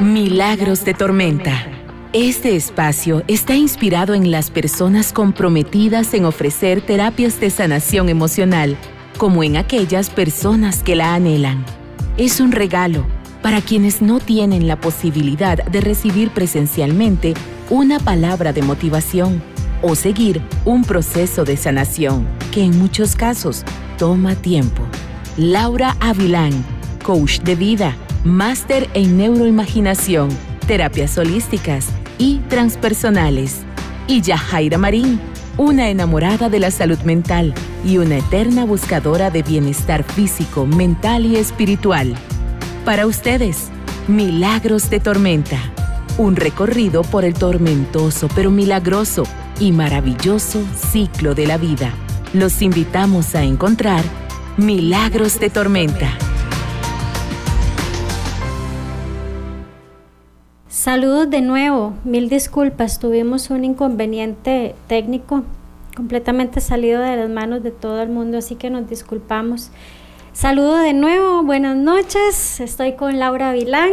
Milagros 0.00 0.84
de 0.84 0.94
Tormenta. 0.94 1.66
Este 2.12 2.54
espacio 2.54 3.24
está 3.26 3.56
inspirado 3.56 4.14
en 4.14 4.30
las 4.30 4.48
personas 4.48 5.12
comprometidas 5.12 6.14
en 6.14 6.24
ofrecer 6.24 6.80
terapias 6.82 7.40
de 7.40 7.50
sanación 7.50 8.08
emocional, 8.08 8.76
como 9.16 9.42
en 9.42 9.56
aquellas 9.56 10.08
personas 10.08 10.84
que 10.84 10.94
la 10.94 11.16
anhelan. 11.16 11.64
Es 12.16 12.38
un 12.38 12.52
regalo 12.52 13.04
para 13.42 13.60
quienes 13.60 14.00
no 14.00 14.20
tienen 14.20 14.68
la 14.68 14.80
posibilidad 14.80 15.64
de 15.64 15.80
recibir 15.80 16.30
presencialmente 16.30 17.34
una 17.68 17.98
palabra 17.98 18.52
de 18.52 18.62
motivación 18.62 19.42
o 19.82 19.96
seguir 19.96 20.40
un 20.64 20.84
proceso 20.84 21.44
de 21.44 21.56
sanación 21.56 22.24
que 22.52 22.62
en 22.62 22.78
muchos 22.78 23.16
casos 23.16 23.64
toma 23.98 24.36
tiempo. 24.36 24.84
Laura 25.36 25.96
Avilán, 25.98 26.52
coach 27.02 27.40
de 27.40 27.56
vida 27.56 27.96
máster 28.28 28.88
en 28.94 29.16
neuroimaginación, 29.16 30.28
terapias 30.66 31.16
holísticas 31.18 31.86
y 32.18 32.38
transpersonales. 32.48 33.62
Y 34.06 34.20
Yajaira 34.20 34.78
Marín, 34.78 35.20
una 35.56 35.88
enamorada 35.88 36.48
de 36.48 36.60
la 36.60 36.70
salud 36.70 36.98
mental 37.00 37.54
y 37.84 37.98
una 37.98 38.18
eterna 38.18 38.64
buscadora 38.64 39.30
de 39.30 39.42
bienestar 39.42 40.04
físico, 40.04 40.66
mental 40.66 41.26
y 41.26 41.36
espiritual. 41.36 42.14
Para 42.84 43.06
ustedes, 43.06 43.68
Milagros 44.06 44.88
de 44.90 45.00
Tormenta, 45.00 45.58
un 46.16 46.36
recorrido 46.36 47.02
por 47.02 47.24
el 47.24 47.34
tormentoso 47.34 48.28
pero 48.34 48.50
milagroso 48.50 49.24
y 49.60 49.72
maravilloso 49.72 50.64
ciclo 50.90 51.34
de 51.34 51.46
la 51.46 51.58
vida. 51.58 51.92
Los 52.32 52.62
invitamos 52.62 53.34
a 53.34 53.42
encontrar 53.42 54.04
Milagros 54.56 55.40
de 55.40 55.50
Tormenta. 55.50 56.16
Saludos 60.78 61.28
de 61.28 61.40
nuevo, 61.40 61.94
mil 62.04 62.28
disculpas, 62.28 63.00
tuvimos 63.00 63.50
un 63.50 63.64
inconveniente 63.64 64.76
técnico 64.86 65.42
completamente 65.96 66.60
salido 66.60 67.02
de 67.02 67.16
las 67.16 67.28
manos 67.28 67.64
de 67.64 67.72
todo 67.72 68.00
el 68.00 68.10
mundo, 68.10 68.38
así 68.38 68.54
que 68.54 68.70
nos 68.70 68.88
disculpamos. 68.88 69.72
Saludo 70.32 70.76
de 70.76 70.92
nuevo, 70.92 71.42
buenas 71.42 71.76
noches, 71.76 72.60
estoy 72.60 72.92
con 72.92 73.18
Laura 73.18 73.50
Vilán, 73.50 73.90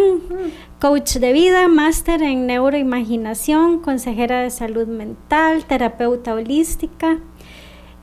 coach 0.80 1.16
de 1.16 1.34
vida, 1.34 1.68
máster 1.68 2.22
en 2.22 2.46
neuroimaginación, 2.46 3.80
consejera 3.80 4.42
de 4.42 4.52
salud 4.52 4.86
mental, 4.86 5.66
terapeuta 5.66 6.36
holística. 6.36 7.18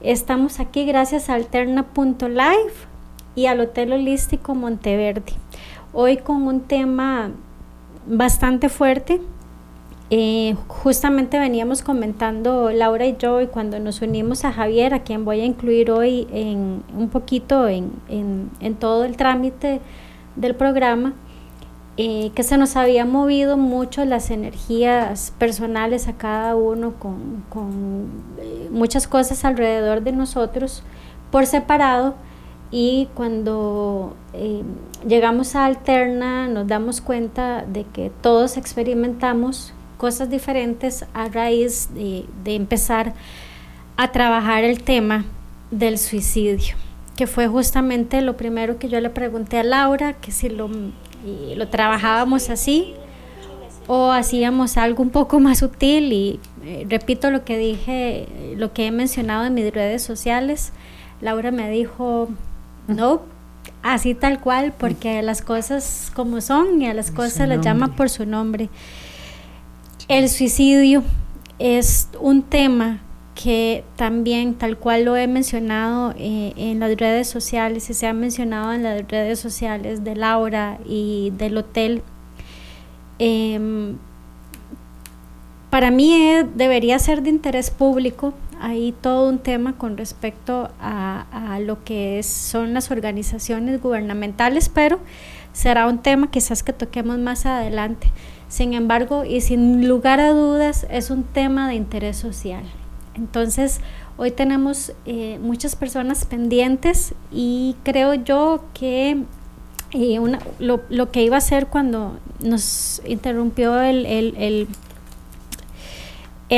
Estamos 0.00 0.58
aquí 0.58 0.86
gracias 0.86 1.30
a 1.30 1.34
alterna.life 1.34 2.88
y 3.36 3.46
al 3.46 3.60
Hotel 3.60 3.92
Holístico 3.92 4.56
Monteverde. 4.56 5.34
Hoy 5.92 6.16
con 6.16 6.48
un 6.48 6.62
tema 6.62 7.30
bastante 8.06 8.68
fuerte. 8.68 9.20
Eh, 10.10 10.56
justamente 10.68 11.38
veníamos 11.38 11.80
comentando 11.80 12.70
Laura 12.70 13.06
y 13.06 13.16
yo 13.16 13.40
y 13.40 13.46
cuando 13.46 13.78
nos 13.78 14.02
unimos 14.02 14.44
a 14.44 14.52
Javier, 14.52 14.92
a 14.92 15.02
quien 15.02 15.24
voy 15.24 15.40
a 15.40 15.44
incluir 15.46 15.90
hoy 15.90 16.28
en 16.30 16.82
un 16.94 17.08
poquito 17.08 17.66
en, 17.66 17.90
en, 18.10 18.74
todo 18.74 19.04
el 19.04 19.16
trámite 19.16 19.80
del 20.36 20.54
programa, 20.54 21.14
eh, 21.96 22.30
que 22.34 22.42
se 22.42 22.58
nos 22.58 22.76
había 22.76 23.06
movido 23.06 23.56
mucho 23.56 24.04
las 24.04 24.30
energías 24.30 25.32
personales 25.38 26.08
a 26.08 26.12
cada 26.18 26.56
uno 26.56 26.92
con, 26.98 27.44
con 27.48 28.10
eh, 28.38 28.68
muchas 28.70 29.06
cosas 29.06 29.46
alrededor 29.46 30.02
de 30.02 30.12
nosotros 30.12 30.82
por 31.30 31.46
separado 31.46 32.16
y 32.72 33.08
cuando 33.14 34.16
eh, 34.32 34.62
llegamos 35.06 35.54
a 35.54 35.66
Alterna 35.66 36.48
nos 36.48 36.66
damos 36.66 37.02
cuenta 37.02 37.66
de 37.66 37.84
que 37.84 38.10
todos 38.22 38.56
experimentamos 38.56 39.74
cosas 39.98 40.30
diferentes 40.30 41.04
a 41.12 41.28
raíz 41.28 41.90
de, 41.94 42.24
empezar 42.46 43.12
a 43.98 44.10
trabajar 44.10 44.64
el 44.64 44.82
tema 44.82 45.26
del 45.70 45.98
suicidio, 45.98 46.74
que 47.14 47.26
fue 47.26 47.46
justamente 47.46 48.22
lo 48.22 48.38
primero 48.38 48.78
que 48.78 48.88
yo 48.88 49.00
le 49.00 49.10
pregunté 49.10 49.58
a 49.58 49.64
Laura, 49.64 50.14
que 50.14 50.32
si 50.32 50.48
lo, 50.48 50.70
lo 51.54 51.68
trabajábamos 51.68 52.48
así 52.48 52.94
o 53.86 54.12
hacíamos 54.12 54.78
algo 54.78 55.02
un 55.02 55.10
poco 55.10 55.40
más 55.40 55.58
sutil 55.58 56.12
y 56.12 56.40
eh, 56.64 56.86
repito 56.88 57.30
lo 57.30 57.44
que 57.44 57.58
dije, 57.58 58.26
lo 58.56 58.72
que 58.72 58.86
he 58.86 58.90
mencionado 58.90 59.44
en 59.44 59.52
mis 59.52 59.72
redes 59.72 60.02
sociales. 60.02 60.72
Laura 61.20 61.50
me 61.50 61.70
dijo, 61.70 62.28
no, 62.88 63.22
así 63.82 64.14
tal 64.14 64.40
cual, 64.40 64.72
porque 64.76 65.22
las 65.22 65.42
cosas 65.42 66.12
como 66.14 66.40
son 66.40 66.82
y 66.82 66.86
a 66.86 66.94
las 66.94 67.10
cosas 67.10 67.48
les 67.48 67.60
llama 67.60 67.96
por 67.96 68.10
su 68.10 68.26
nombre. 68.26 68.68
El 70.08 70.28
suicidio 70.28 71.02
es 71.58 72.08
un 72.20 72.42
tema 72.42 73.00
que 73.34 73.84
también, 73.96 74.54
tal 74.54 74.76
cual 74.76 75.04
lo 75.04 75.16
he 75.16 75.26
mencionado 75.26 76.14
eh, 76.16 76.52
en 76.56 76.80
las 76.80 76.96
redes 76.96 77.28
sociales 77.28 77.88
y 77.88 77.94
se 77.94 78.06
ha 78.06 78.12
mencionado 78.12 78.72
en 78.72 78.82
las 78.82 79.08
redes 79.08 79.38
sociales 79.38 80.04
de 80.04 80.14
Laura 80.14 80.78
y 80.84 81.32
del 81.38 81.56
hotel, 81.56 82.02
em, 83.18 83.96
para 85.72 85.90
mí 85.90 86.12
eh, 86.12 86.46
debería 86.54 86.98
ser 86.98 87.22
de 87.22 87.30
interés 87.30 87.70
público 87.70 88.34
hay 88.60 88.92
todo 88.92 89.28
un 89.28 89.38
tema 89.38 89.76
con 89.76 89.96
respecto 89.96 90.68
a, 90.78 91.58
lo 91.62 91.82
que 91.82 92.22
son 92.22 92.74
las 92.74 92.90
organizaciones 92.90 93.82
gubernamentales, 93.82 94.68
pero 94.68 95.00
será 95.52 95.88
un 95.88 95.98
tema 95.98 96.30
quizás 96.30 96.62
que 96.62 96.72
toquemos 96.72 97.18
más 97.18 97.44
adelante. 97.44 98.08
Sin 98.48 98.74
embargo, 98.74 99.24
y 99.24 99.40
sin 99.40 99.88
lugar 99.88 100.20
a 100.20 100.32
dudas, 100.32 100.86
es 100.90 101.10
un 101.10 101.24
tema 101.24 101.68
de 101.68 101.74
interés 101.74 102.18
social. 102.18 102.62
Entonces, 103.14 103.80
hoy 104.16 104.30
tenemos 104.30 104.92
eh, 105.06 105.40
muchas 105.42 105.74
personas 105.74 106.24
pendientes 106.24 107.14
y 107.32 107.74
creo 107.82 108.14
yo 108.14 108.62
que 108.74 109.24
eh, 109.90 110.20
lo, 110.60 111.10
que 111.10 111.22
iba 111.24 111.34
a 111.34 111.38
hacer 111.38 111.66
cuando 111.66 112.18
nos 112.40 113.02
interrumpió 113.06 113.80
el 113.80 114.06
el 114.06 114.68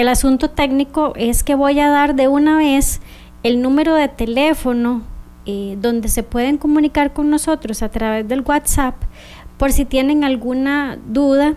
asunto 0.09 0.51
técnico 0.51 1.13
es 1.17 1.43
que 1.43 1.55
voy 1.55 1.79
a 1.81 1.89
dar 1.89 2.15
de 2.15 2.29
una 2.29 2.57
vez 2.57 3.01
el 3.43 3.63
número 3.63 3.95
de 3.95 4.09
teléfono 4.09 5.03
eh, 5.47 5.77
donde 5.81 6.09
se 6.09 6.23
pueden 6.23 6.59
comunicar 6.59 7.13
con 7.13 7.31
nosotros 7.31 7.83
a 7.83 7.91
través 7.91 8.27
del 8.27 8.41
WhatsApp 8.41 8.97
por 9.57 9.73
si 9.73 9.85
tienen 9.85 10.25
alguna 10.25 10.99
duda, 11.07 11.55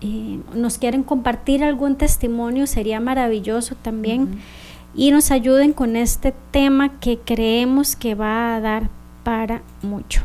eh, 0.00 0.38
nos 0.54 0.78
quieren 0.78 1.02
compartir 1.02 1.64
algún 1.64 1.96
testimonio, 1.96 2.66
sería 2.66 3.00
maravilloso 3.00 3.74
también. 3.74 4.40
Y 4.94 5.10
nos 5.10 5.30
ayuden 5.30 5.72
con 5.72 5.96
este 5.96 6.32
tema 6.50 6.98
que 7.00 7.18
creemos 7.18 7.96
que 7.96 8.14
va 8.14 8.54
a 8.54 8.60
dar 8.60 8.88
para 9.24 9.62
mucho. 9.82 10.22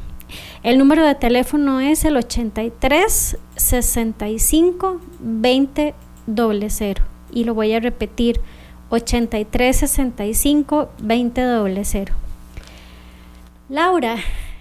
El 0.63 0.77
número 0.77 1.05
de 1.05 1.15
teléfono 1.15 1.81
es 1.81 2.05
el 2.05 2.15
83 2.15 3.37
65 3.55 5.01
20 5.19 5.93
00 6.27 7.03
y 7.31 7.43
lo 7.43 7.53
voy 7.53 7.73
a 7.73 7.79
repetir 7.79 8.39
8365 8.89 10.89
2000. 10.99 12.11
Laura, 13.69 14.17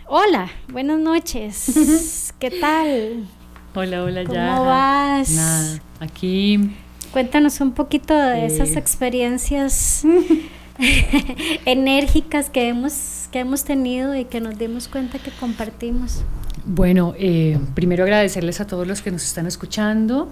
hola, 0.06 0.50
buenas 0.68 0.98
noches. 0.98 2.34
¿Qué 2.38 2.50
tal? 2.50 3.26
Hola, 3.74 4.04
hola, 4.04 4.24
¿Cómo 4.24 4.38
¿Cómo 4.38 4.64
vas? 4.64 5.30
Nada, 5.30 5.80
aquí. 6.00 6.58
Cuéntanos 7.12 7.60
un 7.60 7.72
poquito 7.72 8.16
de 8.16 8.46
esas 8.46 8.76
experiencias 8.76 10.04
enérgicas 11.64 12.50
que 12.50 12.68
hemos, 12.68 13.28
que 13.30 13.40
hemos 13.40 13.64
tenido 13.64 14.14
y 14.14 14.24
que 14.24 14.40
nos 14.40 14.58
dimos 14.58 14.88
cuenta 14.88 15.18
que 15.18 15.30
compartimos. 15.30 16.22
Bueno, 16.64 17.14
eh, 17.18 17.58
primero 17.74 18.04
agradecerles 18.04 18.60
a 18.60 18.66
todos 18.66 18.86
los 18.86 19.02
que 19.02 19.10
nos 19.10 19.24
están 19.24 19.46
escuchando, 19.46 20.28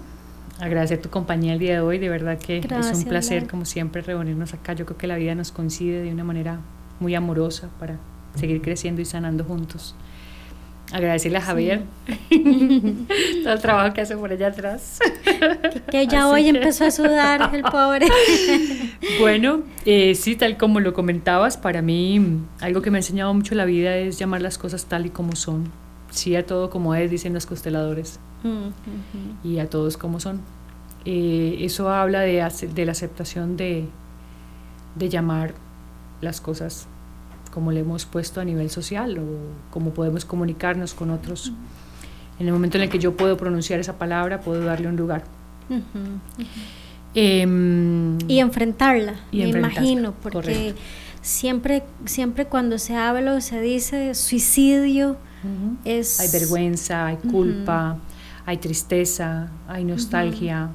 agradecer 0.59 1.01
tu 1.01 1.09
compañía 1.09 1.53
el 1.53 1.59
día 1.59 1.73
de 1.73 1.79
hoy, 1.79 1.97
de 1.97 2.09
verdad 2.09 2.37
que 2.37 2.57
es 2.59 2.97
un 2.97 3.03
placer 3.05 3.47
como 3.47 3.65
siempre 3.65 4.01
reunirnos 4.01 4.53
acá, 4.53 4.73
yo 4.73 4.85
creo 4.85 4.97
que 4.97 5.07
la 5.07 5.15
vida 5.15 5.35
nos 5.35 5.51
coincide 5.51 6.01
de 6.01 6.11
una 6.11 6.23
manera 6.23 6.59
muy 6.99 7.15
amorosa 7.15 7.69
para 7.79 7.97
seguir 8.35 8.61
creciendo 8.61 9.01
y 9.01 9.05
sanando 9.05 9.43
juntos. 9.43 9.95
Agradecerle 10.91 11.37
a 11.37 11.41
Javier 11.41 11.83
todo 13.43 13.53
el 13.53 13.61
trabajo 13.61 13.93
que 13.93 14.01
hace 14.01 14.17
por 14.17 14.31
allá 14.31 14.47
atrás. 14.47 14.99
Que, 15.91 16.07
ya 16.07 16.27
hoy 16.27 16.47
empezó 16.47 16.85
a 16.85 16.91
sudar 16.91 17.53
el 17.53 17.61
pobre. 17.61 18.07
bueno, 19.19 19.61
eh, 19.85 20.15
sí, 20.15 20.35
tal 20.35 20.57
como 20.57 20.79
lo 20.79 20.93
comentabas, 20.93 21.57
para 21.57 21.83
mí 21.83 22.39
algo 22.59 22.81
que 22.81 22.89
me 22.89 22.97
ha 22.97 23.01
enseñado 23.01 23.31
mucho 23.35 23.53
la 23.53 23.65
vida 23.65 23.95
es 23.97 24.17
llamar 24.17 24.41
las 24.41 24.57
cosas 24.57 24.85
tal 24.85 25.05
y 25.05 25.09
como 25.11 25.35
son. 25.35 25.71
Sí 26.09 26.35
a 26.35 26.43
todo 26.43 26.71
como 26.71 26.95
es, 26.95 27.11
dicen 27.11 27.35
los 27.35 27.45
consteladores 27.45 28.19
y 29.43 29.59
a 29.59 29.69
todos 29.69 29.97
como 29.97 30.19
son. 30.19 30.41
Eh, 31.05 31.57
eso 31.61 31.89
habla 31.89 32.21
de, 32.21 32.45
de 32.73 32.85
la 32.85 32.91
aceptación 32.91 33.57
de, 33.57 33.85
de, 34.95 35.09
llamar 35.09 35.53
las 36.19 36.41
cosas 36.41 36.87
como 37.51 37.71
le 37.71 37.79
hemos 37.79 38.05
puesto 38.05 38.41
a 38.41 38.45
nivel 38.45 38.69
social 38.69 39.17
o 39.17 39.23
cómo 39.71 39.91
podemos 39.91 40.25
comunicarnos 40.25 40.93
con 40.93 41.09
otros. 41.09 41.53
En 42.39 42.47
el 42.47 42.53
momento 42.53 42.77
en 42.77 42.83
el 42.83 42.89
que 42.89 42.99
yo 42.99 43.17
puedo 43.17 43.37
pronunciar 43.37 43.79
esa 43.79 43.97
palabra, 43.97 44.41
puedo 44.41 44.63
darle 44.63 44.87
un 44.87 44.95
lugar. 44.95 45.23
Em, 47.15 48.17
y 48.27 48.39
enfrentarla, 48.39 49.15
me 49.31 49.49
imagino, 49.49 50.13
porque 50.21 50.75
siempre, 51.21 51.83
siempre 52.05 52.45
cuando 52.45 52.77
se 52.77 52.95
habla 52.95 53.33
o 53.33 53.41
se 53.41 53.59
dice 53.61 54.13
suicidio, 54.13 55.17
es... 55.85 56.19
Hay 56.19 56.29
vergüenza, 56.31 57.07
hay 57.07 57.17
culpa, 57.17 57.97
hay 58.49 58.57
tristeza, 58.57 59.51
hay 59.67 59.83
nostalgia, 59.83 60.71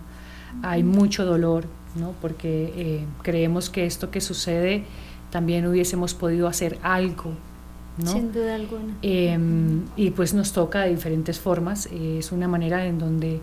hay 0.62 0.85
mucho 0.85 1.25
dolor, 1.25 1.67
¿no? 1.97 2.15
Porque 2.23 2.73
eh, 2.76 3.05
creemos 3.23 3.69
que 3.69 3.85
esto 3.85 4.12
que 4.12 4.21
sucede 4.21 4.85
también 5.31 5.67
hubiésemos 5.67 6.15
podido 6.15 6.47
hacer 6.47 6.79
algo, 6.85 7.32
¿no? 7.99 8.12
Sin 8.12 8.32
duda 8.32 8.55
alguna. 8.55 8.94
Em, 9.03 9.82
y 9.97 10.11
pues 10.11 10.35
nos 10.35 10.53
toca 10.53 10.82
de 10.82 10.91
diferentes 10.91 11.41
formas. 11.41 11.87
es 11.87 12.31
una 12.31 12.47
manera 12.47 12.87
en 12.87 13.00
donde 13.00 13.41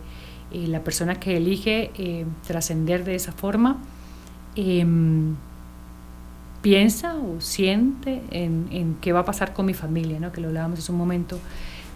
eh, 0.51 0.67
la 0.67 0.81
persona 0.81 1.15
que 1.15 1.35
elige 1.35 1.91
eh, 1.97 2.25
trascender 2.47 3.03
de 3.03 3.15
esa 3.15 3.33
forma 3.33 3.79
em, 4.55 5.35
piensa 6.61 7.15
o 7.15 7.41
siente 7.41 8.21
en, 8.31 8.95
qué 9.01 9.11
va 9.11 9.19
a 9.19 9.25
pasar 9.25 9.51
con 9.51 9.65
mi 9.65 9.73
familia, 9.73 10.21
¿no? 10.21 10.31
que 10.31 10.39
lo 10.39 10.47
hablábamos 10.47 10.79
hace 10.79 10.93
un 10.93 10.99
momento, 10.99 11.37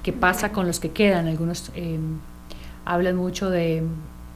qué 0.05 0.13
pasa 0.13 0.51
con 0.51 0.67
los 0.67 0.79
que 0.79 0.91
quedan. 0.91 1.25
Algunos 1.25 1.71
em, 1.73 2.19
hablan 2.85 3.15
mucho 3.15 3.49
de, 3.49 3.81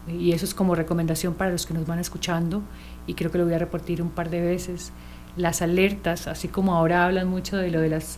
y 0.07 0.31
eso 0.31 0.44
es 0.44 0.56
como 0.56 0.74
recomendación 0.74 1.36
para 1.36 1.51
los 1.51 1.68
que 1.68 1.75
nos 1.75 1.86
van 1.86 2.00
escuchando, 2.00 2.63
y 3.06 3.13
creo 3.13 3.30
que 3.30 3.38
lo 3.38 3.45
voy 3.45 3.54
a 3.54 3.60
repetir 3.60 4.01
un 4.01 4.10
par 4.10 4.31
de 4.31 4.42
veces, 4.42 4.92
las 5.38 5.62
alertas, 5.62 6.25
así 6.25 6.48
como 6.48 6.74
ahora 6.74 7.06
hablan 7.06 7.27
mucho 7.27 7.56
de 7.56 7.69
lo 7.69 7.81
de 7.81 7.89
las, 7.89 8.18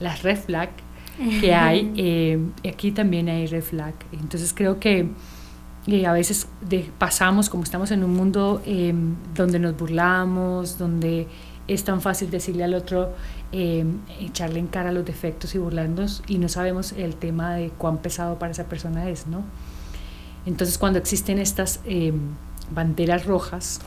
las 0.00 0.24
red 0.24 0.38
flag 0.38 0.70
que 1.40 1.54
hay, 1.66 1.92
em, 1.96 2.50
aquí 2.68 2.90
también 2.90 3.28
hay 3.28 3.46
red 3.46 3.62
flag. 3.62 3.94
Entonces 4.10 4.52
creo 4.52 4.80
que 4.80 5.08
y 5.86 6.04
a 6.04 6.12
veces 6.12 6.48
pasamos, 6.98 7.48
como 7.48 7.62
estamos 7.62 7.92
en 7.92 8.02
un 8.02 8.12
mundo 8.12 8.60
em, 8.66 9.14
donde 9.34 9.60
nos 9.60 9.76
burlamos, 9.76 10.76
donde 10.76 11.28
es 11.68 11.84
tan 11.84 12.00
fácil 12.00 12.28
decirle 12.28 12.64
al 12.64 12.74
otro, 12.74 13.14
em, 13.52 13.98
echarle 14.20 14.58
en 14.58 14.66
cara 14.66 14.92
los 14.92 15.04
defectos 15.04 15.54
y 15.54 15.58
burlarnos 15.58 16.22
y 16.26 16.38
no 16.38 16.48
sabemos 16.48 16.92
el 16.92 17.14
tema 17.14 17.54
de 17.54 17.70
cuán 17.70 17.98
pesado 17.98 18.38
para 18.38 18.52
esa 18.52 18.64
persona 18.64 19.08
es, 19.08 19.26
¿no? 19.26 19.42
Entonces 20.46 20.78
cuando 20.78 20.98
existen 20.98 21.38
estas 21.38 21.80
em, 21.84 22.18
banderas 22.70 23.26
rojas, 23.26 23.80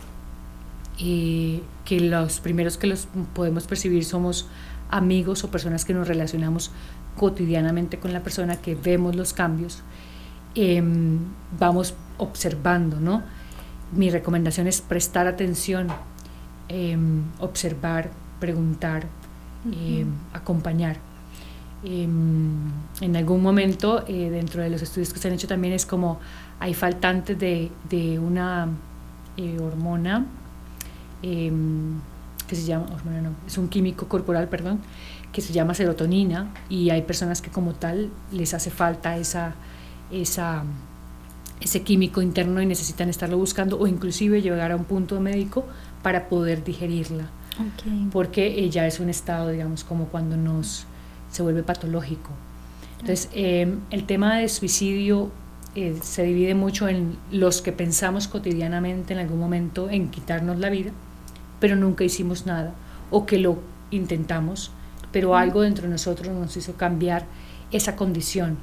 eh, 1.00 1.62
que 1.86 2.00
los 2.00 2.40
primeros 2.40 2.78
que 2.78 2.88
los 2.88 3.08
podemos 3.34 3.66
percibir 3.68 4.06
somos 4.06 4.48
amigos 4.90 5.44
o 5.44 5.52
personas 5.52 5.86
que 5.86 5.94
nos 5.94 6.08
relacionamos 6.08 6.72
cotidianamente 7.18 7.98
con 7.98 8.14
la 8.14 8.22
persona, 8.22 8.58
que 8.58 8.76
vemos 8.76 9.16
los 9.16 9.34
cambios, 9.34 9.84
Em, 10.54 11.20
vamos 11.58 11.94
observando, 12.18 13.00
¿no? 13.00 13.24
Mi 13.94 14.10
recomendación 14.10 14.68
es 14.68 14.82
prestar 14.82 15.28
atención, 15.28 15.88
observar, 17.40 18.12
preguntar, 18.40 19.06
em, 19.66 20.08
acompañar. 20.34 20.98
en 21.84 23.16
algún 23.16 23.42
momento, 23.42 24.04
eh, 24.08 24.30
dentro 24.30 24.62
de 24.62 24.70
los 24.70 24.84
estudios 24.84 25.12
que 25.12 25.20
se 25.20 25.28
han 25.28 25.34
hecho 25.34 25.48
también, 25.48 25.74
es 25.74 25.86
como 25.88 26.20
hay 26.60 26.76
faltantes 26.76 27.40
de, 27.40 27.72
de 27.90 28.20
una 28.20 28.68
eh, 29.38 29.58
hormona 29.60 30.26
que 31.22 32.56
se 32.56 32.64
llama, 32.64 32.86
hormona 32.94 33.22
no, 33.22 33.30
es 33.48 33.58
un 33.58 33.68
químico 33.68 34.08
corporal, 34.08 34.48
perdón, 34.48 34.80
que 35.32 35.42
se 35.42 35.54
llama 35.54 35.74
serotonina 35.74 36.52
y 36.70 36.90
hay 36.92 37.02
personas 37.04 37.42
que 37.42 37.50
como 37.50 37.74
tal 37.74 38.10
les 38.32 38.54
hace 38.54 38.70
falta 38.70 39.18
esa 39.18 39.56
esa, 40.12 40.64
ese 41.60 41.82
químico 41.82 42.22
interno 42.22 42.62
y 42.62 42.66
necesitan 42.66 43.10
estarlo 43.10 43.38
buscando 43.38 43.80
o 43.80 43.88
inclusive 43.88 44.42
llegar 44.42 44.72
a 44.72 44.76
un 44.76 44.84
punto 44.84 45.20
médico 45.20 45.66
para 46.04 46.30
poder 46.30 46.64
digerirla. 46.64 47.30
Porque 48.12 48.60
ella 48.60 48.88
es 48.88 49.00
un 49.00 49.10
estado, 49.10 49.50
digamos, 49.50 49.84
como 49.84 50.06
cuando 50.06 50.38
nos 50.38 50.86
se 51.32 51.44
vuelve 51.44 51.64
patológico. 51.64 52.30
Entonces, 53.00 53.30
em, 53.34 53.80
el 53.90 54.06
tema 54.06 54.38
de 54.38 54.50
suicidio 54.50 55.32
eh, 55.76 55.98
se 56.02 56.24
divide 56.24 56.54
mucho 56.54 56.88
en 56.88 57.18
los 57.32 57.62
que 57.62 57.72
pensamos 57.72 58.28
cotidianamente 58.28 59.14
en 59.14 59.20
algún 59.20 59.40
momento 59.40 59.90
en 59.90 60.10
quitarnos 60.10 60.60
la 60.60 60.70
vida, 60.70 60.92
pero 61.60 61.76
nunca 61.76 62.04
hicimos 62.04 62.46
nada, 62.46 62.74
o 63.10 63.26
que 63.26 63.40
lo 63.40 63.60
intentamos, 63.90 64.72
pero 65.12 65.36
algo 65.36 65.62
dentro 65.62 65.86
de 65.86 65.92
nosotros 65.92 66.34
nos 66.36 66.56
hizo 66.58 66.74
cambiar 66.74 67.26
esa 67.72 67.96
condición 67.96 68.58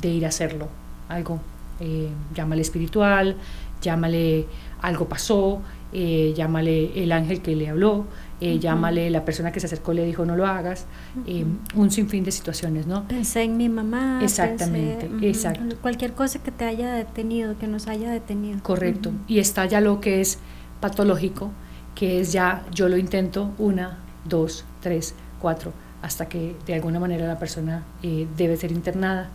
de 0.00 0.08
ir 0.08 0.24
a 0.24 0.28
hacerlo. 0.28 0.68
Algo, 1.08 1.40
eh, 1.78 2.08
llámale 2.34 2.62
espiritual, 2.62 3.36
llámale 3.80 4.46
algo 4.80 5.08
pasó, 5.08 5.60
eh, 5.92 6.32
llámale 6.36 7.02
el 7.02 7.12
ángel 7.12 7.42
que 7.42 7.54
le 7.54 7.68
habló, 7.68 8.06
eh, 8.40 8.58
llámale 8.58 9.10
la 9.10 9.24
persona 9.24 9.52
que 9.52 9.60
se 9.60 9.66
acercó 9.66 9.92
le 9.92 10.04
dijo 10.04 10.24
no 10.24 10.36
lo 10.36 10.46
hagas, 10.46 10.86
eh, 11.26 11.44
un 11.74 11.90
sinfín 11.90 12.24
de 12.24 12.32
situaciones, 12.32 12.86
¿no? 12.86 13.06
Pensé 13.08 13.42
en 13.42 13.56
mi 13.56 13.68
mamá. 13.68 14.20
Exactamente, 14.22 15.10
exacto. 15.22 15.76
Cualquier 15.80 16.12
cosa 16.12 16.42
que 16.42 16.50
te 16.50 16.64
haya 16.64 16.92
detenido, 16.92 17.58
que 17.58 17.66
nos 17.66 17.86
haya 17.86 18.10
detenido. 18.10 18.62
Correcto. 18.62 19.12
Y 19.28 19.38
está 19.38 19.66
ya 19.66 19.80
lo 19.80 20.00
que 20.00 20.20
es 20.20 20.38
patológico, 20.80 21.50
que 21.94 22.20
es 22.20 22.32
ya 22.32 22.64
yo 22.72 22.88
lo 22.88 22.96
intento 22.96 23.52
una, 23.58 23.98
dos, 24.24 24.64
tres, 24.80 25.14
cuatro, 25.40 25.72
hasta 26.02 26.28
que 26.28 26.56
de 26.66 26.74
alguna 26.74 26.98
manera 27.00 27.26
la 27.26 27.38
persona 27.38 27.84
debe 28.02 28.56
ser 28.56 28.72
internada 28.72 29.30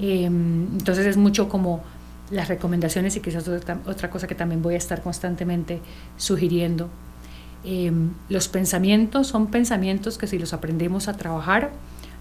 Em, 0.00 0.66
entonces 0.72 1.06
es 1.06 1.16
mucho 1.16 1.48
como 1.48 1.82
las 2.30 2.48
recomendaciones 2.48 3.16
y 3.16 3.20
quizás 3.20 3.46
otra, 3.46 3.78
otra 3.86 4.10
cosa 4.10 4.26
que 4.26 4.34
también 4.34 4.62
voy 4.62 4.74
a 4.74 4.78
estar 4.78 5.02
constantemente 5.02 5.80
sugiriendo. 6.16 6.88
Em, 7.64 8.10
los 8.28 8.48
pensamientos 8.48 9.26
son 9.26 9.46
pensamientos 9.46 10.18
que 10.18 10.26
si 10.26 10.38
los 10.38 10.52
aprendemos 10.52 11.08
a 11.08 11.14
trabajar, 11.14 11.70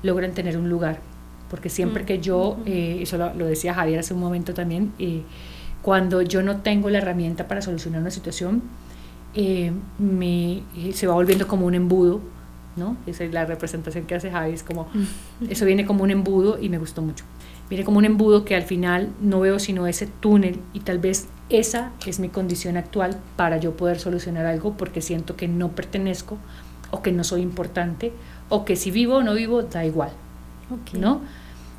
logran 0.02 0.34
tener 0.34 0.58
un 0.58 0.70
lugar. 0.70 1.00
Porque 1.50 1.70
siempre 1.70 2.06
que 2.06 2.20
yo, 2.20 2.58
eh, 2.66 3.00
eso 3.02 3.18
lo, 3.18 3.46
decía 3.46 3.74
Javier 3.74 4.00
hace 4.00 4.14
un 4.14 4.20
momento 4.20 4.54
también, 4.54 4.94
eh, 5.00 5.22
cuando 5.82 6.22
yo 6.22 6.42
no 6.42 6.62
tengo 6.62 6.90
la 6.90 7.00
herramienta 7.00 7.48
para 7.48 7.62
solucionar 7.62 8.02
una 8.02 8.12
situación, 8.12 8.64
eh, 9.36 9.72
me, 10.00 10.64
se 10.94 11.08
va 11.08 11.14
volviendo 11.14 11.48
como 11.48 11.66
un 11.66 11.76
embudo 11.76 12.22
¿no? 12.76 12.98
Esa 13.06 13.24
es 13.24 13.34
la 13.34 13.46
representación 13.46 14.06
que 14.06 14.16
hace 14.16 14.32
Javi, 14.32 14.54
es 14.54 14.64
como, 14.64 14.88
eso 15.48 15.66
viene 15.66 15.86
como 15.86 16.04
un 16.04 16.12
embudo 16.12 16.60
y 16.60 16.70
me 16.70 16.78
gustó 16.78 17.02
mucho. 17.02 17.24
Viene 17.74 17.86
como 17.86 17.98
un 17.98 18.06
embudo 18.06 18.46
que 18.46 18.56
al 18.56 18.62
final 18.62 19.10
no 19.20 19.40
veo 19.40 19.58
sino 19.58 19.88
ese 19.88 20.06
túnel 20.06 20.60
y 20.76 20.82
tal 20.82 21.00
vez 21.00 21.26
esa 21.50 21.92
es 22.06 22.20
mi 22.20 22.30
condición 22.30 22.78
actual 22.78 23.18
para 23.36 23.58
yo 23.58 23.76
poder 23.76 24.00
solucionar 24.00 24.46
algo 24.46 24.78
porque 24.78 25.02
siento 25.02 25.36
que 25.36 25.48
no 25.48 25.70
pertenezco 25.70 26.38
o 26.92 27.02
que 27.02 27.12
no 27.12 27.24
soy 27.24 27.42
importante 27.42 28.14
o 28.50 28.64
que 28.64 28.76
si 28.76 28.92
vivo 28.92 29.16
o 29.16 29.24
no 29.24 29.34
vivo 29.34 29.64
da 29.64 29.88
igual, 29.88 30.12
¿no? 31.00 31.22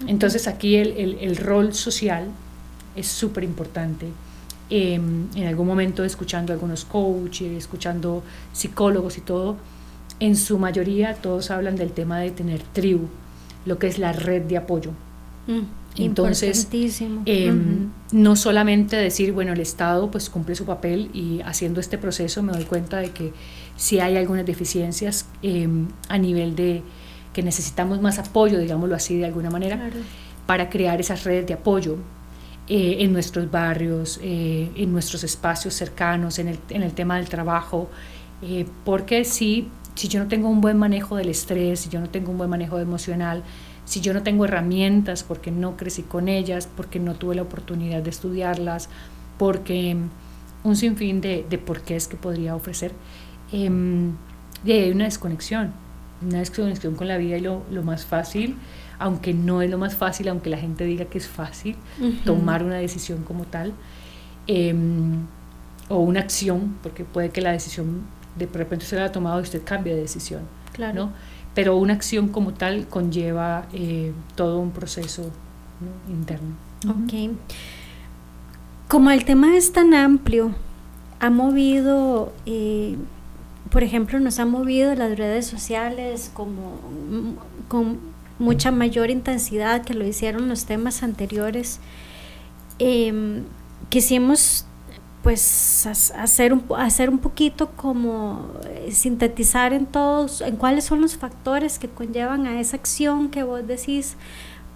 Entonces 0.09 0.49
aquí 0.49 0.75
el, 0.75 0.97
el, 0.97 1.19
el 1.21 1.37
rol 1.37 1.73
social 1.73 2.27
es 2.97 3.07
súper 3.07 3.45
importante. 3.45 4.09
Em, 4.71 5.29
en 5.37 5.47
algún 5.47 5.69
momento 5.69 6.03
escuchando 6.03 6.53
algunos 6.53 6.85
coaches, 6.85 7.53
escuchando 7.53 8.25
psicólogos 8.53 9.17
y 9.17 9.21
todo, 9.21 9.59
en 10.19 10.35
su 10.35 10.59
mayoría 10.59 11.15
todos 11.15 11.53
hablan 11.53 11.77
del 11.77 11.93
tema 11.93 12.19
de 12.19 12.33
tener 12.33 12.63
tribu, 12.65 13.07
lo 13.65 13.79
que 13.79 13.87
es 13.87 14.01
la 14.01 14.13
red 14.13 14.43
de 14.43 14.57
apoyo. 14.57 14.91
Mm, 15.47 15.84
Entonces, 15.97 16.69
em, 17.25 17.91
no 18.11 18.35
solamente 18.35 18.97
decir, 18.97 19.33
bueno, 19.33 19.53
el 19.53 19.61
Estado 19.61 20.11
pues 20.11 20.29
cumple 20.29 20.57
su 20.57 20.65
papel 20.65 21.11
y 21.15 21.41
haciendo 21.43 21.81
este 21.81 21.99
proceso 21.99 22.43
me 22.43 22.53
doy 22.53 22.65
cuenta 22.65 22.99
de 22.99 23.11
que 23.11 23.33
si 23.77 24.01
hay 24.01 24.17
algunas 24.17 24.45
deficiencias 24.45 25.27
em, 25.43 25.87
a 26.09 26.19
nivel 26.19 26.57
de 26.57 26.83
que 27.33 27.43
necesitamos 27.43 28.01
más 28.01 28.19
apoyo, 28.19 28.59
digámoslo 28.59 28.95
así 28.97 29.19
de 29.19 29.27
alguna 29.27 29.51
manera, 29.51 29.91
para 30.47 30.69
crear 30.69 31.01
esas 31.01 31.25
redes 31.25 31.47
de 31.47 31.55
apoyo 31.55 31.97
eh, 32.69 32.97
en 33.01 33.13
nuestros 33.13 33.51
barrios, 33.51 34.19
eh, 34.23 34.71
en 34.77 34.93
nuestros 34.93 35.23
espacios 35.23 35.75
cercanos, 35.75 36.39
en 36.39 36.49
el, 36.49 36.59
en 36.71 36.83
el 36.83 36.93
tema 36.93 37.17
del 37.17 37.29
trabajo, 37.29 37.89
eh, 38.43 38.67
porque 38.85 39.25
si 39.25 39.69
si 39.95 40.09
yo 40.09 40.21
no 40.21 40.29
tengo 40.29 40.49
un 40.49 40.61
buen 40.61 40.77
manejo 40.77 41.17
del 41.17 41.29
estrés, 41.29 41.81
si 41.81 41.89
yo 41.89 42.01
no 42.01 42.09
tengo 42.09 42.31
un 42.33 42.39
buen 42.39 42.51
manejo 42.51 42.79
emocional, 42.79 43.43
si 43.85 44.01
yo 44.01 44.15
no 44.15 44.23
tengo 44.23 44.45
herramientas 44.45 45.23
porque 45.23 45.51
no 45.51 45.77
crecí 45.77 46.03
con 46.03 46.29
ellas, 46.29 46.69
porque 46.75 46.99
no 46.99 47.15
tuve 47.15 47.35
la 47.35 47.43
oportunidad 47.43 48.03
de 48.03 48.11
estudiarlas, 48.11 48.89
porque 49.39 49.95
mm, 49.95 50.69
un 50.69 50.77
sinfín 50.77 51.21
de, 51.21 51.45
de 51.49 51.59
por 51.59 51.83
qué 51.83 51.97
es 51.97 52.09
que 52.09 52.17
podría 52.17 52.57
ofrecer, 52.57 52.93
eh, 53.53 53.71
hay 54.67 54.91
una 54.91 55.05
desconexión, 55.05 55.73
una 56.23 56.39
desconexión 56.39 56.95
con 56.95 57.09
la 57.09 57.19
vida 57.19 57.37
y 57.37 57.41
lo, 57.41 57.63
lo, 57.71 57.83
más 57.83 58.07
fácil, 58.07 58.57
aunque 58.99 59.35
no 59.35 59.61
es 59.63 59.71
lo 59.71 59.79
más 59.79 59.95
fácil, 59.95 60.29
aunque 60.29 60.49
la 60.51 60.57
gente 60.57 60.85
diga 60.85 61.05
que 61.05 61.19
es 61.19 61.29
fácil 61.29 61.77
tomar 62.25 62.65
una 62.65 62.77
decisión 62.77 63.23
como 63.23 63.45
tal, 63.45 63.75
em, 64.47 65.27
o 65.89 65.99
una 65.99 66.21
acción, 66.21 66.77
porque 66.83 67.05
puede 67.05 67.29
que 67.31 67.43
la 67.43 67.53
decisión 67.53 68.03
de 68.39 68.47
repente 68.47 68.85
usted 68.85 68.99
la 68.99 69.07
ha 69.07 69.13
tomado 69.13 69.39
y 69.41 69.43
usted 69.43 69.63
cambia 69.65 69.95
de 69.95 70.01
decisión. 70.01 70.43
Claro. 70.73 70.95
¿no? 70.95 71.13
Pero 71.55 71.77
una 71.77 71.95
acción 71.95 72.29
como 72.29 72.53
tal 72.53 72.89
conlleva 72.89 73.67
eh, 73.73 74.13
todo 74.35 74.59
un 74.59 74.71
proceso 74.71 75.31
interno. 76.09 76.55
Ok. 76.89 77.37
Como 78.89 79.11
el 79.11 79.25
tema 79.25 79.57
es 79.57 79.73
tan 79.73 79.95
amplio, 79.95 80.55
ha 81.21 81.31
movido, 81.31 82.33
eh, 82.45 82.97
por 83.71 83.83
ejemplo, 83.83 84.21
nos 84.21 84.39
ha 84.39 84.47
movido 84.47 84.95
las 84.95 85.17
redes 85.17 85.47
sociales 85.47 86.31
como 86.35 86.79
con 87.69 87.99
mucha 88.39 88.71
mayor 88.71 89.11
intensidad 89.11 89.85
que 89.85 89.95
lo 89.95 90.05
hicieron 90.05 90.49
los 90.49 90.67
temas 90.67 91.03
anteriores. 91.03 91.81
Eh, 92.79 93.43
quisimos 93.89 94.67
pues 95.25 95.87
hacer 95.87 96.53
un, 96.53 96.63
hacer 96.77 97.09
un 97.09 97.19
poquito 97.19 97.71
como 97.71 98.53
eh, 98.67 98.93
sintetizar 98.93 99.73
en 99.73 99.87
todos, 99.87 100.43
en 100.43 100.57
cuáles 100.57 100.85
son 100.85 101.01
los 101.01 101.17
factores 101.17 101.79
que 101.79 101.89
conllevan 101.89 102.47
a 102.47 102.61
esa 102.61 102.77
acción 102.77 103.31
que 103.31 103.43
vos 103.43 103.67
decís, 103.67 104.19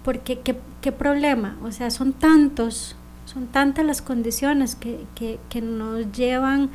porque 0.03 0.39
qué, 0.39 0.57
qué 0.81 0.91
problema, 0.91 1.55
o 1.63 1.71
sea, 1.71 1.91
son 1.91 2.13
tantos, 2.13 2.95
son 3.25 3.45
tantas 3.45 3.85
las 3.85 4.01
condiciones 4.01 4.75
que, 4.75 5.05
que, 5.13 5.39
que 5.49 5.61
nos 5.61 6.11
llevan 6.13 6.71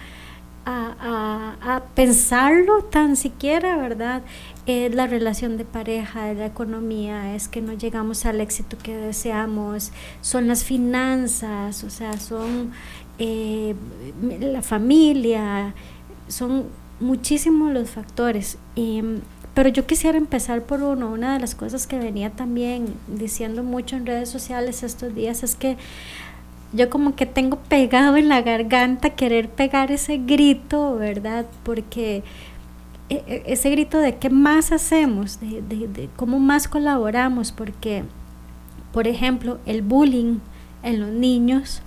a, 0.67 1.57
a, 1.61 1.77
a, 1.77 1.81
pensarlo 1.95 2.85
tan 2.85 3.17
siquiera, 3.17 3.77
¿verdad? 3.77 4.23
Es 4.67 4.95
la 4.95 5.07
relación 5.07 5.59
de 5.59 5.65
pareja, 5.65 6.31
es 6.31 6.39
la 6.39 6.47
economía, 6.47 7.35
es 7.35 7.49
que 7.49 7.61
no 7.61 7.75
llegamos 7.75 8.25
al 8.25 8.41
éxito 8.41 8.79
que 8.83 8.97
deseamos, 8.97 9.93
son 10.23 10.47
las 10.47 10.65
finanzas, 10.65 11.85
o 11.85 11.91
sea, 11.91 12.19
son 12.19 12.73
eh, 13.19 13.75
la 14.41 14.63
familia, 14.63 15.75
son 16.29 16.65
muchísimos 17.01 17.73
los 17.73 17.91
factores. 17.91 18.59
pero 19.55 19.69
yo 19.69 19.87
quisiera 19.87 20.19
empezar 20.19 20.63
por 20.63 20.83
uno. 20.83 21.11
Una 21.11 21.35
de 21.35 21.41
las 21.41 21.55
cosas 21.55 21.87
que 21.87 21.99
venía 21.99 22.31
también 22.31 22.95
diciendo 23.07 23.63
mucho 23.63 23.97
en 23.97 24.07
redes 24.07 24.29
sociales 24.29 24.83
estos 24.83 25.15
días 25.15 25.43
es 25.43 25.55
que 25.55 25.77
yo 26.75 26.91
como 26.91 27.15
que 27.15 27.25
tengo 27.25 27.57
pegado 27.57 28.17
en 28.17 28.29
la 28.29 28.43
garganta 28.43 29.11
querer 29.11 29.49
pegar 29.49 29.93
ese 29.93 30.19
grito, 30.19 30.97
¿verdad? 30.97 31.47
Porque 31.63 32.25
e, 33.09 33.23
e, 33.27 33.43
ese 33.47 33.71
grito 33.71 33.99
de 33.99 34.17
qué 34.17 34.29
más 34.29 34.73
hacemos, 34.73 35.39
de, 35.41 36.09
cómo 36.17 36.41
más 36.41 36.67
colaboramos, 36.67 37.53
porque, 37.53 38.03
por 38.93 39.07
ejemplo, 39.07 39.59
el 39.67 39.83
bullying 39.83 40.39
en 40.83 41.01
los 41.01 41.11
niños, 41.11 41.81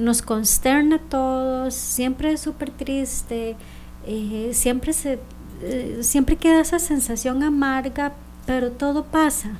nos 0.00 0.22
consterna 0.22 0.96
a 0.96 0.98
todos, 0.98 1.74
siempre 1.74 2.32
es 2.32 2.40
súper 2.40 2.70
triste, 2.70 3.56
eh, 4.06 4.50
siempre, 4.52 4.92
se, 4.92 5.18
eh, 5.62 5.98
siempre 6.02 6.36
queda 6.36 6.60
esa 6.60 6.78
sensación 6.78 7.42
amarga, 7.42 8.12
pero 8.46 8.72
todo 8.72 9.04
pasa. 9.04 9.50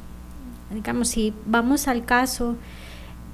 Digamos, 0.73 1.09
si 1.09 1.35
vamos 1.47 1.89
al 1.89 2.05
caso, 2.05 2.57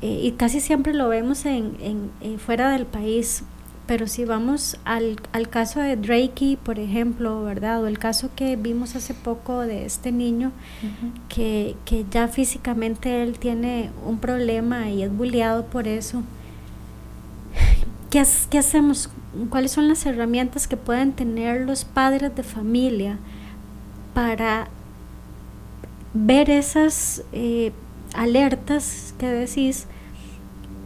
eh, 0.03 0.21
y 0.23 0.33
casi 0.33 0.61
siempre 0.61 0.95
lo 0.95 1.09
vemos 1.09 1.47
en, 1.47 1.77
en, 2.21 2.39
fuera 2.39 2.71
del 2.71 2.87
país, 2.87 3.45
pero 3.87 4.09
si 4.09 4.25
vamos 4.25 4.79
al, 4.85 5.21
al 5.33 5.49
caso 5.49 5.81
de 5.81 5.97
Drakey, 5.97 6.57
por 6.57 6.81
ejemplo, 6.81 7.45
¿verdad? 7.45 7.85
O 7.85 7.87
el 7.87 7.99
caso 7.99 8.31
que 8.35 8.57
vimos 8.57 8.97
hace 8.97 9.15
poco 9.15 9.61
de 9.61 9.87
este 9.87 10.11
niño, 10.11 10.51
que, 11.29 11.77
que 11.85 12.05
ya 12.11 12.27
físicamente 12.27 13.23
él 13.23 13.39
tiene 13.39 13.91
un 14.05 14.19
problema 14.19 14.91
y 14.91 15.05
es 15.05 15.17
bulleado 15.17 15.67
por 15.67 15.87
eso 15.87 16.25
¿Qué, 18.17 18.25
¿Qué, 18.49 18.59
hacemos? 18.61 19.11
¿Cuáles 19.51 19.73
son 19.73 19.89
las 19.89 20.07
herramientas 20.07 20.67
que 20.67 20.79
pueden 20.79 21.13
tener 21.13 21.67
los 21.67 21.85
padres 21.85 22.35
de 22.35 22.43
familia 22.43 23.19
para 24.15 24.69
ver 26.15 26.49
esas 26.49 27.23
eh, 27.35 27.73
alertas 28.15 29.13
que 29.19 29.27
decís 29.27 29.87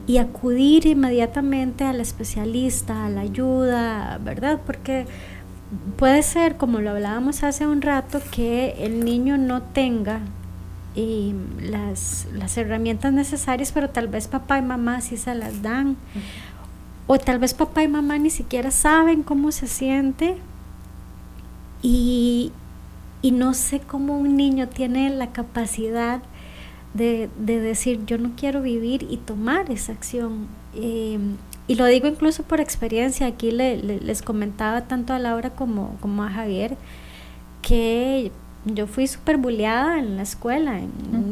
y 0.08 0.18
acudir 0.18 0.86
inmediatamente 0.86 1.84
al 1.84 2.00
especialista, 2.00 3.06
a 3.06 3.10
la 3.10 3.20
ayuda, 3.20 4.18
¿verdad? 4.24 4.58
Porque 4.66 5.06
puede 5.98 6.24
ser, 6.24 6.56
como 6.56 6.80
lo 6.80 6.90
hablábamos 6.90 7.44
hace 7.44 7.64
un 7.64 7.80
rato, 7.80 8.20
que 8.32 8.74
el 8.84 9.04
niño 9.04 9.38
no 9.38 9.62
tenga 9.62 10.18
las, 10.96 12.26
las, 12.32 12.56
herramientas 12.58 13.12
necesarias, 13.12 13.70
pero 13.70 13.90
tal 13.90 14.08
vez 14.08 14.26
papá 14.26 14.58
y 14.58 14.62
mamá 14.62 15.00
sí 15.00 15.16
se 15.16 15.34
las 15.36 15.62
dan. 15.62 15.96
O 17.12 17.18
tal 17.18 17.40
vez 17.40 17.54
papá 17.54 17.82
y 17.82 17.88
mamá 17.88 18.18
ni 18.18 18.30
siquiera 18.30 18.70
saben 18.70 19.24
cómo 19.24 19.50
se 19.50 19.66
siente. 19.66 20.36
Y, 21.82 22.52
no 23.24 23.52
sé 23.52 23.80
cómo 23.80 24.16
un 24.16 24.36
niño 24.36 24.68
tiene 24.68 25.10
la 25.10 25.32
capacidad 25.32 26.22
de, 26.94 27.28
decir 27.36 28.06
yo 28.06 28.16
no 28.16 28.30
quiero 28.36 28.62
vivir 28.62 29.08
y 29.10 29.16
tomar 29.16 29.72
esa 29.72 29.90
acción. 29.90 30.46
Em, 30.76 31.36
y 31.66 31.74
lo 31.74 31.86
digo 31.86 32.06
incluso 32.06 32.44
por 32.44 32.60
experiencia, 32.60 33.26
aquí 33.26 33.50
les 33.50 34.22
comentaba 34.22 34.82
tanto 34.82 35.12
a 35.12 35.18
Laura 35.18 35.50
como, 35.50 35.96
como 36.00 36.22
a 36.22 36.30
Javier 36.30 36.76
que 37.60 38.30
yo 38.64 38.86
fui 38.86 39.08
súper 39.08 39.36
bulleada 39.36 39.98
en 39.98 40.16
la 40.16 40.22
escuela, 40.22 40.80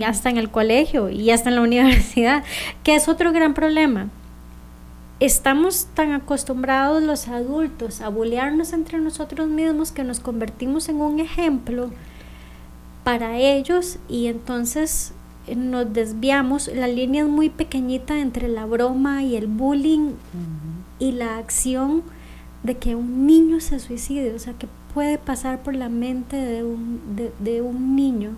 hasta 0.05 0.29
en 0.29 0.39
el 0.39 0.51
colegio 0.51 1.09
y 1.09 1.31
hasta 1.31 1.51
en 1.51 1.55
la 1.55 1.63
universidad, 1.71 2.43
que 2.83 2.97
es 2.97 3.07
otro 3.07 3.31
gran 3.33 3.55
problema 3.55 4.09
estamos 5.21 5.87
tan 5.95 6.13
acostumbrados 6.13 7.03
los 7.03 7.29
adultos 7.29 8.01
a 8.01 8.09
bullearnos 8.09 8.73
entre 8.73 8.99
nosotros 8.99 9.49
mismos 9.49 9.91
que 9.91 10.05
nos 10.05 10.21
convertimos 10.21 10.89
en 10.89 10.97
un 10.97 11.19
ejemplo 11.19 11.91
para 13.03 13.39
ellos 13.39 13.99
y 14.09 14.27
entonces 14.27 15.13
eh, 15.47 15.57
nos 15.57 15.93
desviamos. 15.93 16.69
La 16.69 16.87
línea 16.87 17.23
es 17.23 17.29
muy 17.29 17.49
pequeñita 17.49 18.21
entre 18.21 18.49
la 18.49 18.67
broma 18.67 19.23
y 19.23 19.37
el 19.37 19.47
bullying 19.47 20.13
y 20.99 21.13
la 21.13 21.39
acción 21.39 22.03
de 22.63 22.77
que 22.77 22.95
un 22.95 23.27
niño 23.27 23.61
se 23.61 23.79
suicide, 23.79 24.35
o 24.35 24.39
sea, 24.39 24.53
que 24.53 24.69
puede 24.93 25.19
pasar 25.19 25.63
por 25.63 25.75
la 25.75 25.89
mente 25.89 26.37
de 26.37 26.65
un, 26.65 27.01
de, 27.39 27.63
un 27.63 27.97
niño 27.97 28.31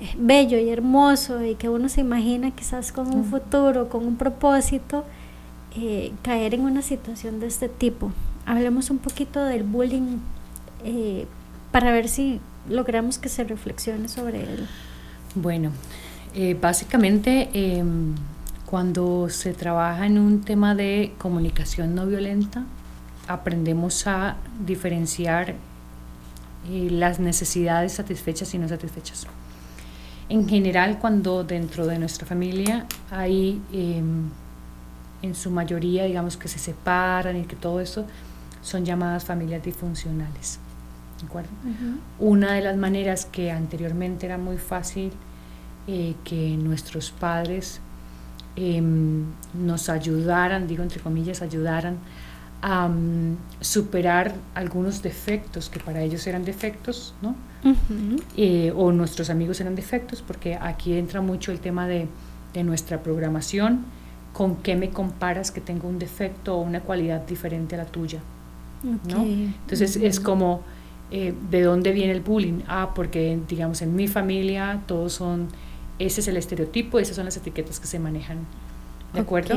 eh, 0.00 0.14
bello 0.18 0.58
y 0.58 0.68
hermoso 0.68 1.44
y 1.44 1.54
que 1.54 1.68
uno 1.68 1.88
se 1.88 2.00
imagina 2.00 2.50
quizás 2.50 2.92
con 2.92 3.14
un 3.14 3.24
futuro, 3.24 3.88
con 3.88 4.04
un 4.04 4.16
propósito, 4.16 5.04
eh, 5.78 6.14
caer 6.22 6.54
en 6.54 6.62
una 6.62 6.80
situación 6.80 7.38
de 7.38 7.48
este 7.48 7.68
tipo. 7.68 8.10
Hablemos 8.46 8.88
un 8.88 8.96
poquito 8.96 9.44
del 9.44 9.62
bullying 9.62 10.20
eh, 10.84 11.26
para 11.70 11.92
ver 11.92 12.08
si 12.08 12.40
logramos 12.66 13.18
que 13.18 13.28
se 13.28 13.44
reflexione 13.44 14.08
sobre 14.08 14.40
él. 14.42 14.66
Bueno, 15.34 15.72
eh, 16.34 16.56
básicamente 16.58 17.50
em, 17.52 18.14
cuando 18.64 19.28
se 19.28 19.52
trabaja 19.52 20.06
en 20.06 20.18
un 20.18 20.40
tema 20.40 20.74
de 20.74 21.12
comunicación 21.18 21.94
no 21.94 22.06
violenta, 22.06 22.64
aprendemos 23.28 24.06
a 24.06 24.36
diferenciar 24.64 25.56
las 26.70 27.20
necesidades 27.20 27.92
satisfechas 27.92 28.54
y 28.54 28.58
no 28.58 28.66
satisfechas. 28.66 29.26
En 30.30 30.48
general, 30.48 30.98
cuando 30.98 31.44
dentro 31.44 31.86
de 31.86 31.98
nuestra 31.98 32.26
familia 32.26 32.86
hay 33.10 33.60
em, 33.74 34.30
en 35.26 35.34
su 35.34 35.50
mayoría, 35.50 36.04
digamos, 36.04 36.36
que 36.36 36.48
se 36.48 36.58
separan 36.58 37.36
y 37.36 37.44
que 37.44 37.56
todo 37.56 37.80
eso 37.80 38.06
son 38.62 38.84
llamadas 38.84 39.24
familias 39.24 39.62
disfuncionales. 39.62 40.58
¿De 41.20 41.26
acuerdo? 41.26 41.50
Una 42.18 42.52
de 42.52 42.60
las 42.60 42.76
maneras 42.76 43.24
que 43.26 43.50
anteriormente 43.50 44.26
era 44.26 44.38
muy 44.38 44.58
fácil 44.58 45.12
eh, 45.86 46.14
que 46.24 46.56
nuestros 46.56 47.10
padres 47.10 47.80
em, 48.56 49.24
nos 49.54 49.88
ayudaran, 49.88 50.66
digo 50.66 50.82
entre 50.82 51.00
comillas, 51.00 51.42
ayudaran 51.42 51.96
a 52.60 52.88
mm, 52.88 53.36
superar 53.60 54.34
algunos 54.54 55.02
defectos 55.02 55.70
que 55.70 55.78
para 55.78 56.02
ellos 56.02 56.26
eran 56.26 56.44
defectos, 56.44 57.14
¿no? 57.22 57.34
Eh, 58.36 58.72
o 58.76 58.92
nuestros 58.92 59.28
amigos 59.30 59.60
eran 59.60 59.74
defectos, 59.74 60.22
porque 60.22 60.54
aquí 60.54 60.92
entra 60.92 61.20
mucho 61.20 61.50
el 61.50 61.58
tema 61.58 61.88
de, 61.88 62.06
de 62.52 62.62
nuestra 62.62 63.02
programación 63.02 63.84
con 64.36 64.56
qué 64.56 64.76
me 64.76 64.90
comparas 64.90 65.50
que 65.50 65.62
tengo 65.62 65.88
un 65.88 65.98
defecto 65.98 66.56
o 66.56 66.60
una 66.60 66.80
cualidad 66.80 67.26
diferente 67.26 67.74
a 67.74 67.78
la 67.78 67.86
tuya. 67.86 68.20
¿no? 68.82 69.24
Entonces 69.24 69.96
es 69.96 70.20
como, 70.20 70.60
eh, 71.10 71.32
¿de 71.50 71.62
dónde 71.62 71.92
viene 71.92 72.12
el 72.12 72.20
bullying? 72.20 72.60
Ah, 72.68 72.92
porque 72.94 73.38
digamos 73.48 73.80
en 73.80 73.96
mi 73.96 74.08
familia 74.08 74.82
todos 74.86 75.14
son, 75.14 75.48
ese 75.98 76.20
es 76.20 76.28
el 76.28 76.36
estereotipo, 76.36 76.98
esas 76.98 77.16
son 77.16 77.24
las 77.24 77.38
etiquetas 77.38 77.80
que 77.80 77.86
se 77.86 77.98
manejan. 77.98 78.40
¿De 79.14 79.20
acuerdo? 79.20 79.54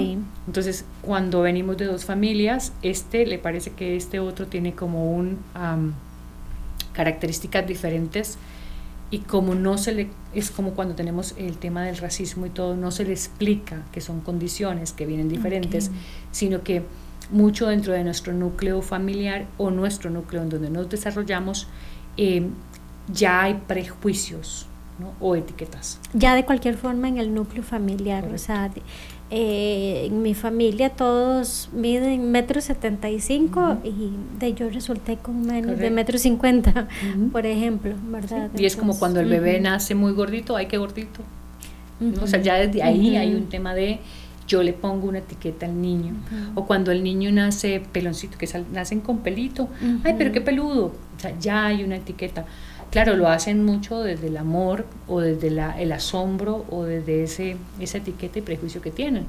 Entonces, 0.48 0.86
cuando 1.02 1.42
venimos 1.42 1.76
de 1.76 1.84
dos 1.84 2.06
familias, 2.06 2.72
este 2.82 3.26
le 3.26 3.38
parece 3.38 3.72
que 3.72 3.98
este 3.98 4.22
otro 4.22 4.48
tiene 4.48 4.76
como 4.76 5.12
un 5.12 5.40
características 6.94 7.68
diferentes 7.68 8.38
y 9.12 9.20
como 9.20 9.56
no 9.56 9.78
se 9.78 9.94
le 9.94 10.10
es 10.34 10.52
como 10.52 10.72
cuando 10.72 10.96
tenemos 10.96 11.34
el 11.38 11.58
tema 11.58 11.84
del 11.84 11.98
racismo 11.98 12.46
y 12.46 12.50
todo 12.50 12.76
no 12.76 12.92
se 12.92 13.06
le 13.06 13.12
explica 13.12 13.84
que 13.92 14.02
son 14.02 14.22
condiciones 14.22 14.94
que 14.94 15.06
vienen 15.06 15.30
diferentes 15.30 15.90
sino 16.32 16.64
que 16.64 16.84
mucho 17.32 17.68
dentro 17.68 17.94
de 17.94 18.04
nuestro 18.04 18.34
núcleo 18.34 18.82
familiar 18.82 19.48
o 19.58 19.72
nuestro 19.72 20.10
núcleo 20.10 20.42
en 20.42 20.50
donde 20.50 20.70
nos 20.70 20.90
desarrollamos 20.90 21.68
eh, 22.18 22.48
ya 23.12 23.44
hay 23.44 23.56
prejuicios 23.68 24.68
¿no? 25.00 25.14
o 25.20 25.36
etiquetas. 25.36 26.00
Ya 26.14 26.36
de 26.36 26.46
cualquier 26.46 26.78
forma 26.78 27.08
en 27.08 27.18
el 27.18 27.34
núcleo 27.34 27.64
familiar, 27.64 28.30
o 28.34 28.38
sea, 28.38 28.70
eh, 29.32 30.06
en 30.08 30.22
mi 30.22 30.34
familia 30.34 30.90
todos 30.90 31.70
miden 31.72 32.32
metro 32.32 32.62
setenta 32.62 33.10
y 33.10 33.20
cinco 33.20 33.78
y 33.84 34.12
de 34.40 34.54
yo 34.54 34.70
resulté 34.70 35.18
con 35.18 35.46
menos 35.46 35.78
de 35.78 35.90
metro 35.92 36.18
cincuenta, 36.18 36.88
por 37.32 37.46
ejemplo, 37.46 37.94
¿verdad? 38.10 38.50
Y 38.58 38.66
es 38.66 38.76
como 38.76 38.98
cuando 38.98 39.20
el 39.20 39.30
bebé 39.30 39.60
nace 39.60 39.96
muy 39.96 40.14
gordito, 40.14 40.56
hay 40.56 40.66
que 40.66 40.78
gordito. 40.78 41.22
O 42.22 42.28
sea, 42.28 42.42
ya 42.42 42.56
desde 42.56 42.82
ahí 42.82 43.18
hay 43.18 43.36
un 43.36 43.48
tema 43.48 43.74
de 43.76 44.00
yo 44.48 44.64
le 44.64 44.74
pongo 44.74 45.08
una 45.08 45.20
etiqueta 45.20 45.68
al 45.68 45.80
niño. 45.80 46.14
O 46.56 46.66
cuando 46.66 46.92
el 46.92 47.04
niño 47.04 47.32
nace 47.32 47.82
peloncito, 47.92 48.38
que 48.38 48.48
nacen 48.74 49.02
con 49.02 49.20
pelito, 49.20 49.70
ay, 50.04 50.16
pero 50.18 50.32
qué 50.32 50.42
peludo. 50.42 50.88
O 50.88 51.20
sea, 51.20 51.38
ya 51.40 51.68
hay 51.68 51.84
una 51.84 51.98
etiqueta. 51.98 52.46
Claro, 52.92 53.16
lo 53.16 53.28
hacen 53.28 53.64
mucho 53.64 54.02
desde 54.02 54.28
el 54.28 54.38
amor 54.38 54.86
o 55.08 55.20
desde 55.20 55.52
la, 55.52 55.80
el 55.80 55.92
asombro 55.92 56.66
o 56.70 56.84
desde 56.84 57.24
ese, 57.24 57.58
esa 57.80 58.00
etiqueta 58.00 58.40
y 58.40 58.42
prejuicio 58.42 58.82
que 58.82 58.92
tienen. 58.92 59.26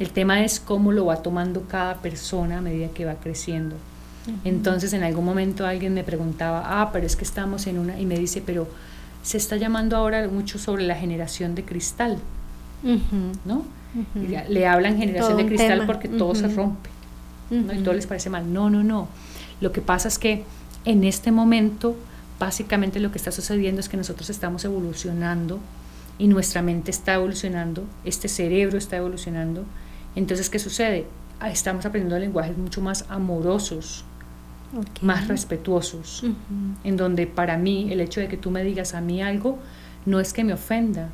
El 0.00 0.10
tema 0.10 0.44
es 0.44 0.58
cómo 0.58 0.90
lo 0.90 1.06
va 1.06 1.22
tomando 1.22 1.62
cada 1.68 1.96
persona 1.98 2.58
a 2.58 2.60
medida 2.60 2.88
que 2.88 3.04
va 3.04 3.14
creciendo. 3.14 3.76
Entonces, 4.44 4.92
en 4.92 5.04
algún 5.04 5.24
momento 5.24 5.66
alguien 5.66 5.94
me 5.94 6.04
preguntaba, 6.04 6.62
ah, 6.66 6.90
pero 6.92 7.06
es 7.06 7.16
que 7.16 7.24
estamos 7.24 7.66
en 7.66 7.78
una, 7.78 7.98
y 7.98 8.04
me 8.04 8.18
dice, 8.18 8.42
pero 8.44 8.66
se 9.22 9.38
está 9.38 9.56
llamando 9.56 9.96
ahora 9.96 10.28
mucho 10.28 10.58
sobre 10.58 10.82
la 10.82 10.96
generación 10.96 11.54
de 11.54 11.64
cristal, 11.64 12.18
¿no? 13.44 13.62
Le 14.24 14.66
hablan 14.66 14.98
generación 14.98 15.36
de 15.36 15.46
cristal 15.46 15.86
porque 15.86 16.08
todo 16.08 16.34
se 16.34 16.48
rompe, 16.48 16.90
¿no? 17.50 17.72
Y 17.72 17.78
todo 17.78 17.94
les 17.94 18.06
parece 18.06 18.30
mal. 18.30 18.52
No, 18.52 18.68
no, 18.68 18.82
no. 18.82 19.08
Lo 19.60 19.72
que 19.72 19.80
pasa 19.80 20.08
es 20.08 20.18
que 20.18 20.44
en 20.84 21.04
este 21.04 21.30
momento 21.30 21.96
básicamente 22.38 23.00
lo 23.00 23.10
que 23.10 23.18
está 23.18 23.32
sucediendo 23.32 23.80
es 23.80 23.88
que 23.88 23.96
nosotros 23.96 24.30
estamos 24.30 24.64
evolucionando 24.64 25.58
y 26.18 26.28
nuestra 26.28 26.62
mente 26.62 26.90
está 26.90 27.14
evolucionando, 27.14 27.84
este 28.04 28.28
cerebro 28.28 28.78
está 28.78 28.96
evolucionando. 28.96 29.64
Entonces, 30.16 30.50
¿qué 30.50 30.58
sucede? 30.58 31.06
Ah, 31.40 31.50
estamos 31.50 31.86
aprendiendo 31.86 32.18
lenguajes 32.18 32.56
mucho 32.56 32.80
más 32.80 33.04
amorosos, 33.08 34.04
más 35.00 35.28
respetuosos, 35.28 36.24
en 36.84 36.96
donde 36.96 37.26
para 37.26 37.56
mí 37.56 37.92
el 37.92 38.00
hecho 38.00 38.20
de 38.20 38.28
que 38.28 38.36
tú 38.36 38.50
me 38.50 38.64
digas 38.64 38.94
a 38.94 39.00
mí 39.00 39.22
algo 39.22 39.58
no 40.04 40.20
es 40.20 40.32
que 40.32 40.44
me 40.44 40.52
ofenda, 40.52 41.10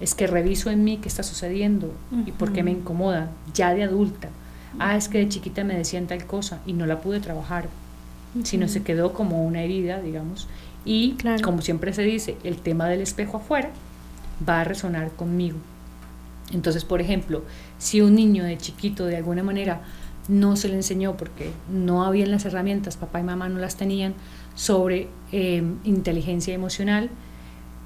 es 0.00 0.14
que 0.14 0.26
reviso 0.26 0.70
en 0.70 0.84
mí 0.84 0.98
qué 0.98 1.08
está 1.08 1.22
sucediendo 1.22 1.92
y 2.26 2.32
por 2.32 2.52
qué 2.52 2.62
me 2.62 2.70
incomoda, 2.70 3.30
ya 3.54 3.72
de 3.74 3.84
adulta. 3.84 4.28
Ah, 4.78 4.96
es 4.96 5.08
que 5.08 5.18
de 5.18 5.28
chiquita 5.28 5.64
me 5.64 5.76
decían 5.76 6.06
tal 6.06 6.26
cosa 6.26 6.60
y 6.66 6.72
no 6.72 6.84
la 6.84 7.00
pude 7.00 7.20
trabajar 7.20 7.68
sino 8.42 8.68
se 8.68 8.82
quedó 8.82 9.12
como 9.12 9.44
una 9.44 9.62
herida, 9.62 10.00
digamos. 10.00 10.48
Y 10.84 11.16
como 11.42 11.62
siempre 11.62 11.92
se 11.92 12.02
dice, 12.02 12.36
el 12.44 12.56
tema 12.56 12.88
del 12.88 13.00
espejo 13.00 13.38
afuera 13.38 13.70
va 14.46 14.60
a 14.60 14.64
resonar 14.64 15.10
conmigo. 15.12 15.56
Entonces, 16.52 16.84
por 16.84 17.00
ejemplo, 17.00 17.42
si 17.78 18.00
un 18.00 18.14
niño 18.14 18.44
de 18.44 18.58
chiquito 18.58 19.06
de 19.06 19.16
alguna 19.16 19.42
manera 19.42 19.80
no 20.28 20.56
se 20.56 20.68
le 20.68 20.74
enseñó 20.74 21.16
porque 21.16 21.50
no 21.70 22.04
habían 22.04 22.30
las 22.30 22.44
herramientas, 22.44 22.96
papá 22.96 23.20
y 23.20 23.22
mamá 23.22 23.48
no 23.48 23.58
las 23.58 23.76
tenían, 23.76 24.14
sobre 24.54 25.08
em, 25.32 25.78
inteligencia 25.84 26.54
emocional, 26.54 27.10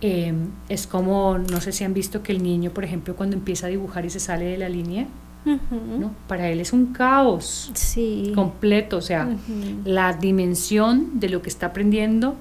em, 0.00 0.50
es 0.69 0.87
como, 0.87 1.38
no 1.38 1.61
sé 1.61 1.73
si 1.73 1.85
han 1.85 1.95
visto 1.95 2.23
que 2.23 2.33
el 2.33 2.43
niño, 2.43 2.71
por 2.73 2.85
ejemplo, 2.85 3.17
cuando 3.17 3.37
empieza 3.37 3.67
a 3.67 3.71
dibujar 3.71 4.05
y 4.05 4.11
se 4.11 4.21
sale 4.21 4.45
de 4.45 4.59
la 4.59 4.69
línea, 4.69 5.07
¿no? 5.99 6.12
Para 6.26 6.49
él 6.49 6.61
es 6.61 6.73
un 6.73 6.93
caos 6.93 7.71
completo, 8.35 8.99
o 8.99 9.02
sea, 9.02 9.28
la 9.85 10.12
dimensión 10.12 11.21
de 11.21 11.28
lo 11.28 11.43
que 11.43 11.49
está 11.49 11.67
aprendiendo 11.67 12.37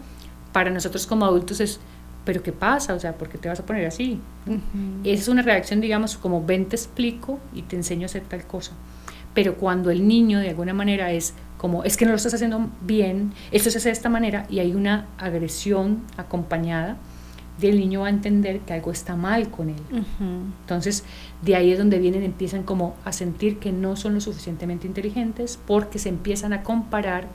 para 0.52 0.70
nosotros 0.70 1.06
como 1.08 1.26
adultos 1.26 1.60
es, 1.60 1.80
pero 2.26 2.44
¿qué 2.44 2.52
pasa? 2.52 2.94
O 2.94 3.00
sea, 3.00 3.14
¿por 3.14 3.30
qué 3.30 3.38
te 3.38 3.48
vas 3.48 3.60
a 3.60 3.66
poner 3.66 3.86
así? 3.86 4.20
Esa 5.04 5.22
es 5.22 5.28
una 5.28 5.42
reacción, 5.42 5.82
digamos, 5.82 6.18
como 6.18 6.46
ven, 6.46 6.66
te 6.66 6.76
explico 6.76 7.40
y 7.54 7.62
te 7.62 7.76
enseño 7.76 8.04
a 8.04 8.06
hacer 8.08 8.24
tal 8.24 8.46
cosa. 8.46 8.72
Pero 9.34 9.56
cuando 9.56 9.92
el 9.92 10.08
niño 10.08 10.40
de 10.40 10.50
alguna 10.50 10.74
manera 10.74 11.12
es 11.12 11.34
como, 11.58 11.84
es 11.84 11.96
que 11.96 12.06
no 12.06 12.12
lo 12.12 12.18
estás 12.18 12.34
haciendo 12.34 12.70
bien, 12.82 13.34
esto 13.52 13.70
se 13.70 13.78
hace 13.78 13.90
de 13.90 13.94
esta 13.94 14.10
manera 14.10 14.46
y 14.50 14.60
hay 14.60 14.74
una 14.74 15.06
agresión 15.18 16.02
acompañada, 16.18 16.98
del 17.60 17.80
niño 17.80 18.02
va 18.02 18.08
a 18.08 18.10
entender 18.12 18.60
que 18.60 18.74
algo 18.74 18.92
está 18.92 19.16
mal 19.16 19.50
con 19.50 19.70
él. 19.70 19.82
Entonces, 20.62 21.04
de 21.42 21.56
ahí 21.56 21.72
es 21.72 21.78
donde 21.78 22.00
vienen, 22.00 22.24
empiezan 22.24 22.64
como 22.64 22.96
a 23.04 23.12
sentir 23.12 23.58
que 23.58 23.72
no 23.72 23.96
son 23.96 24.14
lo 24.14 24.22
suficientemente 24.22 24.88
inteligentes 24.88 25.60
porque 25.66 26.00
se 26.00 26.10
empiezan 26.10 26.54
a 26.54 26.64
comparar 26.64 27.28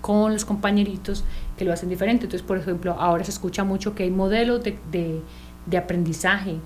con 0.00 0.32
los 0.32 0.44
compañeritos 0.44 1.24
que 1.58 1.64
lo 1.64 1.72
hacen 1.72 1.88
diferente. 1.88 2.24
Entonces, 2.24 2.46
por 2.46 2.58
ejemplo, 2.58 2.92
ahora 2.98 3.24
se 3.24 3.30
escucha 3.30 3.64
mucho 3.64 3.94
que 3.94 4.04
hay 4.04 4.10
modelos 4.10 4.62
de, 4.62 4.78
de, 5.66 5.76
aprendizaje. 5.76 6.56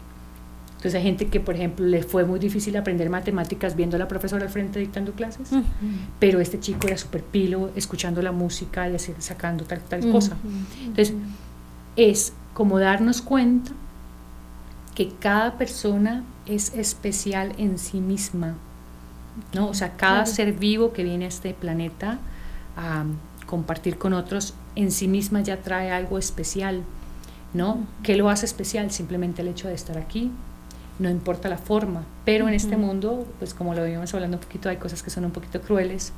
Entonces 0.68 0.94
hay 0.94 1.03
gente 1.03 1.27
que, 1.27 1.40
por 1.40 1.57
ejemplo, 1.57 1.85
le 1.85 2.03
fue 2.03 2.25
muy 2.25 2.38
difícil 2.38 2.77
aprender 2.77 3.11
matemáticas 3.11 3.77
viendo 3.77 3.96
a 3.96 3.99
la 3.99 4.09
profesora 4.09 4.44
al 4.44 4.51
frente 4.51 4.79
dictando 4.79 5.12
clases, 5.12 5.51
pero 6.18 6.40
este 6.40 6.59
chico 6.59 6.87
era 6.87 6.96
súper 6.96 7.23
pilo, 7.23 7.70
escuchando 7.77 8.23
la 8.23 8.33
música 8.33 8.88
y 8.88 8.94
así, 8.94 9.12
sacando 9.18 9.64
tal, 9.64 9.81
tal 9.81 10.11
cosa. 10.11 10.38
Entonces, 10.87 11.14
es 11.96 12.33
como 12.54 12.78
darnos 12.78 13.22
cuenta 13.22 13.72
que 14.94 15.08
cada 15.08 15.56
persona 15.56 16.24
es 16.46 16.74
especial 16.74 17.52
en 17.58 17.78
sí 17.78 18.00
misma, 18.00 18.54
¿no? 19.54 19.68
O 19.68 19.74
sea, 19.74 19.96
cada 19.96 20.26
ser 20.26 20.52
vivo 20.52 20.92
que 20.92 21.04
viene 21.04 21.24
a 21.24 21.28
este 21.28 21.54
planeta 21.54 22.18
a 22.76 23.04
compartir 23.46 23.98
con 23.98 24.12
otros 24.12 24.54
en 24.76 24.90
sí 24.90 25.08
misma 25.08 25.40
ya 25.40 25.62
trae 25.62 25.90
algo 25.90 26.18
especial, 26.18 26.82
¿no? 27.54 27.78
¿Qué 28.02 28.16
lo 28.16 28.30
hace 28.30 28.46
especial? 28.46 28.90
Simplemente 28.90 29.42
el 29.42 29.48
hecho 29.48 29.68
de 29.68 29.74
estar 29.74 29.98
aquí, 29.98 30.30
no 30.98 31.08
importa 31.08 31.48
la 31.48 31.58
forma, 31.58 32.04
pero 32.24 32.46
en 32.46 32.54
este 32.54 32.76
mundo, 32.76 33.26
pues 33.38 33.54
como 33.54 33.74
lo 33.74 33.82
habíamos 33.82 34.12
hablando 34.14 34.36
un 34.36 34.42
poquito, 34.42 34.68
hay 34.68 34.76
cosas 34.76 35.02
que 35.02 35.10
son 35.10 35.24
un 35.24 35.30
poquito 35.30 35.60
crueles, 35.60 36.12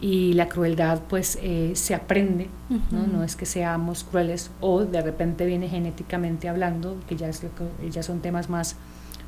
y 0.00 0.32
la 0.32 0.48
crueldad 0.48 1.02
pues 1.08 1.38
eh, 1.42 1.72
se 1.74 1.94
aprende, 1.94 2.48
¿no? 2.90 3.06
¿no? 3.06 3.22
es 3.22 3.36
que 3.36 3.44
seamos 3.44 4.04
crueles 4.04 4.50
o 4.60 4.84
de 4.84 5.02
repente 5.02 5.44
viene 5.44 5.68
genéticamente 5.68 6.48
hablando, 6.48 6.96
que 7.06 7.16
ya, 7.16 7.28
es 7.28 7.42
lo 7.42 7.50
que, 7.54 7.90
ya 7.90 8.02
son 8.02 8.20
temas 8.20 8.48
más, 8.48 8.76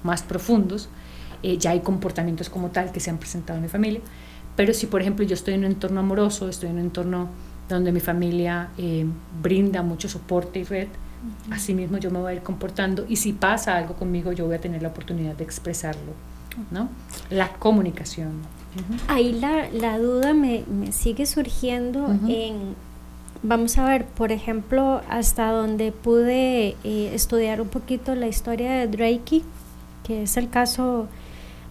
más 0.02 0.22
profundos, 0.22 0.88
eh, 1.42 1.58
ya 1.58 1.72
hay 1.72 1.80
comportamientos 1.80 2.48
como 2.48 2.70
tal 2.70 2.90
que 2.90 3.00
se 3.00 3.10
han 3.10 3.18
presentado 3.18 3.58
en 3.58 3.64
mi 3.64 3.68
familia, 3.68 4.00
pero 4.56 4.72
si 4.72 4.86
por 4.86 5.02
ejemplo 5.02 5.24
yo 5.26 5.34
estoy 5.34 5.54
en 5.54 5.60
un 5.60 5.72
entorno 5.72 6.00
amoroso, 6.00 6.48
estoy 6.48 6.70
en 6.70 6.76
un 6.76 6.82
entorno 6.82 7.28
donde 7.68 7.92
mi 7.92 8.00
familia 8.00 8.70
eh, 8.78 9.04
brinda 9.42 9.82
mucho 9.82 10.08
soporte 10.08 10.60
y 10.60 10.64
red, 10.64 10.88
así 11.50 11.74
mismo 11.74 11.98
yo 11.98 12.10
me 12.10 12.18
voy 12.18 12.32
a 12.32 12.34
ir 12.36 12.42
comportando 12.42 13.04
y 13.08 13.16
si 13.16 13.34
pasa 13.34 13.76
algo 13.76 13.94
conmigo 13.94 14.32
yo 14.32 14.46
voy 14.46 14.56
a 14.56 14.60
tener 14.60 14.80
la 14.80 14.88
oportunidad 14.88 15.36
de 15.36 15.44
expresarlo, 15.44 16.12
¿no? 16.70 16.88
La 17.30 17.50
comunicación. 17.52 18.61
Ahí 19.08 19.32
la, 19.32 19.68
la 19.70 19.98
duda 19.98 20.32
me, 20.32 20.64
me, 20.66 20.92
sigue 20.92 21.26
surgiendo 21.26 22.08
en, 22.26 22.74
vamos 23.42 23.76
a 23.76 23.84
ver, 23.84 24.06
por 24.06 24.32
ejemplo, 24.32 25.02
hasta 25.08 25.50
donde 25.50 25.92
pude 25.92 26.76
eh, 26.84 27.10
estudiar 27.12 27.60
un 27.60 27.68
poquito 27.68 28.14
la 28.14 28.28
historia 28.28 28.72
de 28.72 28.86
Drake, 28.86 29.42
que 30.04 30.22
es 30.22 30.36
el 30.36 30.48
caso 30.48 31.06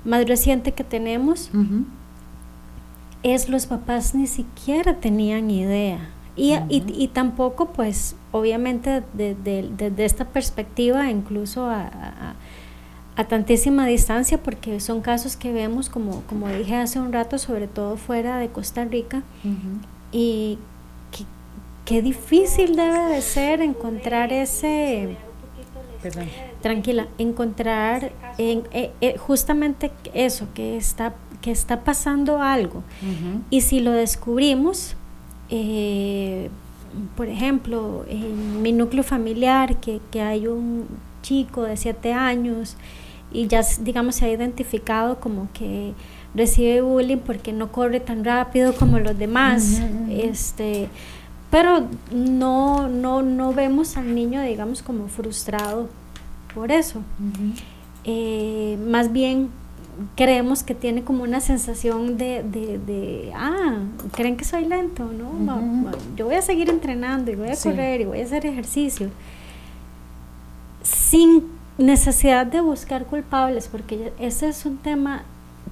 más 0.05 0.25
reciente 0.27 0.73
que 0.73 0.83
tenemos, 0.83 1.49
es 3.23 3.49
los 3.49 3.65
papás 3.65 4.13
ni 4.13 4.27
siquiera 4.27 4.97
tenían 4.97 5.49
idea. 5.49 6.09
Y, 6.35 6.53
y, 6.69 6.83
y 6.87 7.07
tampoco, 7.09 7.73
pues, 7.73 8.15
obviamente, 8.31 9.03
desde 9.13 9.69
de, 9.89 10.05
esta 10.05 10.25
perspectiva, 10.25 11.09
incluso 11.09 11.65
a 11.65 11.81
a 11.83 12.35
tantísima 13.15 13.85
distancia 13.85 14.37
porque 14.37 14.79
son 14.79 15.01
casos 15.01 15.35
que 15.35 15.51
vemos 15.51 15.89
como, 15.89 16.21
como 16.23 16.47
dije 16.49 16.75
hace 16.75 16.99
un 16.99 17.13
rato, 17.13 17.37
sobre 17.37 17.67
todo 17.67 17.97
fuera 17.97 18.37
de 18.37 18.49
Costa 18.49 18.85
Rica 18.85 19.23
y 20.11 20.57
qué 21.85 22.01
difícil 22.01 22.75
debe 22.75 23.13
de 23.13 23.21
ser 23.21 23.61
encontrar 23.61 24.31
ese 24.31 25.17
tranquila 26.61 27.07
encontrar 27.17 28.11
en, 28.37 28.63
eh, 28.71 28.91
eh, 29.01 29.17
justamente 29.17 29.91
eso 30.13 30.47
que 30.53 30.77
está 30.77 31.13
que 31.41 31.51
está 31.51 31.83
pasando 31.83 32.39
algo. 32.39 32.83
Y 33.49 33.61
si 33.61 33.79
lo 33.79 33.91
descubrimos 33.91 34.95
eh, 35.49 36.49
por 37.15 37.27
ejemplo 37.27 38.05
en 38.07 38.61
mi 38.61 38.71
núcleo 38.71 39.03
familiar 39.03 39.77
que, 39.77 39.99
que 40.11 40.21
hay 40.21 40.47
un 40.47 40.87
chico 41.21 41.63
de 41.63 41.77
siete 41.77 42.13
años 42.13 42.77
y 43.31 43.47
ya 43.47 43.61
digamos 43.81 44.15
se 44.15 44.25
ha 44.25 44.29
identificado 44.29 45.19
como 45.19 45.47
que 45.53 45.93
recibe 46.35 46.81
bullying 46.81 47.17
porque 47.17 47.53
no 47.53 47.71
corre 47.71 47.99
tan 47.99 48.23
rápido 48.23 48.73
como 48.73 48.99
los 48.99 49.17
demás 49.17 49.81
este 50.09 50.89
pero 51.49 51.87
no 52.13 52.87
no 52.87 53.21
no 53.21 53.53
vemos 53.53 53.97
al 53.97 54.15
niño 54.15 54.41
digamos 54.41 54.81
como 54.81 55.07
frustrado 55.07 55.89
por 56.53 56.71
eso. 56.71 57.01
Eh, 58.03 58.77
más 58.87 59.11
bien 59.11 59.49
creemos 60.15 60.63
que 60.63 60.73
tiene 60.73 61.03
como 61.03 61.23
una 61.23 61.41
sensación 61.41 62.17
de, 62.17 62.43
de, 62.43 63.31
ah, 63.35 63.79
creen 64.13 64.37
que 64.37 64.45
soy 64.45 64.65
lento, 64.65 65.05
¿no? 65.05 65.91
Yo 66.15 66.25
voy 66.25 66.35
a 66.35 66.41
seguir 66.41 66.69
entrenando 66.69 67.31
y 67.31 67.35
voy 67.35 67.49
a 67.49 67.55
correr 67.55 68.01
y 68.01 68.05
voy 68.05 68.21
a 68.21 68.23
hacer 68.23 68.45
ejercicio. 68.45 69.09
Sin 70.81 71.43
necesidad 71.81 72.45
de 72.45 72.61
buscar 72.61 73.05
culpables, 73.05 73.67
porque 73.67 74.13
ese 74.19 74.49
es 74.49 74.65
un 74.65 74.77
tema 74.77 75.23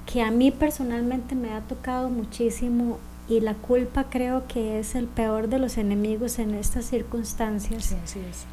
que 0.06 0.22
a 0.22 0.32
mí 0.32 0.52
personalmente 0.52 1.36
me 1.36 1.54
ha 1.54 1.62
tocado 1.62 2.10
muchísimo 2.10 2.98
y 3.28 3.41
la 3.41 3.54
culpa 3.54 4.06
creo 4.10 4.48
que 4.48 4.80
es 4.80 4.95
el 4.95 5.06
peor 5.06 5.50
de 5.50 5.60
los 5.60 5.78
enemigos 5.78 6.39
en 6.39 6.56
estas 6.56 6.86
circunstancias. 6.86 7.86
Sí, 7.86 7.95
así 8.04 8.19
es. 8.19 8.45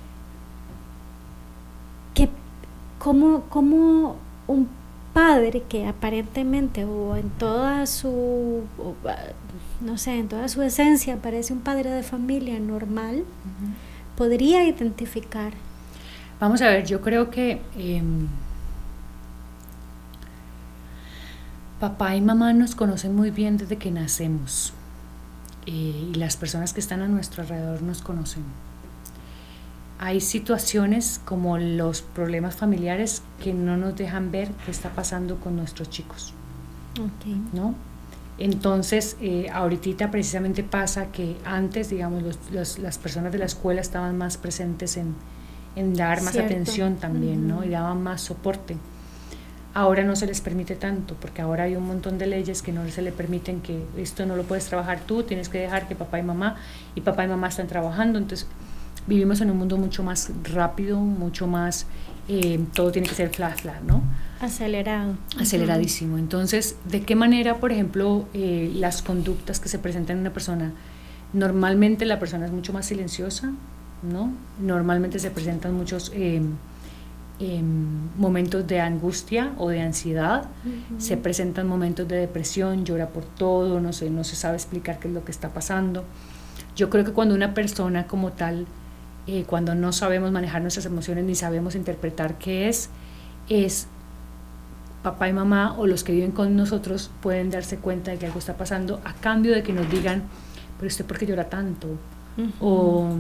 Que 2.14 2.28
como, 2.98 3.42
como 3.48 4.16
un 4.46 4.68
padre 5.14 5.62
que 5.62 5.86
aparentemente 5.86 6.84
o 6.84 7.16
en 7.16 7.30
toda 7.30 7.86
su 7.86 8.64
no 9.80 9.98
sé, 9.98 10.18
en 10.18 10.28
toda 10.28 10.48
su 10.48 10.62
esencia 10.62 11.16
parece 11.16 11.52
un 11.52 11.60
padre 11.60 11.90
de 11.90 12.02
familia 12.02 12.58
normal, 12.60 13.24
podría 14.16 14.64
identificar. 14.64 15.52
Vamos 16.40 16.60
a 16.62 16.68
ver, 16.68 16.84
yo 16.84 17.00
creo 17.00 17.30
que 17.30 17.60
em, 17.78 18.28
Papá 21.80 22.16
y 22.16 22.22
mamá 22.22 22.54
nos 22.54 22.74
conocen 22.74 23.14
muy 23.14 23.30
bien 23.30 23.58
desde 23.58 23.76
que 23.76 23.90
nacemos 23.90 24.72
eh, 25.66 26.10
y 26.10 26.14
las 26.14 26.38
personas 26.38 26.72
que 26.72 26.80
están 26.80 27.02
a 27.02 27.08
nuestro 27.08 27.42
alrededor 27.42 27.82
nos 27.82 28.00
conocen. 28.00 28.44
Hay 29.98 30.22
situaciones 30.22 31.20
como 31.26 31.58
los 31.58 32.00
problemas 32.00 32.56
familiares 32.56 33.22
que 33.42 33.52
no 33.52 33.76
nos 33.76 33.94
dejan 33.94 34.30
ver 34.30 34.50
qué 34.64 34.70
está 34.70 34.90
pasando 34.90 35.36
con 35.36 35.56
nuestros 35.56 35.90
chicos. 35.90 36.32
¿no? 37.52 37.74
Entonces, 38.38 39.18
eh, 39.20 39.50
ahorita 39.52 40.10
precisamente 40.10 40.62
pasa 40.62 41.12
que 41.12 41.36
antes, 41.44 41.90
digamos, 41.90 42.22
las 42.52 42.98
personas 42.98 43.32
de 43.32 43.38
la 43.38 43.44
escuela 43.44 43.82
estaban 43.82 44.16
más 44.16 44.38
presentes 44.38 44.96
en, 44.96 45.14
dar 45.76 46.22
más 46.22 46.36
atención 46.36 46.96
también, 46.96 47.46
¿no? 47.46 47.64
Y 47.64 47.68
daban 47.68 48.02
más 48.02 48.22
soporte. 48.22 48.76
Ahora 49.74 50.04
no 50.04 50.16
se 50.16 50.26
les 50.26 50.40
permite 50.40 50.74
tanto, 50.74 51.14
porque 51.20 51.42
ahora 51.42 51.64
hay 51.64 51.76
un 51.76 51.86
montón 51.86 52.16
de 52.16 52.26
leyes 52.26 52.62
que 52.62 52.72
no 52.72 52.88
se 52.88 53.02
le 53.02 53.12
permiten 53.12 53.60
que 53.60 53.84
esto 53.98 54.24
no 54.24 54.34
lo 54.34 54.44
puedes 54.44 54.64
trabajar 54.66 55.00
tú, 55.00 55.22
tienes 55.22 55.50
que 55.50 55.58
dejar 55.58 55.86
que 55.86 55.94
papá 55.94 56.18
y 56.18 56.22
mamá, 56.22 56.56
y 56.94 57.02
papá 57.02 57.24
y 57.24 57.28
mamá 57.28 57.48
están 57.48 57.66
trabajando, 57.66 58.18
entonces 58.18 58.48
vivimos 59.06 59.42
en 59.42 59.50
un 59.50 59.58
mundo 59.58 59.76
mucho 59.76 60.02
más 60.02 60.30
rápido, 60.44 60.98
mucho 60.98 61.46
más, 61.46 61.86
eh, 62.28 62.58
todo 62.72 62.90
tiene 62.90 63.06
que 63.06 63.14
ser 63.14 63.28
flash, 63.28 63.60
flash, 63.60 63.82
¿no? 63.86 64.02
Acelerado. 64.40 65.14
Aceleradísimo. 65.38 66.16
Entonces, 66.16 66.76
¿de 66.86 67.02
qué 67.02 67.14
manera, 67.14 67.56
por 67.56 67.70
ejemplo, 67.70 68.26
eh, 68.32 68.72
las 68.74 69.02
conductas 69.02 69.60
que 69.60 69.68
se 69.68 69.78
presentan 69.78 70.16
en 70.16 70.20
una 70.22 70.32
persona? 70.32 70.72
Normalmente 71.34 72.06
la 72.06 72.18
persona 72.18 72.46
es 72.46 72.52
mucho 72.52 72.72
más 72.72 72.86
silenciosa, 72.86 73.52
¿no? 74.12 74.32
Normalmente 74.60 75.18
se 75.18 75.30
presentan 75.30 75.74
muchos... 75.74 76.12
Eh, 76.14 76.42
momentos 78.16 78.66
de 78.66 78.80
angustia 78.80 79.52
o 79.58 79.68
de 79.68 79.82
ansiedad, 79.82 80.46
se 80.98 81.18
presentan 81.18 81.66
momentos 81.66 82.08
de 82.08 82.16
depresión, 82.16 82.84
llora 82.84 83.08
por 83.08 83.24
todo, 83.24 83.78
no 83.80 83.92
se, 83.92 84.08
no 84.08 84.24
se 84.24 84.36
sabe 84.36 84.56
explicar 84.56 84.98
qué 84.98 85.08
es 85.08 85.14
lo 85.14 85.24
que 85.24 85.32
está 85.32 85.50
pasando. 85.50 86.04
Yo 86.76 86.88
creo 86.88 87.04
que 87.04 87.12
cuando 87.12 87.34
una 87.34 87.52
persona 87.52 88.06
como 88.06 88.32
tal, 88.32 88.66
eh, 89.26 89.44
cuando 89.46 89.74
no 89.74 89.92
sabemos 89.92 90.32
manejar 90.32 90.62
nuestras 90.62 90.86
emociones 90.86 91.24
ni 91.24 91.34
sabemos 91.34 91.74
interpretar 91.74 92.38
qué 92.38 92.68
es, 92.68 92.88
es 93.50 93.86
papá 95.02 95.28
y 95.28 95.32
mamá 95.32 95.74
o 95.78 95.86
los 95.86 96.04
que 96.04 96.12
viven 96.12 96.32
con 96.32 96.56
nosotros 96.56 97.10
pueden 97.20 97.50
darse 97.50 97.76
cuenta 97.76 98.12
de 98.12 98.18
que 98.18 98.26
algo 98.26 98.38
está 98.38 98.56
pasando 98.56 99.00
a 99.04 99.12
cambio 99.12 99.52
de 99.52 99.62
que 99.62 99.72
nos 99.72 99.90
digan, 99.90 100.22
pero 100.78 100.88
usted 100.88 101.04
por 101.04 101.18
qué 101.18 101.26
llora 101.26 101.50
tanto? 101.50 101.88
O 102.60 103.10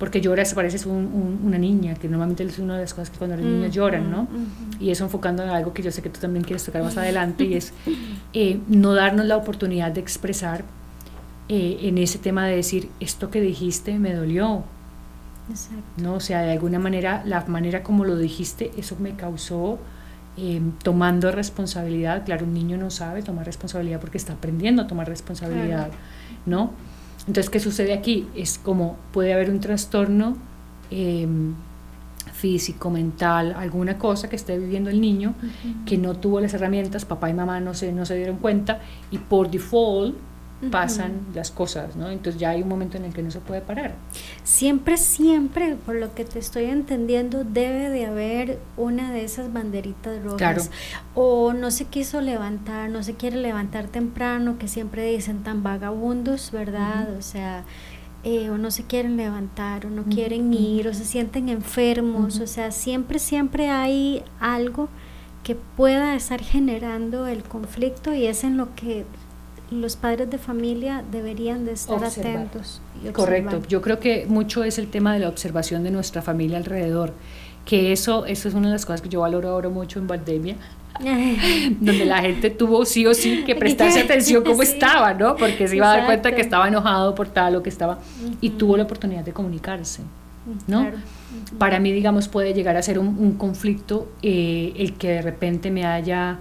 porque 0.00 0.22
llora, 0.22 0.46
se 0.46 0.54
parece 0.54 0.88
un, 0.88 1.40
una 1.44 1.58
niña, 1.58 1.94
que 1.94 2.08
normalmente 2.08 2.42
es 2.42 2.58
una 2.58 2.74
de 2.76 2.80
las 2.80 2.94
cosas 2.94 3.10
que 3.10 3.18
cuando 3.18 3.36
los 3.36 3.44
niños 3.44 3.72
lloran, 3.72 4.10
¿no? 4.10 4.26
Y 4.80 4.90
eso 4.90 5.04
enfocando 5.04 5.42
en 5.42 5.50
algo 5.50 5.74
que 5.74 5.82
yo 5.82 5.92
sé 5.92 6.00
que 6.00 6.08
tú 6.08 6.18
también 6.18 6.42
quieres 6.42 6.64
tocar 6.64 6.82
más 6.82 6.96
adelante, 6.96 7.44
y 7.44 7.54
es 7.54 7.74
eh, 8.32 8.58
no 8.66 8.94
darnos 8.94 9.26
la 9.26 9.36
oportunidad 9.36 9.92
de 9.92 10.00
expresar 10.00 10.64
eh, 11.50 11.80
en 11.82 11.98
ese 11.98 12.18
tema 12.18 12.46
de 12.46 12.56
decir, 12.56 12.88
esto 12.98 13.30
que 13.30 13.42
dijiste 13.42 13.98
me 13.98 14.14
dolió. 14.14 14.64
Exacto. 15.50 15.82
¿no? 15.98 16.14
O 16.14 16.20
sea, 16.20 16.40
de 16.40 16.52
alguna 16.52 16.78
manera, 16.78 17.22
la 17.26 17.44
manera 17.44 17.82
como 17.82 18.06
lo 18.06 18.16
dijiste, 18.16 18.70
eso 18.78 18.96
me 18.98 19.16
causó 19.16 19.78
eh, 20.38 20.62
tomando 20.82 21.30
responsabilidad. 21.30 22.24
Claro, 22.24 22.46
un 22.46 22.54
niño 22.54 22.78
no 22.78 22.90
sabe 22.90 23.22
tomar 23.22 23.44
responsabilidad 23.44 24.00
porque 24.00 24.16
está 24.16 24.32
aprendiendo 24.32 24.80
a 24.80 24.86
tomar 24.86 25.08
responsabilidad, 25.08 25.90
¿no? 26.46 26.70
Entonces, 27.30 27.48
¿qué 27.48 27.60
sucede 27.60 27.92
aquí? 27.92 28.26
Es 28.34 28.58
como 28.58 28.96
puede 29.12 29.32
haber 29.32 29.50
un 29.50 29.60
trastorno 29.60 30.36
em, 30.90 31.54
físico, 32.32 32.90
mental, 32.90 33.54
alguna 33.56 33.98
cosa 33.98 34.28
que 34.28 34.34
esté 34.34 34.58
viviendo 34.58 34.90
el 34.90 35.00
niño 35.00 35.36
que 35.86 35.96
no 35.96 36.16
tuvo 36.16 36.40
las 36.40 36.54
herramientas, 36.54 37.04
papá 37.04 37.30
y 37.30 37.34
mamá 37.34 37.60
no 37.60 37.72
se, 37.72 37.92
no 37.92 38.04
se 38.04 38.16
dieron 38.16 38.38
cuenta 38.38 38.80
y 39.12 39.18
por 39.18 39.48
default 39.48 40.16
pasan 40.70 41.20
las 41.34 41.50
cosas, 41.50 41.96
¿no? 41.96 42.10
Entonces 42.10 42.38
ya 42.38 42.50
hay 42.50 42.62
un 42.62 42.68
momento 42.68 42.98
en 42.98 43.04
el 43.04 43.14
que 43.14 43.22
no 43.22 43.30
se 43.30 43.40
puede 43.40 43.62
parar. 43.62 43.94
Siempre, 44.44 44.98
siempre, 44.98 45.76
por 45.86 45.94
lo 45.94 46.14
que 46.14 46.24
te 46.24 46.38
estoy 46.38 46.64
entendiendo, 46.64 47.44
debe 47.44 47.88
de 47.88 48.04
haber 48.04 48.58
una 48.76 49.10
de 49.10 49.24
esas 49.24 49.52
banderitas 49.52 50.22
rojas. 50.22 50.38
Claro. 50.38 50.62
O 51.14 51.54
no 51.54 51.70
se 51.70 51.86
quiso 51.86 52.20
levantar, 52.20 52.90
no 52.90 53.02
se 53.02 53.14
quiere 53.14 53.36
levantar 53.36 53.86
temprano, 53.86 54.58
que 54.58 54.68
siempre 54.68 55.10
dicen 55.10 55.42
tan 55.42 55.62
vagabundos, 55.62 56.50
¿verdad? 56.50 57.08
O 57.16 57.22
sea, 57.22 57.64
eh, 58.22 58.50
o 58.50 58.58
no 58.58 58.70
se 58.70 58.84
quieren 58.84 59.16
levantar, 59.16 59.86
o 59.86 59.90
no 59.90 60.04
quieren 60.04 60.52
ir, 60.52 60.88
o 60.88 60.92
se 60.92 61.06
sienten 61.06 61.48
enfermos, 61.48 62.38
o 62.40 62.46
sea, 62.46 62.70
siempre, 62.70 63.18
siempre 63.18 63.70
hay 63.70 64.22
algo 64.40 64.90
que 65.42 65.54
pueda 65.54 66.14
estar 66.14 66.42
generando 66.42 67.26
el 67.26 67.42
conflicto 67.42 68.12
y 68.12 68.26
es 68.26 68.44
en 68.44 68.58
lo 68.58 68.74
que 68.74 69.06
los 69.70 69.96
padres 69.96 70.28
de 70.30 70.38
familia 70.38 71.04
deberían 71.10 71.64
de 71.64 71.72
estar 71.72 72.02
atentos. 72.04 72.80
Correcto, 73.12 73.62
yo 73.68 73.80
creo 73.80 74.00
que 74.00 74.26
mucho 74.28 74.64
es 74.64 74.78
el 74.78 74.88
tema 74.88 75.14
de 75.14 75.20
la 75.20 75.28
observación 75.28 75.84
de 75.84 75.90
nuestra 75.90 76.22
familia 76.22 76.56
alrededor, 76.56 77.12
que 77.64 77.92
eso, 77.92 78.26
eso 78.26 78.48
es 78.48 78.54
una 78.54 78.68
de 78.68 78.72
las 78.74 78.84
cosas 78.84 79.00
que 79.00 79.08
yo 79.08 79.20
valoro 79.20 79.48
ahora 79.50 79.68
mucho 79.68 80.00
en 80.00 80.06
pandemia, 80.06 80.56
donde 81.80 82.04
la 82.04 82.20
gente 82.20 82.50
tuvo 82.50 82.84
sí 82.84 83.06
o 83.06 83.14
sí 83.14 83.44
que 83.44 83.54
prestarse 83.54 84.00
atención 84.04 84.42
cómo 84.42 84.62
estaba, 84.62 85.14
¿no? 85.14 85.36
Porque 85.36 85.68
se 85.68 85.76
iba 85.76 85.92
a 85.92 85.96
dar 85.98 86.06
cuenta 86.06 86.34
que 86.34 86.40
estaba 86.40 86.66
enojado 86.66 87.14
por 87.14 87.28
tal 87.28 87.56
o 87.56 87.62
que 87.62 87.70
estaba, 87.70 87.98
y 88.40 88.50
tuvo 88.50 88.76
la 88.76 88.82
oportunidad 88.82 89.24
de 89.24 89.32
comunicarse, 89.32 90.02
¿no? 90.66 90.90
Para 91.58 91.78
mí, 91.78 91.92
digamos, 91.92 92.26
puede 92.26 92.52
llegar 92.54 92.76
a 92.76 92.82
ser 92.82 92.98
un, 92.98 93.34
conflicto 93.34 94.08
eh, 94.20 94.72
el 94.76 94.94
que 94.94 95.10
de 95.10 95.22
repente 95.22 95.70
me 95.70 95.86
haya 95.86 96.38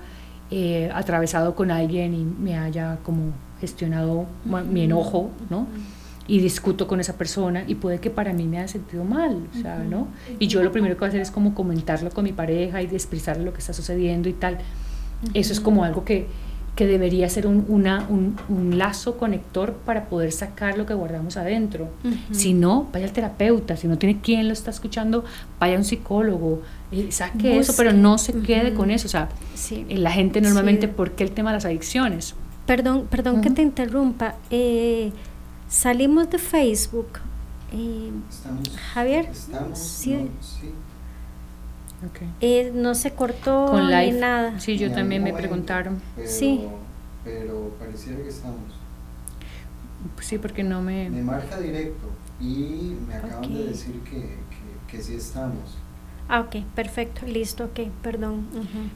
eh, 0.52 0.90
atravesado 0.94 1.54
con 1.54 1.70
alguien 1.70 2.14
y 2.14 2.24
me 2.24 2.58
haya 2.58 2.98
como 3.04 3.34
gestionado 3.62 4.26
mi 4.72 4.84
enojo, 4.84 5.30
¿no? 5.50 5.68
Y 6.28 6.40
discuto 6.40 6.88
con 6.88 7.00
esa 7.00 7.18
persona 7.18 7.64
y 7.68 7.76
puede 7.76 8.00
que 8.00 8.10
para 8.10 8.34
mí 8.34 8.46
me 8.46 8.58
haya 8.58 8.68
sentido 8.68 9.04
mal, 9.04 9.44
¿no? 9.90 10.08
Y 10.40 10.48
yo 10.48 10.64
lo 10.64 10.72
primero 10.72 10.96
que 10.96 11.00
voy 11.02 11.08
a 11.08 11.10
hacer 11.10 11.22
es 11.22 11.32
como 11.32 11.54
comentarlo 11.54 12.10
con 12.10 12.24
mi 12.24 12.34
pareja 12.34 12.82
y 12.82 12.86
expresarle 12.86 13.44
lo 13.44 13.54
que 13.54 13.60
está 13.60 13.74
sucediendo 13.74 14.30
y 14.30 14.34
tal. 14.34 14.58
Eso 15.34 15.54
es 15.54 15.60
como 15.60 15.84
algo 15.84 16.04
que, 16.06 16.28
que 16.76 16.88
debería 16.88 17.30
ser 17.30 17.46
un, 17.46 17.66
una, 17.68 18.08
un, 18.10 18.38
un, 18.48 18.78
lazo 18.78 19.18
conector 19.18 19.74
para 19.86 20.06
poder 20.06 20.32
sacar 20.32 20.78
lo 20.78 20.86
que 20.86 20.94
guardamos 20.94 21.36
adentro. 21.38 21.90
Si 22.32 22.54
no, 22.54 22.88
vaya 22.94 23.06
al 23.06 23.12
terapeuta, 23.12 23.76
si 23.76 23.88
no 23.88 23.98
tiene 23.98 24.22
quien 24.22 24.48
lo 24.48 24.54
está 24.54 24.72
escuchando, 24.72 25.26
vaya 25.60 25.76
a 25.76 25.78
un 25.78 25.84
psicólogo, 25.84 26.62
eh, 26.92 27.12
saque 27.12 27.60
eso, 27.60 27.74
pero 27.78 27.94
no 27.94 28.18
se 28.18 28.34
quede 28.42 28.74
con 28.74 28.92
eso. 28.92 29.08
O 29.08 29.10
sea, 29.10 29.30
eh, 29.72 29.98
la 29.98 30.12
gente 30.12 30.42
normalmente, 30.42 30.88
¿por 30.88 31.12
qué 31.12 31.24
el 31.24 31.32
tema 31.32 31.52
de 31.52 31.58
las 31.58 31.66
adicciones? 31.66 32.36
Perdón, 32.66 33.08
perdón 33.10 33.42
que 33.42 33.50
te 33.50 33.62
interrumpa. 33.62 34.36
Eh, 34.50 35.12
salimos 35.68 36.30
de 36.30 36.38
Facebook. 36.38 37.20
Javier, 38.94 39.30
sí. 39.74 40.30
Eh, 42.42 42.72
no 42.74 42.96
se 42.96 43.12
cortó 43.12 43.74
ni 43.80 44.12
nada. 44.12 44.60
Sí, 44.60 44.78
yo 44.78 44.92
también 44.92 45.24
me 45.24 45.34
preguntaron. 45.34 46.02
sí. 46.26 46.66
Pero 47.24 47.76
pareciera 47.78 48.22
que 48.24 48.30
estamos. 48.30 48.80
Sí, 50.22 50.38
porque 50.38 50.64
no 50.64 50.82
me... 50.82 51.10
Me 51.10 51.22
marca 51.22 51.60
directo 51.60 52.08
y 52.40 52.96
me 53.08 53.16
acaban 53.16 53.54
de 53.54 53.66
decir 53.66 54.00
que, 54.02 54.38
que, 54.88 55.04
sí 55.04 55.16
estamos. 55.16 55.78
Ah, 56.30 56.42
ok, 56.42 56.64
perfecto, 56.76 57.26
listo, 57.26 57.66
ok, 57.66 57.80
perdón. 58.04 58.46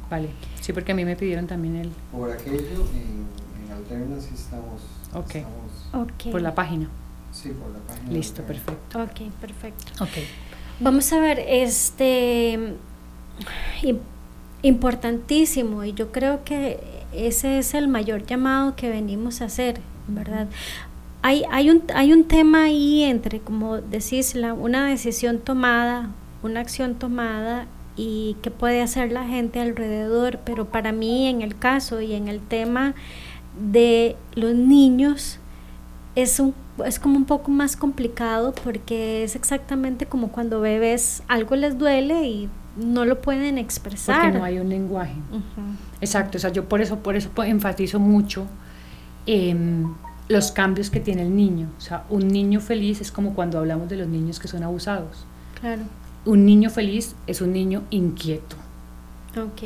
Vale, 0.09 0.29
sí, 0.61 0.71
porque 0.71 0.91
a 0.91 0.95
mí 0.95 1.03
me 1.03 1.15
pidieron 1.15 1.47
también 1.47 1.75
el... 1.75 1.89
Por 2.11 2.31
aquello, 2.31 2.59
en, 2.59 3.65
en 3.65 3.71
Alterna 3.71 4.21
sí 4.21 4.29
estamos, 4.35 4.81
Ok. 5.15 5.35
Estamos, 5.35 6.11
okay. 6.11 6.31
Por 6.31 6.41
la 6.41 6.53
página. 6.55 6.89
Sí, 7.31 7.49
por 7.49 7.71
la 7.71 7.79
página. 7.79 8.11
Listo, 8.11 8.43
perfecto. 8.43 9.01
Ok, 9.01 9.31
perfecto. 9.41 10.03
Ok. 10.03 10.11
Vamos 10.79 11.11
a 11.13 11.19
ver, 11.19 11.39
este 11.39 12.75
importantísimo 14.61 15.83
y 15.83 15.93
yo 15.93 16.11
creo 16.11 16.43
que 16.43 16.79
ese 17.13 17.57
es 17.59 17.73
el 17.73 17.87
mayor 17.87 18.25
llamado 18.25 18.75
que 18.75 18.89
venimos 18.89 19.41
a 19.41 19.45
hacer, 19.45 19.81
¿verdad? 20.07 20.47
Hay, 21.21 21.43
hay, 21.51 21.69
un, 21.69 21.83
hay 21.95 22.13
un 22.13 22.25
tema 22.25 22.63
ahí 22.65 23.03
entre, 23.03 23.39
como 23.39 23.77
decís, 23.77 24.35
la, 24.35 24.53
una 24.53 24.87
decisión 24.87 25.39
tomada 25.39 26.09
una 26.43 26.59
acción 26.59 26.95
tomada 26.95 27.65
y 27.95 28.37
qué 28.41 28.51
puede 28.51 28.81
hacer 28.81 29.11
la 29.11 29.25
gente 29.25 29.59
alrededor, 29.59 30.39
pero 30.45 30.65
para 30.65 30.91
mí 30.91 31.27
en 31.27 31.41
el 31.41 31.57
caso 31.57 32.01
y 32.01 32.13
en 32.13 32.27
el 32.27 32.39
tema 32.39 32.95
de 33.71 34.15
los 34.35 34.55
niños 34.55 35.39
es, 36.15 36.39
un, 36.39 36.53
es 36.85 36.99
como 36.99 37.17
un 37.17 37.25
poco 37.25 37.51
más 37.51 37.75
complicado 37.75 38.53
porque 38.63 39.23
es 39.23 39.35
exactamente 39.35 40.05
como 40.05 40.29
cuando 40.29 40.59
bebés 40.59 41.23
algo 41.27 41.55
les 41.55 41.77
duele 41.77 42.27
y 42.27 42.49
no 42.77 43.05
lo 43.05 43.21
pueden 43.21 43.57
expresar. 43.57 44.21
Porque 44.21 44.37
no 44.37 44.43
hay 44.43 44.59
un 44.59 44.69
lenguaje. 44.69 45.15
Exacto, 46.01 46.37
o 46.37 46.41
sea, 46.41 46.51
yo 46.51 46.67
por 46.67 46.81
eso, 46.81 46.99
por 46.99 47.15
eso 47.15 47.29
enfatizo 47.43 47.99
mucho 47.99 48.47
los 50.27 50.51
cambios 50.51 50.89
que 50.89 50.99
tiene 50.99 51.21
el 51.21 51.35
niño. 51.35 51.69
O 51.77 51.81
sea, 51.81 52.05
un 52.09 52.27
niño 52.27 52.59
feliz 52.59 53.01
es 53.01 53.11
como 53.11 53.35
cuando 53.35 53.59
hablamos 53.59 53.89
de 53.89 53.97
los 53.97 54.07
niños 54.07 54.39
que 54.39 54.47
son 54.47 54.63
abusados. 54.63 55.25
Claro. 55.59 55.83
Un 56.25 56.45
niño 56.45 56.69
feliz 56.69 57.15
es 57.27 57.41
un 57.41 57.51
niño 57.51 57.83
inquieto. 57.89 58.55
Ok. 59.37 59.63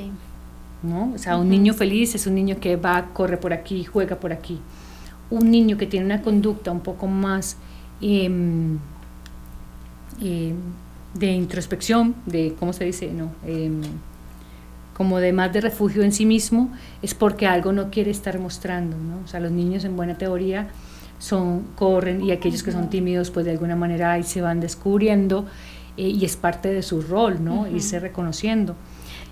¿No? 0.84 1.12
O 1.14 1.18
sea, 1.18 1.38
un 1.38 1.50
niño 1.50 1.74
feliz 1.74 2.16
es 2.16 2.28
un 2.28 2.36
niño 2.36 2.60
que 2.60 2.76
va, 2.76 3.10
corre 3.14 3.38
por 3.38 3.54
aquí, 3.54 3.84
juega 3.84 4.16
por 4.20 4.32
aquí. 4.32 4.60
Un 5.30 5.52
niño 5.52 5.78
que 5.78 5.88
tiene 5.88 6.06
una 6.06 6.22
conducta 6.22 6.72
un 6.72 6.80
poco 6.80 7.08
más 7.08 7.58
em, 8.02 8.78
em, 10.22 10.56
de 11.14 11.32
introspección, 11.32 12.16
de, 12.26 12.56
¿cómo 12.60 12.74
se 12.74 12.86
dice? 12.86 13.12
No, 13.12 13.32
em, 13.46 13.82
como 14.96 15.20
de 15.20 15.34
más 15.34 15.54
de 15.54 15.62
refugio 15.62 16.04
en 16.04 16.12
sí 16.12 16.26
mismo, 16.26 16.72
es 17.02 17.14
porque 17.14 17.46
algo 17.46 17.72
no 17.72 17.92
quiere 17.92 18.10
estar 18.10 18.40
mostrando, 18.40 18.98
¿no? 18.98 19.20
O 19.24 19.28
sea, 19.28 19.40
los 19.40 19.52
niños 19.52 19.84
en 19.84 19.96
buena 19.96 20.18
teoría 20.18 20.70
son, 21.20 21.64
corren 21.76 22.24
y 22.24 22.32
aquellos 22.32 22.64
que 22.64 22.72
son 22.72 22.90
tímidos, 22.90 23.30
pues 23.32 23.46
de 23.46 23.52
alguna 23.52 23.76
manera 23.76 24.14
ahí 24.14 24.24
se 24.24 24.42
van 24.42 24.60
descubriendo 24.60 25.46
eh, 25.98 26.10
y 26.10 26.26
es 26.26 26.38
parte 26.38 26.70
de 26.72 26.82
su 26.82 27.02
rol, 27.02 27.44
¿no? 27.44 27.68
Irse 27.68 28.00
reconociendo. 28.00 28.76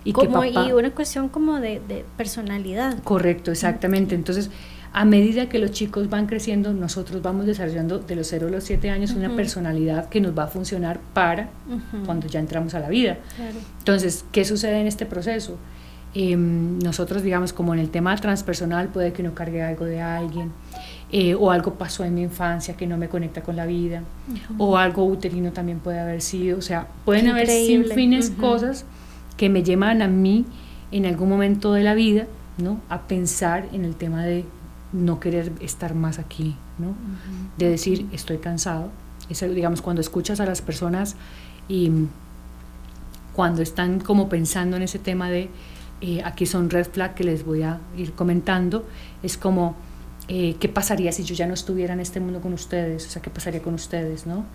Y, 0.03 0.13
como, 0.13 0.43
y 0.43 0.71
una 0.71 0.91
cuestión 0.91 1.29
como 1.29 1.59
de, 1.59 1.81
de 1.87 2.05
personalidad. 2.17 3.01
Correcto, 3.03 3.51
exactamente. 3.51 4.13
Entonces, 4.13 4.51
a 4.97 5.03
medida 5.03 5.49
que 5.49 5.59
los 5.59 5.71
chicos 5.71 6.09
van 6.09 6.25
creciendo, 6.25 6.71
nosotros 6.71 7.21
vamos 7.21 7.45
desarrollando 7.45 7.99
de 7.99 8.15
los 8.15 8.27
0 8.27 8.47
a 8.47 8.49
los 8.49 8.63
7 8.63 8.89
años 8.89 9.11
una 9.11 9.35
personalidad 9.35 10.07
que 10.07 10.21
nos 10.21 10.37
va 10.37 10.43
a 10.43 10.47
funcionar 10.47 11.01
para 11.13 11.49
cuando 12.05 12.27
ya 12.27 12.39
entramos 12.39 12.75
a 12.75 12.79
la 12.79 12.87
vida. 12.87 13.17
Entonces, 13.79 14.23
¿qué 14.31 14.45
sucede 14.45 14.79
en 14.79 14.87
este 14.87 15.05
proceso? 15.05 15.57
Em, 16.13 16.79
nosotros, 16.79 17.23
digamos, 17.23 17.51
como 17.51 17.73
en 17.73 17.81
el 17.81 17.89
tema 17.89 18.15
transpersonal, 18.15 18.87
puede 18.87 19.11
que 19.11 19.21
uno 19.21 19.35
cargue 19.35 19.61
algo 19.61 19.83
de 19.83 19.99
alguien, 19.99 20.53
eh, 21.17 21.33
o 21.33 21.49
algo 21.49 21.75
pasó 21.75 22.03
en 22.03 22.13
mi 22.13 22.23
infancia 22.23 22.75
que 22.75 22.85
no 22.85 22.97
me 22.97 23.07
conecta 23.07 23.41
con 23.41 23.55
la 23.55 23.65
vida, 23.65 24.03
o 24.57 24.75
algo 24.75 25.05
uterino 25.05 25.53
también 25.53 25.79
puede 25.79 25.97
haber 25.97 26.21
sido, 26.21 26.57
o 26.57 26.61
sea, 26.61 26.89
pueden 27.05 27.29
haber 27.29 27.47
sin 27.47 27.85
fines 27.85 28.31
cosas 28.31 28.83
que 29.37 29.47
me 29.47 29.63
llevan 29.63 30.01
a 30.01 30.09
mí 30.09 30.45
en 30.91 31.05
algún 31.05 31.29
momento 31.29 31.71
de 31.71 31.83
la 31.83 31.93
vida, 31.93 32.27
¿no? 32.57 32.81
A 32.89 33.03
pensar 33.03 33.65
en 33.71 33.85
el 33.85 33.95
tema 33.95 34.25
de 34.25 34.43
no 34.91 35.21
querer 35.21 35.53
estar 35.61 35.95
más 35.95 36.19
aquí, 36.19 36.57
¿no? 36.79 36.95
De 37.57 37.69
decir, 37.69 38.07
estoy 38.11 38.39
cansado. 38.39 38.89
Es, 39.29 39.39
digamos, 39.39 39.81
cuando 39.81 40.01
escuchas 40.01 40.41
a 40.41 40.45
las 40.45 40.61
personas 40.61 41.15
y 41.69 41.91
cuando 43.33 43.61
están 43.61 44.01
como 44.01 44.27
pensando 44.27 44.75
en 44.75 44.83
ese 44.83 44.99
tema 44.99 45.29
de, 45.29 45.49
eh, 46.01 46.21
aquí 46.25 46.45
son 46.45 46.69
red 46.69 46.85
flag 46.85 47.13
que 47.13 47.23
les 47.23 47.45
voy 47.45 47.61
a 47.61 47.79
ir 47.95 48.11
comentando, 48.11 48.85
es 49.23 49.37
como, 49.37 49.77
eh, 50.27 50.55
¿qué 50.59 50.69
pasaría 50.69 51.11
si 51.11 51.23
yo 51.23 51.35
ya 51.35 51.45
no 51.45 51.53
estuviera 51.53 51.93
en 51.93 51.99
este 51.99 52.19
mundo 52.19 52.41
con 52.41 52.53
ustedes? 52.53 53.05
O 53.05 53.09
sea, 53.09 53.21
¿qué 53.21 53.29
pasaría 53.29 53.61
con 53.61 53.75
ustedes, 53.75 54.25
no? 54.25 54.45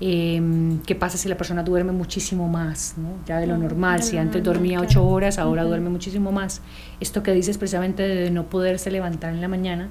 Em, 0.00 0.80
¿Qué 0.82 0.94
pasa 0.94 1.18
si 1.18 1.28
la 1.28 1.36
persona 1.36 1.62
duerme 1.62 1.92
muchísimo 1.92 2.48
más, 2.48 2.94
¿no? 2.96 3.08
ya 3.26 3.38
de 3.38 3.46
lo 3.46 3.58
normal? 3.58 4.02
Si 4.02 4.16
antes 4.16 4.42
dormía 4.42 4.80
ocho 4.80 5.04
horas, 5.06 5.38
ahora 5.38 5.64
duerme 5.64 5.90
muchísimo 5.90 6.32
más. 6.32 6.62
Esto 7.00 7.22
que 7.22 7.32
dices 7.32 7.58
precisamente 7.58 8.02
de 8.04 8.30
no 8.30 8.46
poderse 8.46 8.90
levantar 8.90 9.34
en 9.34 9.40
la 9.40 9.48
mañana, 9.48 9.88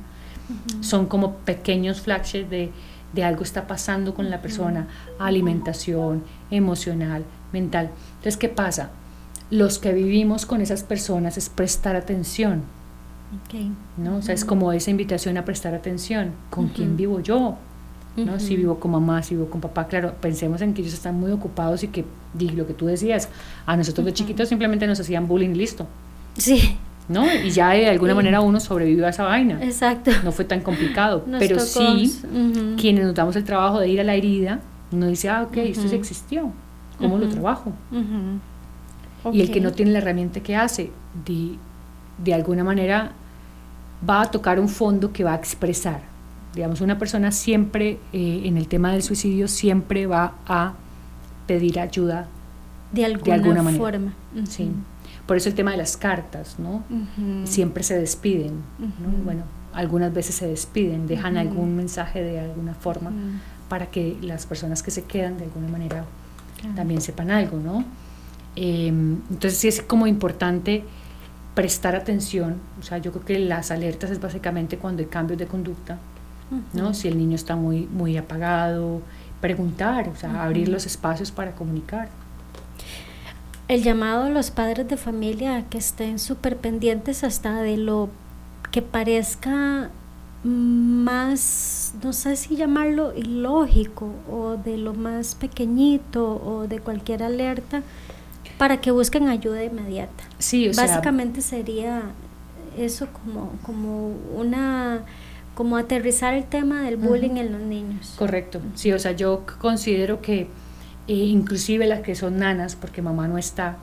son 0.79 1.07
como 1.07 1.35
pequeños 1.39 2.01
flashes 2.01 2.49
de, 2.49 2.71
de, 3.13 3.23
algo 3.23 3.43
está 3.43 3.67
pasando 3.67 4.15
con 4.15 4.29
la 4.29 4.41
persona, 4.41 4.87
alimentación, 5.19 6.23
emocional, 6.49 7.25
mental. 7.51 7.91
Entonces, 8.11 8.37
¿qué 8.37 8.47
pasa? 8.47 8.91
Los 9.51 9.77
que 9.77 9.91
vivimos 9.91 10.45
con 10.45 10.61
esas 10.61 10.83
personas 10.83 11.37
es 11.37 11.49
prestar 11.49 11.97
atención. 11.97 12.63
¿No? 13.97 14.17
O 14.17 14.21
sea, 14.21 14.33
es 14.33 14.45
como 14.45 14.71
esa 14.73 14.91
invitación 14.91 15.37
a 15.37 15.45
prestar 15.45 15.73
atención. 15.73 16.31
¿Con 16.49 16.69
quién 16.69 16.97
vivo 16.97 17.19
yo? 17.19 17.57
¿no? 18.15 18.39
Si 18.39 18.55
vivo 18.55 18.79
con 18.79 18.91
mamá, 18.91 19.21
si 19.21 19.35
vivo 19.35 19.49
con 19.49 19.61
papá, 19.61 19.87
claro, 19.87 20.15
pensemos 20.19 20.61
en 20.61 20.73
que 20.73 20.81
ellos 20.81 20.93
están 20.93 21.19
muy 21.19 21.31
ocupados 21.31 21.83
y 21.83 21.89
que, 21.89 22.03
lo 22.55 22.65
que 22.65 22.73
tú 22.73 22.87
decías, 22.87 23.29
a 23.65 23.77
nosotros 23.77 24.05
de 24.05 24.13
chiquitos 24.13 24.49
simplemente 24.49 24.87
nos 24.87 24.99
hacían 24.99 25.27
bullying, 25.27 25.51
listo. 25.51 25.85
Sí. 26.35 26.77
¿no? 27.09 27.25
Y 27.33 27.51
ya 27.51 27.69
de 27.69 27.87
alguna 27.87 28.13
manera 28.15 28.41
uno 28.41 28.59
sobrevivió 28.59 29.05
a 29.05 29.09
esa 29.09 29.23
vaina. 29.23 29.63
Exacto. 29.63 30.11
No 30.23 30.31
fue 30.31 30.45
tan 30.45 30.61
complicado. 30.61 31.25
pero 31.39 31.59
sí, 31.59 32.13
quienes 32.79 33.05
nos 33.05 33.15
damos 33.15 33.35
el 33.35 33.43
trabajo 33.43 33.79
de 33.79 33.89
ir 33.89 34.01
a 34.01 34.03
la 34.03 34.15
herida, 34.15 34.59
uno 34.91 35.07
dice, 35.07 35.29
ah, 35.29 35.43
ok, 35.43 35.57
esto 35.57 35.87
sí 35.87 35.95
existió. 35.95 36.51
¿Cómo 36.97 37.17
lo 37.17 37.29
trabajo? 37.29 37.73
Y 39.31 39.41
el 39.41 39.51
que 39.51 39.61
no 39.61 39.71
tiene 39.71 39.91
la 39.91 39.99
herramienta 39.99 40.39
que 40.39 40.55
hace, 40.55 40.91
de, 41.25 41.55
de 42.17 42.33
alguna 42.33 42.63
manera 42.63 43.11
va 44.07 44.21
a 44.21 44.31
tocar 44.31 44.59
un 44.59 44.69
fondo 44.69 45.11
que 45.11 45.23
va 45.23 45.33
a 45.33 45.35
expresar. 45.35 46.01
Digamos, 46.53 46.81
una 46.81 46.97
persona 46.97 47.31
siempre, 47.31 47.99
eh, 48.13 48.41
en 48.45 48.57
el 48.57 48.67
tema 48.67 48.91
del 48.91 49.03
suicidio, 49.03 49.47
siempre 49.47 50.07
va 50.07 50.33
a 50.47 50.73
pedir 51.45 51.79
ayuda 51.79 52.27
de 52.91 53.05
alguna, 53.05 53.63
forma. 53.73 54.13
Sí. 54.47 54.71
Por 55.25 55.37
eso 55.37 55.49
el 55.49 55.55
tema 55.55 55.71
de 55.71 55.77
las 55.77 55.97
cartas, 55.97 56.57
¿no? 56.57 56.83
Siempre 57.45 57.83
se 57.83 57.99
despiden, 57.99 58.61
Bueno, 59.23 59.43
algunas 59.73 60.13
veces 60.13 60.35
se 60.35 60.47
despiden, 60.47 61.05
dejan 61.05 61.37
algún 61.37 61.75
mensaje 61.75 62.23
de 62.23 62.39
alguna 62.39 62.73
forma 62.73 63.11
para 63.69 63.87
que 63.87 64.17
las 64.21 64.45
personas 64.45 64.81
que 64.81 64.91
se 64.91 65.03
quedan 65.03 65.37
de 65.37 65.43
alguna 65.43 65.67
manera 65.67 66.05
también 66.75 67.01
sepan 67.01 67.29
algo, 67.29 67.59
¿no? 67.59 67.83
Em, 68.55 69.19
entonces 69.29 69.59
sí 69.59 69.67
es 69.67 69.81
como 69.81 70.07
importante 70.07 70.83
prestar 71.57 71.95
atención, 71.95 72.57
o 72.79 72.83
sea, 72.83 72.99
yo 72.99 73.11
creo 73.11 73.25
que 73.25 73.39
las 73.39 73.71
alertas 73.71 74.11
es 74.11 74.21
básicamente 74.21 74.77
cuando 74.77 75.01
hay 75.01 75.09
cambios 75.09 75.39
de 75.39 75.47
conducta, 75.47 75.97
¿no? 76.73 76.93
Si 76.93 77.07
el 77.07 77.17
niño 77.17 77.33
está 77.33 77.55
muy, 77.55 77.87
muy 77.87 78.15
apagado, 78.15 79.01
preguntar, 79.41 80.07
o 80.07 80.15
sea, 80.15 80.43
abrir 80.43 80.69
los 80.69 80.85
espacios 80.85 81.31
para 81.31 81.53
comunicar. 81.53 82.09
El 83.67 83.81
llamado 83.81 84.25
a 84.25 84.29
los 84.29 84.51
padres 84.51 84.87
de 84.87 84.97
familia 84.97 85.65
que 85.67 85.79
estén 85.79 86.19
súper 86.19 86.57
pendientes 86.57 87.23
hasta 87.23 87.63
de 87.63 87.77
lo 87.77 88.09
que 88.71 88.83
parezca 88.83 89.89
más, 90.43 91.95
no 92.03 92.13
sé 92.13 92.35
si 92.35 92.55
llamarlo 92.55 93.15
ilógico 93.15 94.11
o 94.31 94.57
de 94.57 94.77
lo 94.77 94.93
más 94.93 95.33
pequeñito 95.33 96.39
o 96.45 96.67
de 96.67 96.77
cualquier 96.81 97.23
alerta 97.23 97.81
para 98.57 98.81
que 98.81 98.91
busquen 98.91 99.27
ayuda 99.27 99.63
inmediata. 99.63 100.23
Sí, 100.39 100.69
Básicamente 100.75 101.41
sería 101.41 102.03
eso 102.77 103.07
como, 103.11 103.53
como 103.63 104.13
una 104.35 105.01
como 105.55 105.75
aterrizar 105.77 106.35
el 106.35 106.43
tema 106.43 106.83
del 106.83 106.97
bullying 106.97 107.37
en 107.37 107.51
los 107.51 107.61
niños. 107.61 108.13
Correcto, 108.15 108.61
sí, 108.75 108.91
o 108.93 108.99
sea, 108.99 109.13
yo 109.13 109.43
considero 109.59 110.21
que 110.21 110.41
eh, 111.07 111.13
inclusive 111.13 111.87
las 111.87 112.01
que 112.01 112.13
son 112.13 112.37
nanas, 112.37 112.75
porque 112.75 113.01
mamá 113.01 113.27
no 113.27 113.39
está, 113.39 113.77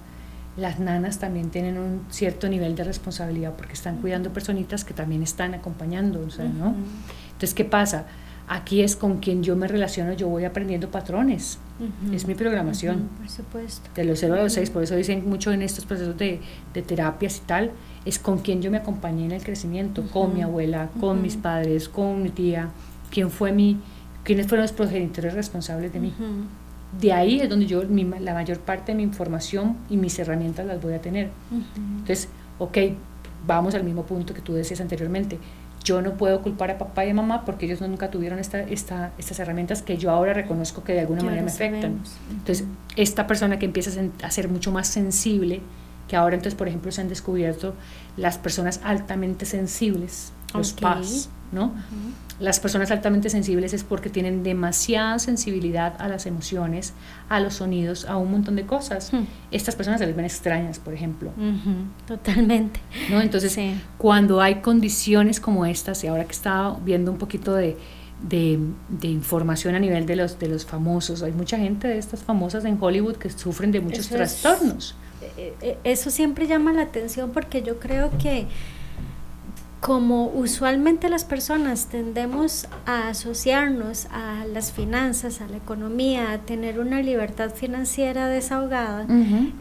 las 0.56 0.78
nanas 0.78 1.18
también 1.18 1.50
tienen 1.50 1.76
un 1.76 2.02
cierto 2.10 2.48
nivel 2.48 2.76
de 2.76 2.84
responsabilidad 2.84 3.54
porque 3.56 3.72
están 3.72 3.96
cuidando 3.96 4.32
personitas 4.32 4.84
que 4.84 4.94
también 4.94 5.24
están 5.24 5.52
acompañando, 5.52 6.20
o 6.24 6.30
sea, 6.30 6.44
¿no? 6.44 6.76
Entonces, 7.32 7.54
¿qué 7.54 7.64
pasa? 7.64 8.06
Aquí 8.46 8.83
es 8.83 8.94
con 8.94 9.20
quien 9.20 9.42
yo 9.42 9.57
me 9.57 9.66
relaciono, 9.66 10.12
yo 10.12 10.28
voy 10.28 10.44
aprendiendo 10.44 10.90
patrones. 10.90 11.59
Es 12.12 12.26
mi 12.26 12.35
programación. 12.35 13.09
por 13.18 13.28
supuesto. 13.28 13.88
De 13.94 14.04
los 14.04 14.20
0 14.20 14.35
a 14.35 14.42
los 14.42 14.52
6, 14.52 14.70
por 14.70 14.83
eso 14.83 14.94
dicen 14.96 15.28
mucho 15.28 15.50
en 15.50 15.62
estos 15.62 15.87
procesos 15.87 16.16
de, 16.18 16.40
de 16.74 16.83
terapias 16.83 17.38
y 17.38 17.40
tal, 17.40 17.72
es 18.04 18.18
con 18.18 18.38
quien 18.38 18.61
yo 18.61 18.70
me 18.70 18.76
acompañé 18.76 19.24
en 19.24 19.33
el 19.33 19.42
crecimiento, 19.42 20.02
con 20.12 20.35
mi 20.35 20.42
abuela, 20.42 20.90
con 21.00 21.22
mis 21.22 21.37
padres, 21.37 21.88
con 21.88 22.22
mi 22.22 22.28
tía, 22.28 22.68
quién 23.11 23.30
fue 23.30 23.50
mi, 23.50 23.78
quiénes 24.24 24.46
fueron 24.46 24.64
los 24.64 24.72
progenitores 24.72 25.35
responsables 25.35 25.92
de 25.92 26.00
mí. 26.00 26.12
De 27.00 27.12
ahí 27.12 27.40
es 27.40 27.48
donde 27.48 27.66
yo 27.66 27.83
la 27.83 28.35
mayor 28.35 28.61
parte 28.61 28.92
de 28.92 28.96
mi 28.96 29.02
información 29.02 29.76
y 29.88 29.96
mis 29.96 30.18
herramientas 30.18 30.66
las 30.66 30.83
voy 30.83 30.92
a 30.92 31.00
tener. 31.00 31.30
Entonces, 31.76 32.28
ok, 32.59 32.78
vamos 33.46 33.74
al 33.74 33.85
mismo 33.85 34.04
punto 34.04 34.35
que 34.35 34.40
tú 34.42 34.52
decías 34.52 34.80
anteriormente 34.80 35.38
yo 35.84 36.00
no 36.00 36.14
puedo 36.14 36.40
culpar 36.40 36.70
a 36.70 36.78
papá 36.78 37.04
y 37.04 37.10
a 37.10 37.14
mamá 37.14 37.44
porque 37.44 37.66
ellos 37.66 37.80
nunca 37.82 38.10
tuvieron 38.10 38.38
esta, 38.38 38.60
esta, 38.60 39.12
estas 39.18 39.38
herramientas 39.38 39.82
que 39.82 39.98
yo 39.98 40.10
ahora 40.10 40.32
reconozco 40.32 40.82
que 40.82 40.94
de 40.94 41.00
alguna 41.00 41.22
manera 41.22 41.42
me 41.42 41.50
afectan. 41.50 42.00
Entonces, 42.30 42.66
esta 42.96 43.26
persona 43.26 43.58
que 43.58 43.66
empieza 43.66 43.90
a 44.22 44.30
ser 44.30 44.48
mucho 44.48 44.72
más 44.72 44.88
sensible, 44.88 45.60
que 46.08 46.16
ahora 46.16 46.36
entonces, 46.36 46.56
por 46.56 46.68
ejemplo, 46.68 46.90
se 46.90 47.02
han 47.02 47.08
descubierto 47.08 47.74
las 48.16 48.38
personas 48.38 48.80
altamente 48.82 49.44
sensibles, 49.44 50.32
los 50.54 50.72
PAS, 50.72 51.28
¿no? 51.52 51.72
Las 52.40 52.58
personas 52.58 52.90
altamente 52.90 53.30
sensibles 53.30 53.72
es 53.74 53.84
porque 53.84 54.10
tienen 54.10 54.42
demasiada 54.42 55.18
sensibilidad 55.18 55.94
a 56.00 56.08
las 56.08 56.26
emociones, 56.26 56.92
a 57.28 57.38
los 57.38 57.54
sonidos, 57.54 58.06
a 58.06 58.16
un 58.16 58.30
montón 58.30 58.56
de 58.56 58.66
cosas. 58.66 59.12
Hmm. 59.12 59.24
Estas 59.52 59.76
personas 59.76 60.00
se 60.00 60.06
les 60.06 60.16
ven 60.16 60.24
extrañas, 60.24 60.78
por 60.78 60.94
ejemplo. 60.94 61.30
Totalmente. 62.06 62.80
¿No? 63.10 63.20
Entonces, 63.20 63.56
cuando 63.98 64.40
hay 64.40 64.56
condiciones 64.56 65.38
como 65.38 65.64
estas, 65.64 66.02
y 66.02 66.08
ahora 66.08 66.24
que 66.24 66.32
estaba 66.32 66.76
viendo 66.84 67.12
un 67.12 67.18
poquito 67.18 67.54
de, 67.54 67.76
de, 68.28 69.08
información 69.08 69.74
a 69.74 69.78
nivel 69.78 70.06
de 70.06 70.16
los, 70.16 70.38
de 70.38 70.48
los 70.48 70.64
famosos, 70.64 71.22
hay 71.22 71.32
mucha 71.32 71.58
gente 71.58 71.88
de 71.88 71.98
estas 71.98 72.22
famosas 72.22 72.64
en 72.64 72.78
Hollywood 72.80 73.16
que 73.16 73.30
sufren 73.30 73.70
de 73.70 73.80
muchos 73.80 74.08
trastornos. 74.08 74.96
Eh, 75.36 75.54
eh, 75.62 75.78
eso 75.84 76.10
siempre 76.10 76.46
llama 76.46 76.72
la 76.72 76.82
atención 76.82 77.30
porque 77.32 77.62
yo 77.62 77.78
creo 77.78 78.10
que 78.18 78.46
como 79.84 80.28
usualmente 80.28 81.10
las 81.10 81.26
personas 81.26 81.88
tendemos 81.88 82.66
a 82.86 83.08
asociarnos 83.08 84.06
a 84.06 84.46
las 84.50 84.72
finanzas, 84.72 85.42
a 85.42 85.46
la 85.46 85.58
economía, 85.58 86.32
a 86.32 86.38
tener 86.38 86.80
una 86.80 87.02
libertad 87.02 87.50
financiera 87.50 88.28
desahogada, 88.28 89.06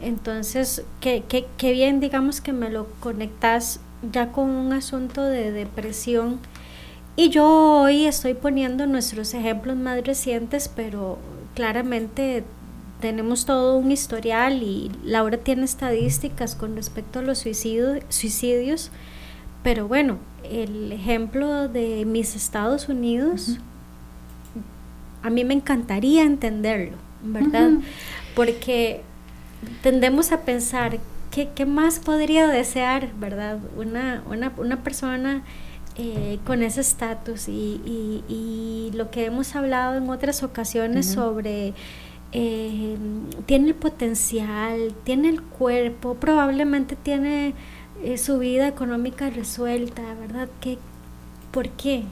entonces 0.01 0.85
qué, 1.01 1.45
bien 1.59 1.99
digamos 1.99 2.39
que 2.39 2.53
me 2.53 2.69
lo 2.69 2.87
conectas 3.01 3.81
ya 4.13 4.31
con 4.31 4.49
un 4.49 4.71
asunto 4.71 5.25
de 5.25 5.51
depresión. 5.51 6.39
Y 7.17 7.27
yo 7.27 7.81
hoy 7.81 8.05
estoy 8.05 8.33
poniendo 8.33 8.87
nuestros 8.87 9.33
ejemplos 9.33 9.75
más 9.75 10.01
recientes, 10.05 10.71
pero 10.73 11.17
claramente 11.53 12.45
tenemos 13.01 13.45
todo 13.45 13.75
un 13.75 13.91
historial 13.91 14.63
y 14.63 14.89
Laura 15.03 15.35
tiene 15.35 15.65
estadísticas 15.65 16.55
con 16.55 16.77
respecto 16.77 17.19
a 17.19 17.23
los 17.23 17.39
suicidios 17.39 18.89
pero 19.63 19.87
bueno, 19.87 20.17
el 20.43 20.91
ejemplo 20.91 21.67
de 21.67 22.05
mis 22.05 22.35
Estados 22.35 22.89
Unidos, 22.89 23.59
a 25.21 25.29
mí 25.29 25.43
me 25.45 25.53
encantaría 25.53 26.23
entenderlo, 26.23 26.97
¿verdad? 27.23 27.71
Porque 28.35 29.01
tendemos 29.81 30.31
a 30.31 30.41
pensar, 30.41 30.99
¿qué, 31.31 31.49
¿qué, 31.55 31.65
más 31.65 31.99
podría 31.99 32.47
desear, 32.47 33.09
¿verdad? 33.19 33.59
Una, 33.77 34.21
una, 34.29 34.51
una 34.57 34.83
persona 34.83 35.43
eh, 35.95 36.39
con 36.45 36.61
ese 36.61 36.81
estatus 36.81 37.47
y, 37.47 37.79
y, 37.85 38.23
y, 38.27 38.91
lo 38.95 39.11
que 39.11 39.25
hemos 39.25 39.55
hablado 39.55 39.95
en 39.95 40.09
otras 40.09 40.43
ocasiones 40.43 41.05
sobre... 41.05 41.73
Eh, 42.35 42.97
tiene 43.45 43.67
el 43.67 43.75
potencial, 43.75 44.95
tiene 45.03 45.29
el 45.29 45.43
cuerpo, 45.43 46.15
probablemente 46.15 46.95
tiene 46.95 47.53
su 48.17 48.39
vida 48.39 48.67
económica 48.67 49.29
resuelta, 49.29 50.01
¿verdad? 50.19 50.49
¿Qué, 50.61 50.77
¿Por 51.51 51.69
qué? 51.69 52.03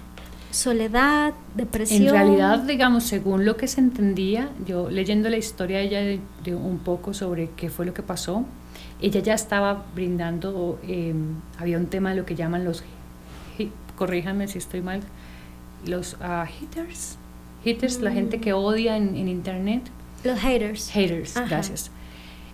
Soledad, 0.51 1.33
depresión. 1.55 2.03
En 2.03 2.13
realidad, 2.13 2.59
digamos, 2.59 3.03
según 3.03 3.45
lo 3.45 3.55
que 3.55 3.67
se 3.67 3.79
entendía, 3.79 4.49
yo 4.65 4.89
leyendo 4.89 5.29
la 5.29 5.37
historia 5.37 5.77
de 5.77 5.83
ella 5.85 6.21
de, 6.43 6.55
un 6.55 6.79
poco 6.79 7.13
sobre 7.13 7.49
qué 7.55 7.69
fue 7.69 7.85
lo 7.85 7.93
que 7.93 8.03
pasó, 8.03 8.45
ella 9.01 9.21
ya 9.21 9.33
estaba 9.33 9.85
brindando, 9.95 10.79
em, 10.83 11.35
había 11.57 11.77
un 11.77 11.87
tema 11.87 12.11
de 12.11 12.17
lo 12.17 12.25
que 12.25 12.35
llaman 12.35 12.65
los, 12.65 12.83
corríjanme 13.95 14.47
si 14.47 14.57
estoy 14.57 14.81
mal, 14.81 15.01
los 15.85 16.13
uh, 16.15 16.45
haters, 16.45 17.17
haters, 17.63 18.01
la 18.01 18.11
gente 18.11 18.39
que 18.39 18.53
odia 18.53 18.97
en, 18.97 19.15
en, 19.15 19.27
internet. 19.27 19.83
Los 20.23 20.39
haters. 20.39 20.91
Haters, 20.91 21.33
gracias 21.47 21.91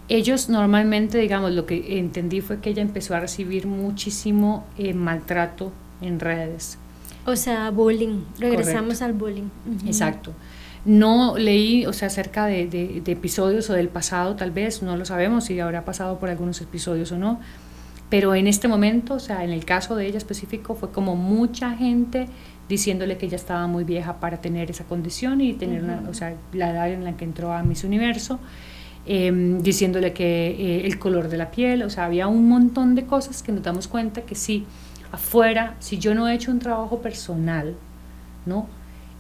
ellos 0.09 0.49
normalmente, 0.49 1.17
digamos, 1.17 1.51
lo 1.51 1.65
que 1.65 1.99
entendí 1.99 2.41
fue 2.41 2.59
que 2.59 2.69
ella 2.69 2.81
empezó 2.81 3.15
a 3.15 3.19
recibir 3.19 3.67
muchísimo 3.67 4.65
eh, 4.77 4.93
maltrato 4.93 5.71
en 6.01 6.19
redes. 6.19 6.77
O 7.25 7.35
sea, 7.35 7.69
bullying. 7.71 8.23
Regresamos 8.39 9.01
al 9.01 9.13
bullying. 9.13 9.49
Exacto. 9.85 10.31
No 10.85 11.37
leí, 11.37 11.85
o 11.85 11.91
sea, 11.91 12.07
acerca 12.07 12.45
de, 12.45 12.67
de, 12.67 13.11
episodios 13.11 13.69
o 13.69 13.73
del 13.73 13.89
pasado, 13.89 14.35
tal 14.35 14.51
vez, 14.51 14.81
no 14.81 14.95
lo 14.95 15.03
sabemos 15.03 15.43
si 15.43 15.59
habrá 15.59 15.83
pasado 15.83 16.17
por 16.19 16.29
algunos 16.29 16.61
episodios 16.61 17.11
o 17.11 17.17
no, 17.17 17.41
pero 18.09 18.35
en 18.35 18.47
este 18.47 18.69
momento, 18.69 19.15
o 19.15 19.19
sea, 19.19 19.43
en 19.43 19.49
el 19.49 19.65
caso 19.65 19.97
de 19.97 20.07
ella 20.07 20.17
específico, 20.17 20.75
fue 20.75 20.91
como 20.91 21.17
mucha 21.17 21.75
gente 21.75 22.27
diciéndole 22.69 23.17
que 23.17 23.25
ella 23.25 23.35
estaba 23.35 23.67
muy 23.67 23.83
vieja 23.83 24.21
para 24.21 24.39
tener 24.39 24.71
esa 24.71 24.85
condición 24.85 25.41
y 25.41 25.53
tener 25.53 25.83
una, 25.83 26.03
o 26.09 26.13
sea, 26.13 26.35
la 26.53 26.71
edad 26.71 26.89
en 26.89 27.03
la 27.03 27.17
que 27.17 27.25
entró 27.25 27.51
a 27.51 27.63
Miss 27.63 27.83
Universo. 27.83 28.39
Em, 29.09 29.61
diciéndole 29.61 30.11
que 30.11 30.49
eh, 30.49 30.85
el 30.85 30.99
color 30.99 31.29
de 31.29 31.37
la 31.37 31.49
piel, 31.49 31.81
o 31.83 31.89
sea, 31.89 32.03
había 32.03 32.27
un 32.27 32.49
montón 32.49 32.93
de 32.93 33.05
cosas 33.05 33.41
que 33.41 33.53
nos 33.53 33.63
damos 33.63 33.87
cuenta 33.87 34.23
que 34.23 34.35
sí, 34.35 34.65
afuera, 35.13 35.75
si 35.79 35.97
yo 35.97 36.13
no 36.13 36.27
he 36.27 36.33
hecho 36.35 36.51
un 36.51 36.59
trabajo 36.59 37.01
personal, 37.01 37.75
¿no? 38.45 38.67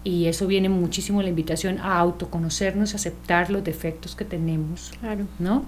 Y 0.03 0.25
eso 0.25 0.45
viene 0.45 0.67
muchísimo 0.67 1.21
la 1.21 1.29
invitación 1.29 1.79
a 1.79 1.99
autoconocernos, 1.99 2.95
aceptar 2.95 3.49
los 3.49 3.63
defectos 3.63 4.13
que 4.13 4.25
tenemos, 4.25 4.91
claro. 4.99 5.25
¿no? 5.39 5.63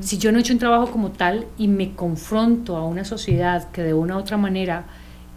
Si 0.00 0.18
yo 0.18 0.32
no 0.32 0.38
he 0.38 0.42
hecho 0.42 0.52
un 0.52 0.58
trabajo 0.58 0.90
como 0.90 1.10
tal 1.10 1.46
y 1.56 1.68
me 1.68 1.94
confronto 1.94 2.76
a 2.76 2.84
una 2.84 3.06
sociedad 3.06 3.70
que 3.70 3.82
de 3.82 3.94
una 3.94 4.16
u 4.16 4.20
otra 4.20 4.36
manera 4.36 4.84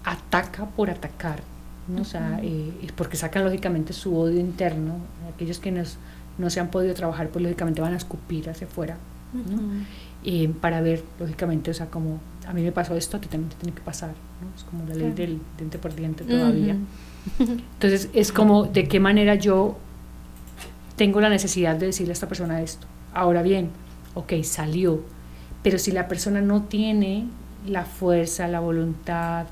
ataca 0.03 0.65
por 0.65 0.89
atacar, 0.89 1.41
¿no? 1.87 2.01
O 2.01 2.05
sea, 2.05 2.39
eh, 2.43 2.87
porque 2.95 3.15
sacan 3.15 3.45
lógicamente 3.45 3.93
su 3.93 4.17
odio 4.17 4.39
interno, 4.39 4.95
aquellos 5.33 5.59
que 5.59 5.71
nos 5.71 5.97
no 6.39 6.49
se 6.49 6.59
han 6.59 6.71
podido 6.71 6.93
trabajar, 6.95 7.29
pues 7.29 7.43
lógicamente 7.43 7.81
van 7.81 7.93
a 7.93 7.97
escupir 7.97 8.49
hacia 8.49 8.65
afuera, 8.65 8.97
¿no? 9.33 9.85
para 10.59 10.81
ver, 10.81 11.03
lógicamente, 11.19 11.69
o 11.69 11.73
sea, 11.73 11.87
como 11.87 12.19
a 12.47 12.53
mí 12.53 12.63
me 12.63 12.71
pasó 12.71 12.95
esto, 12.95 13.17
a 13.17 13.21
ti 13.21 13.27
también 13.27 13.49
te 13.49 13.57
tiene 13.57 13.75
que 13.75 13.81
pasar, 13.81 14.09
¿no? 14.09 14.55
Es 14.55 14.63
como 14.63 14.85
la 14.87 14.95
ley 14.95 15.11
del 15.11 15.39
diente 15.57 15.77
por 15.77 15.93
diente 15.93 16.23
todavía. 16.23 16.75
Entonces, 17.39 18.09
es 18.13 18.31
como 18.31 18.63
de 18.65 18.87
qué 18.87 18.99
manera 18.99 19.35
yo 19.35 19.77
tengo 20.95 21.21
la 21.21 21.29
necesidad 21.29 21.75
de 21.75 21.87
decirle 21.87 22.11
a 22.11 22.13
esta 22.13 22.27
persona 22.27 22.61
esto. 22.61 22.87
Ahora 23.13 23.41
bien, 23.43 23.69
ok, 24.15 24.33
salió, 24.43 25.01
pero 25.63 25.77
si 25.77 25.91
la 25.91 26.07
persona 26.07 26.41
no 26.41 26.63
tiene 26.63 27.27
la 27.67 27.85
fuerza, 27.85 28.47
la 28.47 28.59
voluntad, 28.59 29.45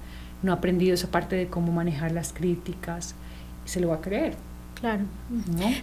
no 0.44 0.52
ha 0.52 0.56
aprendido 0.56 0.94
esa 0.94 1.10
parte 1.10 1.36
de 1.36 1.48
cómo 1.48 1.72
manejar 1.72 2.12
las 2.12 2.34
críticas, 2.34 3.16
se 3.66 3.80
lo 3.80 3.90
va 3.90 3.96
a 3.96 4.02
creer. 4.02 4.36
Claro. 4.80 5.06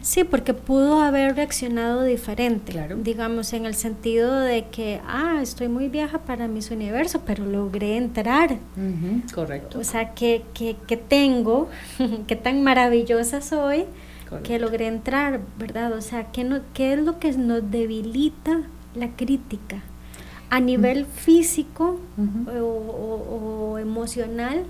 Sí, 0.02 0.22
porque 0.22 0.54
pudo 0.54 1.02
haber 1.02 1.34
reaccionado 1.34 2.04
diferente, 2.04 2.72
claro. 2.72 2.96
digamos, 2.96 3.52
en 3.52 3.66
el 3.66 3.74
sentido 3.74 4.38
de 4.38 4.66
que, 4.68 5.00
ah, 5.06 5.40
estoy 5.42 5.68
muy 5.68 5.88
vieja 5.88 6.18
para 6.18 6.46
mis 6.46 6.70
universos, 6.70 7.20
pero 7.26 7.44
logré 7.44 7.96
entrar. 7.96 8.56
correcto. 9.34 9.80
O 9.80 9.84
sea, 9.84 10.14
que, 10.14 10.44
que, 10.54 10.76
que 10.86 10.96
tengo, 10.96 11.68
que 12.28 12.36
tan 12.36 12.62
maravillosa 12.62 13.40
soy, 13.40 13.84
que 14.42 14.58
logré 14.58 14.86
entrar, 14.86 15.40
¿verdad? 15.58 15.92
O 15.92 16.00
sea, 16.00 16.30
¿qué, 16.32 16.44
no, 16.44 16.60
¿qué 16.72 16.94
es 16.94 17.00
lo 17.00 17.18
que 17.18 17.32
nos 17.32 17.70
debilita 17.70 18.62
la 18.94 19.10
crítica? 19.10 19.82
A 20.50 20.60
nivel 20.60 21.06
físico 21.06 22.00
o, 22.48 23.72
o 23.72 23.78
emocional, 23.78 24.64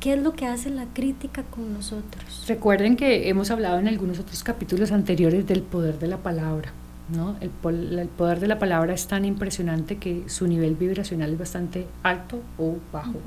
¿Qué 0.00 0.12
es 0.12 0.22
lo 0.22 0.32
que 0.34 0.46
hace 0.46 0.70
la 0.70 0.86
crítica 0.86 1.42
con 1.42 1.72
nosotros? 1.72 2.44
Recuerden 2.46 2.96
que 2.96 3.28
hemos 3.28 3.50
hablado 3.50 3.80
en 3.80 3.88
algunos 3.88 4.20
otros 4.20 4.44
capítulos 4.44 4.92
anteriores 4.92 5.46
del 5.46 5.62
poder 5.62 5.98
de 5.98 6.06
la 6.06 6.18
palabra. 6.18 6.70
¿no? 7.12 7.36
El, 7.40 7.50
poder 7.50 8.38
de 8.38 8.46
la 8.46 8.58
palabra 8.60 8.94
es 8.94 9.08
tan 9.08 9.24
impresionante 9.24 9.96
que 9.96 10.28
su 10.28 10.46
nivel 10.46 10.76
vibracional 10.76 11.32
es 11.32 11.38
bastante 11.38 11.86
alto 12.04 12.40
o 12.58 12.76
bajo. 12.92 13.18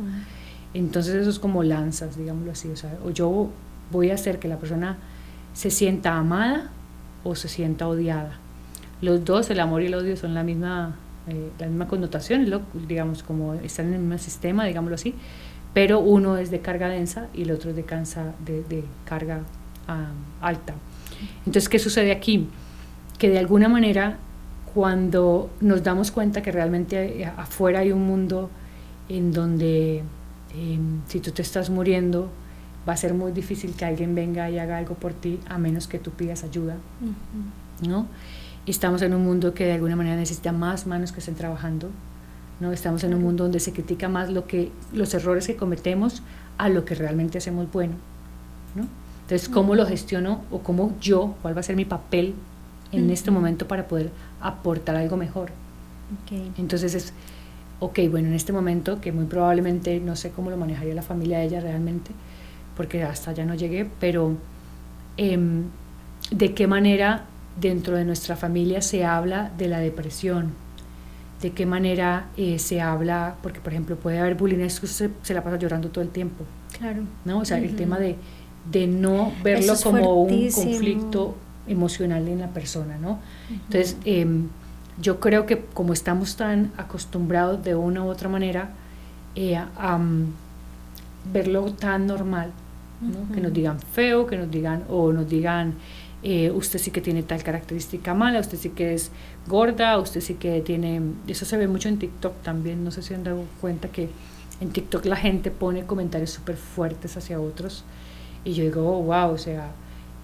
Entonces 0.74 1.16
eso 1.16 1.30
es 1.30 1.40
como 1.40 1.62
lanzas, 1.64 2.18
digámoslo 2.18 2.54
así. 2.54 2.70
O, 2.70 2.78
sea, 2.78 2.98
o 3.04 3.10
yo 3.10 3.50
voy 3.92 4.12
a 4.12 4.14
hacer 4.14 4.40
que 4.40 4.48
la 4.48 4.58
persona 4.58 4.98
se 5.54 5.72
sienta 5.72 6.16
amada 6.16 6.70
o 7.26 7.36
se 7.36 7.50
sienta 7.50 7.86
odiada. 7.88 8.38
Los 9.02 9.26
dos, 9.26 9.50
el 9.50 9.60
amor 9.60 9.82
y 9.82 9.88
el 9.88 9.96
odio, 9.96 10.16
son 10.16 10.34
la 10.34 10.44
misma, 10.44 10.96
eh, 11.28 11.50
la 11.60 11.68
misma 11.68 11.88
connotación, 11.90 12.50
digamos, 12.88 13.24
como 13.24 13.56
están 13.56 13.88
en 13.88 13.96
el 13.96 14.00
mismo 14.00 14.18
sistema, 14.20 14.64
digámoslo 14.64 14.96
así 14.96 15.16
pero 15.74 16.00
uno 16.00 16.38
es 16.38 16.52
de 16.52 16.60
carga 16.60 16.90
densa 16.90 17.28
y 17.34 17.44
el 17.44 17.52
otro 17.52 17.70
es 17.70 17.76
de, 17.76 17.84
cansa, 17.84 18.34
de, 18.46 18.84
carga 19.06 19.42
alta. 20.42 20.74
Entonces, 21.46 21.70
¿qué 21.70 21.80
sucede 21.80 22.12
aquí? 22.12 22.48
Que 23.18 23.30
de 23.30 23.39
alguna 23.39 23.70
manera, 23.70 24.18
cuando 24.74 25.50
nos 25.62 25.84
damos 25.84 26.12
cuenta 26.12 26.41
que 26.41 26.52
realmente 26.52 27.26
afuera 27.38 27.80
hay 27.80 27.91
un 27.91 28.06
mundo 28.06 28.50
en 29.10 29.34
donde 29.34 30.04
em, 30.56 31.02
si 31.08 31.20
tú 31.20 31.32
te 31.32 31.41
estás 31.41 31.70
muriendo, 31.70 32.30
va 32.88 32.93
a 32.93 32.98
ser 32.98 33.14
muy 33.14 33.32
difícil 33.32 33.74
que 33.76 33.86
alguien 33.86 34.16
venga 34.16 34.50
y 34.50 34.60
haga 34.60 34.78
algo 34.78 34.95
por 34.95 35.14
ti 35.14 35.39
a 35.48 35.58
menos 35.58 35.88
que 35.88 36.00
tú 36.00 36.12
pidas 36.12 36.43
ayuda, 36.43 36.78
¿no? 37.88 38.08
Estamos 38.66 39.02
en 39.02 39.14
un 39.14 39.24
mundo 39.24 39.54
que 39.54 39.66
de 39.66 39.74
alguna 39.74 39.95
manera 39.95 40.16
necesita 40.16 40.52
más 40.52 40.88
manos 40.88 41.12
que 41.12 41.20
estén 41.20 41.36
trabajando, 41.36 41.89
¿no? 42.62 42.72
Estamos 42.72 43.03
en 43.03 43.14
un 43.14 43.22
mundo 43.22 43.43
donde 43.43 43.59
se 43.59 43.74
critica 43.74 44.07
más 44.07 44.30
lo 44.30 44.47
que, 44.47 44.72
los 44.93 45.14
errores 45.14 45.47
que 45.47 45.55
cometemos 45.55 46.22
a 46.57 46.70
lo 46.70 46.86
que 46.86 46.95
realmente 46.95 47.39
hacemos 47.39 47.70
bueno. 47.72 47.95
¿no? 48.76 48.88
Entonces, 49.24 49.49
¿cómo 49.49 49.76
lo 49.76 49.86
gestiono 49.86 50.43
o 50.51 50.59
cómo 50.59 50.93
yo, 51.01 51.36
cuál 51.41 51.55
va 51.55 51.62
a 51.62 51.64
ser 51.64 51.76
mi 51.76 51.86
papel 51.86 52.36
en 52.91 53.09
este 53.09 53.32
momento 53.32 53.68
para 53.68 53.88
poder 53.88 54.12
aportar 54.39 54.95
algo 54.95 55.18
mejor? 55.18 55.51
Entonces, 56.57 56.93
es, 56.93 57.14
ok, 57.80 57.99
bueno, 58.09 58.28
en 58.28 58.34
este 58.34 58.53
momento, 58.53 59.01
que 59.01 59.12
muy 59.12 59.26
probablemente 59.26 59.99
no 59.99 60.16
sé 60.16 60.30
cómo 60.30 60.49
lo 60.49 60.57
manejaría 60.57 60.93
la 60.93 61.01
familia 61.01 61.39
de 61.39 61.45
ella 61.45 61.62
realmente, 61.62 62.12
porque 62.78 63.03
hasta 63.03 63.32
allá 63.32 63.45
no 63.45 63.55
llegué, 63.55 63.89
pero 63.99 64.36
em, 65.18 65.64
de 66.30 66.53
qué 66.53 66.68
manera 66.68 67.26
dentro 67.59 67.95
de 67.95 68.05
nuestra 68.05 68.36
familia 68.36 68.82
se 68.82 69.03
habla 69.05 69.51
de 69.57 69.68
la 69.68 69.80
depresión, 69.80 70.51
de 71.42 71.52
qué 71.52 71.66
manera 71.66 72.28
eh, 72.38 72.60
se 72.60 72.82
habla, 72.82 73.36
porque 73.42 73.60
por 73.60 73.74
ejemplo 73.74 73.96
puede 73.96 74.20
haber 74.20 74.36
bullying, 74.36 74.60
es 74.60 74.80
que 74.80 74.88
se, 74.88 75.10
se, 75.24 75.34
la 75.34 75.44
pasa 75.44 75.58
llorando 75.58 75.89
todo 75.89 76.04
el 76.04 76.10
tiempo. 76.10 76.46
Claro. 76.78 77.04
¿no? 77.26 77.39
O 77.39 77.46
sea, 77.46 77.58
el 77.58 77.76
tema 77.76 78.00
de, 78.00 78.16
de 78.72 78.88
no 78.88 79.34
verlo 79.44 79.74
como 79.82 80.24
un 80.24 80.52
conflicto 80.52 81.36
emocional 81.68 82.28
en 82.28 82.39
la 82.39 82.48
persona, 82.48 82.98
¿no? 82.98 83.20
Entonces, 83.50 83.98
em, 84.06 84.48
yo 85.02 85.20
creo 85.20 85.46
que 85.46 85.66
como 85.74 85.94
estamos 85.94 86.36
tan 86.36 86.72
acostumbrados 86.78 87.64
de 87.64 87.76
una 87.76 88.04
u 88.04 88.08
otra 88.08 88.30
manera 88.30 88.72
eh, 89.36 89.56
a 89.56 90.00
verlo 91.32 91.72
tan 91.74 92.08
normal, 92.08 92.52
que 93.34 93.42
nos 93.42 93.52
digan 93.52 93.80
feo, 93.80 94.28
que 94.28 94.38
nos 94.38 94.52
digan, 94.52 94.84
o 94.88 95.12
nos 95.12 95.28
digan, 95.28 95.74
eh, 96.24 96.51
usted 96.51 96.80
sí 96.80 96.91
que 96.91 97.01
tiene 97.01 97.24
tal 97.24 97.41
característica 97.41 98.13
mala, 98.13 98.39
usted 98.39 98.57
sí 98.57 98.69
que 98.69 98.93
es 98.93 99.11
gorda, 99.47 99.97
usted 99.97 100.22
sí 100.22 100.36
que 100.36 100.61
tiene, 100.61 101.01
eso 101.28 101.45
se 101.45 101.57
ve 101.57 101.67
mucho 101.67 101.89
en 101.89 101.97
TikTok 101.97 102.41
también, 102.43 102.84
no 102.84 102.91
sé 102.91 103.01
si 103.01 103.13
han 103.13 103.24
dado 103.24 103.43
cuenta 103.59 103.88
que 103.88 104.09
en 104.59 104.69
TikTok 104.69 105.05
la 105.05 105.15
gente 105.15 105.49
pone 105.49 105.84
comentarios 105.86 106.30
súper 106.30 106.57
fuertes 106.57 107.17
hacia 107.17 107.41
otros 107.41 107.84
y 108.45 108.53
yo 108.53 108.63
digo, 108.63 108.88
oh, 108.88 109.01
wow, 109.01 109.32
o 109.32 109.38
sea, 109.38 109.72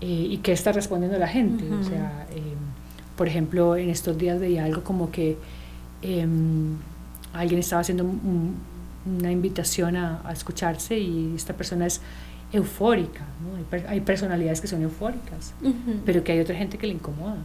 eh, 0.01 0.05
¿y 0.05 0.37
qué 0.37 0.51
está 0.51 0.71
respondiendo 0.71 1.17
la 1.17 1.27
gente? 1.27 1.63
O 1.73 1.83
sea, 1.83 2.27
eh, 2.31 2.41
por 3.15 3.27
ejemplo, 3.27 3.75
en 3.75 3.89
estos 3.89 4.17
días 4.19 4.39
veía 4.39 4.65
algo 4.65 4.83
como 4.83 5.09
que 5.09 5.37
em, 6.03 6.77
alguien 7.33 7.59
estaba 7.59 7.81
haciendo 7.81 8.05
una 9.05 9.31
invitación 9.31 9.95
a, 9.95 10.21
a, 10.23 10.33
escucharse 10.33 10.99
y 10.99 11.33
esta 11.35 11.53
persona 11.53 11.87
es 11.87 12.01
eufórica, 12.51 13.25
¿no? 13.41 13.79
hay, 13.89 13.99
personalidades 14.01 14.61
que 14.61 14.67
son 14.67 14.81
eufóricas, 14.81 15.53
pero 16.05 16.23
que 16.23 16.31
hay 16.31 16.39
otra 16.39 16.55
gente 16.55 16.77
que 16.77 16.87
le 16.87 16.93
incomoda. 16.93 17.37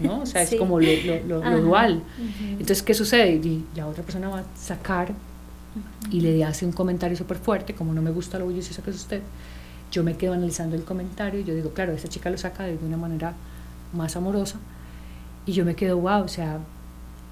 ¿no? 0.00 0.22
O 0.22 0.26
sea, 0.26 0.42
es 0.42 0.54
como 0.54 0.80
lo, 0.80 0.88
lo, 1.26 1.60
dual. 1.60 2.02
Entonces, 2.50 2.82
¿qué 2.82 2.94
sucede? 2.94 3.34
Y 3.34 3.64
la 3.74 3.86
otra 3.86 4.02
persona 4.02 4.28
va 4.28 4.40
a 4.40 4.44
sacar 4.56 5.12
y 6.10 6.20
le 6.20 6.44
hace 6.44 6.66
un 6.66 6.72
comentario 6.72 7.16
súper 7.16 7.38
fuerte, 7.38 7.74
como 7.74 7.94
no 7.94 8.02
me 8.02 8.10
gusta 8.10 8.38
lo 8.38 8.44
bullicioso 8.44 8.82
que 8.82 8.90
es 8.90 8.96
usted, 8.96 9.22
yo 9.90 10.02
me 10.02 10.16
quedo 10.16 10.32
analizando 10.32 10.76
el 10.76 10.84
comentario 10.84 11.40
y 11.40 11.44
yo 11.44 11.54
digo, 11.54 11.70
claro, 11.70 11.92
esa 11.92 12.08
chica 12.08 12.30
lo 12.30 12.38
saca 12.38 12.64
de 12.64 12.78
una 12.84 12.96
manera 12.96 13.34
más 13.92 14.16
amorosa 14.16 14.58
y 15.46 15.52
yo 15.52 15.64
me 15.64 15.74
quedo, 15.74 15.98
wow, 15.98 16.22
o 16.22 16.28
sea, 16.28 16.58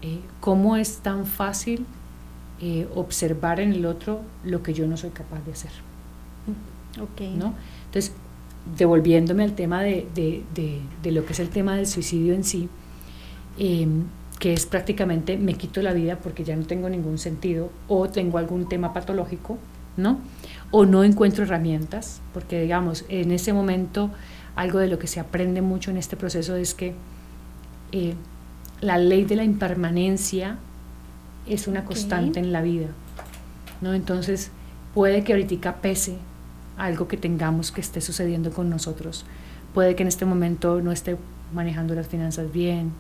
eh, 0.03 0.21
¿cómo 0.41 0.77
es 0.77 0.99
tan 0.99 1.27
fácil 1.27 1.87
eh, 2.61 2.89
observar 2.95 3.61
en 3.61 3.73
el 3.73 3.87
otro 3.87 4.21
lo 4.45 4.63
que 4.63 4.75
yo 4.75 4.87
no 4.87 4.97
soy 4.97 5.11
capaz 5.11 5.41
de 5.45 5.53
hacer? 5.53 5.71
Okay. 6.99 7.35
¿no? 7.37 7.55
Entonces, 7.87 8.13
devolviéndome 8.77 9.45
al 9.45 9.55
tema 9.55 9.83
de, 9.83 10.07
de, 10.15 10.43
de, 11.03 11.13
lo 11.13 11.25
que 11.25 11.33
es 11.33 11.41
el 11.41 11.49
tema 11.49 11.77
del 11.77 11.87
suicidio 11.87 12.35
en 12.35 12.45
sí, 12.45 12.69
em, 13.59 14.05
que 14.39 14.53
es 14.53 14.67
prácticamente 14.67 15.37
me 15.37 15.55
quito 15.55 15.83
la 15.83 15.93
vida 15.93 16.19
porque 16.19 16.45
ya 16.45 16.57
no 16.57 16.65
tengo 16.65 16.89
ningún 16.89 17.19
sentido 17.19 17.71
o 17.89 18.09
tengo 18.09 18.39
algún 18.39 18.69
tema 18.69 18.93
patológico, 18.93 19.59
¿no? 19.97 20.19
O 20.71 20.87
no 20.87 21.05
encuentro 21.05 21.45
herramientas, 21.45 22.21
porque 22.33 22.63
digamos, 22.63 23.05
en 23.09 23.33
ese 23.33 23.53
momento 23.53 24.11
algo 24.57 24.79
de 24.79 24.89
lo 24.89 24.99
que 24.99 25.07
se 25.07 25.21
aprende 25.21 25.63
mucho 25.63 25.91
en 25.91 25.97
este 25.97 26.17
proceso 26.17 26.57
es 26.57 26.75
que 26.75 26.95
eh, 27.93 28.15
la 28.81 28.99
ley 28.99 29.25
de 29.25 29.37
la 29.37 29.45
impermanencia 29.45 30.59
es 31.47 31.67
una 31.67 31.85
constante 31.85 32.41
en 32.41 32.53
la 32.53 32.63
vida, 32.63 32.89
¿no? 33.81 33.95
Entonces, 33.95 34.51
puede 34.95 35.25
que 35.25 35.33
ahorita 35.33 35.77
pese 35.77 36.17
algo 36.81 37.09
que 37.09 37.17
tengamos 37.17 37.71
que 37.71 37.81
esté 37.81 38.01
sucediendo 38.01 38.51
con 38.51 38.71
nosotros. 38.71 39.25
Puede 39.75 39.95
que 39.95 40.03
en 40.03 40.09
este 40.09 40.25
momento 40.25 40.81
no 40.81 40.93
esté 40.93 41.17
manejando 41.53 41.95
las 41.95 42.09
finanzas 42.09 42.51
bien, 42.51 42.93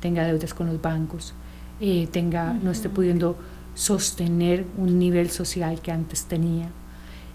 tenga 0.00 0.24
deudas 0.24 0.54
con 0.54 0.66
los 0.66 0.82
bancos, 0.82 1.34
eh, 1.80 2.08
tenga, 2.10 2.52
no 2.52 2.70
esté 2.70 2.88
pudiendo 2.88 3.36
sostener 3.74 4.66
un 4.76 4.98
nivel 4.98 5.30
social 5.30 5.80
que 5.80 5.92
antes 5.92 6.24
tenía. 6.24 6.68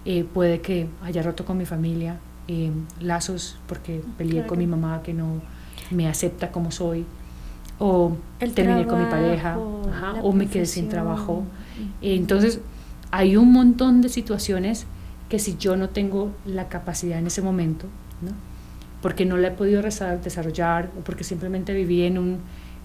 Eh, 0.04 0.24
puede 0.24 0.60
que 0.60 0.88
haya 1.02 1.22
roto 1.22 1.46
con 1.46 1.56
mi 1.56 1.64
familia 1.64 2.18
eh, 2.46 2.70
lazos 3.00 3.56
porque 3.66 4.02
peleé 4.18 4.46
con 4.46 4.58
mi 4.58 4.66
mamá 4.66 5.02
que 5.02 5.14
no 5.14 5.40
me 5.90 6.06
acepta 6.06 6.52
como 6.52 6.70
soy, 6.70 7.06
o 7.78 8.16
terminé 8.54 8.86
con 8.86 9.02
mi 9.02 9.10
pareja, 9.10 9.58
o 9.58 10.32
me 10.32 10.46
quedé 10.46 10.66
sin 10.66 10.90
trabajo. 10.90 11.44
entonces, 12.02 12.60
hay 13.10 13.36
un 13.36 13.52
montón 13.52 14.02
de 14.02 14.10
situaciones 14.10 14.86
que 15.28 15.38
si 15.38 15.56
yo 15.56 15.76
no 15.76 15.90
tengo 15.90 16.32
la 16.44 16.68
capacidad 16.68 17.18
en 17.18 17.26
ese 17.26 17.42
momento, 17.42 17.86
¿no? 18.22 18.32
porque 19.04 19.26
no 19.26 19.36
la 19.36 19.48
he 19.48 19.50
podido 19.50 19.82
desarrollar 19.82 20.90
o 20.98 21.04
porque 21.04 21.24
simplemente 21.24 21.74
viví 21.74 22.04
en, 22.04 22.16
un, 22.16 22.38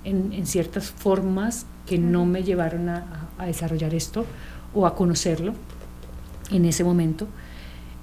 en, 0.03 0.45
ciertas 0.45 0.91
formas 0.91 1.65
que 1.87 1.97
no 1.97 2.25
me 2.25 2.43
llevaron 2.43 2.89
a, 2.89 3.29
a, 3.37 3.45
desarrollar 3.45 3.93
esto 3.93 4.25
o 4.73 4.85
a 4.85 4.95
conocerlo 4.95 5.53
en 6.51 6.65
ese 6.65 6.83
momento, 6.83 7.27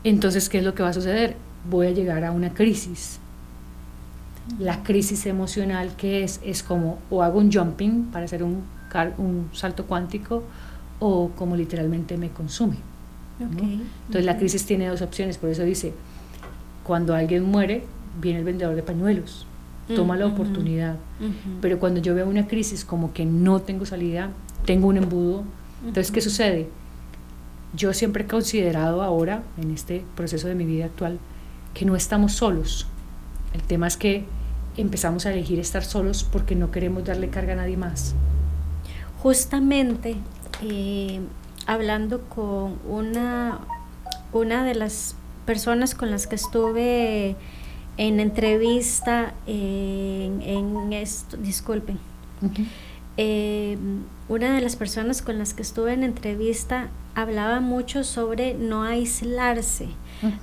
entonces, 0.02 0.48
¿qué 0.48 0.58
es 0.58 0.64
lo 0.64 0.74
que 0.74 0.82
va 0.82 0.90
a 0.90 0.92
suceder? 0.92 1.36
Voy 1.68 1.88
a 1.88 1.90
llegar 1.90 2.24
a 2.24 2.30
una 2.30 2.54
crisis. 2.54 3.18
La 4.58 4.84
crisis 4.84 5.26
emocional 5.26 5.96
que 5.96 6.22
es, 6.22 6.40
es 6.44 6.62
como 6.62 6.98
o 7.10 7.22
hago 7.22 7.38
un 7.38 7.52
jumping 7.52 8.04
para 8.12 8.24
hacer 8.26 8.44
un, 8.44 8.62
un 9.18 9.50
salto 9.52 9.84
cuántico 9.84 10.44
o 11.00 11.32
como 11.36 11.56
literalmente 11.56 12.16
me 12.16 12.30
consume. 12.30 12.76
Entonces 13.38 14.24
la 14.24 14.38
crisis 14.38 14.64
tiene 14.64 14.88
dos 14.88 15.02
opciones, 15.02 15.38
por 15.38 15.50
eso 15.50 15.62
dice, 15.62 15.92
cuando 16.84 17.14
alguien 17.14 17.44
muere, 17.44 17.84
viene 18.20 18.38
el 18.38 18.44
vendedor 18.44 18.74
de 18.74 18.82
pañuelos, 18.82 19.46
toma 19.94 20.16
la 20.16 20.26
oportunidad, 20.26 20.96
pero 21.60 21.78
cuando 21.78 22.00
yo 22.00 22.14
veo 22.14 22.28
una 22.28 22.46
crisis 22.48 22.84
como 22.84 23.12
que 23.12 23.24
no 23.24 23.60
tengo 23.60 23.86
salida, 23.86 24.30
tengo 24.64 24.88
un 24.88 24.96
embudo, 24.96 25.44
entonces 25.80 26.10
¿qué 26.10 26.20
sucede? 26.20 26.68
Yo 27.74 27.92
siempre 27.92 28.24
he 28.24 28.26
considerado 28.26 29.02
ahora, 29.02 29.42
en 29.60 29.70
este 29.70 30.02
proceso 30.14 30.48
de 30.48 30.54
mi 30.54 30.64
vida 30.64 30.86
actual, 30.86 31.18
que 31.74 31.84
no 31.84 31.94
estamos 31.94 32.32
solos. 32.32 32.86
El 33.52 33.62
tema 33.62 33.86
es 33.86 33.98
que 33.98 34.24
empezamos 34.78 35.26
a 35.26 35.32
elegir 35.32 35.58
estar 35.58 35.84
solos 35.84 36.24
porque 36.24 36.54
no 36.54 36.70
queremos 36.70 37.04
darle 37.04 37.28
carga 37.28 37.52
a 37.52 37.56
nadie 37.56 37.76
más. 37.76 38.14
Justamente, 39.22 40.16
eh, 40.62 41.20
hablando 41.66 42.22
con 42.28 42.78
una, 42.88 43.58
una 44.32 44.64
de 44.64 44.74
las 44.74 45.16
personas 45.44 45.94
con 45.94 46.10
las 46.10 46.26
que 46.26 46.36
estuve 46.36 47.36
en 47.96 48.20
entrevista 48.20 49.34
en, 49.46 50.42
en 50.42 50.92
esto, 50.92 51.36
disculpen. 51.36 51.98
Eh, 53.16 53.78
una 54.28 54.54
de 54.54 54.60
las 54.60 54.76
personas 54.76 55.22
con 55.22 55.38
las 55.38 55.54
que 55.54 55.62
estuve 55.62 55.94
en 55.94 56.02
entrevista 56.02 56.88
hablaba 57.14 57.60
mucho 57.60 58.04
sobre 58.04 58.54
no 58.54 58.82
aislarse. 58.82 59.88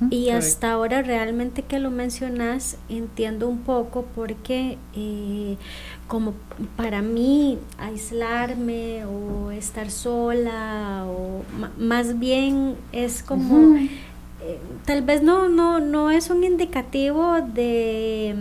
Y 0.09 0.29
hasta 0.29 0.71
ahora 0.71 1.01
realmente 1.01 1.63
que 1.63 1.79
lo 1.79 1.89
mencionas 1.89 2.77
entiendo 2.89 3.47
un 3.47 3.59
poco 3.59 4.05
porque 4.15 4.77
eh, 4.95 5.57
como 6.07 6.33
para 6.75 7.01
mí 7.01 7.57
aislarme 7.77 9.05
o 9.05 9.51
estar 9.51 9.89
sola 9.89 11.05
o 11.07 11.43
más 11.77 12.19
bien 12.19 12.75
es 12.91 13.23
como 13.23 13.77
eh, 13.77 14.59
tal 14.85 15.01
vez 15.01 15.23
no 15.23 15.49
no 15.49 15.79
no 15.79 16.11
es 16.11 16.29
un 16.29 16.43
indicativo 16.43 17.41
de, 17.41 18.35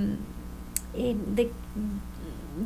eh, 0.95 1.16
de 1.35 1.51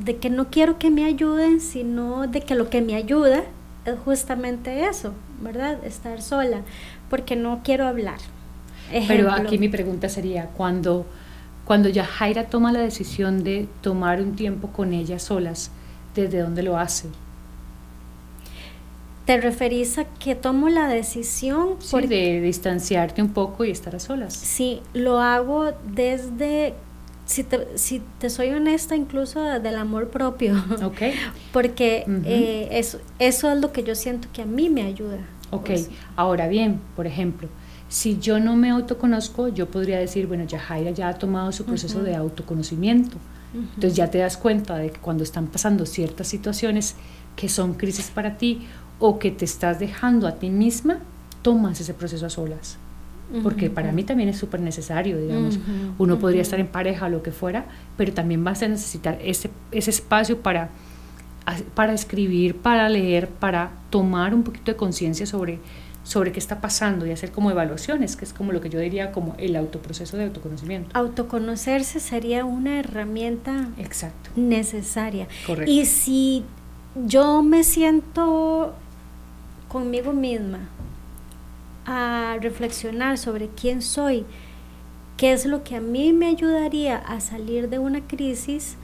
de 0.05 0.17
que 0.17 0.31
no 0.31 0.51
quiero 0.51 0.79
que 0.79 0.91
me 0.91 1.05
ayuden 1.05 1.61
sino 1.61 2.27
de 2.27 2.41
que 2.41 2.55
lo 2.55 2.69
que 2.69 2.81
me 2.81 2.97
ayuda 2.97 3.45
es 3.85 3.99
justamente 4.05 4.87
eso 4.89 5.13
verdad 5.41 5.85
estar 5.85 6.21
sola 6.21 6.63
porque 7.09 7.37
no 7.37 7.61
quiero 7.63 7.87
hablar 7.87 8.19
pero 9.07 9.31
aquí 9.33 9.59
mi 9.59 9.69
pregunta 9.69 10.09
sería 10.09 10.47
cuando 10.57 11.07
cuando 11.67 11.89
Yajaira 11.89 12.45
toma 12.45 12.71
la 12.73 12.79
decisión 12.79 13.43
de 13.43 13.67
tomar 13.81 14.21
un 14.21 14.37
tiempo 14.37 14.69
con 14.69 14.93
ella 14.93 15.19
solas, 15.19 15.73
¿desde 16.15 16.39
dónde 16.39 16.63
lo 16.63 16.79
hace? 16.79 17.09
¿Te 19.25 19.41
referís 19.41 19.99
a 19.99 20.05
que 20.05 20.37
tomo 20.37 20.69
la 20.69 20.87
decisión? 20.87 21.71
Sí, 21.81 22.07
de 22.07 22.41
distanciarte 22.41 23.21
un 23.21 23.31
poco 23.31 23.65
y 23.65 23.73
estar 23.73 23.97
a 23.97 23.99
solas. 23.99 24.33
Sí, 24.33 24.81
lo 24.95 25.19
hago 25.21 25.73
desde, 25.93 26.75
si 27.25 27.43
te, 27.43 27.77
si 27.77 28.01
te 28.21 28.31
soy 28.31 28.51
honesta, 28.51 28.95
incluso 28.95 29.41
del 29.59 29.75
amor 29.75 30.11
propio. 30.11 30.55
Ok. 30.85 31.01
Porque 31.53 32.05
eh, 32.25 32.69
eso, 32.71 33.01
eso 33.19 33.51
es 33.51 33.61
lo 33.61 33.73
que 33.73 33.83
yo 33.83 33.97
siento 33.97 34.29
que 34.33 34.43
a 34.43 34.47
mí 34.47 34.71
me 34.71 34.83
ayuda. 34.83 35.19
Ok, 35.51 35.71
ahora 36.15 36.47
bien, 36.47 36.81
por 36.95 37.09
ejemplo, 37.09 37.49
si 37.89 38.19
yo 38.19 38.41
no 38.41 38.57
me 38.57 38.71
autoconozco, 38.71 39.49
yo 39.49 39.71
podría 39.71 39.99
decir, 39.99 40.27
bueno, 40.27 40.45
ya 40.45 40.59
Jaira 40.59 40.91
ya 40.91 41.09
ha 41.09 41.15
tomado 41.15 41.53
su 41.53 41.65
proceso 41.65 42.03
de 42.03 42.17
autoconocimiento. 42.17 43.17
Entonces 43.55 43.95
ya 43.95 44.11
te 44.11 44.19
das 44.19 44.37
cuenta 44.37 44.77
de 44.77 44.91
que 44.91 44.99
cuando 44.99 45.23
están 45.23 45.47
pasando 45.47 45.87
ciertas 45.87 46.29
situaciones, 46.29 46.95
que 47.37 47.49
son 47.49 47.75
crisis 47.75 48.11
para 48.11 48.37
ti 48.37 48.67
o 48.99 49.19
que 49.19 49.31
te 49.31 49.45
estás 49.45 49.79
dejando 49.79 50.27
a 50.27 50.37
ti 50.37 50.51
misma, 50.51 50.99
tomas 51.43 51.81
ese 51.81 51.95
proceso 51.95 52.27
a 52.27 52.31
solas. 52.31 52.79
Porque 53.43 53.71
para 53.71 53.91
mí 53.91 54.05
también 54.05 54.29
es 54.29 54.39
súper 54.39 54.61
necesario, 54.61 55.19
digamos. 55.19 55.59
Uno 55.99 56.19
podría 56.19 56.43
estar 56.43 56.61
en 56.61 56.69
pareja 56.69 57.07
o 57.07 57.09
lo 57.09 57.23
que 57.23 57.33
fuera, 57.33 57.67
pero 57.97 58.13
también 58.13 58.45
vas 58.45 58.63
a 58.63 58.69
necesitar 58.69 59.19
ese, 59.23 59.51
ese 59.73 59.91
espacio 59.91 60.41
para, 60.43 60.71
para 61.75 61.93
escribir, 61.93 62.57
para 62.57 62.89
leer, 62.89 63.29
para 63.29 63.73
tomar 63.91 64.33
un 64.33 64.43
poquito 64.43 64.71
de 64.71 64.77
conciencia 64.77 65.27
sobre, 65.27 65.59
sobre 66.07 66.31
qué 66.31 66.39
está 66.39 66.61
pasando 66.61 67.05
y 67.05 67.11
hacer 67.11 67.33
como 67.33 67.51
evaluaciones, 67.51 68.15
que 68.15 68.25
es 68.25 68.33
como 68.33 68.53
lo 68.53 68.61
que 68.61 68.71
yo 68.71 68.79
diría 68.79 69.11
como 69.11 69.35
el 69.39 69.57
autoproceso 69.57 70.17
de 70.17 70.25
autoconocimiento. 70.27 70.89
Autoconocerse 70.95 71.99
sería 71.99 72.45
una 72.45 72.79
herramienta 72.79 73.71
Exacto. 73.77 74.31
necesaria. 74.37 75.27
Correcto. 75.45 75.69
Y 75.69 75.85
si 75.85 76.45
yo 76.95 77.43
me 77.43 77.65
siento 77.65 78.73
conmigo 79.67 80.13
misma 80.13 80.69
a 81.87 82.37
reflexionar 82.41 83.19
sobre 83.19 83.49
quién 83.49 83.83
soy, 83.83 84.25
qué 85.17 85.33
es 85.33 85.45
lo 85.45 85.65
que 85.65 85.75
a 85.75 85.81
mí 85.81 86.13
me 86.13 86.27
ayudaría 86.27 86.99
a 86.99 87.19
salir 87.19 87.69
de 87.69 87.81
una 87.81 88.01
crisis 88.07 88.77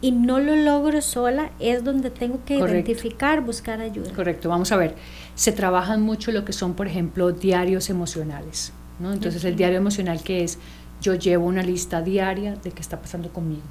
y 0.00 0.10
no 0.10 0.38
lo 0.38 0.54
logro 0.54 1.00
sola, 1.00 1.50
es 1.60 1.82
donde 1.82 2.10
tengo 2.10 2.40
que 2.44 2.56
identificar, 2.56 3.40
buscar 3.40 3.80
ayuda. 3.80 4.12
Correcto, 4.12 4.50
vamos 4.50 4.70
a 4.70 4.76
ver, 4.76 4.96
se 5.34 5.52
trabajan 5.52 6.02
mucho 6.02 6.32
lo 6.32 6.44
que 6.44 6.52
son, 6.52 6.74
por 6.74 6.86
ejemplo, 6.86 7.32
diarios 7.32 7.90
emocionales, 7.90 8.72
¿no? 9.00 9.12
Entonces 9.12 9.44
el 9.44 9.56
diario 9.56 9.78
emocional 9.78 10.22
que 10.22 10.44
es, 10.44 10.58
yo 11.00 11.14
llevo 11.14 11.46
una 11.46 11.62
lista 11.62 12.02
diaria 12.02 12.56
de 12.56 12.70
qué 12.70 12.80
está 12.80 13.00
pasando 13.00 13.28
conmigo. 13.30 13.62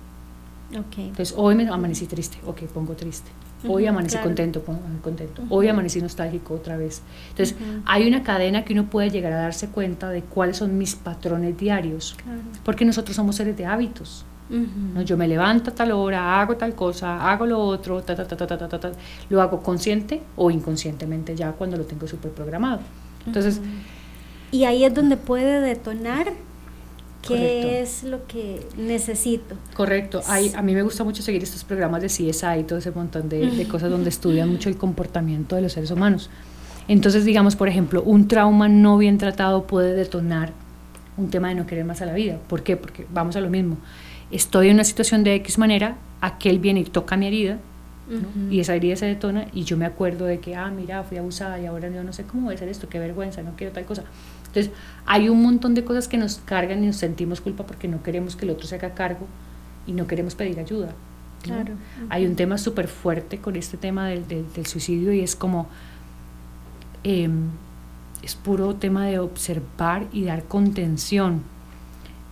Okay. 0.69 1.09
Entonces, 1.09 1.35
hoy 1.37 1.55
me 1.55 1.67
amanecí 1.67 2.07
triste, 2.07 2.37
ok, 2.45 2.63
pongo 2.63 2.93
triste. 2.93 3.29
Hoy 3.67 3.85
amanecí 3.85 4.17
contento, 4.17 4.61
pongo 4.61 4.81
contento. 5.01 5.43
Hoy 5.49 5.67
amanecí 5.67 6.01
nostálgico 6.01 6.53
otra 6.55 6.75
vez. 6.75 7.01
Entonces, 7.29 7.55
hay 7.85 8.07
una 8.07 8.23
cadena 8.23 8.65
que 8.65 8.73
uno 8.73 8.89
puede 8.89 9.09
llegar 9.09 9.31
a 9.31 9.37
darse 9.37 9.69
cuenta 9.69 10.09
de 10.09 10.21
cuáles 10.21 10.57
son 10.57 10.77
mis 10.77 10.95
patrones 10.95 11.57
diarios. 11.57 12.17
Porque 12.65 12.85
nosotros 12.85 13.15
somos 13.15 13.37
seres 13.37 13.55
de 13.55 13.65
hábitos. 13.65 14.25
¿No? 14.53 15.01
Yo 15.01 15.17
me 15.17 15.27
levanto 15.27 15.71
a 15.71 15.75
tal 15.75 15.91
hora, 15.91 16.39
hago 16.39 16.55
tal 16.55 16.75
cosa, 16.75 17.29
hago 17.31 17.45
lo 17.45 17.59
otro, 17.59 18.01
ta, 18.03 18.15
ta, 18.15 18.25
ta, 18.27 18.35
ta, 18.37 18.47
ta, 18.47 18.67
ta, 18.69 18.79
ta, 18.79 18.91
lo 19.29 19.41
hago 19.41 19.61
consciente 19.61 20.21
o 20.35 20.51
inconscientemente 20.51 21.35
ya 21.35 21.51
cuando 21.53 21.77
lo 21.77 21.83
tengo 21.83 22.07
súper 22.07 22.31
programado. 22.31 22.81
Entonces... 23.25 23.61
Y 24.51 24.65
ahí 24.65 24.83
es 24.83 24.93
donde 24.93 25.17
puede 25.17 25.61
detonar 25.61 26.31
qué 27.27 27.81
es 27.81 28.03
lo 28.03 28.27
que 28.27 28.67
necesito. 28.77 29.55
Correcto. 29.73 30.21
Hay, 30.27 30.51
a 30.55 30.61
mí 30.61 30.75
me 30.75 30.83
gusta 30.83 31.03
mucho 31.03 31.23
seguir 31.23 31.41
estos 31.41 31.63
programas 31.63 32.01
de 32.01 32.07
CSI 32.07 32.59
y 32.59 32.63
todo 32.63 32.79
ese 32.79 32.91
montón 32.91 33.29
de, 33.29 33.49
de 33.49 33.67
cosas 33.67 33.89
donde 33.89 34.09
estudian 34.09 34.49
mucho 34.49 34.69
el 34.69 34.77
comportamiento 34.77 35.55
de 35.55 35.63
los 35.63 35.73
seres 35.73 35.89
humanos. 35.89 36.29
Entonces, 36.87 37.25
digamos, 37.25 37.55
por 37.55 37.67
ejemplo, 37.67 38.03
un 38.03 38.27
trauma 38.27 38.67
no 38.67 38.97
bien 38.97 39.17
tratado 39.17 39.65
puede 39.65 39.93
detonar 39.93 40.51
un 41.17 41.29
tema 41.29 41.49
de 41.49 41.55
no 41.55 41.65
querer 41.65 41.85
más 41.85 42.01
a 42.01 42.05
la 42.05 42.13
vida. 42.13 42.37
¿Por 42.47 42.63
qué? 42.63 42.75
Porque 42.75 43.05
vamos 43.11 43.35
a 43.35 43.41
lo 43.41 43.49
mismo. 43.49 43.77
Estoy 44.33 44.69
en 44.69 44.75
una 44.75 44.83
situación 44.83 45.23
de 45.23 45.35
X 45.35 45.59
manera, 45.59 45.95
aquel 46.19 46.57
viene 46.57 46.79
y 46.79 46.85
toca 46.85 47.15
mi 47.17 47.27
herida, 47.27 47.59
y 48.49 48.59
esa 48.59 48.75
herida 48.75 48.95
se 48.95 49.05
detona, 49.05 49.45
y 49.53 49.63
yo 49.63 49.77
me 49.77 49.85
acuerdo 49.85 50.25
de 50.25 50.39
que, 50.39 50.55
ah, 50.55 50.69
mira, 50.69 51.03
fui 51.03 51.17
abusada 51.17 51.59
y 51.59 51.67
ahora 51.67 51.89
yo 51.89 52.03
no 52.03 52.13
sé 52.13 52.23
cómo 52.23 52.45
voy 52.45 52.53
a 52.53 52.55
hacer 52.55 52.67
esto, 52.67 52.89
qué 52.89 52.99
vergüenza, 52.99 53.43
no 53.43 53.53
quiero 53.55 53.71
tal 53.71 53.85
cosa. 53.85 54.03
Entonces, 54.47 54.71
hay 55.05 55.29
un 55.29 55.41
montón 55.41 55.75
de 55.75 55.85
cosas 55.85 56.07
que 56.07 56.17
nos 56.17 56.37
cargan 56.37 56.83
y 56.83 56.87
nos 56.87 56.97
sentimos 56.97 57.41
culpa 57.41 57.65
porque 57.65 57.87
no 57.87 58.01
queremos 58.01 58.35
que 58.35 58.45
el 58.45 58.51
otro 58.51 58.67
se 58.67 58.75
haga 58.75 58.95
cargo 58.95 59.27
y 59.85 59.93
no 59.93 60.07
queremos 60.07 60.35
pedir 60.35 60.59
ayuda. 60.59 60.89
Claro. 61.43 61.73
Hay 62.09 62.25
un 62.25 62.35
tema 62.35 62.57
súper 62.57 62.87
fuerte 62.87 63.37
con 63.37 63.55
este 63.55 63.77
tema 63.77 64.07
del, 64.07 64.27
del, 64.27 64.65
suicidio 64.65 65.13
y 65.13 65.19
es 65.19 65.35
como, 65.35 65.67
em, 67.03 67.49
es 68.23 68.35
puro 68.35 68.75
tema 68.75 69.05
de 69.05 69.19
observar 69.19 70.07
y 70.11 70.23
dar 70.23 70.43
contención. 70.45 71.43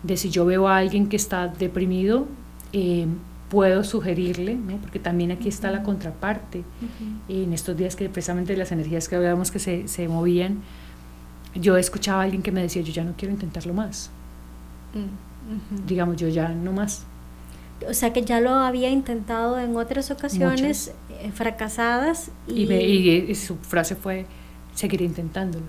De 0.04 0.18
si 0.18 0.30
yo 0.30 0.46
veo 0.46 0.68
a 0.68 0.78
alguien 0.78 1.08
que 1.08 1.16
está 1.16 1.48
deprimido, 1.48 2.28
em, 2.74 3.18
puedo 3.50 3.84
sugerirle, 3.84 4.56
¿no? 4.56 4.78
porque 4.78 4.98
también 4.98 5.32
aquí 5.32 5.50
está 5.50 5.72
la 5.72 5.84
contraparte. 5.84 6.64
En 7.28 7.52
estos 7.52 7.76
días 7.76 7.98
que 7.98 8.08
precisamente 8.08 8.56
las 8.56 8.72
energías 8.72 9.10
que 9.10 9.18
hablábamos 9.18 9.52
que 9.52 9.60
se, 9.60 9.90
se 9.90 10.08
movían, 10.08 10.62
yo 11.56 11.76
escuchaba 11.76 12.22
a 12.22 12.24
alguien 12.24 12.42
que 12.42 12.52
me 12.52 12.62
decía, 12.62 12.82
yo 12.82 12.94
ya 12.94 13.04
no 13.04 13.14
quiero 13.18 13.34
intentarlo 13.34 13.74
más. 13.74 14.10
Mm, 14.94 15.86
digamos, 15.86 16.16
yo 16.16 16.30
ya 16.30 16.50
no 16.50 16.72
más. 16.72 17.04
O 17.88 17.94
sea 17.94 18.14
que 18.14 18.22
ya 18.22 18.40
lo 18.40 18.52
había 18.52 18.90
intentado 18.90 19.60
en 19.60 19.76
otras 19.76 20.12
ocasiones 20.12 20.94
eh, 21.10 21.32
fracasadas. 21.34 22.32
Y, 22.48 22.72
y, 22.72 23.36
su 23.36 23.56
frase 23.58 23.96
fue, 23.96 24.26
seguiré 24.76 25.06
intentándolo. 25.06 25.66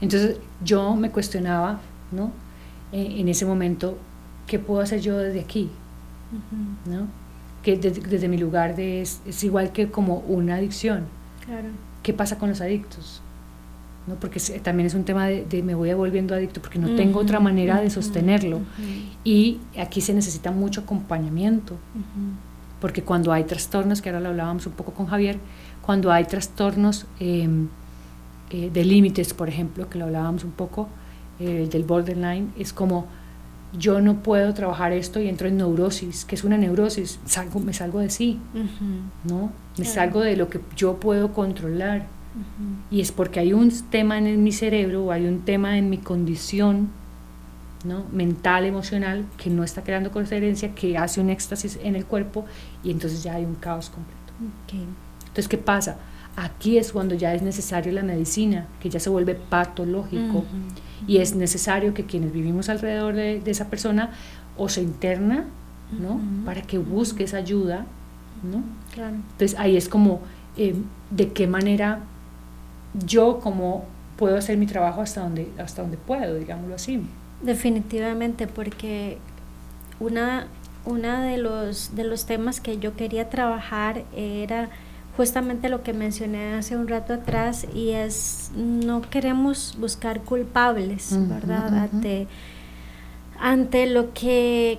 Entonces 0.00 0.38
yo 0.62 0.94
me 0.94 1.10
cuestionaba, 1.10 1.80
¿no? 2.12 2.32
E, 2.92 3.20
en 3.20 3.28
ese 3.28 3.46
momento, 3.46 3.98
¿qué 4.46 4.58
puedo 4.58 4.80
hacer 4.80 5.00
yo 5.00 5.18
desde 5.18 5.40
aquí? 5.40 5.70
¿No? 6.86 7.06
Que 7.62 7.76
desde, 7.76 8.28
mi 8.28 8.38
lugar 8.38 8.76
de, 8.76 9.02
es, 9.02 9.20
es, 9.26 9.42
igual 9.44 9.72
que 9.72 9.90
como 9.90 10.18
una 10.20 10.56
adicción. 10.56 11.04
Claro. 11.44 11.68
¿Qué 12.02 12.12
pasa 12.12 12.38
con 12.38 12.48
los 12.48 12.60
adictos? 12.60 13.22
¿no? 14.06 14.14
porque 14.14 14.40
también 14.60 14.86
es 14.86 14.94
un 14.94 15.04
tema 15.04 15.26
de, 15.26 15.62
me 15.62 15.74
voy 15.74 15.92
volviendo 15.94 16.34
adicto 16.34 16.60
porque 16.60 16.78
no 16.78 16.94
tengo 16.94 17.20
otra 17.20 17.40
manera 17.40 17.80
de 17.80 17.90
sostenerlo. 17.90 18.60
Y 19.24 19.58
aquí 19.78 20.00
se 20.00 20.14
necesita 20.14 20.50
mucho 20.52 20.82
acompañamiento, 20.82 21.76
porque 22.80 23.02
cuando 23.02 23.32
hay 23.32 23.44
trastornos, 23.44 24.02
que 24.02 24.10
ahora 24.10 24.20
lo 24.20 24.28
hablábamos 24.28 24.66
un 24.66 24.72
poco 24.72 24.92
con 24.92 25.06
Javier, 25.06 25.38
cuando 25.82 26.12
hay 26.12 26.24
trastornos 26.24 27.06
em, 27.20 27.68
eh, 28.50 28.70
de 28.72 28.84
límites, 28.84 29.34
por 29.34 29.48
ejemplo, 29.48 29.88
que 29.88 29.98
lo 29.98 30.04
hablábamos 30.04 30.44
un 30.44 30.52
poco, 30.52 30.88
eh, 31.40 31.68
del 31.70 31.84
borderline, 31.84 32.52
es 32.58 32.72
como 32.72 33.06
yo 33.78 34.00
no 34.00 34.22
puedo 34.22 34.54
trabajar 34.54 34.92
esto 34.92 35.20
y 35.20 35.28
entro 35.28 35.48
en 35.48 35.58
neurosis, 35.58 36.24
que 36.24 36.34
es 36.34 36.44
una 36.44 36.56
neurosis, 36.56 37.18
salgo, 37.26 37.60
me 37.60 37.72
salgo 37.72 38.00
de 38.00 38.10
sí, 38.10 38.38
¿no? 39.24 39.50
Me 39.76 39.84
salgo 39.84 40.20
de 40.20 40.36
lo 40.36 40.48
que 40.48 40.60
yo 40.76 40.96
puedo 40.96 41.32
controlar 41.32 42.06
y 42.90 43.00
es 43.00 43.12
porque 43.12 43.40
hay 43.40 43.52
un 43.52 43.70
tema 43.90 44.18
en 44.18 44.42
mi 44.42 44.52
cerebro 44.52 45.06
o 45.06 45.12
hay 45.12 45.26
un 45.26 45.40
tema 45.40 45.78
en 45.78 45.90
mi 45.90 45.98
condición 45.98 46.88
¿no? 47.84 48.04
mental, 48.12 48.64
emocional, 48.64 49.24
que 49.36 49.50
no 49.50 49.64
está 49.64 49.82
creando 49.82 50.10
coherencia, 50.10 50.74
que 50.74 50.98
hace 50.98 51.20
un 51.20 51.30
éxtasis 51.30 51.78
en 51.82 51.96
el 51.96 52.04
cuerpo 52.04 52.44
y 52.82 52.90
entonces 52.90 53.22
ya 53.22 53.34
hay 53.34 53.44
un 53.44 53.54
caos 53.54 53.90
completo. 53.90 54.16
Entonces, 55.20 55.48
¿qué 55.48 55.58
pasa? 55.58 55.96
Aquí 56.36 56.78
es 56.78 56.92
cuando 56.92 57.14
ya 57.14 57.34
es 57.34 57.42
necesario 57.42 57.92
la 57.92 58.02
medicina, 58.02 58.66
que 58.80 58.90
ya 58.90 59.00
se 59.00 59.08
vuelve 59.08 59.34
patológico 59.34 60.44
y 61.06 61.18
es 61.18 61.34
necesario 61.34 61.94
que 61.94 62.04
quienes 62.04 62.32
vivimos 62.32 62.68
alrededor 62.68 63.14
de, 63.14 63.42
esa 63.46 63.68
persona 63.68 64.10
o 64.56 64.68
se 64.68 64.82
interna, 64.82 65.44
¿no? 65.98 66.20
Para 66.44 66.62
que 66.62 66.78
busque 66.78 67.24
esa 67.24 67.38
ayuda, 67.38 67.86
¿no? 68.42 68.62
Entonces 68.96 69.58
ahí 69.58 69.76
es 69.76 69.88
como 69.88 70.20
eh, 70.56 70.74
de 71.10 71.32
qué 71.32 71.46
manera 71.46 72.00
yo 73.06 73.40
como 73.40 73.84
puedo 74.16 74.36
hacer 74.36 74.56
mi 74.56 74.66
trabajo 74.66 75.02
hasta 75.02 75.20
donde, 75.22 75.50
hasta 75.58 75.82
donde 75.82 75.96
puedo, 75.96 76.34
digámoslo 76.36 76.74
así. 76.74 77.02
Definitivamente, 77.42 78.46
porque 78.46 79.18
una, 80.00 80.46
una 80.84 81.22
de, 81.22 81.36
los, 81.36 81.94
de 81.94 82.04
los 82.04 82.24
temas 82.26 82.60
que 82.60 82.78
yo 82.78 82.96
quería 82.96 83.28
trabajar 83.28 84.04
era 84.14 84.70
justamente 85.16 85.68
lo 85.68 85.82
que 85.82 85.92
mencioné 85.92 86.54
hace 86.54 86.76
un 86.76 86.88
rato 86.88 87.14
atrás 87.14 87.66
y 87.74 87.90
es 87.90 88.50
no 88.54 89.02
queremos 89.02 89.76
buscar 89.78 90.20
culpables, 90.22 91.16
¿verdad? 91.28 91.74
Ante, 91.76 92.28
ante 93.38 93.86
lo 93.86 94.12
que 94.12 94.78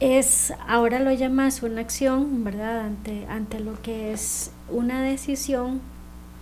es, 0.00 0.52
ahora 0.66 0.98
lo 0.98 1.12
llamas 1.12 1.62
una 1.62 1.80
acción, 1.80 2.44
¿verdad? 2.44 2.80
Ante, 2.80 3.26
ante 3.26 3.60
lo 3.60 3.80
que 3.82 4.12
es 4.12 4.52
una 4.70 5.02
decisión 5.02 5.80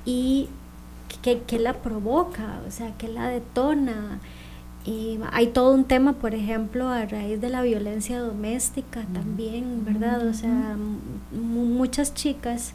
y 0.05 0.48
¿Qué, 1.22 1.59
la 1.59 1.74
provoca? 1.74 2.61
O 2.66 2.70
sea, 2.70 2.92
¿qué 2.96 3.09
la 3.09 3.28
detona? 3.28 4.20
Y 4.85 5.18
hay 5.33 5.49
todo 5.49 5.74
un 5.74 5.85
tema, 5.85 6.14
por 6.14 6.35
ejemplo, 6.35 6.89
a 6.89 7.05
raíz 7.05 7.41
de 7.41 7.51
la 7.51 7.62
violencia 7.62 8.18
doméstica 8.18 9.05
también, 9.12 9.85
¿verdad? 9.85 10.26
O 10.26 10.33
sea, 10.33 10.76
muchas 11.33 12.14
chicas 12.14 12.72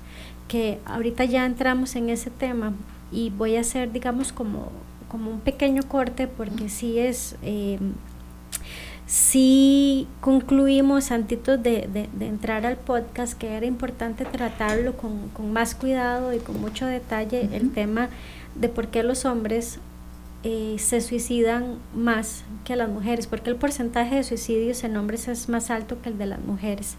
que 0.48 0.80
ahorita 0.86 1.26
ya 1.26 1.46
entramos 1.46 1.96
en 1.96 2.10
ese 2.10 2.30
tema 2.30 2.74
y 3.12 3.32
voy 3.32 3.56
a 3.56 3.62
hacer, 3.62 3.92
digamos, 3.92 4.32
como, 4.32 4.72
como 5.08 5.32
un 5.32 5.40
pequeño 5.40 5.84
corte 5.84 6.28
porque 6.28 6.70
sí 6.70 7.00
es... 7.00 7.36
Eh, 7.42 7.80
sí 9.08 10.08
concluimos 10.20 11.12
antes 11.12 11.40
de, 11.62 12.10
entrar 12.20 12.66
al 12.66 12.78
podcast 12.78 13.38
que 13.38 13.56
era 13.56 13.66
importante 13.66 14.26
tratarlo 14.26 14.94
con, 14.98 15.32
más 15.54 15.76
cuidado 15.76 16.34
y 16.34 16.40
con 16.40 16.60
mucho 16.60 16.88
detalle 16.88 17.50
el 17.54 17.72
tema 17.72 18.10
de 18.56 18.70
por 18.70 18.88
qué 18.88 19.04
los 19.04 19.26
hombres 19.26 19.80
eh, 20.48 20.76
se 20.78 21.02
suicidan 21.02 21.80
más 21.96 22.44
que 22.66 22.76
las 22.76 22.88
mujeres, 22.88 23.26
porque 23.26 23.50
el 23.50 23.56
porcentaje 23.56 24.18
de 24.18 24.24
suicidios 24.24 24.84
en 24.84 24.96
hombres 24.96 25.28
es 25.28 25.50
más 25.50 25.72
alto 25.72 26.00
que 26.04 26.10
el 26.10 26.20
de 26.20 26.28
las 26.28 26.40
mujeres. 26.40 26.98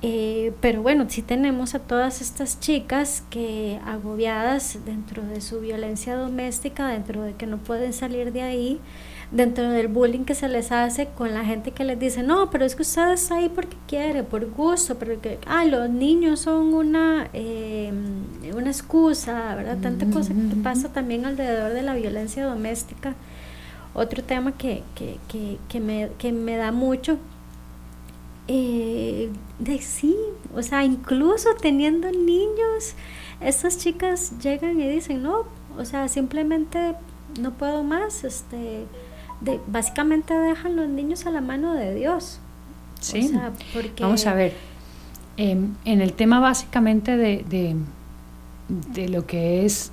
Eh, 0.00 0.54
pero 0.62 0.80
bueno, 0.80 1.04
sí 1.06 1.20
tenemos 1.20 1.74
a 1.74 1.80
todas 1.80 2.22
estas 2.22 2.60
chicas 2.60 3.24
que 3.28 3.78
agobiadas 3.84 4.78
dentro 4.86 5.22
de 5.22 5.42
su 5.42 5.60
violencia 5.60 6.16
doméstica, 6.16 6.88
dentro 6.88 7.20
de 7.22 7.34
que 7.34 7.46
no 7.46 7.58
pueden 7.58 7.92
salir 7.92 8.32
de 8.32 8.40
ahí, 8.40 8.80
dentro 9.32 9.70
del 9.70 9.88
bullying 9.88 10.24
que 10.24 10.34
se 10.34 10.46
les 10.48 10.70
hace 10.72 11.08
con 11.08 11.32
la 11.32 11.44
gente 11.44 11.72
que 11.72 11.84
les 11.84 11.98
dice, 11.98 12.22
no, 12.22 12.50
pero 12.50 12.64
es 12.64 12.76
que 12.76 12.82
usted 12.82 13.12
está 13.12 13.36
ahí 13.36 13.48
porque 13.48 13.76
quiere, 13.88 14.22
por 14.22 14.48
gusto, 14.50 14.96
pero 14.98 15.20
que, 15.20 15.38
ah, 15.46 15.64
los 15.64 15.88
niños 15.88 16.40
son 16.40 16.74
una, 16.74 17.28
em, 17.32 18.24
una 18.54 18.68
excusa, 18.68 19.54
¿verdad? 19.54 19.78
Tanta 19.78 20.06
cosa 20.06 20.34
que 20.34 20.56
pasa 20.62 20.92
también 20.92 21.24
alrededor 21.24 21.72
de 21.72 21.82
la 21.82 21.94
violencia 21.94 22.44
doméstica. 22.44 23.14
Otro 23.94 24.22
tema 24.22 24.52
que, 24.52 24.82
que, 24.94 25.18
que, 25.28 25.58
que 25.68 25.80
me, 25.80 26.10
que 26.18 26.32
me 26.32 26.56
da 26.56 26.70
mucho 26.72 27.18
eh, 28.48 29.30
de 29.58 29.78
sí, 29.78 30.16
o 30.54 30.62
sea, 30.62 30.84
incluso 30.84 31.50
teniendo 31.60 32.10
niños, 32.10 32.94
estas 33.40 33.78
chicas 33.78 34.38
llegan 34.42 34.80
y 34.80 34.88
dicen, 34.88 35.22
no, 35.22 35.44
o 35.78 35.84
sea, 35.84 36.08
simplemente 36.08 36.94
no 37.40 37.52
puedo 37.52 37.82
más, 37.82 38.24
este, 38.24 38.84
de, 39.44 39.60
básicamente 39.66 40.34
dejan 40.34 40.76
los 40.76 40.88
niños 40.88 41.26
a 41.26 41.30
la 41.30 41.40
mano 41.40 41.74
de 41.74 41.94
Dios. 41.94 42.38
Sí, 43.00 43.32
porque 43.72 44.02
vamos 44.02 44.26
a 44.26 44.34
ver, 44.34 44.54
em, 45.36 45.74
en 45.84 46.00
el 46.00 46.12
tema 46.12 46.38
básicamente 46.38 47.16
de, 47.16 47.44
de, 47.48 47.76
de 48.68 49.08
lo 49.08 49.26
que 49.26 49.64
es 49.64 49.90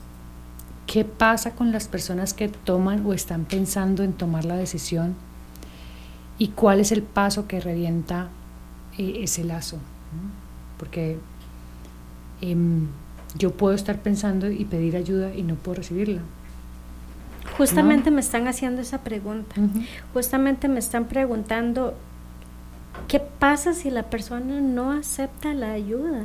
qué 0.85 1.05
pasa 1.05 1.55
con 1.55 1.71
las 1.71 1.87
personas 1.87 2.33
que 2.33 2.49
toman 2.49 3.05
o 3.05 3.13
están 3.13 3.45
pensando 3.45 4.03
en 4.03 4.13
tomar 4.13 4.45
la 4.45 4.55
decisión 4.55 5.15
y 6.39 6.47
cuál 6.49 6.79
es 6.79 6.91
el 6.91 7.03
paso 7.03 7.47
que 7.47 7.59
revienta 7.59 8.29
eh, 8.97 9.19
ese 9.21 9.43
lazo. 9.43 9.77
Porque 10.77 11.19
em, 12.41 12.87
yo 13.37 13.51
puedo 13.51 13.75
estar 13.75 13.99
pensando 13.99 14.49
y 14.49 14.65
pedir 14.65 14.95
ayuda 14.95 15.35
y 15.35 15.43
no 15.43 15.55
puedo 15.55 15.75
recibirla. 15.75 16.21
Justamente 17.59 18.09
me 18.09 18.21
están 18.21 18.47
haciendo 18.47 18.81
esa 18.81 18.99
pregunta. 19.03 19.55
Justamente 20.13 20.69
me 20.69 20.79
están 20.79 21.05
preguntando, 21.05 21.93
¿qué 23.09 23.19
pasa 23.19 23.73
si 23.73 23.91
la 23.91 24.03
persona 24.03 24.61
no 24.61 24.93
acepta 24.93 25.53
la 25.53 25.73
ayuda? 25.73 26.23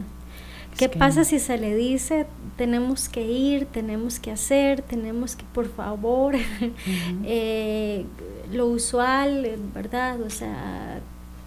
¿Qué 0.79 0.89
pasa 0.89 1.25
si 1.25 1.41
se 1.41 1.59
le 1.59 1.75
dice, 1.75 2.27
tenemos 2.57 3.09
que 3.09 3.27
ir, 3.27 3.67
tenemos 3.67 4.21
que 4.21 4.31
hacer, 4.31 4.83
tenemos 4.83 5.35
que, 5.35 5.45
por 5.53 5.69
favor, 5.69 6.37
eh, 7.25 8.07
lo 8.53 8.67
usual, 8.67 9.57
¿verdad? 9.75 10.21
O 10.23 10.31
sea, 10.31 11.01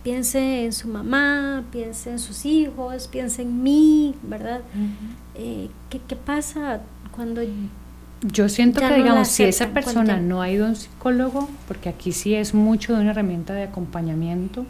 piense 0.03 0.65
en 0.65 0.73
su 0.73 0.89
mamá, 0.89 1.63
piense 1.71 2.11
en 2.11 2.19
sus 2.19 2.45
hijos, 2.45 3.07
piense 3.07 3.41
en 3.41 3.63
mí, 3.63 4.15
¿verdad? 4.23 4.61
Eh, 5.35 5.69
¿qué, 5.89 6.15
pasa 6.15 6.81
cuando... 7.15 7.41
Yo 8.21 8.49
siento 8.49 8.79
que, 8.79 8.95
digamos, 8.95 9.27
si 9.27 9.43
esa 9.43 9.69
persona 9.69 10.17
no 10.17 10.41
ha 10.41 10.49
ido 10.49 10.65
a 10.65 10.69
un 10.69 10.75
psicólogo, 10.75 11.49
porque 11.67 11.89
aquí 11.89 12.11
sí 12.11 12.33
es 12.33 12.53
mucho 12.53 12.95
de 12.95 13.01
una 13.01 13.11
herramienta 13.11 13.53
de 13.53 13.63
acompañamiento, 13.63 14.65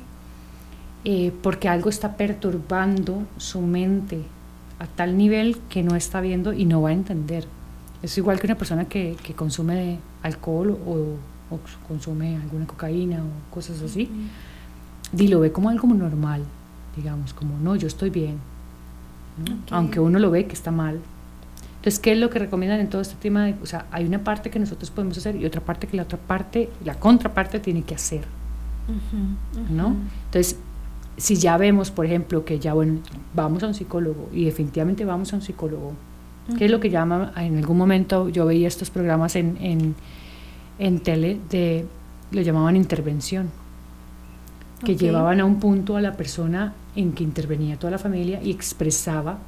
eh, 1.05 1.31
porque 1.41 1.69
algo 1.69 1.89
está 1.89 2.17
perturbando 2.17 3.23
su 3.37 3.61
mente 3.61 4.21
a 4.79 4.87
tal 4.87 5.17
nivel 5.17 5.57
que 5.69 5.81
no 5.81 5.95
está 5.95 6.19
viendo 6.19 6.51
y 6.51 6.65
no 6.65 6.81
va 6.81 6.89
a 6.89 6.93
entender. 6.93 7.47
Es 8.03 8.17
igual 8.17 8.39
que 8.39 8.47
una 8.47 8.55
persona 8.55 8.85
que, 8.85 9.15
consume 9.35 9.99
alcohol 10.23 10.77
o, 10.85 11.17
consume 11.87 12.35
alguna 12.35 12.67
cocaína 12.67 13.19
o 13.23 13.53
cosas 13.53 13.81
así 13.81 14.09
y 15.17 15.27
lo 15.29 15.39
ve 15.39 15.53
como 15.53 15.69
algo 15.69 15.87
normal, 15.87 16.43
digamos, 16.97 17.33
como 17.33 17.57
no, 17.57 17.77
yo 17.77 17.87
estoy 17.87 18.09
bien, 18.09 18.39
aunque 19.71 20.01
uno 20.01 20.19
lo 20.19 20.29
ve 20.29 20.45
que 20.45 20.53
está 20.53 20.71
mal. 20.71 20.99
Entonces, 21.77 21.99
¿qué 21.99 22.11
es 22.11 22.17
lo 22.17 22.29
que 22.29 22.39
recomiendan 22.39 22.79
en 22.79 22.89
todo 22.89 23.01
este 23.01 23.15
tema? 23.15 23.45
De, 23.45 23.55
o 23.61 23.65
sea, 23.65 23.85
hay 23.91 24.05
una 24.05 24.23
parte 24.23 24.49
que 24.49 24.59
nosotros 24.59 24.91
podemos 24.91 25.17
hacer 25.17 25.35
y 25.35 25.45
otra 25.45 25.61
parte 25.61 25.87
que 25.87 25.95
la 25.95 26.03
otra 26.03 26.17
parte, 26.17 26.69
la 26.83 26.95
contraparte 26.95 27.59
tiene 27.59 27.83
que 27.83 27.95
hacer, 27.95 28.25
¿no? 29.69 29.95
Entonces, 30.25 30.57
si 31.17 31.35
ya 31.35 31.57
vemos, 31.57 31.91
por 31.91 32.05
ejemplo, 32.05 32.45
que 32.45 32.59
ya, 32.59 32.73
bueno, 32.73 32.99
vamos 33.33 33.63
a 33.63 33.67
un 33.67 33.73
psicólogo 33.73 34.29
y 34.33 34.45
definitivamente 34.45 35.05
vamos 35.05 35.33
a 35.33 35.37
un 35.37 35.41
psicólogo, 35.41 35.93
¿qué 36.57 36.65
es 36.65 36.71
lo 36.71 36.79
que 36.79 36.89
llama, 36.89 37.31
en 37.37 37.57
algún 37.57 37.77
momento 37.77 38.29
yo 38.29 38.45
veía 38.45 38.67
estos 38.67 38.89
programas 38.89 39.35
en, 39.35 39.57
en, 39.61 39.95
en 40.79 40.99
tele, 40.99 41.39
de, 41.49 41.85
lo 42.31 42.41
llamaban 42.41 42.75
intervención 42.75 43.49
que 44.83 44.95
llevaban 44.95 45.39
a 45.39 45.45
un 45.45 45.59
punto 45.59 45.97
a 45.97 46.01
la 46.01 46.13
persona 46.13 46.73
en 46.95 47.13
que 47.13 47.23
intervenía 47.23 47.77
toda 47.77 47.91
la 47.91 47.97
familia 47.97 48.41
y 48.43 48.51
expresaba 48.51 49.39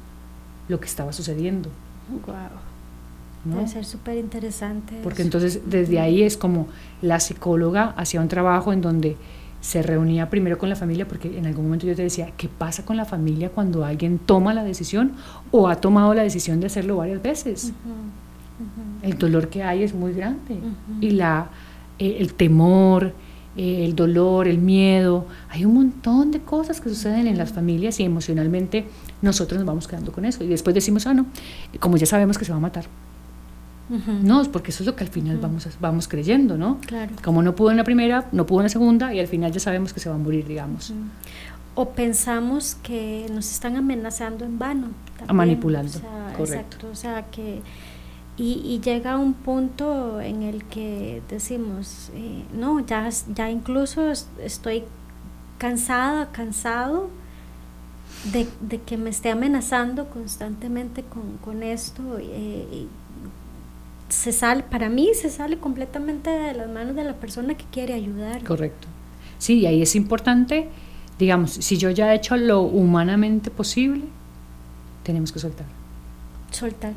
lo 0.68 0.80
que 0.80 0.86
estaba 0.86 1.12
sucediendo. 1.12 1.70
Wow. 2.10 3.54
Debe 3.56 3.68
ser 3.68 3.84
súper 3.84 4.18
interesante. 4.18 5.00
Porque 5.02 5.22
entonces 5.22 5.62
desde 5.66 5.98
ahí 5.98 6.22
es 6.22 6.36
como 6.36 6.68
la 7.00 7.20
psicóloga 7.20 7.94
hacía 7.96 8.20
un 8.20 8.28
trabajo 8.28 8.72
en 8.72 8.82
donde 8.82 9.16
se 9.60 9.82
reunía 9.82 10.30
primero 10.30 10.58
con 10.58 10.68
la 10.68 10.76
familia, 10.76 11.06
porque 11.06 11.36
en 11.36 11.46
algún 11.46 11.64
momento 11.64 11.86
yo 11.86 11.94
te 11.94 12.02
decía, 12.02 12.32
¿qué 12.36 12.48
pasa 12.48 12.84
con 12.84 12.96
la 12.96 13.04
familia 13.04 13.50
cuando 13.50 13.84
alguien 13.84 14.18
toma 14.18 14.54
la 14.54 14.64
decisión 14.64 15.12
o 15.50 15.68
ha 15.68 15.76
tomado 15.76 16.14
la 16.14 16.22
decisión 16.22 16.60
de 16.60 16.66
hacerlo 16.66 16.96
varias 16.96 17.22
veces? 17.22 17.72
El 19.02 19.18
dolor 19.18 19.48
que 19.48 19.62
hay 19.62 19.82
es 19.82 19.94
muy 19.94 20.12
grande 20.12 20.58
y 21.00 21.10
la, 21.10 21.48
eh, 21.98 22.16
el 22.20 22.34
temor, 22.34 23.14
eh, 23.56 23.84
el 23.84 23.94
dolor, 23.96 24.48
el 24.48 24.58
miedo, 24.58 25.26
hay 25.48 25.64
un 25.64 25.74
montón 25.74 26.30
de 26.30 26.40
cosas 26.40 26.80
que 26.80 26.88
suceden 26.88 27.26
en 27.26 27.36
las 27.36 27.52
familias 27.52 28.00
y 28.00 28.04
emocionalmente 28.04 28.86
nosotros 29.22 29.58
nos 29.58 29.66
vamos 29.66 29.86
quedando 29.86 30.12
con 30.12 30.24
eso 30.24 30.44
y 30.44 30.48
después 30.48 30.74
decimos, 30.74 31.06
ah, 31.06 31.14
no, 31.14 31.26
como 31.78 31.96
ya 31.96 32.06
sabemos 32.06 32.38
que 32.38 32.44
se 32.44 32.52
va 32.52 32.58
a 32.58 32.60
matar. 32.60 32.86
No, 34.22 34.44
porque 34.52 34.70
eso 34.70 34.84
es 34.84 34.86
lo 34.86 34.94
que 34.94 35.02
al 35.02 35.10
final 35.10 35.38
vamos, 35.38 35.66
vamos 35.80 36.06
creyendo, 36.06 36.56
¿no? 36.56 36.78
Claro. 36.86 37.10
Como 37.24 37.42
no 37.42 37.56
pudo 37.56 37.72
en 37.72 37.76
la 37.76 37.82
primera, 37.82 38.28
no 38.30 38.46
pudo 38.46 38.60
en 38.60 38.64
la 38.64 38.68
segunda 38.68 39.12
y 39.12 39.18
al 39.18 39.26
final 39.26 39.50
ya 39.50 39.58
sabemos 39.58 39.92
que 39.92 39.98
se 39.98 40.08
va 40.08 40.14
a 40.14 40.18
morir, 40.18 40.46
digamos. 40.46 40.92
O 41.74 41.88
pensamos 41.90 42.76
que 42.84 43.26
nos 43.32 43.50
están 43.50 43.76
amenazando 43.76 44.44
en 44.44 44.60
vano. 44.60 44.88
A 45.26 45.32
manipulando, 45.32 45.98
correcto. 46.36 46.76
Exacto, 46.76 46.88
o 46.92 46.94
sea 46.94 47.26
que 47.32 47.62
y, 48.36 48.80
llega 48.82 49.18
un 49.18 49.34
punto 49.34 50.20
en 50.20 50.42
el 50.42 50.64
que 50.64 51.20
decimos, 51.28 52.10
eh, 52.14 52.44
no, 52.54 52.80
ya, 52.86 53.08
ya 53.34 53.50
incluso 53.50 54.10
estoy 54.38 54.84
cansada, 55.58 56.30
cansado 56.32 57.10
de, 58.24 58.78
que 58.78 58.96
me 58.96 59.10
esté 59.10 59.30
amenazando 59.30 60.08
constantemente 60.08 61.04
con, 61.42 61.62
esto. 61.62 62.02
Eh, 62.18 62.86
se 64.08 64.32
sale, 64.32 64.62
para 64.62 64.88
mí 64.88 65.10
se 65.14 65.30
sale 65.30 65.58
completamente 65.58 66.30
de 66.30 66.54
las 66.54 66.68
manos 66.68 66.96
de 66.96 67.04
la 67.04 67.14
persona 67.14 67.54
que 67.54 67.64
quiere 67.70 67.94
ayudar. 67.94 68.42
Correcto. 68.44 68.88
Sí, 69.38 69.60
y 69.60 69.66
ahí 69.66 69.82
es 69.82 69.96
importante, 69.96 70.68
digamos, 71.18 71.52
si 71.52 71.76
yo 71.78 71.90
ya 71.90 72.12
he 72.12 72.16
hecho 72.16 72.36
lo 72.36 72.62
humanamente 72.62 73.50
posible, 73.50 74.04
tenemos 75.02 75.32
que 75.32 75.38
soltar. 75.38 75.66
Soltar. 76.50 76.92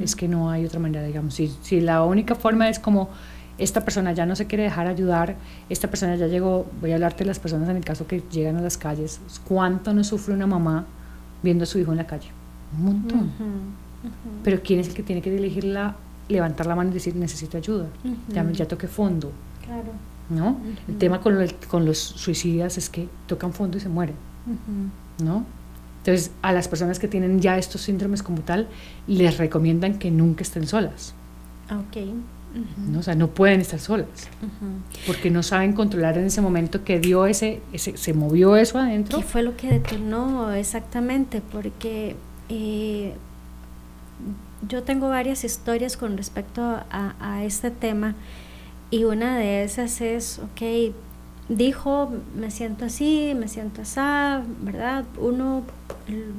Es 0.00 0.14
que 0.16 0.28
no 0.28 0.50
hay 0.50 0.64
otra 0.64 0.80
manera, 0.80 1.04
digamos. 1.04 1.34
Si, 1.34 1.52
si 1.62 1.80
la 1.80 2.02
única 2.04 2.34
forma 2.34 2.68
es 2.68 2.78
como 2.78 3.10
esta 3.58 3.84
persona 3.84 4.12
ya 4.12 4.26
no 4.26 4.36
se 4.36 4.46
quiere 4.46 4.64
dejar 4.64 4.86
ayudar, 4.86 5.36
esta 5.68 5.88
persona 5.88 6.16
ya 6.16 6.26
llegó, 6.26 6.66
voy 6.80 6.92
a 6.92 6.96
hablarte 6.96 7.24
de 7.24 7.28
las 7.28 7.38
personas 7.38 7.68
en 7.68 7.76
el 7.76 7.84
caso 7.84 8.06
que 8.06 8.22
llegan 8.30 8.56
a 8.56 8.60
las 8.60 8.76
calles, 8.76 9.20
¿cuánto 9.46 9.94
no 9.94 10.04
sufre 10.04 10.34
una 10.34 10.46
mamá 10.46 10.84
viendo 11.42 11.64
a 11.64 11.66
su 11.66 11.78
hijo 11.78 11.92
en 11.92 11.98
la 11.98 12.06
calle? 12.06 12.28
Un 12.76 12.84
montón. 12.84 13.30
Pero 14.44 14.60
¿quién 14.62 14.80
es 14.80 14.88
el 14.88 14.94
que 14.94 15.02
tiene 15.02 15.22
que 15.22 15.34
elegirla, 15.34 15.96
levantar 16.28 16.66
la 16.66 16.76
mano 16.76 16.90
y 16.90 16.94
decir 16.94 17.16
necesito 17.16 17.56
ayuda? 17.56 17.86
ya, 18.28 18.48
ya 18.52 18.68
toqué 18.68 18.88
fondo. 18.88 19.32
Claro. 19.64 19.92
¿No? 20.28 20.60
El 20.88 20.98
tema 20.98 21.20
con, 21.20 21.36
con 21.68 21.86
los 21.86 21.98
suicidas 21.98 22.78
es 22.78 22.90
que 22.90 23.08
tocan 23.26 23.52
fondo 23.52 23.78
y 23.78 23.80
se 23.80 23.88
mueren. 23.88 24.16
¿No? 25.22 25.44
Entonces, 25.98 26.30
a 26.42 26.52
las 26.52 26.68
personas 26.68 26.98
que 26.98 27.08
tienen 27.08 27.40
ya 27.40 27.58
estos 27.58 27.80
síndromes 27.80 28.22
como 28.22 28.40
tal, 28.40 28.68
les 29.08 29.38
recomiendan 29.38 29.98
que 29.98 30.10
nunca 30.10 30.42
estén 30.42 30.66
solas. 30.66 31.14
¿No? 32.76 33.00
O 33.00 33.02
sea, 33.02 33.14
no 33.14 33.28
pueden 33.28 33.60
estar 33.60 33.78
solas, 33.78 34.28
porque 35.06 35.30
no 35.30 35.42
saben 35.42 35.72
controlar 35.72 36.18
en 36.18 36.26
ese 36.26 36.40
momento 36.40 36.84
que 36.84 36.98
dio 36.98 37.26
ese, 37.26 37.60
ese, 37.72 37.96
se 37.96 38.14
movió 38.14 38.56
eso 38.56 38.78
adentro. 38.78 39.18
¿Qué 39.18 39.24
fue 39.24 39.42
lo 39.42 39.56
que 39.56 39.68
detonó 39.68 40.52
exactamente? 40.52 41.42
Porque 41.52 42.16
eh, 42.48 43.14
yo 44.68 44.82
tengo 44.82 45.08
varias 45.08 45.44
historias 45.44 45.96
con 45.96 46.16
respecto 46.16 46.62
a, 46.62 47.14
a, 47.20 47.44
este 47.44 47.70
tema 47.70 48.14
y 48.90 49.04
una 49.04 49.36
de 49.36 49.64
esas 49.64 50.00
es, 50.00 50.38
ok, 50.38 50.94
dijo, 51.48 52.10
me 52.34 52.50
siento 52.50 52.84
así, 52.84 53.32
me 53.36 53.48
siento 53.48 53.82
así, 53.82 54.00
¿verdad? 54.60 55.04
Uno 55.18 55.62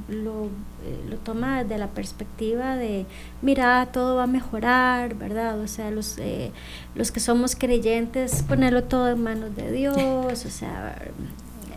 lo, 0.10 0.46
eh, 0.46 1.06
lo, 1.10 1.18
toma 1.18 1.64
desde 1.64 1.78
la 1.78 1.88
perspectiva 1.88 2.76
de, 2.76 3.06
mira, 3.42 3.88
todo 3.92 4.16
va 4.16 4.24
a 4.24 4.28
mejorar, 4.28 5.16
¿verdad? 5.16 5.60
O 5.60 5.68
sea, 5.68 5.92
los, 5.92 6.18
eh, 6.18 6.52
los 6.96 7.12
que 7.12 7.20
somos 7.20 7.56
creyentes, 7.56 8.44
ponerlo 8.44 8.84
todo 8.84 9.10
en 9.10 9.24
manos 9.24 9.56
de 9.56 9.72
Dios, 9.72 9.98
o 9.98 10.50
sea, 10.50 11.02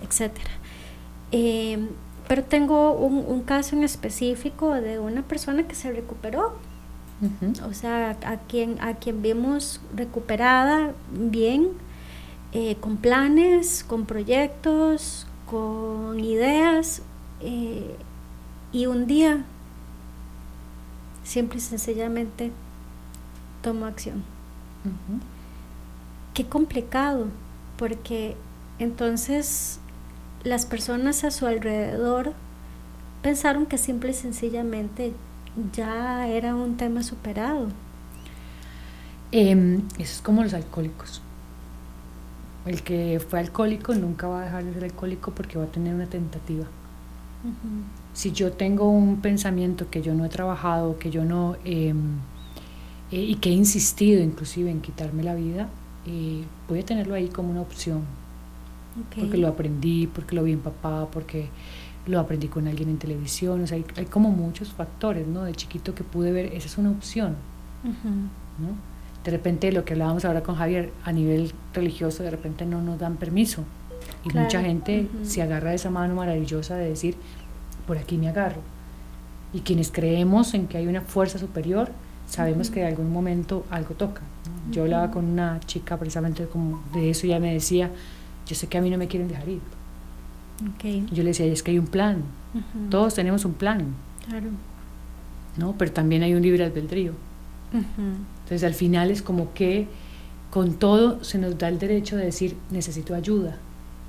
etcétera. 0.02 0.50
Eh, 1.32 1.88
pero 2.28 2.44
tengo 2.44 2.92
un, 2.92 3.24
un, 3.26 3.42
caso 3.42 3.74
en 3.76 3.82
específico 3.82 4.74
de 4.74 4.98
una 5.00 5.22
persona 5.22 5.64
que 5.66 5.74
se 5.74 5.90
recuperó. 5.90 6.56
O 7.68 7.74
sea, 7.74 8.16
a 8.24 8.36
quien, 8.38 8.80
a 8.80 8.94
quien 8.94 9.20
vimos 9.20 9.80
recuperada 9.94 10.92
bien, 11.12 11.68
eh, 12.52 12.76
con 12.80 12.96
planes, 12.96 13.84
con 13.86 14.06
proyectos, 14.06 15.26
con 15.46 16.18
ideas, 16.20 17.02
eh, 17.40 17.96
y 18.72 18.86
un 18.86 19.06
día, 19.06 19.44
simple 21.24 21.58
y 21.58 21.60
sencillamente, 21.60 22.50
tomó 23.62 23.86
acción. 23.86 24.22
Qué 26.34 26.46
complicado, 26.46 27.26
porque 27.76 28.36
entonces 28.78 29.80
las 30.44 30.66
personas 30.66 31.24
a 31.24 31.30
su 31.30 31.46
alrededor 31.46 32.32
pensaron 33.22 33.66
que 33.66 33.78
simple 33.78 34.10
y 34.10 34.14
sencillamente 34.14 35.12
ya 35.72 36.26
era 36.28 36.54
un 36.54 36.76
tema 36.76 37.02
superado. 37.02 37.68
Em, 39.32 39.82
eso 39.98 40.14
es 40.14 40.22
como 40.22 40.42
los 40.42 40.54
alcohólicos. 40.54 41.22
El 42.66 42.82
que 42.82 43.20
fue 43.20 43.38
alcohólico 43.38 43.94
nunca 43.94 44.28
va 44.28 44.42
a 44.42 44.44
dejar 44.44 44.64
de 44.64 44.74
ser 44.74 44.84
alcohólico 44.84 45.32
porque 45.32 45.58
va 45.58 45.64
a 45.64 45.68
tener 45.68 45.94
una 45.94 46.06
tentativa. 46.06 46.66
Si 48.12 48.32
yo 48.32 48.52
tengo 48.52 48.90
un 48.90 49.20
pensamiento 49.22 49.88
que 49.88 50.02
yo 50.02 50.14
no 50.14 50.24
he 50.24 50.28
trabajado, 50.28 50.98
que 50.98 51.10
yo 51.10 51.24
no... 51.24 51.56
Em, 51.64 52.18
eh, 53.10 53.20
y 53.20 53.36
que 53.36 53.48
he 53.50 53.52
insistido 53.52 54.22
inclusive 54.22 54.70
en 54.70 54.80
quitarme 54.80 55.22
la 55.22 55.34
vida, 55.34 55.68
eh, 56.06 56.44
voy 56.68 56.80
a 56.80 56.84
tenerlo 56.84 57.14
ahí 57.14 57.28
como 57.28 57.50
una 57.50 57.62
opción. 57.62 58.02
Porque 59.16 59.38
lo 59.38 59.48
aprendí, 59.48 60.06
porque 60.06 60.34
lo 60.34 60.42
vi 60.42 60.52
en 60.52 60.60
papá, 60.60 61.08
porque 61.10 61.48
lo 62.06 62.20
aprendí 62.20 62.48
con 62.48 62.68
alguien 62.68 62.90
en 62.90 62.98
televisión. 62.98 63.62
O 63.62 63.66
sea, 63.66 63.76
hay, 63.76 63.84
hay 63.96 64.06
como 64.06 64.30
muchos 64.30 64.72
factores, 64.72 65.26
¿no? 65.26 65.44
De 65.44 65.54
chiquito 65.54 65.94
que 65.94 66.04
pude 66.04 66.32
ver, 66.32 66.46
esa 66.46 66.66
es 66.66 66.76
una 66.76 66.90
opción. 66.90 67.36
¿no? 67.82 68.89
De 69.24 69.30
repente, 69.30 69.70
lo 69.72 69.84
que 69.84 69.92
hablábamos 69.92 70.24
ahora 70.24 70.42
con 70.42 70.56
Javier, 70.56 70.92
a 71.04 71.12
nivel 71.12 71.52
religioso, 71.74 72.22
de 72.22 72.30
repente 72.30 72.64
no 72.64 72.80
nos 72.80 72.98
dan 72.98 73.16
permiso. 73.16 73.64
Y 74.24 74.36
mucha 74.36 74.62
gente 74.62 75.08
se 75.22 75.42
agarra 75.42 75.70
de 75.70 75.76
esa 75.76 75.90
mano 75.90 76.14
maravillosa 76.14 76.76
de 76.76 76.88
decir, 76.88 77.16
por 77.86 77.98
aquí 77.98 78.16
me 78.16 78.28
agarro. 78.28 78.60
Y 79.52 79.60
quienes 79.60 79.90
creemos 79.90 80.54
en 80.54 80.66
que 80.66 80.78
hay 80.78 80.86
una 80.86 81.00
fuerza 81.00 81.38
superior, 81.38 81.90
sabemos 82.26 82.70
que 82.70 82.80
en 82.80 82.86
algún 82.86 83.12
momento 83.12 83.66
algo 83.70 83.94
toca. 83.94 84.22
Yo 84.70 84.82
hablaba 84.82 85.10
con 85.10 85.24
una 85.24 85.60
chica 85.60 85.98
precisamente 85.98 86.46
como 86.46 86.82
de 86.94 87.10
eso 87.10 87.26
y 87.26 87.30
ella 87.30 87.40
me 87.40 87.52
decía, 87.52 87.90
yo 88.46 88.54
sé 88.54 88.68
que 88.68 88.78
a 88.78 88.80
mí 88.80 88.90
no 88.90 88.98
me 88.98 89.08
quieren 89.08 89.28
dejar 89.28 89.48
ir. 89.48 89.60
Yo 91.12 91.22
le 91.22 91.30
decía, 91.30 91.46
es 91.46 91.62
que 91.62 91.72
hay 91.72 91.78
un 91.78 91.86
plan, 91.86 92.22
todos 92.90 93.14
tenemos 93.14 93.44
un 93.44 93.54
plan. 93.54 93.94
Claro. 94.28 94.48
¿no? 95.56 95.74
Pero 95.76 95.92
también 95.92 96.22
hay 96.22 96.34
un 96.34 96.42
libre 96.42 96.64
albedrío. 96.64 97.12
Entonces 98.50 98.66
al 98.66 98.74
final 98.74 99.12
es 99.12 99.22
como 99.22 99.54
que 99.54 99.86
con 100.50 100.74
todo 100.74 101.22
se 101.22 101.38
nos 101.38 101.56
da 101.56 101.68
el 101.68 101.78
derecho 101.78 102.16
de 102.16 102.24
decir, 102.24 102.56
necesito 102.72 103.14
ayuda. 103.14 103.56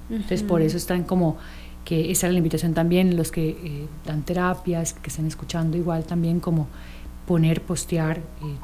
Entonces 0.10 0.42
por 0.42 0.64
eso 0.64 0.78
están 0.78 1.04
como 1.04 1.38
que 1.86 2.10
esa 2.10 2.26
es 2.26 2.34
la 2.34 2.40
invitación 2.40 2.74
también, 2.74 3.16
los 3.16 3.32
que 3.32 3.50
eh, 3.50 3.88
dan 4.04 4.24
terapias, 4.24 4.94
que 4.94 5.12
estén 5.12 5.28
escuchando 5.28 5.78
igual 5.78 6.06
también 6.06 6.40
como 6.40 6.66
poner, 7.28 7.62
postear, 7.62 8.18
eh, 8.18 8.22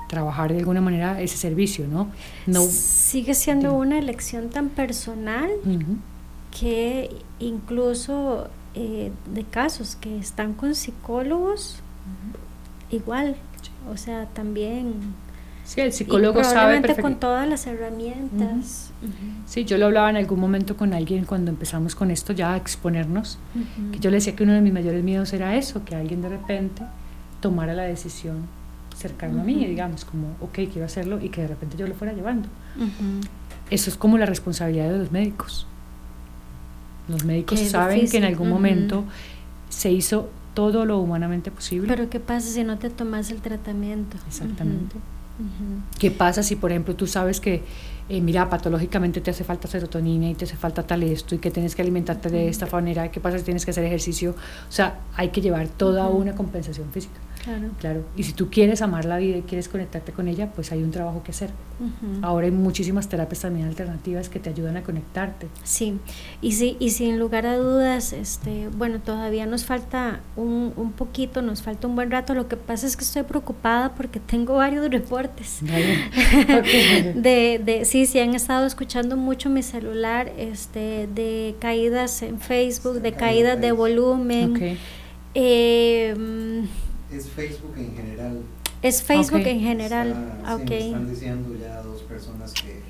trabajar 0.10 0.52
de 0.52 0.58
alguna 0.58 0.82
manera 0.82 1.22
ese 1.22 1.38
servicio, 1.38 1.86
¿no? 1.88 2.10
no 2.48 2.64
Sigue 2.64 3.36
siendo 3.36 3.76
una 3.76 4.00
elección 4.00 4.50
tan 4.50 4.70
personal 4.70 5.52
que 6.60 7.12
incluso 7.40 8.48
eh, 8.74 9.12
de 9.32 9.44
casos 9.44 9.96
que 9.96 10.18
están 10.18 10.56
con 10.56 10.74
psicólogos, 10.74 11.82
igual, 12.90 13.36
o 13.92 13.96
sea, 13.96 14.26
también... 14.26 15.27
Sí, 15.68 15.82
el 15.82 15.92
psicólogo 15.92 16.46
sabe 16.46 16.82
con 17.02 17.20
todas 17.20 17.46
las 17.48 17.68
herramientas. 17.68 18.92
Sí, 19.46 19.66
yo 19.66 19.78
lo 19.78 19.88
hablaba 19.88 20.10
en 20.10 20.16
algún 20.16 20.40
momento 20.40 20.78
con 20.78 20.94
alguien 20.94 21.26
cuando 21.26 21.52
empezamos 21.52 21.94
con 21.94 22.10
esto 22.10 22.32
ya 22.32 22.54
a 22.54 22.58
exponernos, 22.58 23.38
que 23.92 24.00
yo 24.00 24.10
le 24.10 24.16
decía 24.16 24.34
que 24.34 24.44
uno 24.44 24.54
de 24.54 24.62
mis 24.62 24.72
mayores 24.72 25.04
miedos 25.04 25.34
era 25.34 25.58
eso, 25.58 25.84
que 25.84 25.94
alguien 25.94 26.22
de 26.22 26.30
repente 26.30 26.84
tomara 27.42 27.74
la 27.74 27.84
decisión 27.84 28.48
cercano 28.96 29.42
a 29.42 29.44
mí, 29.44 29.66
digamos, 29.66 30.06
como, 30.06 30.30
ok, 30.40 30.54
quiero 30.72 30.86
hacerlo 30.86 31.20
y 31.22 31.28
que 31.28 31.42
de 31.42 31.50
repente 31.50 31.76
yo 31.76 31.86
lo 31.86 31.96
fuera 31.96 32.14
llevando. 32.14 32.48
Eso 33.70 33.90
es 33.90 33.98
como 33.98 34.18
la 34.18 34.26
responsabilidad 34.26 34.90
de 34.90 35.00
los 35.00 35.12
médicos. 35.12 35.68
Los 37.10 37.26
médicos 37.26 37.60
saben 37.60 38.10
que 38.10 38.16
en 38.16 38.24
algún 38.24 38.50
momento 38.50 39.04
se 39.68 39.92
hizo 39.92 40.30
todo 40.54 40.86
lo 40.86 40.98
humanamente 41.00 41.52
posible. 41.52 41.90
Pero 41.90 42.10
¿qué 42.10 42.22
pasa 42.22 42.48
si 42.50 42.64
no 42.64 42.78
te 42.78 42.90
tomas 42.90 43.32
el 43.32 43.42
tratamiento? 43.42 44.16
Exactamente. 44.28 44.96
¿Qué 46.00 46.12
pasa 46.12 46.42
si, 46.44 46.56
por 46.56 46.72
ejemplo, 46.72 46.96
tú 46.96 47.06
sabes 47.06 47.40
que, 47.40 47.64
eh, 48.10 48.22
mira, 48.22 48.50
patológicamente 48.50 49.22
te 49.22 49.32
hace 49.32 49.44
falta 49.44 49.68
serotonina 49.68 50.30
y 50.30 50.36
te 50.36 50.46
hace 50.46 50.56
falta 50.56 50.84
tal 50.84 51.04
esto 51.04 51.36
y 51.36 51.38
que 51.38 51.52
tienes 51.52 51.76
que 51.76 51.82
alimentarte 51.82 52.30
de 52.30 52.50
esta 52.50 52.68
manera? 52.68 53.12
¿Qué 53.12 53.20
pasa 53.20 53.38
si 53.38 53.44
tienes 53.44 53.64
que 53.66 53.72
hacer 53.72 53.84
ejercicio? 53.84 54.32
O 54.32 54.72
sea, 54.72 55.00
hay 55.16 55.30
que 55.30 55.42
llevar 55.42 55.68
toda 55.68 56.08
una 56.08 56.34
compensación 56.34 56.92
física. 56.92 57.20
Claro. 57.48 57.70
claro. 57.80 58.06
Y 58.18 58.24
si 58.24 58.34
tú 58.34 58.50
quieres 58.50 58.82
amar 58.82 59.06
la 59.06 59.18
vida 59.18 59.38
y 59.38 59.42
quieres 59.44 59.70
conectarte 59.70 60.12
con 60.12 60.28
ella, 60.28 60.52
pues 60.54 60.74
hay 60.74 60.84
un 60.84 60.92
trabajo 60.92 61.24
que 61.24 61.32
hacer. 61.32 61.52
Ahora 62.24 62.48
hay 62.48 62.52
muchísimas 62.52 63.08
terapias 63.08 63.42
también 63.42 63.68
alternativas 63.68 64.30
que 64.30 64.40
te 64.40 64.50
ayudan 64.50 64.78
a 64.78 64.84
conectarte. 64.84 65.48
Sí, 65.64 66.00
y, 66.42 66.54
sí, 66.54 66.76
y 66.80 66.90
sin 66.90 67.20
lugar 67.20 67.46
a 67.46 67.56
dudas, 67.56 68.14
este, 68.14 68.68
bueno, 68.76 69.00
todavía 69.00 69.46
nos 69.46 69.64
falta 69.64 70.22
un, 70.36 70.74
un 70.76 70.92
poquito, 70.92 71.42
nos 71.42 71.62
falta 71.62 71.88
un 71.88 71.96
buen 71.96 72.12
rato. 72.12 72.34
Lo 72.34 72.50
que 72.50 72.58
pasa 72.58 72.88
es 72.88 72.98
que 72.98 73.04
estoy 73.04 73.24
preocupada 73.24 73.94
porque 73.94 74.20
tengo 74.20 74.56
varios 74.56 74.90
reportes. 74.90 75.60
de, 77.16 77.62
de, 77.64 77.86
sí, 77.86 78.08
sí, 78.08 78.20
han 78.20 78.34
estado 78.34 78.66
escuchando 78.66 79.16
mucho 79.16 79.50
mi 79.50 79.62
celular, 79.62 80.32
este, 80.38 81.08
de 81.08 81.56
caídas 81.60 82.24
en 82.24 82.40
Facebook, 82.40 83.02
de 83.02 83.14
caídas 83.14 83.62
de 83.62 83.72
volumen. 83.72 84.78
Eh, 85.36 86.16
es 87.12 87.30
Facebook 87.30 87.74
en 87.78 87.96
general. 87.96 88.42
Es 88.82 89.04
Facebook 89.04 89.46
en 89.46 89.60
general. 89.60 90.34
están 90.70 91.10
diciendo 91.10 91.58
ya 91.60 91.82
dos 91.82 92.02
personas 92.04 92.54
que 92.54 92.82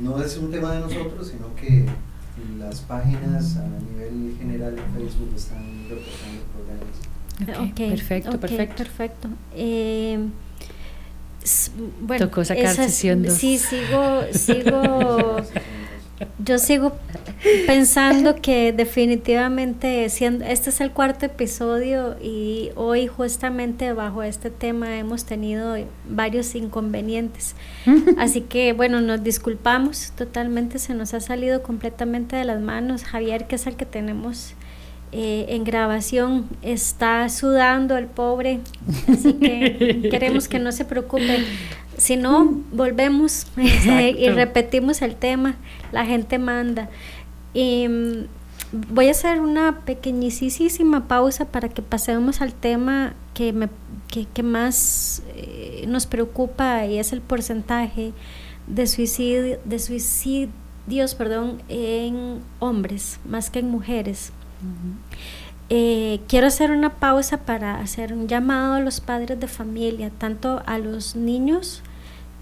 no 0.00 0.22
es 0.22 0.36
un 0.36 0.50
tema 0.50 0.72
de 0.74 0.80
nosotros, 0.80 1.28
sino 1.28 1.54
que 1.54 1.86
las 2.58 2.80
páginas 2.80 3.56
a 3.56 3.66
nivel 3.90 4.36
general 4.38 4.78
en 4.78 4.94
Facebook 4.94 5.32
están 5.34 5.86
reportando 5.88 6.42
problemas. 6.52 7.72
Okay, 7.72 7.90
perfecto, 7.90 8.40
perfecto. 8.40 8.76
Perfecto. 8.76 9.28
Eh, 9.54 10.18
bueno, 12.00 12.26
Tocó 12.26 12.44
sacar 12.44 12.74
Sí, 12.76 13.58
sigo, 13.58 14.22
sigo 14.32 15.36
Yo 16.38 16.58
sigo 16.58 16.92
pensando 17.66 18.36
que 18.36 18.72
definitivamente 18.72 20.08
siendo, 20.08 20.44
este 20.44 20.70
es 20.70 20.80
el 20.80 20.90
cuarto 20.90 21.26
episodio 21.26 22.16
y 22.22 22.70
hoy 22.74 23.06
justamente 23.06 23.92
bajo 23.92 24.22
este 24.22 24.50
tema 24.50 24.98
hemos 24.98 25.24
tenido 25.24 25.76
varios 26.08 26.54
inconvenientes. 26.54 27.54
Así 28.18 28.40
que 28.40 28.72
bueno, 28.72 29.00
nos 29.00 29.22
disculpamos 29.22 30.12
totalmente, 30.16 30.78
se 30.78 30.94
nos 30.94 31.12
ha 31.14 31.20
salido 31.20 31.62
completamente 31.62 32.36
de 32.36 32.44
las 32.44 32.60
manos. 32.60 33.04
Javier, 33.04 33.46
que 33.46 33.56
es 33.56 33.66
el 33.66 33.76
que 33.76 33.86
tenemos 33.86 34.55
eh, 35.18 35.46
en 35.54 35.64
grabación, 35.64 36.46
está 36.60 37.26
sudando 37.30 37.96
el 37.96 38.04
pobre, 38.04 38.60
así 39.08 39.32
que 39.32 40.08
queremos 40.10 40.46
que 40.46 40.58
no 40.58 40.72
se 40.72 40.84
preocupe. 40.84 41.42
Si 41.96 42.18
no, 42.18 42.60
volvemos 42.70 43.46
y 43.56 44.28
repetimos 44.28 45.00
el 45.00 45.16
tema, 45.16 45.56
la 45.90 46.04
gente 46.04 46.38
manda. 46.38 46.90
Y 47.54 47.88
mm, 47.88 48.26
voy 48.90 49.08
a 49.08 49.12
hacer 49.12 49.40
una 49.40 49.80
pequeñísima 49.86 51.08
pausa 51.08 51.46
para 51.46 51.70
que 51.70 51.80
pasemos 51.80 52.42
al 52.42 52.52
tema 52.52 53.14
que, 53.32 53.54
me, 53.54 53.70
que, 54.10 54.42
más 54.42 55.22
eh, 55.34 55.86
nos 55.88 56.04
preocupa 56.04 56.84
y 56.84 56.98
es 56.98 57.14
el 57.14 57.22
porcentaje 57.22 58.12
de, 58.66 58.86
suicidio, 58.86 59.58
de 59.64 59.78
suicidios 59.78 61.14
perdón, 61.16 61.62
en 61.70 62.42
hombres 62.58 63.18
más 63.24 63.48
que 63.48 63.60
en 63.60 63.70
mujeres. 63.70 64.34
Eh, 65.68 66.20
quiero 66.28 66.46
hacer 66.46 66.70
una 66.70 66.90
pausa 66.90 67.38
para 67.38 67.80
hacer 67.80 68.12
un 68.12 68.28
llamado 68.28 68.74
a 68.74 68.80
los 68.80 69.00
padres 69.00 69.40
de 69.40 69.48
familia, 69.48 70.10
tanto 70.10 70.62
a 70.66 70.78
los 70.78 71.16
niños 71.16 71.82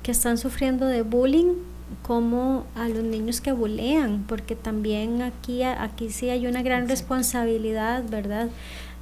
que 0.03 0.13
están 0.13 0.37
sufriendo 0.37 0.87
de 0.87 1.03
bullying 1.03 1.55
como 2.03 2.67
a 2.75 2.89
los 2.89 3.03
niños 3.03 3.41
que 3.41 3.53
bulean, 3.53 4.25
porque 4.29 4.57
también 4.57 5.23
aquí, 5.23 5.63
aquí 5.63 6.11
sí 6.11 6.29
hay 6.29 6.47
una 6.47 6.63
gran 6.63 6.89
responsabilidad, 6.89 8.05
¿verdad? 8.11 8.49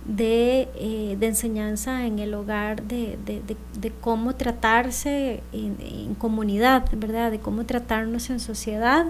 De, 0.05 0.69
eh, 0.77 1.17
de, 1.19 1.27
enseñanza 1.27 2.07
en 2.07 2.19
el 2.19 2.35
hogar, 2.35 2.83
de, 2.83 3.19
de, 3.25 3.41
de, 3.79 3.91
cómo 4.01 4.35
tratarse 4.35 5.43
en, 5.53 5.77
en, 5.81 6.15
comunidad, 6.17 6.85
¿verdad? 6.97 7.31
De 7.31 7.39
cómo 7.39 7.67
tratarnos 7.67 8.29
en 8.31 8.41
sociedad 8.41 9.07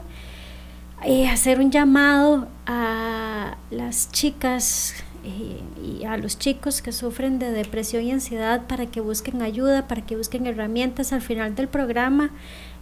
eh, 1.05 1.29
hacer 1.29 1.59
un 1.59 1.71
llamado 1.71 2.49
a 2.67 3.57
las 3.71 4.11
chicas 4.13 4.95
eh, 5.25 5.61
y 5.81 6.05
a 6.05 6.17
los 6.17 6.37
chicos 6.37 6.83
que 6.83 6.91
sufren 6.91 7.39
de 7.39 7.53
depresión 7.53 8.03
y 8.03 8.11
ansiedad 8.11 8.67
para 8.67 8.87
que 8.87 9.01
busquen 9.01 9.41
ayuda, 9.41 9.87
para 9.87 10.03
que 10.03 10.17
busquen 10.17 10.47
herramientas. 10.47 11.13
Al 11.13 11.21
final 11.21 11.55
del 11.55 11.69
programa, 11.69 12.31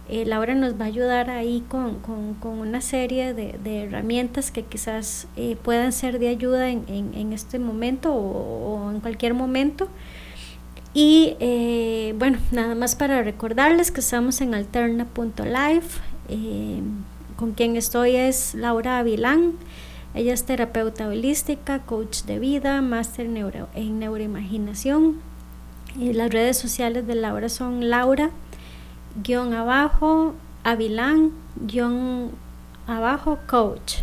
eh, 0.09 0.25
Laura 0.25 0.55
nos 0.55 0.73
va 0.79 0.85
a 0.85 0.87
ayudar 0.87 1.29
ahí 1.29 1.63
con, 1.67 1.99
una 2.43 2.81
serie 2.81 3.35
de, 3.35 3.83
herramientas 3.83 4.49
que 4.49 4.63
quizás 4.63 5.27
eh, 5.35 5.55
puedan 5.61 5.91
ser 5.91 6.17
de 6.17 6.29
ayuda 6.29 6.69
en, 6.69 7.31
este 7.31 7.59
momento 7.59 8.13
o, 8.13 8.89
en 8.89 9.01
cualquier 9.01 9.35
momento. 9.35 9.87
Y 10.93 11.35
bueno, 12.17 12.39
nada 12.51 12.75
más 12.75 12.95
para 12.95 13.21
recordarles 13.21 13.91
que 13.91 14.01
estamos 14.01 14.41
en 14.41 14.55
alterna.live. 14.55 15.83
con 17.41 17.53
quien 17.53 17.75
estoy 17.75 18.15
es 18.17 18.53
Laura 18.53 18.99
Avilán. 18.99 19.53
Ella 20.13 20.31
es 20.31 20.43
terapeuta 20.43 21.07
holística, 21.07 21.79
coach 21.79 22.21
de 22.25 22.37
vida, 22.37 22.83
máster 22.83 23.25
en 23.25 23.99
neuroimaginación. 23.99 25.19
Las 25.97 26.29
redes 26.29 26.59
sociales 26.59 27.07
de 27.07 27.15
Laura 27.15 27.49
son 27.49 27.89
Laura, 27.89 28.29
guion 29.23 29.55
abajo, 29.55 30.35
Avilán, 30.63 31.31
guion 31.55 32.29
abajo, 32.85 33.39
coach. 33.47 33.95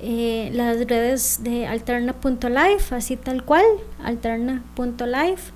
Eh, 0.00 0.50
las 0.54 0.76
redes 0.86 1.40
de 1.42 1.66
alterna.life, 1.66 2.94
así 2.94 3.16
tal 3.16 3.44
cual, 3.44 3.64
alterna.life. 4.04 5.50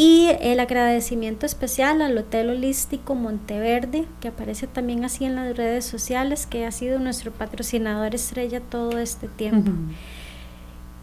Y 0.00 0.30
el 0.40 0.60
agradecimiento 0.60 1.44
especial 1.44 2.00
al 2.00 2.16
Hotel 2.16 2.48
Holístico 2.48 3.14
Monteverde, 3.14 4.06
que 4.22 4.28
aparece 4.28 4.66
también 4.66 5.04
así 5.04 5.26
en 5.26 5.36
las 5.36 5.54
redes 5.54 5.84
sociales, 5.84 6.46
que 6.46 6.64
ha 6.64 6.70
sido 6.70 6.98
nuestro 6.98 7.32
patrocinador 7.32 8.14
estrella 8.14 8.62
todo 8.62 8.98
este 8.98 9.28
tiempo. 9.28 9.72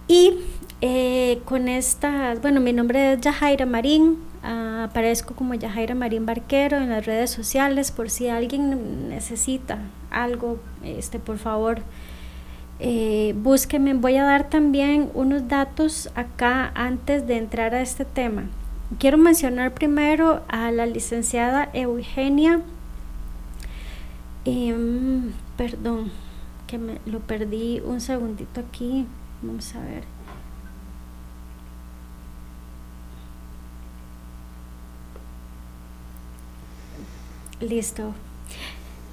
Y 0.07 0.33
eh, 0.81 1.41
con 1.45 1.67
esta, 1.67 2.33
bueno, 2.41 2.59
mi 2.59 2.73
nombre 2.73 3.13
es 3.13 3.21
Yajaira 3.21 3.67
Marín, 3.67 4.17
ah, 4.41 4.87
aparezco 4.89 5.35
como 5.35 5.53
Yajaira 5.53 5.93
Marín 5.93 6.25
Barquero 6.25 6.77
en 6.77 6.89
las 6.89 7.05
redes 7.05 7.29
sociales, 7.29 7.91
por 7.91 8.09
si 8.09 8.29
alguien 8.29 9.09
necesita 9.09 9.77
algo, 10.09 10.57
este, 10.83 11.19
por 11.19 11.37
favor, 11.37 11.83
eh, 12.79 13.35
búsqueme. 13.37 13.93
Voy 13.93 14.15
a 14.17 14.23
dar 14.23 14.49
también 14.49 15.11
unos 15.13 15.47
datos 15.47 16.09
acá 16.15 16.71
antes 16.73 17.27
de 17.27 17.37
entrar 17.37 17.75
a 17.75 17.81
este 17.81 18.03
tema. 18.03 18.45
Quiero 18.99 19.17
mencionar 19.17 19.73
primero 19.73 20.43
a 20.47 20.71
la 20.71 20.85
licenciada 20.85 21.69
Eugenia, 21.73 22.61
em, 24.45 25.33
perdón, 25.57 26.09
que 26.67 26.77
me 26.77 26.99
lo 27.05 27.19
perdí 27.19 27.81
un 27.81 27.99
segundito 27.99 28.61
aquí, 28.61 29.05
vamos 29.41 29.75
a 29.75 29.81
ver. 29.81 30.03
Listo 37.59 38.13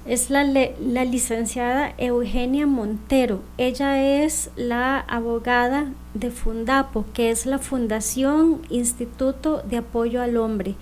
es 0.05 0.29
la, 0.29 0.43
la, 0.43 1.03
licenciada 1.03 1.93
Eugenia 1.97 2.67
Montero. 2.67 3.41
Ella 3.57 4.23
es 4.23 4.51
la 4.55 4.99
abogada 4.99 5.91
de 6.13 6.29
Fundapo, 6.29 7.05
que 7.13 7.31
es 7.31 7.47
la 7.47 7.57
Fundación 7.57 8.61
Instituto 8.69 9.63
de 9.63 9.77
Apoyo 9.77 10.21
al 10.21 10.37
Hombre. 10.37 10.75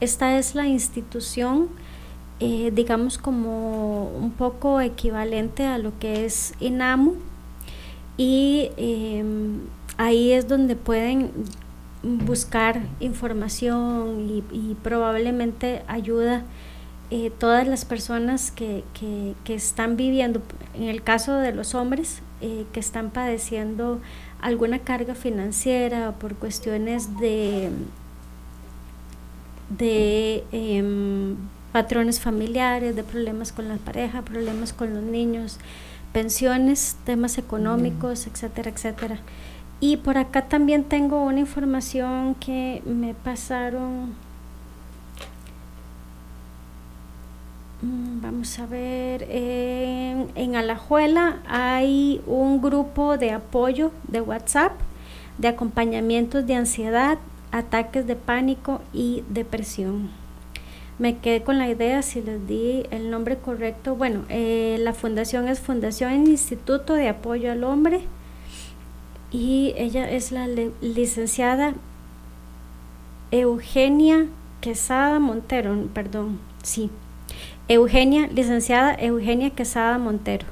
Esta 0.00 0.38
es 0.38 0.54
la 0.54 0.66
institución, 0.66 1.68
eh, 2.40 2.70
digamos, 2.74 3.18
como 3.18 4.04
un 4.04 4.30
poco 4.30 4.80
equivalente 4.80 5.66
a 5.66 5.76
lo 5.76 5.98
que 5.98 6.24
es 6.24 6.54
INAMU. 6.58 7.16
Y 8.16 8.70
em, 8.78 9.60
ahí 9.98 10.32
es 10.32 10.48
donde 10.48 10.74
pueden 10.74 11.30
buscar 12.02 12.80
información 12.98 14.26
y, 14.30 14.42
y 14.56 14.74
probablemente 14.82 15.82
ayuda 15.86 16.44
eh, 17.10 17.32
todas 17.36 17.66
las 17.66 17.84
personas 17.84 18.52
que, 18.52 18.84
que, 18.94 19.54
están 19.54 19.96
viviendo, 19.96 20.40
en 20.74 20.84
el 20.84 21.02
caso 21.02 21.34
de 21.34 21.52
los 21.52 21.74
hombres, 21.74 22.22
eh, 22.40 22.66
que 22.72 22.78
están 22.78 23.10
padeciendo 23.10 24.00
alguna 24.40 24.78
carga 24.78 25.16
financiera 25.16 26.12
por 26.12 26.36
cuestiones 26.36 27.18
de, 27.18 27.70
de 29.76 30.44
em, 30.52 31.36
patrones 31.72 32.20
familiares, 32.20 32.94
de 32.94 33.02
problemas 33.02 33.50
con 33.50 33.68
la 33.68 33.76
pareja, 33.76 34.22
problemas 34.22 34.72
con 34.72 34.94
los 34.94 35.02
niños, 35.02 35.58
pensiones, 36.12 36.96
temas 37.04 37.38
económicos, 37.38 38.28
etcétera, 38.28 38.70
etcétera. 38.70 39.18
Y 39.80 39.96
por 39.96 40.16
acá 40.16 40.46
también 40.46 40.84
tengo 40.84 41.24
una 41.24 41.40
información 41.40 42.36
que 42.36 42.82
me 42.86 43.14
pasaron 43.14 44.14
vamos 47.82 48.58
a 48.58 48.66
ver, 48.66 49.26
en, 49.30 50.56
Alajuela 50.56 51.40
hay 51.48 52.20
un 52.26 52.60
grupo 52.60 53.16
de 53.16 53.30
apoyo 53.32 53.92
de 54.08 54.20
WhatsApp 54.20 54.72
de 55.38 55.48
acompañamientos 55.48 56.46
de 56.46 56.54
ansiedad, 56.54 57.18
ataques 57.50 58.06
de 58.06 58.16
pánico 58.16 58.82
y 58.92 59.24
depresión. 59.30 60.10
Me 60.98 61.16
quedé 61.16 61.42
con 61.42 61.56
la 61.56 61.70
idea 61.70 62.02
si 62.02 62.20
les 62.20 62.46
di 62.46 62.84
el 62.90 63.10
nombre 63.10 63.38
correcto. 63.38 63.96
Bueno, 63.96 64.24
eh, 64.28 64.76
la 64.80 64.92
fundación 64.92 65.48
es 65.48 65.58
Fundación 65.58 66.26
Instituto 66.26 66.92
de 66.92 67.08
Apoyo 67.08 67.50
al 67.50 67.64
Hombre 67.64 68.02
y 69.30 69.72
ella 69.78 70.10
es 70.10 70.30
la 70.30 70.46
licenciada 70.46 71.72
Eugenia 73.30 74.26
Quesada 74.60 75.18
Montero, 75.20 75.86
perdón, 75.94 76.38
sí, 76.62 76.90
Eugenia, 77.70 78.26
licenciada 78.26 78.96
Eugenia 78.98 79.50
Quesada 79.50 79.96
Montero, 79.96 80.44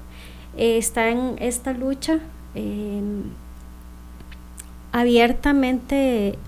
eh, 0.56 0.78
está 0.78 1.08
en 1.08 1.34
esta 1.40 1.72
lucha 1.72 2.20
em, 2.54 3.24
abiertamente 4.92 6.38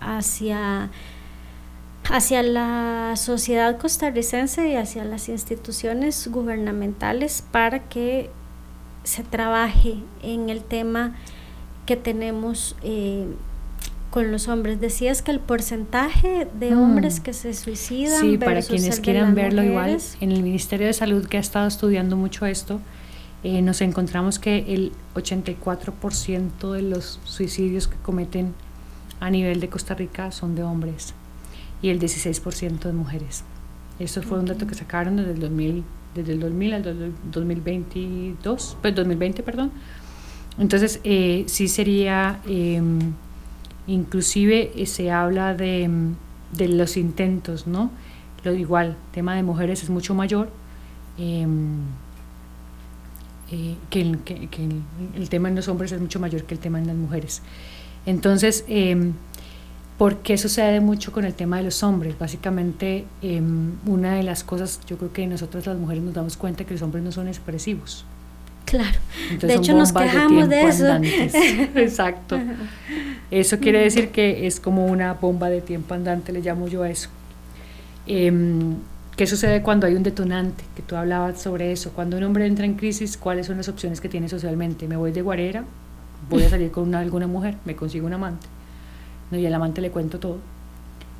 hacia, 0.00 0.90
hacia 2.08 2.42
la 2.44 3.14
sociedad 3.16 3.78
costarricense 3.78 4.68
y 4.68 4.76
hacia 4.76 5.02
las 5.04 5.28
instituciones 5.28 6.28
gubernamentales 6.28 7.42
para 7.50 7.80
que 7.80 8.30
se 9.02 9.24
trabaje 9.24 9.96
en 10.22 10.50
el 10.50 10.62
tema 10.62 11.16
que 11.84 11.96
tenemos 11.96 12.76
eh, 12.84 13.26
con 14.12 14.30
los 14.30 14.46
hombres. 14.46 14.78
Decías 14.78 15.22
que 15.22 15.30
el 15.30 15.40
porcentaje 15.40 16.46
de 16.60 16.72
mm. 16.72 16.78
hombres 16.78 17.18
que 17.18 17.32
se 17.32 17.54
suicidan. 17.54 18.20
Sí, 18.20 18.36
para 18.36 18.62
quienes 18.62 19.00
quieran 19.00 19.34
verlo 19.34 19.64
igual, 19.64 19.98
en 20.20 20.30
el 20.30 20.42
Ministerio 20.42 20.86
de 20.86 20.92
Salud 20.92 21.26
que 21.26 21.38
ha 21.38 21.40
estado 21.40 21.66
estudiando 21.66 22.14
mucho 22.14 22.44
esto, 22.44 22.80
eh, 23.42 23.62
nos 23.62 23.80
encontramos 23.80 24.38
que 24.38 24.66
el 24.68 24.92
84% 25.14 26.72
de 26.72 26.82
los 26.82 27.18
suicidios 27.24 27.88
que 27.88 27.96
cometen 27.96 28.54
a 29.18 29.30
nivel 29.30 29.60
de 29.60 29.68
Costa 29.68 29.94
Rica 29.94 30.30
son 30.30 30.54
de 30.54 30.62
hombres 30.62 31.14
y 31.80 31.88
el 31.88 31.98
16% 31.98 32.80
de 32.80 32.92
mujeres. 32.92 33.44
Esto 33.98 34.22
fue 34.22 34.38
un 34.38 34.44
dato 34.44 34.66
que 34.66 34.74
sacaron 34.74 35.16
desde 35.16 35.32
el 35.32 35.40
2000, 35.40 35.84
desde 36.14 36.32
el 36.34 36.40
2000 36.40 36.74
al 36.74 37.12
2022, 37.32 38.76
pues 38.82 38.94
2020, 38.94 39.42
perdón. 39.42 39.72
Entonces, 40.58 41.00
eh, 41.02 41.44
sí 41.46 41.66
sería 41.66 42.40
em, 42.46 43.14
Inclusive 43.86 44.72
eh, 44.76 44.86
se 44.86 45.10
habla 45.10 45.54
de, 45.54 45.90
de, 46.52 46.68
los 46.68 46.96
intentos, 46.96 47.66
¿no? 47.66 47.90
Lo 48.44 48.54
igual, 48.54 48.96
tema 49.12 49.34
de 49.34 49.42
mujeres 49.42 49.82
es 49.82 49.90
mucho 49.90 50.14
mayor 50.14 50.50
em, 51.18 51.80
eh, 53.50 53.76
que, 53.90 54.00
el, 54.00 54.18
que, 54.20 54.48
el, 55.14 55.28
tema 55.28 55.48
en 55.48 55.56
los 55.56 55.68
hombres 55.68 55.92
es 55.92 56.00
mucho 56.00 56.18
mayor 56.20 56.44
que 56.44 56.54
el 56.54 56.60
tema 56.60 56.78
en 56.78 56.86
las 56.86 56.96
mujeres. 56.96 57.42
Entonces, 58.06 58.64
eh, 58.68 59.12
¿por 59.98 60.18
qué 60.18 60.38
sucede 60.38 60.80
mucho 60.80 61.12
con 61.12 61.24
el 61.24 61.34
tema 61.34 61.58
de 61.58 61.64
los 61.64 61.82
hombres? 61.82 62.18
Básicamente, 62.18 63.04
em, 63.20 63.74
una 63.86 64.14
de 64.14 64.22
las 64.22 64.42
cosas, 64.42 64.80
yo 64.86 64.96
creo 64.98 65.12
que 65.12 65.26
nosotros 65.26 65.66
las 65.66 65.76
mujeres 65.76 66.02
nos 66.02 66.14
damos 66.14 66.36
cuenta 66.36 66.64
que 66.64 66.74
los 66.74 66.82
hombres 66.82 67.04
no 67.04 67.12
son 67.12 67.28
expresivos. 67.28 68.04
Claro. 68.64 68.98
de 69.40 69.54
hecho, 69.54 69.74
nos 69.74 69.92
quejamos 69.92 70.48
de, 70.48 70.62
eso. 70.62 70.86
Exacto. 71.74 72.38
Eso 73.30 73.58
quiere 73.58 73.80
decir 73.80 74.10
que 74.10 74.46
es 74.46 74.60
como 74.60 74.86
una 74.86 75.14
bomba 75.14 75.50
de 75.50 75.60
tiempo 75.60 75.94
andante, 75.94 76.32
le 76.32 76.40
llamo 76.40 76.68
yo 76.68 76.82
a 76.82 76.90
eso. 76.90 77.08
Em, 78.06 78.76
¿Qué 79.16 79.26
sucede 79.26 79.62
cuando 79.62 79.86
hay 79.86 79.94
un 79.94 80.02
detonante? 80.02 80.64
Que 80.74 80.82
tú 80.82 80.96
hablabas 80.96 81.40
sobre 81.40 81.70
eso. 81.70 81.92
Cuando 81.92 82.16
un 82.16 82.24
hombre 82.24 82.46
entra 82.46 82.64
en 82.64 82.74
crisis, 82.74 83.16
¿cuáles 83.16 83.46
son 83.46 83.58
las 83.58 83.68
opciones 83.68 84.00
que 84.00 84.08
tiene 84.08 84.28
socialmente? 84.28 84.88
¿Me 84.88 84.96
voy 84.96 85.12
de 85.12 85.20
guarera? 85.20 85.64
¿Voy 86.30 86.42
a 86.44 86.48
salir 86.48 86.70
con 86.70 86.94
alguna 86.94 87.26
mujer? 87.26 87.56
¿Me 87.64 87.76
consigo 87.76 88.06
un 88.06 88.14
amante? 88.14 88.46
No, 89.30 89.38
y 89.38 89.46
al 89.46 89.54
amante 89.54 89.80
le 89.80 89.90
cuento 89.90 90.18
todo. 90.18 90.38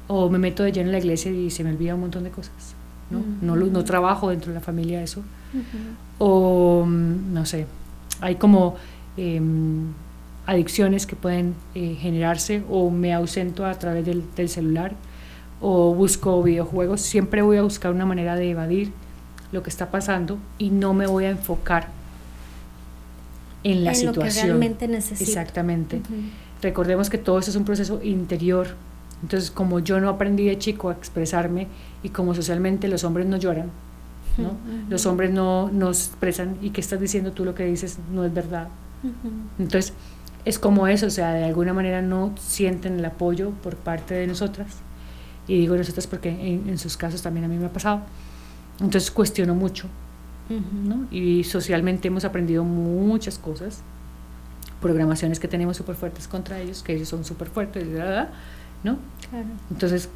O 0.09 0.31
me 0.31 0.39
meto 0.39 0.63
de 0.63 0.73
lleno 0.73 0.89
en 0.89 0.93
la 0.93 0.99
iglesia 0.99 1.31
y 1.31 1.51
se 1.51 1.65
me 1.65 1.71
olvida 1.71 1.95
un 1.95 2.01
montón 2.01 2.25
de 2.25 2.31
cosas. 2.31 2.75
¿no? 3.11 3.23
no, 3.43 3.57
no, 3.57 3.85
trabajo 3.85 4.31
dentro 4.31 4.53
de 4.53 4.55
la 4.55 4.65
familia 4.65 5.03
eso. 5.03 5.23
O, 6.25 6.85
mm, 6.87 7.35
no 7.35 7.45
sé, 7.47 7.67
hay 8.21 8.37
como 8.37 8.77
em, 9.17 9.93
adicciones 10.47 11.05
que 11.05 11.17
pueden 11.17 11.57
eh, 11.75 11.97
generarse 12.01 12.63
o 12.71 12.91
me 12.91 13.13
ausento 13.13 13.67
a 13.67 13.75
través 13.75 14.07
del, 14.07 14.23
del, 14.37 14.49
celular 14.49 14.93
o 15.61 15.93
busco 15.97 16.41
videojuegos. 16.45 17.01
Siempre 17.01 17.43
voy 17.43 17.57
a 17.57 17.63
buscar 17.63 17.91
una 17.91 18.07
manera 18.07 18.37
de 18.37 18.51
evadir 18.51 18.93
lo 19.51 19.65
que 19.65 19.71
está 19.71 19.91
pasando 19.91 20.39
y 20.59 20.71
no 20.71 20.95
me 20.95 21.09
voy 21.09 21.25
a 21.25 21.31
enfocar 21.31 21.89
en 23.65 23.83
la 23.83 23.93
situación. 23.93 24.25
Lo 24.25 24.33
que 24.33 24.43
realmente 24.43 24.87
necesito. 24.87 25.29
Exactamente. 25.29 26.03
Recordemos 26.63 27.11
que 27.11 27.19
todo 27.19 27.41
eso 27.41 27.51
es 27.51 27.57
un 27.57 27.65
proceso 27.65 28.01
interior. 28.01 28.77
Entonces, 29.23 29.51
como 29.51 29.81
yo 29.81 29.99
no 29.99 30.09
aprendí 30.09 30.47
de 30.47 30.57
chico 30.57 30.89
a 30.89 30.93
expresarme 30.93 31.67
y 32.05 32.11
como 32.11 32.33
socialmente 32.33 32.87
los 32.87 33.03
hombres 33.03 33.27
no 33.27 33.39
lloran, 33.39 33.71
¿no? 34.39 34.57
los 34.89 35.07
hombres 35.07 35.31
no 35.31 35.71
nos 35.71 36.09
expresan 36.09 36.57
y 36.63 36.71
que 36.71 36.81
estás 36.81 37.01
diciendo 37.01 37.33
tú 37.33 37.45
lo 37.45 37.55
que 37.55 37.65
dices 37.65 37.99
no 38.13 38.25
es 38.25 38.33
verdad. 38.33 38.69
Entonces, 39.59 39.95
es 40.45 40.59
como 40.59 40.87
eso, 40.87 41.07
o 41.07 41.11
sea, 41.11 41.33
de 41.33 41.45
alguna 41.45 41.73
manera 41.73 42.03
no 42.03 42.35
sienten 42.39 42.99
el 42.99 43.05
apoyo 43.05 43.51
por 43.63 43.77
parte 43.77 44.15
de 44.15 44.27
nosotras. 44.27 44.69
Y 45.49 45.59
digo 45.59 45.77
nosotras 45.77 46.07
porque 46.07 46.29
en, 46.31 46.79
sus 46.79 46.97
casos 46.97 47.23
también 47.23 47.45
a 47.45 47.49
mí 47.49 47.57
me 47.57 47.67
ha 47.67 47.73
pasado. 47.73 48.01
Entonces 48.81 49.11
cuestiono 49.11 49.55
mucho. 49.55 49.89
¿no? 50.49 51.07
Y 51.11 51.45
socialmente 51.45 52.09
hemos 52.09 52.25
aprendido 52.25 52.63
muchas 52.63 53.39
cosas, 53.39 53.83
programaciones 54.83 55.41
que 55.41 55.49
tenemos 55.49 55.79
súper 55.79 55.97
fuertes 55.97 56.29
contra 56.29 56.61
ellos, 56.61 56.83
que 56.83 56.95
ellos 56.95 57.09
son 57.09 57.25
súper 57.25 57.49
fuertes, 57.49 57.87
¿no? 58.85 58.99
Claro. 59.31 59.47
Entonces, 59.71 60.11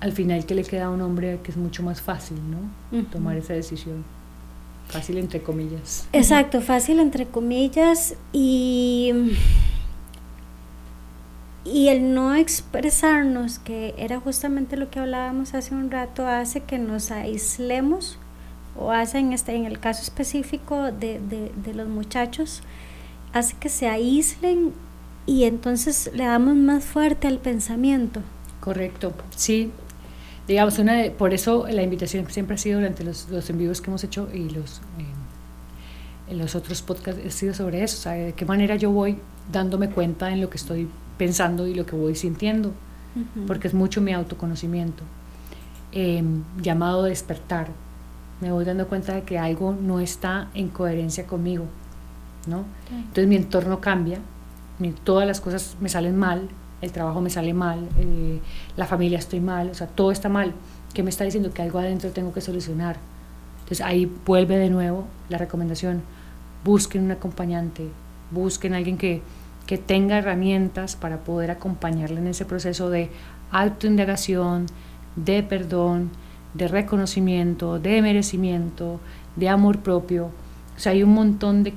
al 0.00 0.12
final, 0.12 0.44
¿qué 0.44 0.54
le 0.54 0.62
queda 0.64 0.86
a 0.86 0.90
un 0.90 1.00
hombre 1.00 1.40
que 1.42 1.50
es 1.50 1.56
mucho 1.56 1.82
más 1.82 2.00
fácil, 2.00 2.38
¿no? 2.50 3.02
Tomar 3.04 3.36
esa 3.36 3.54
decisión. 3.54 4.04
Fácil 4.88 5.18
entre 5.18 5.42
comillas. 5.42 6.06
Exacto, 6.12 6.60
fácil 6.60 7.00
entre 7.00 7.26
comillas 7.26 8.14
y, 8.32 9.12
y 11.64 11.88
el 11.88 12.14
no 12.14 12.34
expresarnos, 12.34 13.58
que 13.58 13.94
era 13.98 14.20
justamente 14.20 14.76
lo 14.76 14.90
que 14.90 15.00
hablábamos 15.00 15.54
hace 15.54 15.74
un 15.74 15.90
rato, 15.90 16.26
hace 16.26 16.60
que 16.60 16.78
nos 16.78 17.10
aislemos 17.10 18.18
o 18.78 18.92
hace 18.92 19.18
en, 19.18 19.32
este, 19.32 19.56
en 19.56 19.64
el 19.64 19.80
caso 19.80 20.02
específico 20.02 20.92
de, 20.92 21.20
de, 21.20 21.52
de 21.64 21.74
los 21.74 21.88
muchachos, 21.88 22.62
hace 23.32 23.56
que 23.58 23.68
se 23.68 23.88
aíslen 23.88 24.72
y 25.26 25.44
entonces 25.44 26.10
le 26.14 26.24
damos 26.26 26.54
más 26.54 26.84
fuerte 26.84 27.26
al 27.26 27.38
pensamiento. 27.38 28.20
Correcto, 28.60 29.12
sí, 29.34 29.72
digamos, 30.48 30.78
una 30.78 30.94
de, 30.94 31.10
por 31.10 31.34
eso 31.34 31.66
la 31.68 31.82
invitación 31.82 32.28
siempre 32.30 32.54
ha 32.54 32.58
sido 32.58 32.78
durante 32.78 33.04
los, 33.04 33.28
los 33.30 33.48
en 33.50 33.58
vivos 33.58 33.80
que 33.80 33.90
hemos 33.90 34.04
hecho 34.04 34.28
y 34.32 34.48
los, 34.50 34.78
eh, 34.98 36.30
en 36.30 36.38
los 36.38 36.54
otros 36.54 36.82
podcasts 36.82 37.20
ha 37.26 37.30
sido 37.30 37.54
sobre 37.54 37.82
eso, 37.82 38.08
o 38.08 38.12
de 38.12 38.32
qué 38.34 38.44
manera 38.44 38.76
yo 38.76 38.90
voy 38.90 39.18
dándome 39.50 39.90
cuenta 39.90 40.30
en 40.32 40.40
lo 40.40 40.50
que 40.50 40.56
estoy 40.56 40.88
pensando 41.18 41.66
y 41.66 41.74
lo 41.74 41.86
que 41.86 41.96
voy 41.96 42.14
sintiendo, 42.14 42.72
porque 43.46 43.66
es 43.66 43.72
mucho 43.72 44.02
mi 44.02 44.12
autoconocimiento, 44.12 45.02
em, 45.92 46.42
llamado 46.60 47.04
despertar, 47.04 47.68
me 48.42 48.52
voy 48.52 48.66
dando 48.66 48.86
cuenta 48.88 49.14
de 49.14 49.22
que 49.22 49.38
algo 49.38 49.74
no 49.74 50.00
está 50.00 50.50
en 50.52 50.68
coherencia 50.68 51.26
conmigo, 51.26 51.64
¿no? 52.46 52.64
Entonces 52.90 53.26
mi 53.26 53.36
entorno 53.36 53.80
cambia, 53.80 54.18
todas 55.04 55.26
las 55.26 55.40
cosas 55.40 55.76
me 55.80 55.88
salen 55.88 56.16
mal, 56.16 56.48
el 56.86 56.92
trabajo 56.92 57.20
me 57.20 57.30
sale 57.30 57.52
mal, 57.52 57.88
eh, 57.98 58.40
la 58.76 58.86
familia 58.86 59.18
estoy 59.18 59.40
mal, 59.40 59.70
o 59.70 59.74
sea, 59.74 59.86
todo 59.86 60.10
está 60.10 60.28
mal. 60.28 60.54
¿Qué 60.94 61.02
me 61.02 61.10
está 61.10 61.24
diciendo? 61.24 61.52
Que 61.52 61.62
algo 61.62 61.78
adentro 61.78 62.10
tengo 62.10 62.32
que 62.32 62.40
solucionar. 62.40 62.96
Entonces 63.58 63.84
ahí 63.84 64.10
vuelve 64.24 64.56
de 64.56 64.70
nuevo 64.70 65.04
la 65.28 65.38
recomendación, 65.38 66.02
busquen 66.64 67.04
un 67.04 67.10
acompañante, 67.10 67.88
busquen 68.30 68.74
alguien 68.74 68.96
que, 68.96 69.22
que 69.66 69.76
tenga 69.76 70.18
herramientas 70.18 70.96
para 70.96 71.18
poder 71.18 71.50
acompañarle 71.50 72.20
en 72.20 72.28
ese 72.28 72.44
proceso 72.44 72.88
de 72.90 73.10
autoindagación, 73.50 74.66
de 75.16 75.42
perdón, 75.42 76.10
de 76.54 76.68
reconocimiento, 76.68 77.78
de 77.78 78.00
merecimiento, 78.02 79.00
de 79.34 79.48
amor 79.48 79.80
propio. 79.80 80.30
O 80.76 80.80
sea, 80.80 80.92
hay 80.92 81.02
un 81.02 81.14
montón 81.14 81.62
de 81.62 81.74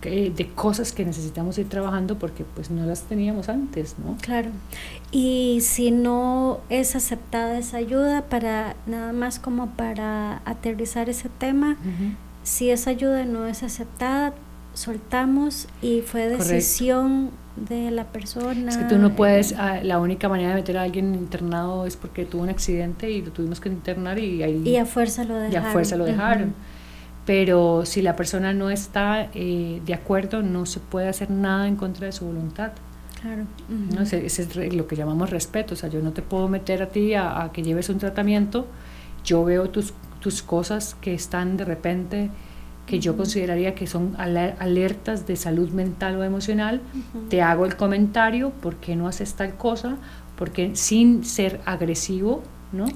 de 0.00 0.50
cosas 0.54 0.92
que 0.92 1.04
necesitamos 1.04 1.58
ir 1.58 1.68
trabajando 1.68 2.18
porque 2.18 2.44
pues 2.44 2.70
no 2.70 2.86
las 2.86 3.02
teníamos 3.02 3.48
antes, 3.48 3.96
¿no? 3.98 4.16
Claro. 4.20 4.50
Y 5.10 5.58
si 5.62 5.90
no 5.90 6.60
es 6.68 6.94
aceptada 6.94 7.58
esa 7.58 7.78
ayuda 7.78 8.22
para 8.22 8.76
nada 8.86 9.12
más 9.12 9.38
como 9.38 9.70
para 9.70 10.40
aterrizar 10.44 11.08
ese 11.08 11.28
tema, 11.28 11.76
si 12.44 12.70
esa 12.70 12.90
ayuda 12.90 13.24
no 13.24 13.46
es 13.46 13.62
aceptada, 13.62 14.34
soltamos 14.74 15.66
y 15.82 16.02
fue 16.02 16.28
decisión 16.28 17.30
de 17.56 17.90
la 17.90 18.04
persona. 18.04 18.70
Es 18.70 18.76
que 18.76 18.84
tú 18.84 18.98
no 18.98 19.16
puedes, 19.16 19.52
ah, 19.58 19.80
la 19.82 19.98
única 19.98 20.28
manera 20.28 20.50
de 20.50 20.54
meter 20.54 20.78
a 20.78 20.82
alguien 20.82 21.16
internado 21.16 21.86
es 21.86 21.96
porque 21.96 22.24
tuvo 22.24 22.42
un 22.42 22.50
accidente 22.50 23.10
y 23.10 23.22
lo 23.22 23.32
tuvimos 23.32 23.58
que 23.58 23.68
internar 23.68 24.20
y 24.20 24.44
ahí... 24.44 24.62
Y 24.64 24.76
a 24.76 24.86
fuerza 24.86 25.24
lo 25.24 25.34
dejaron. 25.34 25.52
Y 25.52 25.56
a 25.56 25.72
fuerza 25.72 25.96
lo 25.96 26.04
dejaron 26.04 26.54
pero 27.28 27.84
si 27.84 28.00
la 28.00 28.16
persona 28.16 28.54
no 28.54 28.70
está 28.70 29.28
eh, 29.34 29.82
de 29.84 29.92
acuerdo, 29.92 30.42
no 30.42 30.64
se 30.64 30.80
puede 30.80 31.08
hacer 31.08 31.30
nada 31.30 31.68
en 31.68 31.76
contra 31.76 32.06
de 32.06 32.12
su 32.12 32.24
voluntad. 32.24 32.72
Claro. 33.20 33.42
¿no? 33.68 34.00
Ese, 34.00 34.24
es 34.24 34.74
lo 34.74 34.86
que 34.86 34.96
llamamos 34.96 35.28
respeto, 35.28 35.74
o 35.74 35.76
sea, 35.76 35.90
yo 35.90 36.00
no 36.00 36.12
te 36.12 36.22
puedo 36.22 36.48
meter 36.48 36.82
a 36.82 36.88
ti 36.88 37.12
a, 37.12 37.50
que 37.52 37.62
lleves 37.62 37.90
un 37.90 37.98
tratamiento, 37.98 38.66
yo 39.26 39.44
veo 39.44 39.68
tus, 39.68 39.92
tus 40.20 40.42
cosas 40.42 40.96
que 41.02 41.12
están 41.12 41.58
de 41.58 41.66
repente 41.66 42.30
que 42.86 42.98
yo 42.98 43.14
consideraría 43.14 43.74
que 43.74 43.86
son 43.86 44.16
alertas 44.16 45.26
de 45.26 45.36
salud 45.36 45.68
mental 45.68 46.16
o 46.16 46.24
emocional, 46.24 46.80
te 47.28 47.42
hago 47.42 47.66
el 47.66 47.76
comentario, 47.76 48.52
¿por 48.52 48.76
qué 48.76 48.96
no 48.96 49.06
haces 49.06 49.34
tal 49.34 49.54
cosa? 49.54 49.98
Porque 50.34 50.74
sin 50.76 51.26
ser 51.26 51.60
agresivo, 51.66 52.42
¿no? 52.72 52.86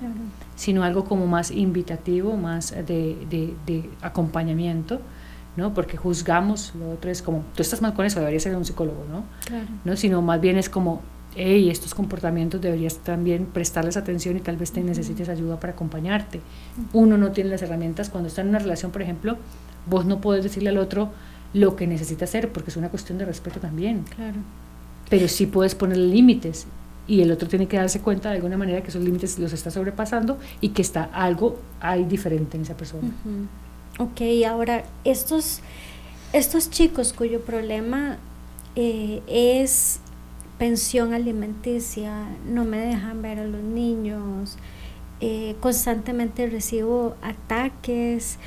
Sino 0.63 0.85
algo 0.85 1.05
como 1.05 1.27
más 1.27 1.51
invitativo, 1.51 2.37
más 2.37 2.71
de, 2.71 3.17
de, 3.67 3.91
acompañamiento, 4.01 5.01
¿no? 5.57 5.75
Porque 5.75 5.97
juzgamos, 5.97 6.73
lo 6.79 6.93
otro 6.93 7.11
es 7.11 7.21
como, 7.21 7.45
tú 7.57 7.63
estás 7.63 7.83
mal 7.83 7.95
con 7.95 8.07
eso, 8.07 8.21
deberías 8.21 8.45
ser 8.45 8.55
un 8.55 8.65
psicólogo, 8.65 9.05
¿no? 9.11 9.25
¿no? 9.85 9.97
Sino 9.97 10.23
más 10.23 10.41
bien 10.41 10.59
es 10.59 10.69
como, 10.69 11.03
hey, 11.35 11.69
estos 11.69 11.95
comportamientos 11.95 12.61
deberías 12.61 12.99
también 12.99 13.47
prestarles 13.47 13.97
atención 13.97 14.37
y 14.37 14.41
tal 14.41 14.57
vez 14.57 14.71
te 14.71 14.85
necesites 14.85 15.29
ayuda 15.29 15.59
para 15.59 15.73
acompañarte. 15.73 16.41
Uno 16.93 17.19
no 17.19 17.33
tiene 17.33 17.51
las 17.51 17.63
herramientas, 17.63 18.09
cuando 18.09 18.29
está 18.29 18.43
en 18.43 18.51
una 18.51 18.61
relación, 18.61 18.93
por 18.93 19.03
ejemplo, 19.03 19.39
vos 19.91 20.07
no 20.07 20.21
puedes 20.21 20.45
decirle 20.45 20.69
al 20.69 20.79
otro 20.79 21.11
lo 21.55 21.75
que 21.75 21.89
necesita 21.89 22.25
hacer, 22.25 22.53
porque 22.53 22.71
es 22.71 22.77
una 22.77 22.89
cuestión 22.89 23.19
de 23.19 23.25
respeto 23.25 23.59
también. 23.59 24.05
Claro. 24.15 24.39
Pero 25.11 25.27
sí 25.27 25.47
puedes 25.47 25.75
poner 25.75 25.99
límites 25.99 26.69
y 27.07 27.20
el 27.20 27.32
otro 27.32 27.48
tiene 27.48 27.66
que 27.66 27.76
darse 27.76 28.00
cuenta 28.00 28.30
de 28.30 28.36
alguna 28.36 28.57
manera 28.57 28.82
que 28.82 28.88
esos 28.88 29.03
límites 29.03 29.38
los 29.38 29.53
está 29.53 29.70
sobrepasando 29.70 30.38
y 30.61 30.70
que 30.70 30.82
está 30.82 31.05
algo 31.05 31.59
hay 31.80 32.05
diferente 32.05 32.57
en 32.57 32.62
esa 32.62 32.76
persona. 32.76 33.11
Ok, 33.98 34.20
ahora 34.48 34.84
estos, 35.05 35.61
estos 36.32 36.70
chicos 36.70 37.12
cuyo 37.12 37.40
problema 37.40 38.18
eh, 38.76 39.20
es 39.26 40.00
pensión 40.59 41.12
alimenticia, 41.12 42.24
no 42.46 42.64
me 42.64 42.78
dejan 42.78 43.20
ver 43.20 43.40
a 43.40 43.44
los 43.44 43.62
niños, 43.62 44.57
eh, 45.20 45.57
constantemente 45.61 46.48
recibo 46.48 47.16
ataques, 47.20 48.38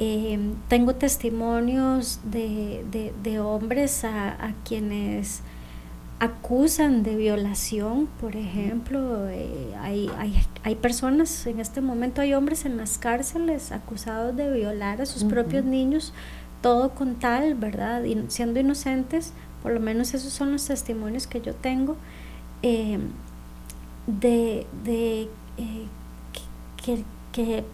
eh, 0.00 0.38
tengo 0.68 0.96
testimonios 0.96 2.20
de, 2.24 2.84
de, 3.22 3.40
hombres 3.40 4.04
a, 4.04 4.30
a 4.30 4.54
quienes 4.64 5.42
acusan 6.20 7.02
de 7.02 7.16
violación, 7.16 8.06
por 8.20 8.36
ejemplo, 8.36 9.26
eh, 9.30 9.74
hay, 9.80 10.10
hay, 10.18 10.46
hay, 10.62 10.74
personas, 10.74 11.46
en 11.46 11.60
este 11.60 11.80
momento 11.80 12.20
hay 12.20 12.34
hombres 12.34 12.66
en 12.66 12.76
las 12.76 12.98
cárceles 12.98 13.72
acusados 13.72 14.36
de 14.36 14.52
violar 14.52 15.00
a 15.00 15.06
sus 15.06 15.24
propios 15.24 15.64
niños, 15.64 16.12
todo 16.60 16.90
con 16.90 17.14
tal, 17.14 17.54
¿verdad? 17.54 18.04
Y 18.04 18.22
siendo 18.28 18.60
inocentes, 18.60 19.32
por 19.62 19.72
lo 19.72 19.80
menos 19.80 20.12
esos 20.12 20.30
son 20.34 20.52
los 20.52 20.66
testimonios 20.66 21.26
que 21.26 21.40
yo 21.40 21.54
tengo, 21.54 21.96
eh, 22.62 22.98
de, 24.06 24.66
de 24.84 25.22
eh, 25.56 25.86
que, 26.84 27.02
que 27.32 27.64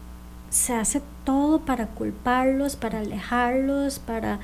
se 0.51 0.73
hace 0.73 1.03
todo 1.25 1.63
para 1.63 1.89
culparlos, 1.89 2.77
para 2.77 3.01
alejarlos, 3.01 3.99
para 3.99 4.39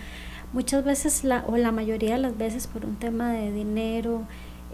muchas 0.52 0.84
veces 0.84 1.24
la, 1.24 1.44
o 1.46 1.56
la 1.56 1.72
mayoría 1.72 2.12
de 2.12 2.18
las 2.18 2.36
veces 2.36 2.66
por 2.66 2.84
un 2.84 2.96
tema 2.96 3.32
de 3.32 3.52
dinero, 3.52 4.22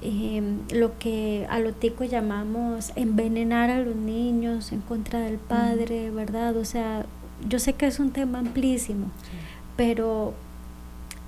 em, 0.03 0.61
lo 0.71 0.99
que 0.99 1.47
a 1.51 1.59
lo 1.59 1.73
tico 1.73 2.05
llamamos 2.05 2.93
envenenar 2.97 3.71
a 3.71 3.81
los 3.81 3.97
niños 3.97 4.73
en 4.73 4.81
contra 4.81 5.21
del 5.21 5.39
padre, 5.39 6.11
¿verdad? 6.11 6.57
O 6.57 6.65
sea, 6.65 7.07
yo 7.49 7.59
sé 7.59 7.75
que 7.75 7.87
es 7.87 8.01
un 8.01 8.11
tema 8.11 8.41
amplísimo, 8.41 9.11
pero 9.77 10.35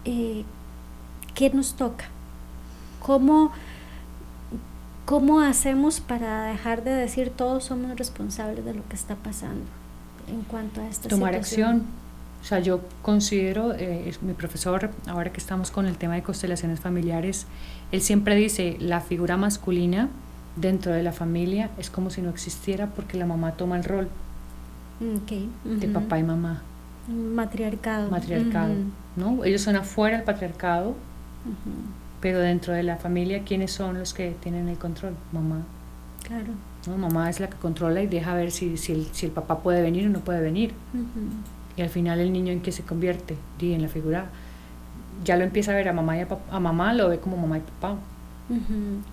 eh, 0.05 0.45
¿qué 1.35 1.51
nos 1.51 1.75
toca? 1.75 2.07
¿Cómo, 3.01 3.53
¿Cómo 5.05 5.41
hacemos 5.41 6.01
para 6.01 6.45
dejar 6.45 6.85
de 6.85 6.91
decir 6.91 7.31
todos 7.31 7.65
somos 7.65 7.97
responsables 7.97 8.65
de 8.65 8.75
lo 8.75 8.87
que 8.89 8.97
está 8.97 9.15
pasando 9.17 9.65
en 10.29 10.43
cuanto 10.43 10.81
a 10.81 10.87
esta 10.87 11.09
Tomar 11.09 11.35
acción. 11.35 11.85
O 12.43 12.45
sea, 12.45 12.59
yo 12.61 12.81
considero, 13.03 13.75
eh, 13.75 14.13
mi 14.23 14.33
profesor, 14.33 14.91
ahora 15.07 15.31
que 15.31 15.39
estamos 15.39 15.71
con 15.71 15.87
el 15.87 15.97
tema 15.99 16.15
de 16.15 16.23
constelaciones 16.23 16.81
familiares, 16.81 17.47
él 17.93 18.01
siempre 18.01 18.35
dice, 18.35 18.77
la 18.81 19.01
figura 19.01 19.37
masculina 19.37 20.09
dentro 20.57 20.93
de 20.93 21.03
la 21.03 21.13
familia 21.13 21.71
es 21.79 21.91
como 21.91 22.11
si 22.11 22.23
no 22.23 22.31
existiera 22.31 22.87
porque 22.89 23.19
la 23.19 23.27
mamá 23.27 23.53
toma 23.53 23.77
el 23.77 23.85
rol 23.85 24.09
de 25.65 25.89
papá 25.89 26.19
y 26.19 26.23
mamá. 26.23 26.63
Matriarcado. 27.09 28.11
Matriarcado, 28.11 28.75
¿no? 29.17 29.45
Ellos 29.45 29.63
son 29.63 29.77
afuera 29.77 30.17
del 30.17 30.25
patriarcado, 30.25 30.95
pero 32.21 32.39
dentro 32.39 32.73
de 32.75 32.83
la 32.83 32.97
familia, 32.97 33.43
¿quiénes 33.45 33.73
son 33.73 33.99
los 33.99 34.13
que 34.13 34.37
tienen 34.41 34.69
el 34.69 34.77
control? 34.79 35.15
Mamá. 35.33 35.63
Claro. 36.23 36.53
¿No? 36.87 36.97
Mamá 36.99 37.29
es 37.31 37.41
la 37.41 37.49
que 37.49 37.57
controla 37.57 38.03
y 38.03 38.07
deja 38.07 38.35
ver 38.35 38.51
si, 38.51 38.77
si, 38.77 38.93
el, 38.93 39.07
si 39.13 39.27
el 39.27 39.33
papá 39.33 39.61
puede 39.61 39.83
venir 39.83 40.07
o 40.07 40.11
no 40.11 40.21
puede 40.21 40.41
venir. 40.41 40.75
Y 41.81 41.83
al 41.83 41.89
final 41.89 42.21
el 42.21 42.31
niño 42.31 42.53
en 42.53 42.61
qué 42.61 42.73
se 42.73 42.83
convierte, 42.83 43.39
y 43.59 43.73
en 43.73 43.81
la 43.81 43.89
figura, 43.89 44.27
ya 45.25 45.39
lo 45.39 45.45
empieza 45.45 45.73
a 45.73 45.75
ver 45.75 45.89
a 45.89 45.95
mamá 45.95 46.19
y 46.19 46.21
a, 46.21 46.29
papá, 46.29 46.55
a 46.55 46.61
mamá, 46.61 46.93
lo 46.93 47.09
ve 47.09 47.19
como 47.21 47.39
mamá 47.39 47.57
y 47.57 47.63
papá. 47.63 47.97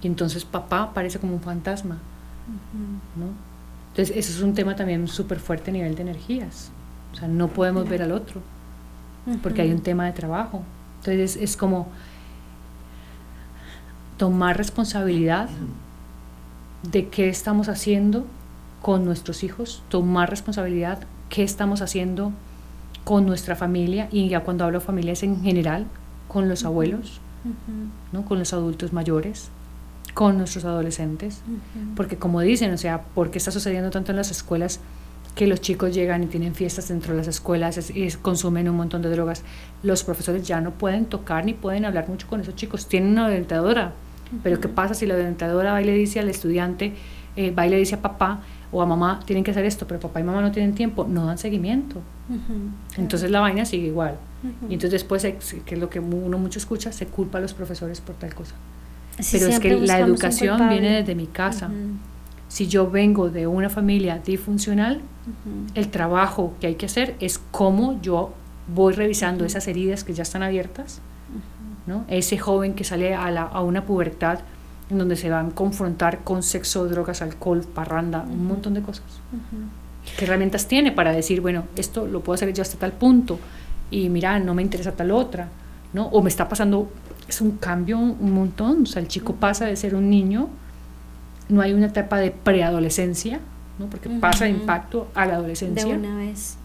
Y 0.01 0.07
entonces 0.07 0.43
papá 0.43 0.91
parece 0.93 1.18
como 1.18 1.36
un 1.36 1.39
fantasma. 1.39 1.97
¿no? 3.15 3.28
Entonces, 3.91 4.18
eso 4.18 4.34
es 4.34 4.41
un 4.41 4.53
tema 4.53 4.76
también 4.76 5.07
súper 5.07 5.39
fuerte 5.39 5.72
a 5.72 5.74
nivel 5.74 5.95
de 5.95 6.01
energías. 6.01 6.70
O 7.13 7.15
sea, 7.15 7.30
no 7.30 7.47
podemos 7.47 7.88
ver 7.88 8.01
al 8.01 8.11
otro, 8.11 8.41
porque 9.41 9.61
hay 9.61 9.72
un 9.72 9.80
tema 9.80 10.05
de 10.05 10.11
trabajo. 10.11 10.61
Entonces, 10.99 11.38
es 11.38 11.55
como 11.55 11.88
tomar 14.18 14.57
responsabilidad 14.57 15.47
de 16.84 17.07
qué 17.07 17.30
estamos 17.30 17.70
haciendo 17.70 18.26
con 18.82 19.05
nuestros 19.05 19.45
hijos, 19.45 19.84
tomar 19.88 20.30
responsabilidad 20.30 20.99
qué 21.30 21.43
estamos 21.43 21.82
haciendo 21.82 22.34
con 23.08 23.26
nuestra 23.26 23.55
familia, 23.55 24.10
y 24.12 24.28
ya 24.28 24.41
cuando 24.41 24.66
hablo 24.66 24.80
de 24.80 24.86
familias 24.86 25.24
en 25.24 25.41
general, 25.41 25.86
con 26.28 26.49
los 26.49 26.66
abuelos, 26.66 27.22
¿no? 28.12 28.26
con 28.26 28.38
los 28.38 28.51
adultos 28.51 28.91
mayores, 28.91 29.47
con 30.14 30.38
nuestros 30.38 30.66
adolescentes, 30.66 31.41
porque 31.95 32.18
como 32.18 32.41
dicen, 32.41 32.74
o 32.74 32.78
sea, 32.78 33.03
¿por 33.03 33.32
qué 33.32 33.38
está 33.38 33.49
sucediendo 33.49 33.91
tanto 33.91 34.12
en 34.12 34.18
las 34.18 34.30
escuelas 34.30 34.82
que 35.36 35.47
los 35.47 35.62
chicos 35.62 35.95
llegan 35.95 36.22
y 36.24 36.26
tienen 36.26 36.53
fiestas 36.53 36.89
dentro 36.89 37.14
de 37.14 37.20
las 37.20 37.30
escuelas 37.30 37.91
y 37.95 38.12
consumen 38.22 38.68
un 38.68 38.76
montón 38.76 39.01
de 39.01 39.10
drogas? 39.10 39.41
Los 39.84 40.03
profesores 40.03 40.45
ya 40.45 40.60
no 40.60 40.72
pueden 40.72 41.05
tocar 41.05 41.45
ni 41.45 41.53
pueden 41.53 41.86
hablar 41.86 42.10
mucho 42.10 42.28
con 42.28 42.41
esos 42.41 42.58
chicos, 42.58 42.88
tienen 42.88 43.12
una 43.12 43.28
orientadora, 43.28 43.93
pero 44.43 44.60
¿qué 44.60 44.68
pasa 44.68 44.93
si 44.93 45.05
la 45.05 45.14
orientadora 45.14 45.72
va 45.72 45.82
y 45.82 45.86
le 45.86 45.93
dice 45.93 46.20
al 46.20 46.28
estudiante, 46.28 46.91
eh, 47.38 47.51
va 47.51 47.66
y 47.68 47.70
le 47.70 47.78
dice 47.78 47.95
a 47.95 48.01
papá 48.01 48.41
o 48.70 48.82
a 48.82 48.86
mamá, 48.86 49.22
tienen 49.26 49.45
que 49.45 49.51
hacer 49.51 49.64
esto, 49.64 49.88
pero 49.88 49.97
papá 50.01 50.20
y 50.20 50.24
mamá 50.24 50.41
no 50.41 50.51
tienen 50.51 50.76
tiempo, 50.76 51.08
no 51.08 51.26
dan 51.26 51.38
seguimiento? 51.38 52.01
Entonces 52.97 53.32
la 53.32 53.39
vaina 53.39 53.65
sigue 53.65 53.88
igual. 53.88 54.15
Y 54.69 54.73
entonces 54.73 54.91
después, 54.91 55.23
que 55.23 55.75
es 55.75 55.80
lo 55.80 55.89
que 55.89 55.99
uno 55.99 56.38
mucho 56.38 56.59
escucha, 56.59 56.91
se 56.91 57.07
culpa 57.07 57.38
a 57.39 57.41
los 57.41 57.53
profesores 57.53 58.01
por 58.01 58.15
tal 58.15 58.34
cosa. 58.34 58.55
Pero 59.32 59.47
es 59.47 59.59
que 59.59 59.75
la 59.80 59.99
educación 59.99 60.69
viene 60.69 60.89
desde 60.97 61.15
mi 61.15 61.28
casa. 61.28 61.69
Si 62.49 62.67
yo 62.67 62.89
vengo 62.89 63.30
de 63.30 63.45
una 63.47 63.69
familia 63.69 64.19
disfuncional, 64.23 65.01
el 65.73 65.89
trabajo 65.89 66.53
que 66.61 66.67
hay 66.67 66.75
que 66.75 66.86
hacer 66.86 67.15
es 67.19 67.39
cómo 67.51 67.99
yo 68.01 68.34
voy 68.73 68.93
revisando 68.93 69.45
esas 69.45 69.67
heridas 69.67 70.03
que 70.03 70.13
ya 70.13 70.23
están 70.23 70.43
abiertas, 70.43 71.01
¿no? 71.86 72.05
Ese 72.07 72.38
joven 72.38 72.73
que 72.73 72.84
sale 72.84 73.15
a, 73.15 73.32
la, 73.32 73.43
a 73.43 73.61
una 73.61 73.86
pubertad 73.86 74.39
en 74.89 74.97
donde 74.97 75.15
se 75.17 75.30
van 75.30 75.47
a 75.47 75.49
confrontar 75.51 76.19
con 76.23 76.43
sexo, 76.43 76.88
drogas, 76.88 77.21
alcohol, 77.21 77.65
parranda, 77.73 78.21
un 78.21 78.45
montón 78.47 78.73
de 78.73 78.82
cosas. 78.82 79.05
¿Qué 80.18 80.26
herramientas 80.26 80.68
tiene 80.68 80.91
para 80.91 81.12
decir, 81.12 81.41
bueno, 81.41 81.66
esto 81.76 82.08
lo 82.08 82.22
puedo 82.22 82.36
hacer 82.36 82.53
yo 82.53 82.62
hasta 82.62 82.78
tal 82.78 82.93
punto 82.93 83.39
y 83.91 84.10
mira, 84.10 84.39
no 84.39 84.53
me 84.53 84.62
interesa 84.62 84.91
tal 84.91 85.12
otra, 85.12 85.49
¿no? 85.93 86.08
O 86.08 86.22
me 86.22 86.30
está 86.30 86.47
pasando 86.47 86.91
es 87.28 87.41
un 87.41 87.58
cambio 87.58 87.97
un 87.99 88.32
montón. 88.32 88.84
O 88.84 88.86
sea, 88.86 89.01
el 89.01 89.08
chico 89.08 89.36
pasa 89.36 89.66
de 89.66 89.76
ser 89.76 89.95
un 89.95 90.10
niño, 90.10 90.49
no 91.49 91.62
hay 91.62 91.74
una 91.74 91.88
etapa 91.88 92.18
de 92.18 92.32
preadolescencia, 92.32 93.39
¿no? 93.80 93.88
porque 93.88 94.10
pasa 94.10 94.45
de 94.45 94.51
impacto 94.51 95.10
a 95.14 95.26
la 95.26 95.36
adolescencia. 95.36 95.86
De 95.86 95.97
una 95.97 96.16
vez. 96.18 96.58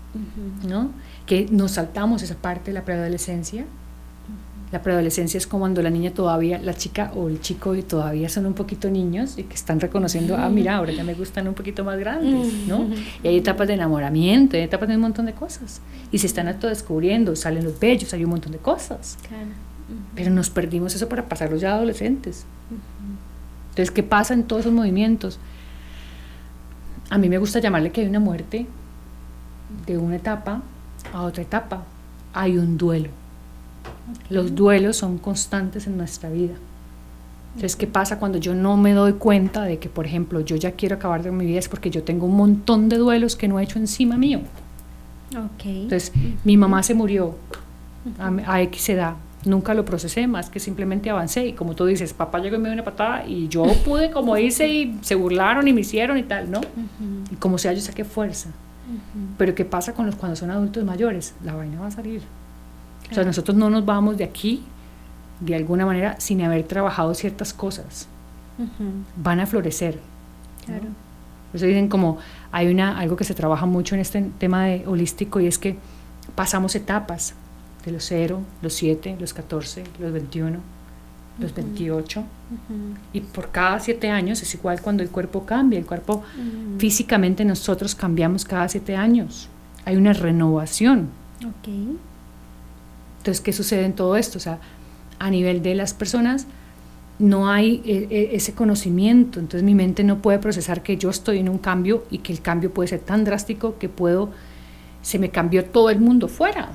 ¿no? 0.66 0.90
Que 1.26 1.46
nos 1.50 1.72
saltamos 1.72 2.22
esa 2.22 2.36
parte 2.36 2.70
de 2.70 2.74
la 2.74 2.84
preadolescencia. 2.84 3.64
La 4.72 4.80
preadolescencia 4.80 5.36
es 5.36 5.46
como 5.46 5.64
cuando 5.64 5.82
la 5.82 5.90
niña 5.90 6.12
todavía, 6.12 6.58
la 6.58 6.72
chica 6.72 7.12
o 7.14 7.28
el 7.28 7.42
chico 7.42 7.76
todavía 7.82 8.30
son 8.30 8.46
un 8.46 8.54
poquito 8.54 8.88
niños 8.90 9.36
y 9.36 9.42
que 9.42 9.54
están 9.54 9.78
reconociendo, 9.80 10.34
ah, 10.38 10.48
mira, 10.48 10.76
ahora 10.76 10.92
ya 10.92 11.04
me 11.04 11.12
gustan 11.12 11.46
un 11.46 11.52
poquito 11.52 11.84
más 11.84 11.98
grandes, 11.98 12.52
¿no? 12.66 12.88
Y 13.22 13.28
hay 13.28 13.36
etapas 13.36 13.68
de 13.68 13.74
enamoramiento, 13.74 14.56
hay 14.56 14.62
etapas 14.62 14.88
de 14.88 14.96
un 14.96 15.02
montón 15.02 15.26
de 15.26 15.34
cosas. 15.34 15.82
Y 16.10 16.18
se 16.18 16.26
están 16.26 16.46
descubriendo, 16.58 17.36
salen 17.36 17.64
los 17.64 17.78
bellos, 17.78 18.14
hay 18.14 18.24
un 18.24 18.30
montón 18.30 18.52
de 18.52 18.58
cosas. 18.58 19.18
Claro. 19.28 19.50
Pero 20.14 20.30
nos 20.30 20.48
perdimos 20.48 20.94
eso 20.94 21.06
para 21.06 21.28
pasarlos 21.28 21.60
ya 21.60 21.74
adolescentes. 21.74 22.46
Entonces, 23.70 23.90
¿qué 23.90 24.02
pasa 24.02 24.32
en 24.32 24.44
todos 24.44 24.60
esos 24.60 24.72
movimientos? 24.72 25.38
A 27.10 27.18
mí 27.18 27.28
me 27.28 27.36
gusta 27.36 27.58
llamarle 27.58 27.92
que 27.92 28.00
hay 28.00 28.06
una 28.06 28.20
muerte 28.20 28.66
de 29.86 29.98
una 29.98 30.16
etapa 30.16 30.62
a 31.12 31.22
otra 31.22 31.42
etapa. 31.42 31.84
Hay 32.32 32.56
un 32.56 32.78
duelo. 32.78 33.10
Los 34.30 34.54
duelos 34.54 34.96
son 34.96 35.18
constantes 35.18 35.86
en 35.86 35.96
nuestra 35.96 36.28
vida. 36.28 36.54
Entonces, 37.54 37.76
¿qué 37.76 37.86
pasa 37.86 38.18
cuando 38.18 38.38
yo 38.38 38.54
no 38.54 38.76
me 38.76 38.92
doy 38.92 39.14
cuenta 39.14 39.62
de 39.62 39.78
que, 39.78 39.88
por 39.88 40.06
ejemplo, 40.06 40.40
yo 40.40 40.56
ya 40.56 40.72
quiero 40.72 40.96
acabar 40.96 41.22
de 41.22 41.30
mi 41.30 41.44
vida? 41.44 41.58
Es 41.58 41.68
porque 41.68 41.90
yo 41.90 42.02
tengo 42.02 42.26
un 42.26 42.36
montón 42.36 42.88
de 42.88 42.96
duelos 42.96 43.36
que 43.36 43.46
no 43.46 43.60
he 43.60 43.64
hecho 43.64 43.78
encima 43.78 44.16
mío. 44.16 44.40
Entonces, 45.82 46.12
mi 46.44 46.56
mamá 46.56 46.82
se 46.82 46.94
murió 46.94 47.34
a, 48.18 48.54
a 48.54 48.62
X 48.62 48.88
edad 48.90 49.16
nunca 49.44 49.74
lo 49.74 49.84
procesé 49.84 50.26
más 50.26 50.50
que 50.50 50.60
simplemente 50.60 51.10
avancé 51.10 51.46
y 51.46 51.52
como 51.52 51.74
tú 51.74 51.86
dices, 51.86 52.12
papá 52.12 52.38
llegó 52.38 52.56
y 52.56 52.58
me 52.58 52.68
dio 52.68 52.74
una 52.74 52.84
patada 52.84 53.26
y 53.26 53.48
yo 53.48 53.64
pude 53.84 54.10
como 54.10 54.36
hice 54.36 54.68
y 54.68 54.98
se 55.02 55.14
burlaron 55.14 55.66
y 55.68 55.72
me 55.72 55.80
hicieron 55.80 56.18
y 56.18 56.22
tal, 56.22 56.50
¿no? 56.50 56.60
Y 57.30 57.36
como 57.36 57.58
sea 57.58 57.72
yo 57.72 57.80
saqué 57.80 58.04
fuerza. 58.04 58.50
Pero 59.38 59.54
¿qué 59.54 59.64
pasa 59.64 59.94
con 59.94 60.06
los 60.06 60.16
cuando 60.16 60.36
son 60.36 60.50
adultos 60.50 60.84
mayores? 60.84 61.34
La 61.44 61.54
vaina 61.54 61.80
va 61.80 61.86
a 61.86 61.90
salir. 61.90 62.22
O 63.12 63.14
sea, 63.14 63.24
nosotros 63.24 63.56
no 63.56 63.70
nos 63.70 63.84
vamos 63.84 64.16
de 64.16 64.24
aquí 64.24 64.64
de 65.40 65.54
alguna 65.54 65.84
manera 65.84 66.18
sin 66.18 66.40
haber 66.42 66.64
trabajado 66.64 67.14
ciertas 67.14 67.52
cosas. 67.52 68.08
Van 69.16 69.38
a 69.40 69.46
florecer. 69.46 69.98
Claro. 70.64 70.84
Por 71.50 71.56
eso 71.56 71.66
dicen 71.66 71.88
como 71.88 72.18
hay 72.50 72.68
una 72.68 72.98
algo 72.98 73.16
que 73.16 73.24
se 73.24 73.34
trabaja 73.34 73.66
mucho 73.66 73.94
en 73.94 74.00
este 74.00 74.22
tema 74.38 74.64
de 74.64 74.86
holístico 74.86 75.40
y 75.40 75.46
es 75.46 75.58
que 75.58 75.76
pasamos 76.34 76.74
etapas 76.74 77.34
de 77.84 77.92
los 77.92 78.04
0, 78.04 78.40
los 78.62 78.72
7, 78.72 79.16
los 79.20 79.34
14, 79.34 79.84
los 79.98 80.12
21, 80.12 80.58
los 81.38 81.54
28. 81.54 82.22
Y 83.12 83.20
por 83.20 83.50
cada 83.50 83.80
7 83.80 84.10
años 84.10 84.40
es 84.40 84.54
igual 84.54 84.80
cuando 84.80 85.02
el 85.02 85.10
cuerpo 85.10 85.44
cambia. 85.44 85.78
El 85.78 85.86
cuerpo 85.86 86.22
físicamente 86.78 87.44
nosotros 87.44 87.94
cambiamos 87.94 88.44
cada 88.44 88.68
7 88.68 88.96
años. 88.96 89.48
Hay 89.84 89.96
una 89.96 90.12
renovación. 90.12 91.08
Entonces, 93.22 93.40
¿qué 93.40 93.52
sucede 93.52 93.84
en 93.84 93.92
todo 93.92 94.16
esto? 94.16 94.38
O 94.38 94.40
sea, 94.40 94.58
a 95.20 95.30
nivel 95.30 95.62
de 95.62 95.76
las 95.76 95.94
personas 95.94 96.48
no 97.20 97.48
hay 97.48 97.80
e, 97.84 98.08
e, 98.10 98.34
ese 98.34 98.52
conocimiento. 98.52 99.38
Entonces 99.38 99.62
mi 99.62 99.76
mente 99.76 100.02
no 100.02 100.18
puede 100.18 100.40
procesar 100.40 100.82
que 100.82 100.96
yo 100.96 101.08
estoy 101.08 101.38
en 101.38 101.48
un 101.48 101.58
cambio 101.58 102.04
y 102.10 102.18
que 102.18 102.32
el 102.32 102.40
cambio 102.40 102.74
puede 102.74 102.88
ser 102.88 102.98
tan 102.98 103.24
drástico 103.24 103.78
que 103.78 103.88
puedo, 103.88 104.30
se 105.02 105.20
me 105.20 105.30
cambió 105.30 105.64
todo 105.64 105.90
el 105.90 106.00
mundo 106.00 106.26
fuera. 106.26 106.70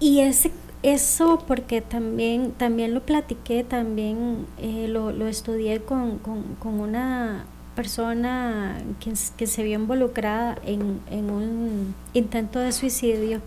Y 0.00 0.20
ese, 0.20 0.50
eso 0.82 1.44
porque 1.46 1.82
también, 1.82 2.52
también 2.52 2.94
lo 2.94 3.02
platiqué, 3.02 3.64
también 3.64 4.46
eh, 4.58 4.86
lo, 4.88 5.12
lo, 5.12 5.28
estudié 5.28 5.80
con, 5.80 6.18
con, 6.18 6.80
una 6.80 7.44
persona 7.76 8.78
que, 8.98 9.12
que, 9.36 9.46
se 9.46 9.62
vio 9.62 9.78
involucrada 9.78 10.56
en, 10.64 11.00
en, 11.10 11.30
un 11.30 11.94
intento 12.14 12.58
de 12.60 12.72
suicidio, 12.72 13.42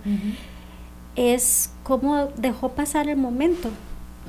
es 1.16 1.72
cómo 1.84 2.28
dejó 2.38 2.70
pasar 2.70 3.08
el 3.10 3.18
momento. 3.18 3.70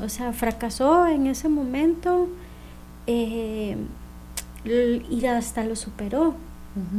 O 0.03 0.09
sea, 0.09 0.33
fracasó 0.33 1.07
en 1.07 1.27
ese 1.27 1.49
momento 1.49 2.29
eh, 3.07 3.77
y 4.65 5.25
hasta 5.27 5.65
lo 5.65 5.77
superó. 5.77 6.35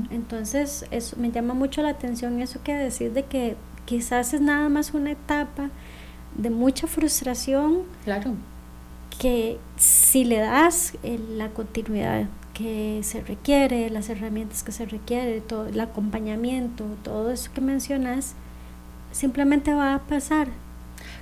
Entonces, 0.09 0.88
eso 0.89 1.18
me 1.19 1.30
llama 1.30 1.53
mucho 1.53 1.84
la 1.84 1.89
atención 1.89 2.41
eso 2.41 2.64
que 2.64 2.73
decir 2.73 3.14
de 3.14 3.26
que 3.26 3.55
quizás 3.85 4.34
es 4.34 4.41
nada 4.41 4.69
más 4.69 4.95
una 4.95 5.11
etapa 5.11 5.69
de 6.35 6.49
mucha 6.49 6.88
frustración. 6.88 7.84
Claro. 8.03 8.34
Que 9.19 9.59
si 9.76 10.26
le 10.26 10.39
das 10.39 10.93
la 11.03 11.49
continuidad 11.49 12.27
que 12.55 13.01
se 13.03 13.22
requiere, 13.22 13.91
las 13.91 14.09
herramientas 14.09 14.64
que 14.64 14.72
se 14.72 14.88
requiere, 14.88 15.41
todo 15.41 15.68
el 15.68 15.80
acompañamiento, 15.80 16.85
todo 17.03 17.31
eso 17.31 17.51
que 17.53 17.61
mencionas, 17.61 18.34
simplemente 19.18 19.73
va 19.73 19.95
a 19.95 19.99
pasar. 19.99 20.48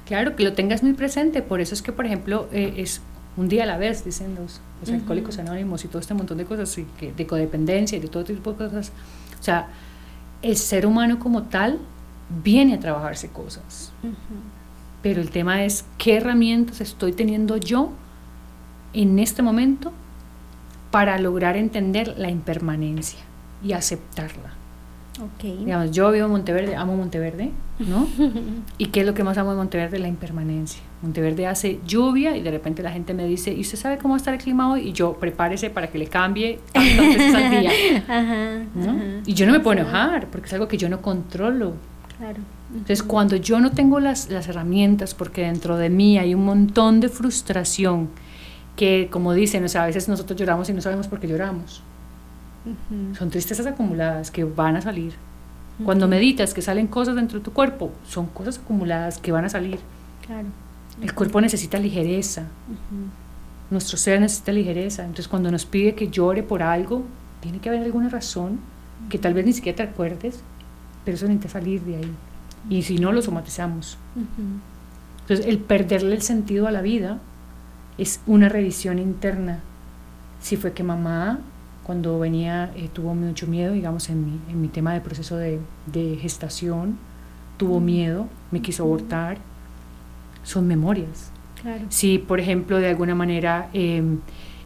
Claro, 0.06 0.36
que 0.36 0.44
lo 0.44 0.54
tengas 0.54 0.84
muy 0.84 0.94
presente. 0.94 1.42
Por 1.42 1.62
eso 1.62 1.74
es 1.74 1.82
que, 1.82 1.92
por 1.92 2.06
ejemplo, 2.06 2.48
eh, 2.52 2.76
es 2.78 3.02
un 3.38 3.50
día 3.50 3.64
a 3.64 3.66
la 3.66 3.78
vez, 3.78 4.06
dicen 4.06 4.36
los, 4.36 4.62
alcohólicos 4.92 5.40
anónimos 5.40 5.84
y 5.84 5.88
todo 5.88 6.00
este 6.00 6.14
montón 6.14 6.38
de 6.38 6.46
cosas, 6.46 6.78
y 6.78 6.86
que, 7.00 7.12
de 7.12 7.26
codependencia 7.26 7.98
y 7.98 8.02
de 8.02 8.08
todo 8.08 8.24
tipo 8.24 8.54
de 8.54 8.58
cosas. 8.58 8.92
O 9.40 9.44
sea, 9.44 9.68
el 10.42 10.58
ser 10.58 10.86
humano 10.86 11.20
como 11.20 11.44
tal 11.44 11.80
viene 12.44 12.76
a 12.76 12.80
trabajarse 12.80 13.30
cosas. 13.30 13.92
Pero 15.02 15.22
el 15.22 15.30
tema 15.30 15.64
es 15.64 15.86
qué 15.98 16.18
herramientas 16.18 16.82
estoy 16.82 17.14
teniendo 17.14 17.58
yo 17.58 17.92
en 18.94 19.20
este 19.20 19.42
momento 19.42 19.92
para 20.92 21.20
lograr 21.20 21.58
entender 21.58 22.16
la 22.18 22.30
impermanencia 22.30 23.20
y 23.64 23.74
aceptarla. 23.74 24.55
Okay. 25.18 25.64
Digamos, 25.64 25.92
yo 25.92 26.12
vivo 26.12 26.26
en 26.26 26.32
Monteverde, 26.32 26.76
amo 26.76 26.98
Monteverde, 26.98 27.52
¿no? 27.80 28.08
¿Y 28.78 28.88
qué 28.88 29.02
es 29.02 29.06
lo 29.06 29.14
que 29.14 29.24
más 29.24 29.38
amo 29.38 29.52
de 29.52 29.58
Monteverde? 29.58 29.98
La 29.98 30.10
impermanencia. 30.10 30.82
Monteverde 31.02 31.48
hace 31.48 31.80
lluvia 31.88 32.36
y 32.36 32.42
de 32.42 32.52
repente 32.52 32.84
la 32.84 32.92
gente 32.92 33.14
me 33.14 33.26
dice, 33.26 33.54
¿y 33.54 33.62
usted 33.62 33.78
sabe 33.78 33.98
cómo 33.98 34.14
va 34.14 34.18
a 34.18 34.18
estar 34.18 34.34
el 34.34 34.42
clima 34.42 34.72
hoy? 34.72 34.90
Y 34.90 34.94
yo, 34.94 35.14
prepárese 35.14 35.70
para 35.70 35.88
que 35.88 35.98
le 35.98 36.08
cambie 36.08 36.60
tantas 36.74 37.08
veces 37.08 37.36
al 37.36 37.50
día. 37.62 39.22
Y 39.26 39.34
yo 39.34 39.46
no 39.46 39.54
me 39.54 39.62
puedo 39.62 39.80
enojar 39.80 40.28
porque 40.28 40.48
es 40.48 40.54
algo 40.54 40.68
que 40.68 40.78
yo 40.78 40.90
no 40.90 41.02
controlo. 41.02 41.74
Claro. 42.18 42.40
Entonces, 42.72 43.04
cuando 43.04 43.38
yo 43.38 43.60
no 43.60 43.72
tengo 43.72 44.00
las, 44.00 44.30
las 44.30 44.48
herramientas, 44.50 45.14
porque 45.14 45.44
dentro 45.44 45.78
de 45.78 45.90
mí 45.90 46.18
hay 46.18 46.34
un 46.34 46.44
montón 46.44 47.00
de 47.00 47.10
frustración, 47.10 48.10
que 48.76 49.08
como 49.10 49.34
dicen, 49.34 49.64
o 49.64 49.70
sea, 49.70 49.84
a 49.84 49.86
veces 49.86 50.10
nosotros 50.10 50.38
lloramos 50.38 50.70
y 50.70 50.74
no 50.74 50.82
sabemos 50.82 51.08
por 51.08 51.20
qué 51.20 51.28
lloramos. 51.28 51.82
Son 53.18 53.30
tristezas 53.30 53.66
acumuladas 53.66 54.32
que 54.32 54.44
van 54.44 54.76
a 54.76 54.82
salir. 54.82 55.14
Cuando 55.84 56.08
meditas 56.08 56.54
que 56.54 56.62
salen 56.62 56.88
cosas 56.88 57.16
dentro 57.16 57.40
de 57.40 57.44
tu 57.44 57.52
cuerpo, 57.52 57.92
son 58.08 58.28
cosas 58.28 58.60
acumuladas 58.60 59.18
que 59.18 59.32
van 59.32 59.46
a 59.46 59.50
salir. 59.50 59.80
Claro. 60.26 60.48
El 61.02 61.14
cuerpo 61.14 61.42
necesita 61.42 61.78
ligereza. 61.78 62.44
Nuestro 63.70 63.98
ser 63.98 64.22
necesita 64.22 64.52
ligereza. 64.52 65.02
Entonces, 65.02 65.28
cuando 65.28 65.52
nos 65.52 65.66
pide 65.66 65.94
que 65.96 66.08
llore 66.10 66.44
por 66.44 66.64
algo, 66.64 67.04
tiene 67.42 67.60
que 67.60 67.70
haber 67.70 67.82
alguna 67.84 68.10
razón 68.10 68.60
que 69.10 69.18
tal 69.18 69.34
vez 69.34 69.46
ni 69.46 69.54
siquiera 69.54 69.76
te 69.76 69.84
acuerdes, 69.84 70.40
pero 71.04 71.16
eso 71.16 71.28
necesita 71.28 71.50
salir 71.50 71.82
de 71.82 71.98
ahí. 71.98 72.12
Y 72.70 72.84
si 72.84 72.98
no, 72.98 73.12
lo 73.12 73.22
somatizamos. 73.22 73.98
Entonces, 75.22 75.46
el 75.46 75.60
perderle 75.60 76.16
el 76.16 76.22
sentido 76.22 76.68
a 76.68 76.72
la 76.72 76.82
vida 76.82 77.20
es 77.98 78.22
una 78.26 78.48
revisión 78.48 78.98
interna. 79.00 79.60
Si 80.42 80.56
fue 80.58 80.74
que 80.74 80.84
mamá 80.84 81.40
cuando 81.86 82.18
venía 82.18 82.72
eh, 82.76 82.90
tuvo 82.91 83.14
mucho 83.14 83.45
miedo, 83.45 83.74
digamos, 83.74 84.10
en 84.10 84.26
mi, 84.26 84.40
en 84.49 84.60
mi 84.60 84.70
tema 84.70 84.94
de 84.94 85.02
proceso 85.02 85.38
de, 85.38 85.60
de 85.86 86.18
gestación, 86.20 86.98
tuvo 87.57 87.80
miedo, 87.80 88.28
me 88.49 88.62
quiso 88.62 88.84
abortar, 88.84 89.38
son 90.44 90.68
memorias. 90.68 91.32
Claro. 91.62 91.86
Si, 91.90 92.18
por 92.18 92.40
ejemplo, 92.40 92.80
de 92.80 92.90
alguna 92.90 93.14
manera 93.14 93.70
em, 93.74 94.20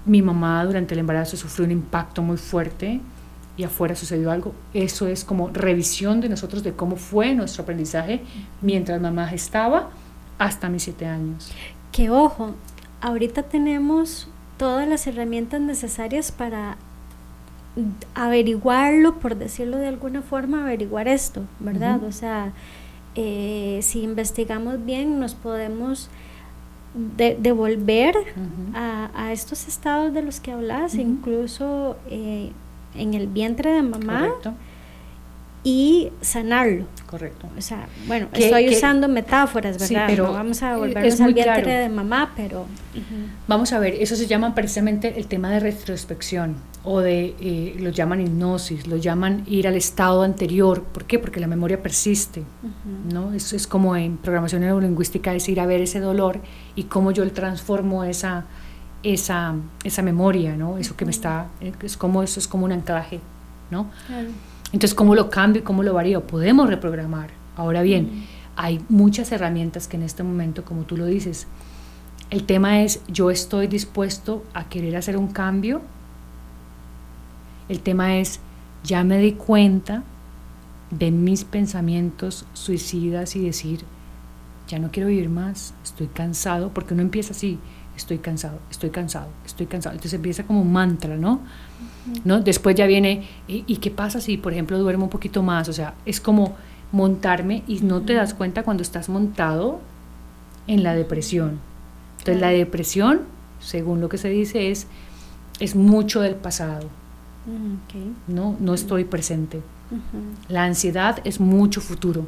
mi 0.06 0.22
mamá 0.22 0.64
durante 0.66 0.94
el 0.94 1.02
embarazo 1.02 1.36
sufrió 1.36 1.66
un 1.66 1.72
impacto 1.72 2.22
muy 2.22 2.38
fuerte 2.38 3.02
y 3.58 3.64
afuera 3.64 3.96
sucedió 3.96 4.32
algo, 4.32 4.54
eso 4.74 5.08
es 5.08 5.26
como 5.26 5.50
revisión 5.50 6.22
de 6.22 6.30
nosotros 6.30 6.64
de 6.64 6.72
cómo 6.72 6.96
fue 6.96 7.36
nuestro 7.36 7.64
aprendizaje 7.64 8.22
mientras 8.62 9.02
mamá 9.02 9.30
estaba 9.34 9.90
hasta 10.38 10.70
mis 10.70 10.84
siete 10.84 11.06
años. 11.06 11.52
Que 11.92 12.10
ojo, 12.10 12.56
ahorita 13.02 13.44
tenemos 13.44 14.30
todas 14.58 14.88
las 14.88 15.06
herramientas 15.08 15.60
necesarias 15.60 16.32
para 16.32 16.78
averiguarlo, 18.16 19.16
por 19.16 19.36
decirlo 19.36 19.78
de 19.78 19.88
alguna 19.88 20.22
forma, 20.22 20.64
averiguar 20.64 21.08
esto, 21.08 21.44
¿verdad? 21.60 22.04
O 22.04 22.12
sea, 22.12 22.52
eh, 23.16 23.80
si 23.82 24.02
investigamos 24.02 24.86
bien, 24.86 25.20
nos 25.20 25.36
podemos 25.36 26.10
devolver 26.96 28.16
a, 28.74 29.32
estos 29.32 29.68
estados 29.68 30.14
de 30.14 30.24
los 30.24 30.40
que 30.40 30.52
hablas, 30.52 30.96
incluso 30.96 31.98
eh, 32.10 32.52
en 32.96 33.14
el 33.14 33.28
vientre 33.28 33.72
de 33.72 33.82
mamá. 33.82 34.30
Y 35.64 36.12
sanarlo. 36.22 36.86
Correcto. 37.06 37.50
O 37.58 37.62
sea, 37.62 37.88
bueno, 38.08 38.28
estoy 38.34 38.70
usando 38.70 39.08
metáforas, 39.08 39.78
¿verdad? 39.80 40.06
pero 40.08 40.32
vamos 40.32 40.62
a 40.62 40.78
volvernos 40.78 41.20
al 41.20 41.34
vientre 41.34 41.74
de 41.80 41.90
mamá, 41.90 42.32
pero... 42.36 42.66
Vamos 43.48 43.74
a 43.74 43.80
ver, 43.80 43.96
eso 43.96 44.16
se 44.16 44.28
llama 44.28 44.54
precisamente 44.54 45.18
el 45.18 45.26
tema 45.28 45.50
de 45.50 45.60
retrospección 45.60 46.56
o 46.84 47.00
de, 47.00 47.36
eh, 47.40 47.76
lo 47.80 47.90
llaman 47.90 48.22
hipnosis, 48.22 48.88
lo 48.88 48.98
llaman 48.98 49.44
ir 49.48 49.68
al 49.68 49.76
estado 49.76 50.24
anterior. 50.24 50.84
¿Por 50.84 51.06
qué? 51.06 51.20
Porque 51.20 51.40
la 51.40 51.48
memoria 51.48 51.82
persiste, 51.82 52.44
¿no? 53.12 53.34
Eso 53.34 53.56
es 53.56 53.68
como 53.68 53.96
en 53.96 54.18
programación 54.18 54.62
neurolingüística, 54.62 55.34
es 55.34 55.50
ir 55.50 55.60
a 55.60 55.66
ver 55.66 55.82
ese 55.82 56.00
dolor 56.00 56.40
y 56.76 56.84
cómo 56.84 57.12
yo 57.12 57.30
transformo 57.32 58.04
esa, 58.04 58.46
esa, 59.04 59.56
esa 59.84 60.02
memoria, 60.02 60.56
¿no? 60.56 60.78
Eso 60.78 60.96
que 60.96 61.06
me 61.06 61.12
está, 61.12 61.48
es 61.82 61.98
como, 61.98 62.24
eso 62.24 62.40
es 62.40 62.48
como 62.48 62.66
un 62.66 62.72
anclaje, 62.72 63.20
¿no? 63.72 63.90
Entonces, 64.72 64.94
¿cómo 64.94 65.16
lo 65.16 65.30
cambio 65.30 65.62
y 65.62 65.66
cómo 65.66 65.84
lo 65.84 65.94
varío? 65.94 66.26
Podemos 66.26 66.70
reprogramar. 66.70 67.32
Ahora 67.56 67.82
bien, 67.82 68.26
hay 68.56 68.84
muchas 68.90 69.32
herramientas 69.32 69.88
que 69.88 69.98
en 69.98 70.04
este 70.04 70.24
momento, 70.24 70.64
como 70.64 70.84
tú 70.84 70.98
lo 70.98 71.06
dices, 71.06 71.48
el 72.30 72.44
tema 72.46 72.82
es, 72.82 73.02
yo 73.08 73.32
estoy 73.32 73.68
dispuesto 73.68 74.44
a 74.54 74.70
querer 74.70 74.96
hacer 74.96 75.18
un 75.18 75.28
cambio 75.28 75.82
el 77.70 77.82
tema 77.82 78.18
es, 78.18 78.40
ya 78.84 79.04
me 79.04 79.20
di 79.20 79.34
cuenta 79.34 80.04
de 80.90 81.12
mis 81.12 81.44
pensamientos 81.44 82.46
suicidas 82.54 83.36
y 83.36 83.46
decir, 83.46 83.82
ya 84.68 84.80
no 84.80 84.90
quiero 84.92 85.10
vivir 85.10 85.30
más, 85.30 85.76
estoy 85.84 86.08
cansado, 86.08 86.72
porque 86.74 86.96
uno 86.96 87.04
empieza 87.04 87.32
así, 87.32 87.60
estoy 87.96 88.18
cansado, 88.18 88.60
estoy 88.72 88.90
cansado, 88.90 89.30
estoy 89.46 89.68
cansado. 89.68 89.94
Entonces 89.94 90.16
empieza 90.16 90.44
como 90.46 90.64
un 90.64 90.74
mantra, 90.74 91.16
¿no? 91.16 91.42
¿No? 92.24 92.40
Después 92.42 92.76
ya 92.76 92.86
viene, 92.88 93.28
¿y, 93.48 93.78
qué 93.78 93.92
pasa 93.92 94.22
si, 94.22 94.38
por 94.38 94.54
ejemplo, 94.54 94.78
duermo 94.80 95.06
un 95.06 95.10
poquito 95.10 95.44
más? 95.44 95.70
O 95.70 95.74
sea, 95.74 95.94
es 96.06 96.20
como 96.20 96.56
montarme 96.92 97.64
y 97.68 97.80
no 97.82 98.02
te 98.02 98.14
das 98.14 98.34
cuenta 98.34 98.64
cuando 98.64 98.84
estás 98.84 99.10
montado 99.10 99.80
en 100.68 100.84
la 100.84 100.96
depresión. 100.96 101.60
Entonces 102.20 102.42
la 102.42 102.50
depresión, 102.50 103.22
según 103.60 104.02
lo 104.02 104.10
que 104.10 104.18
se 104.18 104.30
dice, 104.30 104.72
es, 104.72 104.88
es 105.60 105.76
mucho 105.76 106.22
del 106.22 106.36
pasado. 106.36 106.88
Mm, 107.46 108.34
no, 108.34 108.56
no 108.60 108.74
estoy 108.74 109.04
presente. 109.04 109.62
La 110.48 110.66
ansiedad 110.66 111.20
es 111.24 111.40
mucho 111.40 111.82
futuro. 111.82 112.28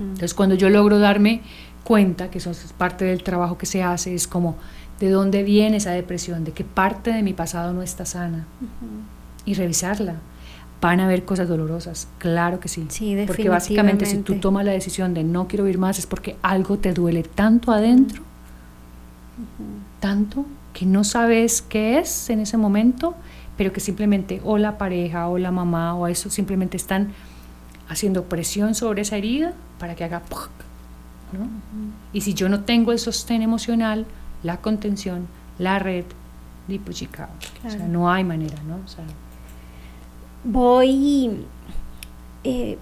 Entonces, 0.00 0.34
cuando 0.34 0.54
yo 0.54 0.70
logro 0.70 0.98
darme 0.98 1.42
cuenta, 1.84 2.30
que 2.30 2.38
eso 2.38 2.50
es 2.50 2.72
parte 2.76 3.04
del 3.04 3.22
trabajo 3.22 3.58
que 3.58 3.66
se 3.66 3.82
hace, 3.82 4.14
es 4.14 4.26
como 4.26 4.56
de 5.00 5.10
dónde 5.10 5.42
viene 5.42 5.78
esa 5.78 5.90
depresión, 5.92 6.44
de 6.44 6.52
qué 6.52 6.64
parte 6.64 7.12
de 7.12 7.22
mi 7.22 7.32
pasado 7.32 7.72
no 7.72 7.82
está 7.82 8.04
sana 8.04 8.46
y 9.44 9.54
revisarla. 9.54 10.16
Van 10.80 11.00
a 11.00 11.06
haber 11.06 11.24
cosas 11.24 11.48
dolorosas, 11.48 12.06
claro 12.18 12.60
que 12.60 12.68
sí. 12.68 12.86
porque 13.26 13.48
básicamente 13.48 14.06
si 14.06 14.18
tú 14.18 14.36
tomas 14.36 14.64
la 14.64 14.72
decisión 14.72 15.12
de 15.14 15.24
no 15.24 15.48
quiero 15.48 15.64
vivir 15.64 15.78
más 15.78 15.98
es 15.98 16.06
porque 16.06 16.36
algo 16.42 16.78
te 16.78 16.92
duele 16.92 17.22
tanto 17.22 17.72
adentro, 17.72 18.22
tanto 20.00 20.46
que 20.72 20.86
no 20.86 21.02
sabes 21.02 21.62
qué 21.62 21.98
es 21.98 22.30
en 22.30 22.40
ese 22.40 22.56
momento 22.56 23.14
pero 23.58 23.72
que 23.72 23.80
simplemente 23.80 24.40
o 24.44 24.56
la 24.56 24.78
pareja 24.78 25.28
o 25.28 25.36
la 25.36 25.50
mamá 25.50 25.94
o 25.96 26.06
eso 26.06 26.30
simplemente 26.30 26.78
están 26.78 27.08
haciendo 27.88 28.24
presión 28.24 28.74
sobre 28.74 29.02
esa 29.02 29.16
herida 29.16 29.52
para 29.80 29.96
que 29.96 30.04
haga 30.04 30.22
¿no? 31.32 31.48
Y 32.12 32.20
si 32.20 32.32
yo 32.34 32.48
no 32.48 32.60
tengo 32.60 32.92
el 32.92 33.00
sostén 33.00 33.42
emocional, 33.42 34.06
la 34.42 34.58
contención, 34.58 35.28
la 35.58 35.78
red, 35.78 36.04
lipuchicao. 36.68 37.28
O 37.66 37.70
sea, 37.70 37.86
no 37.86 38.10
hay 38.10 38.24
manera, 38.24 38.62
¿no? 38.62 38.76
O 38.84 38.88
sea, 38.88 39.04
Voy 40.44 41.44
eh, 42.44 42.78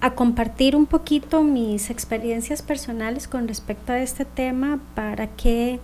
a 0.00 0.14
compartir 0.14 0.74
un 0.74 0.86
poquito 0.86 1.42
mis 1.42 1.90
experiencias 1.90 2.62
personales 2.62 3.28
con 3.28 3.46
respecto 3.46 3.92
a 3.92 4.00
este 4.00 4.24
tema 4.24 4.80
para 4.94 5.26
que 5.28 5.78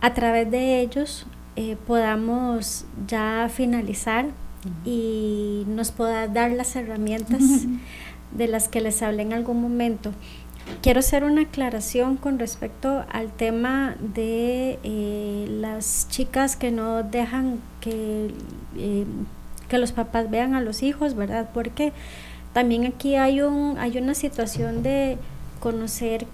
a 0.00 0.14
través 0.14 0.50
de 0.50 0.80
ellos 0.80 1.26
eh, 1.56 1.76
podamos 1.86 2.86
ya 3.06 3.50
finalizar 3.52 4.26
y 4.84 5.64
nos 5.66 5.90
pueda 5.90 6.28
dar 6.28 6.52
las 6.52 6.76
herramientas 6.76 7.42
de 8.30 8.46
las 8.46 8.68
que 8.68 8.80
les 8.80 9.02
hablé 9.02 9.22
en 9.22 9.32
algún 9.32 9.60
momento. 9.60 10.12
Quiero 10.82 11.00
hacer 11.00 11.24
una 11.24 11.42
aclaración 11.42 12.16
con 12.16 12.38
respecto 12.38 13.04
al 13.10 13.30
tema 13.32 13.96
de 14.00 14.78
eh, 14.82 15.46
las 15.48 16.08
chicas 16.08 16.56
que 16.56 16.70
no 16.70 17.02
dejan 17.02 17.60
que, 17.80 18.34
eh, 18.76 19.04
que 19.68 19.78
los 19.78 19.92
papás 19.92 20.30
vean 20.30 20.54
a 20.54 20.60
los 20.60 20.82
hijos, 20.82 21.14
¿verdad? 21.14 21.50
Porque 21.54 21.92
también 22.52 22.84
aquí 22.84 23.16
hay, 23.16 23.42
un, 23.42 23.78
hay 23.78 23.96
una 23.98 24.14
situación 24.14 24.82
de 24.82 25.18
conocer 25.60 26.26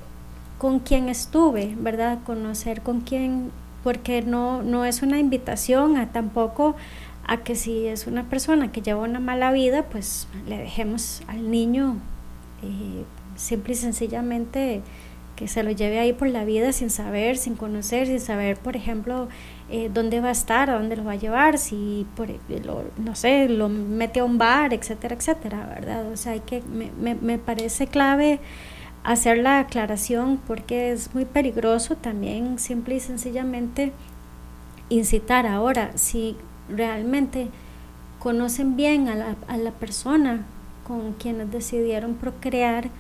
con 0.59 0.81
quién 0.81 1.09
estuve, 1.09 1.75
¿verdad? 1.79 2.19
Conocer 2.25 2.83
con 2.83 3.03
quién 3.03 3.51
porque 3.85 4.23
no, 4.23 4.63
no 4.63 4.85
es 4.85 5.03
una 5.03 5.19
invitación 5.19 5.97
a 5.97 6.11
tampoco 6.11 6.75
a 7.27 7.39
que 7.39 7.55
si 7.55 7.87
es 7.87 8.07
una 8.07 8.25
persona 8.25 8.73
que 8.73 8.83
lleva 8.83 9.03
una 9.03 9.21
mala 9.21 9.53
vida, 9.53 9.85
pues 9.85 10.27
le 10.47 10.59
dejemos 10.59 11.23
al 11.29 11.51
niño 11.51 11.97
eh, 12.63 13.05
simple 13.39 13.73
y 13.73 13.77
sencillamente 13.77 14.83
que 15.37 15.47
se 15.47 15.63
lo 15.63 15.71
lleve 15.71 16.01
ahí 16.01 16.13
por 16.13 16.29
la 16.29 16.45
vida 16.45 16.73
sin 16.73 16.91
saber, 16.91 17.37
sin 17.37 17.55
conocer, 17.55 18.09
sin 18.09 18.19
saber, 18.19 18.57
por 18.57 18.75
ejemplo, 18.75 19.29
eh, 19.71 19.89
dónde 19.93 20.21
va 20.21 20.31
a 20.31 20.33
estar, 20.33 20.69
a 20.69 20.75
dónde 20.75 20.97
lo 20.97 21.05
va 21.05 21.13
a 21.13 21.17
llevar, 21.17 21.59
si, 21.59 22.07
por, 22.17 22.29
no 22.99 23.15
sé, 23.15 23.49
lo 23.49 23.69
mete 23.69 24.19
a 24.19 24.25
un 24.25 24.37
bar, 24.37 24.75
etcétera, 24.75 25.15
etcétera, 25.15 25.65
¿verdad? 25.67 26.11
O 26.11 26.17
sea, 26.17 26.33
hay 26.33 26.41
que, 26.41 26.61
me, 26.63 26.91
me, 27.01 27.15
me 27.15 27.39
parece 27.39 27.87
clave 27.87 28.41
hacer 29.05 29.39
la 29.39 29.61
aclaración 29.61 30.41
porque 30.45 30.91
es 30.91 31.15
muy 31.15 31.25
peligroso 31.25 31.97
también 31.97 32.59
simple 32.59 32.97
y 32.97 33.01
sencillamente 33.01 33.93
incitar. 34.89 35.47
Ahora, 35.47 35.93
si 35.95 36.37
realmente 36.69 37.49
conocen 38.19 38.75
bien 38.75 39.09
a 39.09 39.15
la, 39.15 39.37
a 39.47 39.57
la 39.57 39.71
persona 39.71 40.45
con 40.87 41.13
quienes 41.13 41.53
decidieron 41.53 42.15
procrear, 42.15 42.91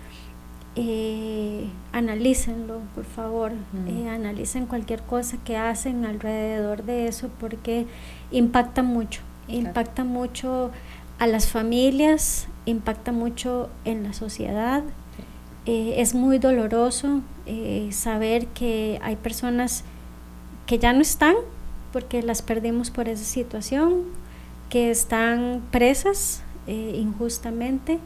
eh, 0.80 1.68
analícenlo, 1.92 2.80
por 2.94 3.04
favor, 3.04 3.50
eh, 3.88 4.08
analicen 4.08 4.66
cualquier 4.66 5.02
cosa 5.02 5.36
que 5.44 5.56
hacen 5.56 6.04
alrededor 6.04 6.84
de 6.84 7.08
eso 7.08 7.30
porque 7.40 7.86
impacta 8.30 8.84
mucho, 8.84 9.22
impacta 9.48 10.04
mucho 10.04 10.70
a 11.18 11.26
las 11.26 11.48
familias, 11.48 12.46
impacta 12.64 13.10
mucho 13.10 13.70
en 13.84 14.04
la 14.04 14.12
sociedad. 14.12 14.84
Eh, 15.66 15.94
es 15.96 16.14
muy 16.14 16.38
doloroso 16.38 17.22
eh, 17.46 17.88
saber 17.90 18.46
que 18.46 19.00
hay 19.02 19.16
personas 19.16 19.82
que 20.66 20.78
ya 20.78 20.92
no 20.92 21.00
están 21.00 21.34
porque 21.92 22.22
las 22.22 22.40
perdimos 22.42 22.90
por 22.90 23.08
esa 23.08 23.24
situación, 23.24 24.04
que 24.70 24.90
están 24.90 25.62
presas 25.72 26.42
injustamente 26.66 27.98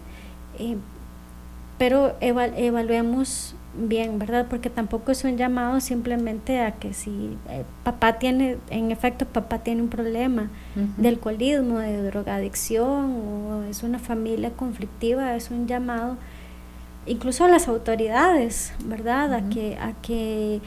pero 1.82 2.14
evaluemos 2.20 3.56
bien, 3.74 4.20
¿verdad? 4.20 4.46
Porque 4.48 4.70
tampoco 4.70 5.10
es 5.10 5.24
un 5.24 5.36
llamado 5.36 5.80
simplemente 5.80 6.60
a 6.60 6.76
que 6.76 6.94
si 6.94 7.36
eh, 7.48 7.64
papá 7.82 8.20
tiene, 8.20 8.58
en 8.70 8.92
efecto, 8.92 9.26
papá 9.26 9.64
tiene 9.64 9.82
un 9.82 9.88
problema 9.88 10.48
de 10.76 11.08
alcoholismo, 11.08 11.80
de 11.80 12.00
drogadicción, 12.04 13.16
o 13.16 13.64
es 13.68 13.82
una 13.82 13.98
familia 13.98 14.50
conflictiva, 14.50 15.34
es 15.34 15.50
un 15.50 15.66
llamado 15.66 16.18
incluso 17.04 17.46
a 17.46 17.48
las 17.48 17.66
autoridades, 17.66 18.72
¿verdad? 18.84 19.34
A 19.34 19.48
que, 19.48 19.76
a 19.76 19.92
que 20.02 20.60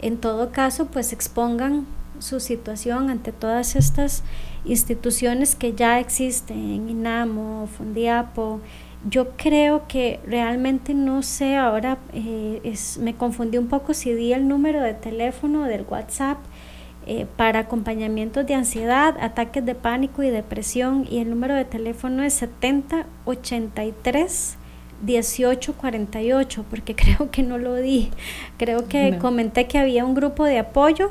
en 0.00 0.16
todo 0.16 0.52
caso 0.52 0.86
pues 0.86 1.12
expongan 1.12 1.84
su 2.18 2.40
situación 2.40 3.10
ante 3.10 3.30
todas 3.30 3.76
estas 3.76 4.22
instituciones 4.64 5.54
que 5.54 5.74
ya 5.74 6.00
existen, 6.00 6.88
INAMO, 6.88 7.68
Fundiapo, 7.76 8.60
yo 9.08 9.30
creo 9.36 9.86
que 9.88 10.20
realmente 10.26 10.92
no 10.94 11.22
sé, 11.22 11.56
ahora 11.56 11.98
eh, 12.12 12.60
es, 12.64 12.98
me 12.98 13.14
confundí 13.14 13.58
un 13.58 13.66
poco 13.68 13.94
si 13.94 14.12
di 14.12 14.32
el 14.32 14.46
número 14.46 14.80
de 14.80 14.94
teléfono 14.94 15.64
del 15.64 15.84
WhatsApp 15.88 16.38
eh, 17.06 17.26
para 17.36 17.58
acompañamientos 17.60 18.46
de 18.46 18.54
ansiedad, 18.54 19.16
ataques 19.20 19.66
de 19.66 19.74
pánico 19.74 20.22
y 20.22 20.30
depresión 20.30 21.04
y 21.10 21.18
el 21.18 21.30
número 21.30 21.56
de 21.56 21.64
teléfono 21.64 22.22
es 22.22 22.34
7083 22.34 24.58
1848 25.04 26.64
porque 26.70 26.94
creo 27.02 27.28
que 27.32 27.42
no 27.42 27.58
lo 27.58 27.74
di. 27.74 28.10
Creo 28.56 28.86
que 28.86 29.18
comenté 29.18 29.66
que 29.66 29.78
había 29.78 30.04
un 30.04 30.14
grupo 30.14 30.44
de 30.44 30.60
apoyo, 30.60 31.10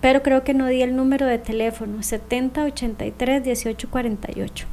pero 0.00 0.22
creo 0.22 0.44
que 0.44 0.54
no 0.54 0.68
di 0.68 0.82
el 0.82 0.94
número 0.94 1.26
de 1.26 1.38
teléfono 1.38 2.04
7083 2.04 3.42
1848. 3.42 4.68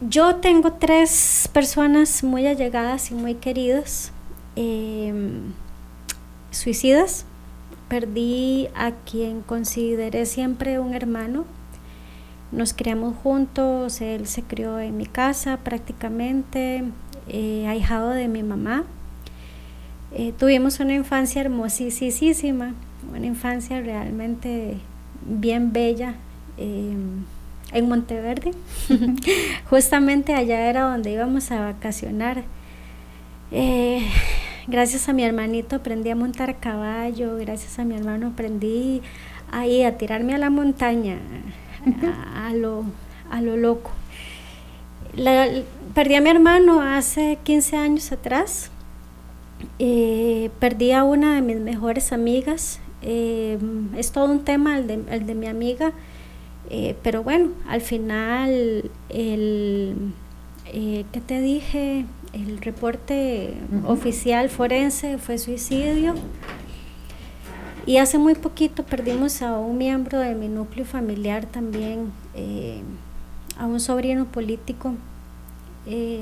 Yo 0.00 0.36
tengo 0.36 0.74
tres 0.74 1.50
personas 1.52 2.22
muy 2.22 2.46
allegadas 2.46 3.10
y 3.10 3.14
muy 3.14 3.34
queridas, 3.34 4.12
em, 4.54 5.54
suicidas. 6.52 7.24
Perdí 7.88 8.68
a 8.76 8.92
quien 8.92 9.40
consideré 9.40 10.24
siempre 10.24 10.78
un 10.78 10.94
hermano. 10.94 11.46
Nos 12.52 12.74
criamos 12.74 13.16
juntos, 13.16 14.00
él 14.00 14.28
se 14.28 14.44
crió 14.44 14.78
en 14.78 14.96
mi 14.96 15.06
casa 15.06 15.56
prácticamente, 15.64 16.84
eh, 17.26 17.66
ahijado 17.66 18.10
de 18.10 18.28
mi 18.28 18.44
mamá. 18.44 18.84
Eh, 20.12 20.32
tuvimos 20.38 20.78
una 20.78 20.94
infancia 20.94 21.40
hermosísima, 21.40 22.72
una 23.12 23.26
infancia 23.26 23.80
realmente 23.80 24.76
bien 25.26 25.72
bella. 25.72 26.14
Em, 26.56 27.24
en 27.72 27.88
Monteverde. 27.88 28.52
Justamente 29.70 30.34
allá 30.34 30.68
era 30.68 30.82
donde 30.82 31.12
íbamos 31.12 31.50
a 31.50 31.60
vacacionar. 31.60 32.44
Eh, 33.50 34.06
gracias 34.66 35.08
a 35.08 35.12
mi 35.12 35.24
hermanito 35.24 35.76
aprendí 35.76 36.10
a 36.10 36.16
montar 36.16 36.58
caballo, 36.58 37.36
gracias 37.36 37.78
a 37.78 37.84
mi 37.84 37.94
hermano 37.96 38.28
aprendí 38.28 39.02
ahí 39.50 39.82
a 39.82 39.96
tirarme 39.96 40.34
a 40.34 40.38
la 40.38 40.50
montaña, 40.50 41.16
a, 42.34 42.52
lo, 42.52 42.84
a 43.30 43.40
lo 43.40 43.56
loco. 43.56 43.90
perdí 45.94 46.14
a 46.14 46.20
mi 46.20 46.30
hermano 46.30 46.82
hace 46.82 47.38
15 47.42 47.76
años 47.76 48.12
atrás. 48.12 48.70
Eh, 49.80 50.50
perdí 50.60 50.92
a 50.92 51.02
una 51.02 51.34
de 51.34 51.42
mis 51.42 51.56
mejores 51.56 52.12
amigas. 52.12 52.80
Eh, 53.02 53.58
es 53.96 54.12
todo 54.12 54.26
un 54.26 54.44
tema 54.44 54.78
el 54.78 54.86
de 55.26 55.34
mi 55.34 55.46
amiga 55.46 55.92
eh, 56.70 56.96
pero 57.02 57.22
bueno, 57.22 57.50
al 57.66 57.80
final, 57.80 58.90
el, 59.08 60.12
eh, 60.66 61.04
¿qué 61.12 61.20
te 61.20 61.40
dije? 61.40 62.04
El 62.32 62.58
reporte 62.58 63.54
oficial 63.86 64.50
forense 64.50 65.18
fue 65.18 65.38
suicidio. 65.38 66.14
Y 67.86 67.96
hace 67.96 68.18
muy 68.18 68.34
poquito 68.34 68.82
perdimos 68.82 69.40
a 69.40 69.58
un 69.58 69.78
miembro 69.78 70.18
de 70.18 70.34
mi 70.34 70.48
núcleo 70.48 70.84
familiar 70.84 71.46
también, 71.46 72.12
eh, 72.34 72.82
a 73.58 73.66
un 73.66 73.80
sobrino 73.80 74.26
político. 74.26 74.94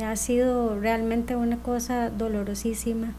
ha 0.05 0.14
sido 0.14 0.78
realmente 0.78 1.35
una 1.35 1.56
cosa 1.56 2.09
dolorosísima. 2.09 3.14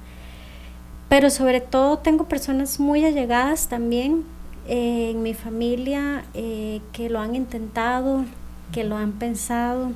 Pero 1.09 1.29
sobre 1.29 1.59
todo 1.59 1.97
tengo 1.97 2.29
personas 2.29 2.79
muy 2.79 3.03
allegadas 3.03 3.67
también 3.67 4.23
en 4.68 5.23
mi 5.23 5.34
familia 5.34 6.26
eh, 6.34 6.81
que 6.91 7.10
lo 7.10 7.19
han 7.19 7.35
intentado, 7.35 8.26
que 8.72 8.84
lo 8.84 8.98
han 8.98 9.14
pensado. 9.14 9.91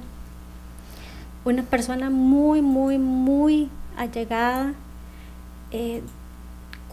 Una 1.43 1.64
persona 1.64 2.10
muy, 2.10 2.61
muy, 2.61 2.98
muy 2.98 3.69
allegada, 3.98 4.73
eh, 5.72 6.02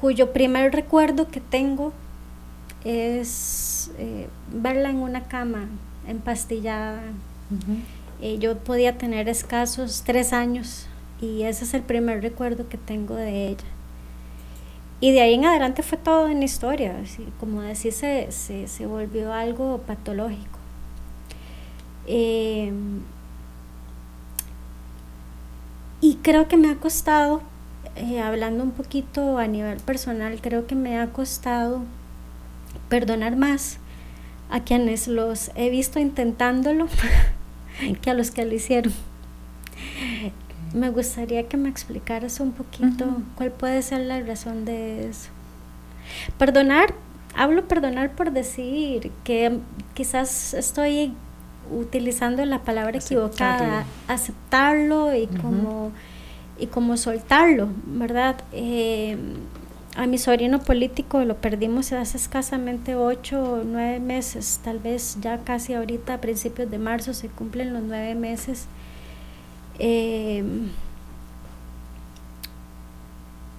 cuyo 0.00 0.32
primer 0.32 0.72
recuerdo 0.72 1.28
que 1.28 1.40
tengo 1.40 1.92
es 2.84 3.90
eh, 3.98 4.28
verla 4.52 4.90
en 4.90 4.96
una 4.96 5.24
cama 5.24 5.68
empastillada. 6.06 7.02
yo 8.40 8.58
podía 8.58 8.98
tener 8.98 9.28
escasos 9.28 10.02
tres 10.04 10.32
años 10.32 10.86
y 11.20 11.42
ese 11.42 11.64
es 11.64 11.74
el 11.74 11.82
primer 11.82 12.22
recuerdo 12.22 12.68
que 12.68 12.78
tengo 12.78 13.14
de 13.14 13.48
ella. 13.48 13.77
Y 15.00 15.12
de 15.12 15.20
ahí 15.20 15.34
en 15.34 15.44
adelante 15.44 15.82
fue 15.82 15.96
todo 15.96 16.28
en 16.28 16.40
la 16.40 16.44
historia, 16.44 16.96
como 17.38 17.62
decir, 17.62 17.92
se, 17.92 18.32
se, 18.32 18.86
volvió 18.86 19.32
algo 19.32 19.78
patológico. 19.86 20.58
Em, 22.06 23.02
y 26.00 26.16
creo 26.16 26.48
que 26.48 26.56
me 26.56 26.70
ha 26.70 26.76
costado, 26.76 27.42
eh, 27.94 28.20
hablando 28.20 28.64
un 28.64 28.72
poquito 28.72 29.38
a 29.38 29.46
nivel 29.46 29.78
personal, 29.78 30.40
creo 30.40 30.66
que 30.66 30.74
me 30.74 30.98
ha 30.98 31.12
costado 31.12 31.82
perdonar 32.88 33.36
más 33.36 33.78
a 34.50 34.60
quienes 34.60 35.06
los 35.06 35.50
he 35.54 35.70
visto 35.70 36.00
intentándolo 36.00 36.88
que 38.02 38.10
a 38.10 38.14
los 38.14 38.32
que 38.32 38.44
lo 38.44 38.54
hicieron. 38.54 38.92
Me 40.74 40.90
gustaría 40.90 41.48
que 41.48 41.56
me 41.56 41.68
explicaras 41.68 42.40
un 42.40 42.52
poquito 42.52 43.06
cuál 43.36 43.50
puede 43.52 43.82
ser 43.82 44.00
la 44.00 44.20
razón 44.20 44.64
de 44.64 45.08
eso. 45.08 45.30
Perdonar, 46.38 46.94
hablo 47.34 47.66
perdonar 47.66 48.12
por 48.12 48.32
decir 48.32 49.10
que 49.24 49.58
quizás 49.94 50.54
estoy 50.54 51.12
utilizando 51.70 52.44
la 52.44 52.62
palabra 52.62 52.98
equivocada, 52.98 53.84
aceptarlo 54.08 55.14
y 55.14 55.26
como 55.26 55.92
y 56.58 56.66
como 56.66 56.96
soltarlo, 56.96 57.68
¿verdad? 57.86 58.36
Eh, 58.52 59.16
a 59.96 60.06
mi 60.06 60.18
sobrino 60.18 60.60
político 60.60 61.24
lo 61.24 61.36
perdimos 61.36 61.92
hace 61.92 62.16
escasamente 62.16 62.94
ocho 62.94 63.42
o 63.42 63.64
nueve 63.64 64.00
meses, 64.00 64.60
tal 64.62 64.78
vez 64.78 65.18
ya 65.20 65.38
casi 65.38 65.74
ahorita 65.74 66.14
a 66.14 66.20
principios 66.20 66.70
de 66.70 66.78
marzo 66.78 67.14
se 67.14 67.28
cumplen 67.28 67.72
los 67.72 67.82
nueve 67.82 68.14
meses 68.14 68.66
eh, 69.78 70.44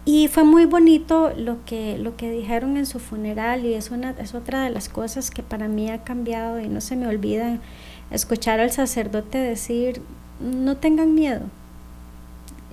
y 0.05 0.27
fue 0.27 0.43
muy 0.43 0.65
bonito 0.65 1.31
lo 1.37 1.63
que, 1.65 1.97
lo 1.99 2.17
que 2.17 2.31
dijeron 2.31 2.77
en 2.77 2.87
su 2.87 2.99
funeral 2.99 3.63
y 3.65 3.75
es, 3.75 3.91
una, 3.91 4.11
es 4.11 4.33
otra 4.33 4.63
de 4.63 4.71
las 4.71 4.89
cosas 4.89 5.29
que 5.29 5.43
para 5.43 5.67
mí 5.67 5.91
ha 5.91 6.03
cambiado 6.03 6.59
y 6.59 6.67
no 6.67 6.81
se 6.81 6.95
me 6.95 7.07
olvida 7.07 7.59
escuchar 8.09 8.59
al 8.59 8.71
sacerdote 8.71 9.37
decir, 9.37 10.01
no 10.39 10.77
tengan 10.77 11.13
miedo. 11.13 11.41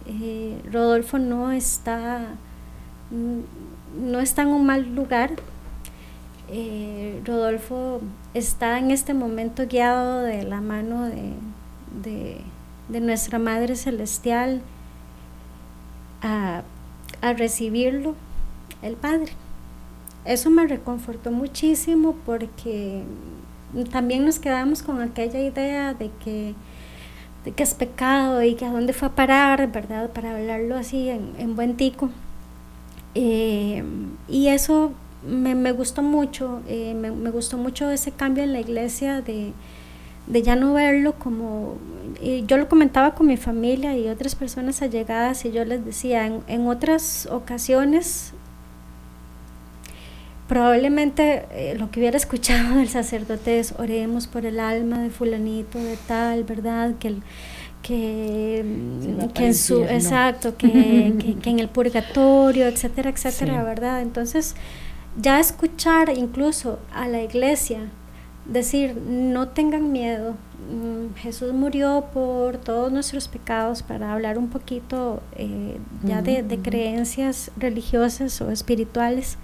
Eh, 0.07 0.61
Rodolfo 0.73 1.19
no 1.19 1.53
está, 1.53 2.27
no 3.11 4.21
está 4.21 4.43
en 4.43 4.49
un 4.49 4.65
mal 4.65 4.95
lugar. 4.95 5.33
Eh, 6.49 7.21
Rodolfo 7.25 8.01
está 8.35 8.79
en 8.79 8.91
este 8.91 9.15
momento 9.15 9.67
guiado 9.67 10.23
de 10.23 10.45
la 10.45 10.61
mano 10.61 11.05
de, 11.05 12.41
nuestra 12.89 13.39
Madre 13.39 13.77
Celestial 13.77 14.63
a, 16.23 16.63
a 17.21 17.33
recibirlo, 17.33 18.15
el 18.83 18.95
Padre. 18.95 19.33
Eso 20.25 20.51
me 20.51 20.67
reconfortó 20.67 21.31
muchísimo 21.31 22.17
porque 22.27 23.05
también 23.91 24.25
nos 24.25 24.39
quedamos 24.39 24.83
con 24.83 25.01
aquella 25.01 25.41
idea 25.41 25.95
de 25.95 26.11
que, 26.25 26.55
que 27.55 27.63
es 27.63 27.75
pecado 27.75 28.43
y 28.43 28.55
que 28.55 28.65
a 28.65 28.73
dónde 28.73 28.93
fue 28.93 29.09
a 29.09 29.15
parar, 29.15 29.71
¿verdad? 29.71 30.11
Para 30.11 30.37
hablarlo 30.37 30.77
así 30.77 31.09
en, 31.09 31.57
buen 31.57 31.77
tico. 31.77 32.11
Eh, 33.15 33.85
y 34.29 34.49
eso 34.49 34.93
me, 35.27 35.73
gustó 35.73 36.03
mucho, 36.03 36.61
eh, 36.69 36.95
me, 36.95 37.31
gustó 37.31 37.57
mucho 37.57 37.91
ese 37.91 38.13
cambio 38.13 38.45
en 38.45 38.53
la 38.53 38.61
iglesia 38.61 39.21
de, 39.21 39.53
ya 40.29 40.57
no 40.57 40.75
verlo 40.75 41.15
como, 41.15 41.77
yo 42.47 42.57
lo 42.57 42.69
comentaba 42.69 43.15
con 43.15 43.27
mi 43.27 43.37
familia 43.37 43.97
y 43.97 44.09
otras 44.09 44.35
personas 44.35 44.83
allegadas 44.83 45.45
y 45.45 45.53
yo 45.53 45.65
les 45.65 45.85
decía, 45.85 46.27
en, 46.27 46.43
en 46.49 46.67
otras 46.67 47.29
ocasiones 47.31 48.33
Probablemente 50.49 51.45
eh, 51.51 51.75
lo 51.77 51.91
que 51.91 51.99
hubiera 52.01 52.17
escuchado 52.25 52.77
del 52.77 52.89
sacerdote 52.89 53.59
es 53.59 53.75
oremos 53.79 54.27
por 54.27 54.47
el 54.47 54.61
alma 54.61 55.01
de 55.01 55.11
fulanito 55.11 55.79
de 55.79 55.97
tal, 56.07 56.45
¿verdad? 56.45 56.95
Que 56.99 57.09
el, 57.09 57.23
que, 57.83 58.61
en 58.61 59.55
su 59.55 59.85
exacto 59.85 60.57
que, 60.59 61.37
que, 61.41 61.51
en 61.51 61.61
el 61.61 61.69
purgatorio 61.69 62.67
etcétera 62.67 63.11
etcétera 63.11 63.63
verdad 63.63 64.03
entonces 64.03 64.57
ya 65.21 65.39
escuchar 65.39 66.09
incluso 66.17 66.81
a 66.93 67.07
la 67.07 67.23
iglesia 67.23 67.79
decir 68.49 68.97
no 68.97 69.49
tengan 69.49 69.93
miedo. 69.93 70.35
Mm, 70.71 71.15
Jesús 71.17 71.53
murió 71.53 72.07
por 72.13 72.59
todos 72.59 72.93
nuestros 72.93 73.29
pecados 73.29 73.83
para 73.83 74.13
hablar 74.13 74.39
un 74.39 74.49
poquito 74.49 75.23
eh, 75.37 75.79
ya 76.03 76.23
de, 76.23 76.43
de 76.43 76.59
creencias 76.59 77.51
religiosas 77.57 78.41
o 78.41 78.51
espirituales. 78.51 79.39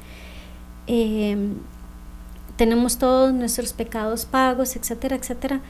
Em, 0.86 1.54
tenemos 2.56 2.98
todos 2.98 3.32
nuestros 3.32 3.72
pecados 3.72 4.24
pagos, 4.24 4.76
etcétera, 4.76 5.16
etcétera. 5.16 5.60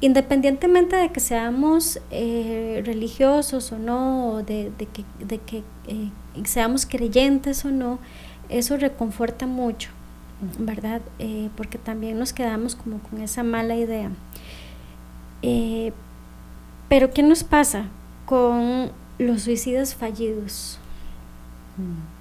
Independientemente 0.00 0.94
de 0.94 1.10
que 1.10 1.20
seamos 1.20 1.98
eh, 2.10 2.82
religiosos 2.84 3.72
o 3.72 3.78
no, 3.78 4.42
de, 4.44 4.70
que, 4.92 5.04
de 5.24 5.38
que 5.38 5.64
eh, 5.86 6.10
seamos 6.44 6.84
creyentes 6.84 7.64
o 7.64 7.70
no, 7.70 7.98
eso 8.50 8.76
reconforta 8.76 9.46
mucho, 9.46 9.90
¿verdad? 10.58 11.02
Eh, 11.18 11.50
porque 11.56 11.78
también 11.78 12.18
nos 12.18 12.32
quedamos 12.32 12.74
como 12.74 12.98
con 12.98 13.20
esa 13.20 13.42
mala 13.42 13.76
idea. 13.76 14.10
pero 16.88 17.10
¿qué 17.10 17.22
nos 17.22 17.44
pasa 17.44 17.86
con 18.26 18.90
los 19.18 19.42
suicidios 19.42 19.94
fallidos? 19.94 20.78
Mm. 21.76 22.16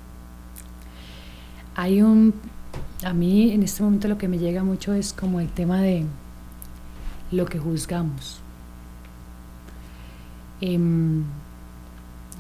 Hay 1.76 2.02
un, 2.02 2.34
a 3.04 3.14
mí 3.14 3.52
en 3.52 3.64
este 3.64 3.84
momento 3.84 4.08
lo 4.08 4.18
que 4.18 4.28
me 4.28 4.38
llega 4.38 4.64
mucho 4.64 4.94
es 4.94 5.12
como 5.14 5.40
el 5.40 5.50
tema 5.50 5.82
de 5.82 6.06
lo 7.32 7.46
que 7.46 7.60
juzgamos. 7.60 8.40
Em, 10.62 11.24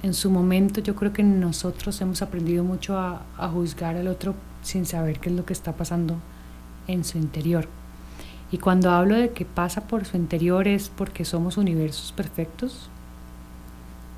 en 0.03 0.13
su 0.13 0.31
momento 0.31 0.81
yo 0.81 0.95
creo 0.95 1.11
que 1.11 1.23
nosotros 1.23 1.99
hemos 1.99 2.21
aprendido 2.21 2.63
mucho 2.63 2.97
a, 2.97 3.21
juzgar 3.51 3.97
al 3.97 4.07
otro 4.07 4.35
sin 4.65 4.85
saber 4.85 5.19
qué 5.19 5.29
es 5.29 5.35
lo 5.35 5.45
que 5.45 5.53
está 5.53 5.73
pasando 5.73 6.17
en 6.87 7.03
su 7.03 7.17
interior. 7.17 7.67
Y 8.51 8.57
cuando 8.57 8.91
hablo 8.91 9.15
de 9.15 9.31
que 9.31 9.45
pasa 9.45 9.87
por 9.87 10.05
su 10.05 10.17
interior 10.17 10.67
es 10.67 10.89
porque 10.89 11.25
somos 11.25 11.57
universos 11.57 12.11
perfectos 12.11 12.89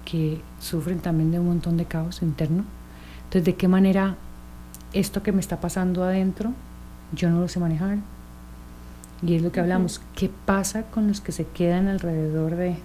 que 0.05 0.41
sufren 0.59 0.99
también 0.99 1.31
de 1.31 1.39
un 1.39 1.47
montón 1.47 1.77
de 1.77 1.85
caos 1.85 2.21
interno. 2.21 2.63
Entonces, 3.25 3.45
¿de 3.45 3.55
qué 3.55 3.67
manera 3.67 4.17
esto 4.93 5.23
que 5.23 5.31
me 5.31 5.39
está 5.39 5.59
pasando 5.59 6.03
adentro, 6.03 6.53
yo 7.13 7.29
no 7.29 7.39
lo 7.39 7.47
sé 7.47 7.59
manejar. 7.59 7.97
Y 9.21 9.35
es 9.35 9.41
lo 9.41 9.51
que 9.51 9.59
hablamos, 9.59 10.01
¿qué 10.15 10.29
pasa 10.45 10.83
con 10.83 11.07
los 11.07 11.21
que 11.21 11.31
se 11.31 11.45
quedan 11.45 11.87
alrededor 11.87 12.55
de 12.55 12.75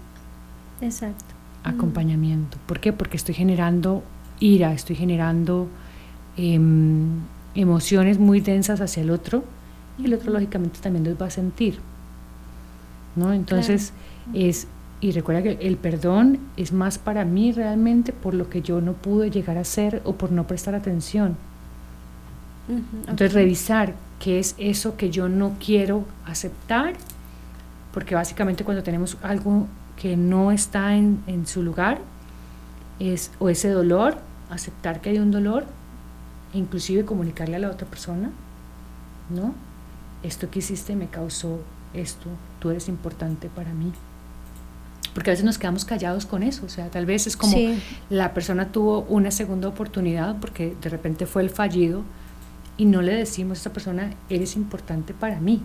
Exacto. 0.81 1.25
acompañamiento? 1.63 2.57
¿Por 2.67 2.81
qué? 2.81 2.93
Porque 2.93 3.17
estoy 3.17 3.35
generando 3.35 4.03
ira, 4.41 4.73
estoy 4.73 4.97
generando 4.97 5.69
em, 6.37 7.21
emociones 7.55 8.19
muy 8.19 8.41
densas 8.41 8.81
hacia 8.81 9.03
el 9.03 9.11
otro 9.11 9.45
y 9.99 10.07
el 10.07 10.15
otro 10.15 10.33
lógicamente 10.33 10.81
también 10.81 11.05
los 11.05 11.21
va 11.21 11.27
a 11.27 11.31
sentir. 11.31 11.79
¿no? 13.17 13.33
Entonces 13.33 13.93
es, 14.35 14.67
y 15.01 15.13
recuerda 15.13 15.43
que 15.43 15.59
el 15.61 15.77
perdón 15.77 16.39
es 16.57 16.73
más 16.73 16.99
para 16.99 17.25
mí 17.25 17.53
realmente 17.53 18.13
por 18.13 18.35
lo 18.35 18.49
que 18.49 18.63
yo 18.63 18.81
no 18.81 18.95
pude 18.95 19.31
llegar 19.31 19.59
a 19.59 19.65
ser 19.65 20.01
o 20.05 20.15
por 20.15 20.33
no 20.33 20.47
prestar 20.47 20.75
atención. 20.75 21.37
Entonces 22.69 23.33
revisar 23.33 23.95
qué 24.21 24.39
es 24.39 24.55
eso 24.57 24.97
que 24.97 25.11
yo 25.11 25.29
no 25.29 25.57
quiero 25.65 26.05
aceptar, 26.25 26.95
porque 27.93 28.15
básicamente 28.15 28.65
cuando 28.65 28.83
tenemos 28.83 29.17
algo 29.23 29.67
que 29.97 30.17
no 30.17 30.53
está 30.53 30.97
en, 30.97 31.23
en 31.27 31.47
su 31.47 31.63
lugar, 31.63 31.99
es 33.01 33.33
o 33.41 33.49
ese 33.49 33.69
dolor, 33.69 34.17
aceptar 34.49 35.01
que 35.01 35.11
hay 35.11 35.19
un 35.19 35.33
dolor, 35.33 35.67
inclusive 36.53 37.05
comunicarle 37.05 37.57
a 37.57 37.59
la 37.59 37.71
otra 37.71 37.87
persona, 37.87 38.31
¿no? 39.31 39.55
Esto 40.23 40.51
que 40.51 40.61
hiciste 40.61 40.95
me 40.97 41.09
causó 41.09 41.61
esto, 41.95 42.29
tú 42.61 42.71
eres 42.71 42.89
importante 42.89 43.49
para 43.49 43.73
mí. 43.73 43.93
Porque 45.15 45.31
a 45.31 45.33
veces 45.33 45.45
nos 45.45 45.59
quedamos 45.59 45.85
callados 45.85 46.25
con 46.25 46.43
eso, 46.43 46.65
o 46.65 46.69
sea, 46.69 46.89
tal 46.89 47.05
vez 47.05 47.27
es 47.27 47.37
como 47.37 47.57
la 48.09 48.33
persona 48.33 48.73
tuvo 48.73 49.01
una 49.03 49.31
segunda 49.31 49.69
oportunidad 49.69 50.39
porque 50.41 50.75
de 50.81 50.89
repente 50.89 51.27
fue 51.27 51.43
el 51.43 51.51
fallido, 51.51 52.03
y 52.77 52.87
no 52.87 53.03
le 53.03 53.15
decimos 53.15 53.59
a 53.59 53.61
esta 53.61 53.73
persona, 53.73 54.15
eres 54.31 54.57
importante 54.57 55.13
para 55.13 55.39
mí. 55.41 55.63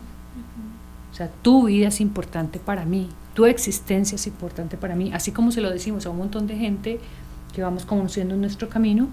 O 1.11 1.15
sea, 1.15 1.29
tu 1.41 1.65
vida 1.65 1.87
es 1.87 2.01
importante 2.01 2.59
para 2.59 2.85
mí, 2.85 3.09
tu 3.33 3.45
existencia 3.45 4.15
es 4.15 4.27
importante 4.27 4.77
para 4.77 4.95
mí, 4.95 5.11
así 5.13 5.31
como 5.31 5.51
se 5.51 5.61
lo 5.61 5.69
decimos 5.71 6.05
a 6.05 6.09
un 6.09 6.17
montón 6.17 6.47
de 6.47 6.57
gente 6.57 6.99
que 7.53 7.61
vamos 7.63 7.85
conociendo 7.85 8.35
en 8.35 8.41
nuestro 8.41 8.69
camino. 8.69 9.07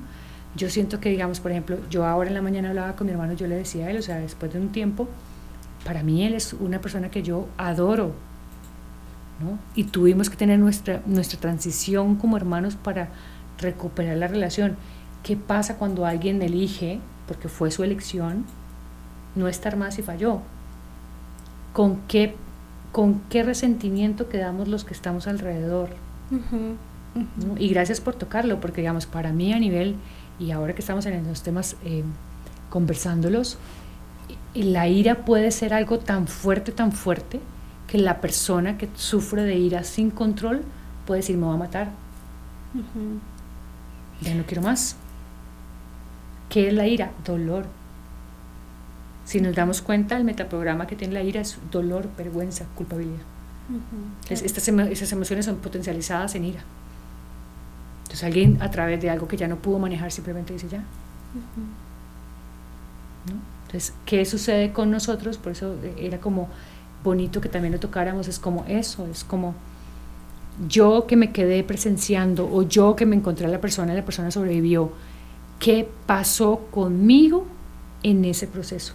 Yo 0.56 0.70
siento 0.70 1.00
que, 1.00 1.10
digamos, 1.10 1.40
por 1.40 1.50
ejemplo, 1.50 1.78
yo 1.90 2.06
ahora 2.06 2.28
en 2.28 2.34
la 2.34 2.42
mañana 2.42 2.68
hablaba 2.68 2.96
con 2.96 3.06
mi 3.06 3.12
hermano, 3.12 3.32
yo 3.32 3.46
le 3.46 3.56
decía 3.56 3.86
a 3.86 3.90
él, 3.90 3.98
o 3.98 4.02
sea, 4.02 4.18
después 4.18 4.52
de 4.52 4.60
un 4.60 4.70
tiempo, 4.70 5.08
para 5.84 6.02
mí 6.02 6.24
él 6.24 6.34
es 6.34 6.52
una 6.52 6.80
persona 6.80 7.10
que 7.10 7.22
yo 7.22 7.48
adoro, 7.56 8.12
¿no? 9.40 9.58
Y 9.74 9.84
tuvimos 9.84 10.30
que 10.30 10.36
tener 10.36 10.58
nuestra, 10.58 11.02
nuestra 11.06 11.40
transición 11.40 12.16
como 12.16 12.36
hermanos 12.36 12.76
para 12.76 13.08
recuperar 13.58 14.16
la 14.16 14.28
relación. 14.28 14.76
¿Qué 15.22 15.36
pasa 15.36 15.76
cuando 15.76 16.06
alguien 16.06 16.40
elige 16.40 17.00
porque 17.26 17.48
fue 17.48 17.70
su 17.70 17.82
elección, 17.84 18.44
no 19.34 19.48
estar 19.48 19.76
más 19.76 19.98
y 19.98 20.02
falló. 20.02 20.40
¿Con 21.72 22.00
qué, 22.08 22.34
con 22.92 23.20
qué 23.30 23.42
resentimiento 23.42 24.28
quedamos 24.28 24.68
los 24.68 24.84
que 24.84 24.94
estamos 24.94 25.26
alrededor? 25.26 25.90
Y 27.58 27.68
gracias 27.68 28.00
por 28.00 28.14
tocarlo, 28.14 28.60
porque 28.60 28.80
digamos, 28.80 29.06
para 29.06 29.32
mí 29.32 29.52
a 29.52 29.58
nivel, 29.58 29.96
y 30.38 30.50
ahora 30.50 30.74
que 30.74 30.80
estamos 30.80 31.06
en 31.06 31.26
los 31.26 31.42
temas 31.42 31.76
eh, 31.84 32.02
conversándolos, 32.70 33.58
la 34.54 34.88
ira 34.88 35.24
puede 35.24 35.50
ser 35.50 35.74
algo 35.74 35.98
tan 35.98 36.26
fuerte, 36.26 36.72
tan 36.72 36.92
fuerte, 36.92 37.40
que 37.88 37.98
la 37.98 38.20
persona 38.20 38.78
que 38.78 38.88
sufre 38.94 39.42
de 39.42 39.56
ira 39.56 39.84
sin 39.84 40.10
control 40.10 40.62
puede 41.06 41.20
decir, 41.20 41.36
me 41.36 41.46
va 41.46 41.54
a 41.54 41.58
matar. 41.58 41.90
Ya 44.20 44.34
no 44.34 44.44
quiero 44.44 44.62
más. 44.62 44.96
¿Qué 46.48 46.68
es 46.68 46.74
la 46.74 46.86
ira? 46.86 47.12
Dolor. 47.24 47.66
Si 49.24 49.40
nos 49.40 49.54
damos 49.54 49.80
cuenta, 49.80 50.16
el 50.16 50.24
metaprograma 50.24 50.86
que 50.86 50.96
tiene 50.96 51.14
la 51.14 51.22
ira 51.22 51.40
es 51.40 51.58
dolor, 51.70 52.08
vergüenza, 52.16 52.66
culpabilidad. 52.74 53.22
estas, 54.30 54.68
emociones 54.68 55.46
son 55.46 55.56
potencializadas 55.56 56.34
en 56.34 56.44
ira. 56.44 56.60
Entonces 58.14 58.26
alguien 58.28 58.62
a 58.62 58.70
través 58.70 59.02
de 59.02 59.10
algo 59.10 59.26
que 59.26 59.36
ya 59.36 59.48
no 59.48 59.56
pudo 59.56 59.80
manejar 59.80 60.12
simplemente 60.12 60.52
dice 60.52 60.68
ya. 60.68 60.84
Entonces, 63.66 63.92
¿qué 64.06 64.24
sucede 64.24 64.72
con 64.72 64.92
nosotros? 64.92 65.36
Por 65.36 65.50
eso 65.50 65.74
eh, 65.82 65.96
era 65.98 66.20
como 66.20 66.48
bonito 67.02 67.40
que 67.40 67.48
también 67.48 67.72
lo 67.72 67.80
tocáramos, 67.80 68.28
es 68.28 68.38
como 68.38 68.64
eso, 68.68 69.04
es 69.08 69.24
como 69.24 69.56
yo 70.68 71.08
que 71.08 71.16
me 71.16 71.32
quedé 71.32 71.64
presenciando 71.64 72.48
o 72.48 72.62
yo 72.62 72.94
que 72.94 73.04
me 73.04 73.16
encontré 73.16 73.46
a 73.46 73.48
la 73.48 73.60
persona 73.60 73.92
y 73.92 73.96
la 73.96 74.04
persona 74.04 74.30
sobrevivió 74.30 74.92
qué 75.58 75.88
pasó 76.06 76.68
conmigo 76.70 77.48
en 78.04 78.24
ese 78.24 78.46
proceso. 78.46 78.94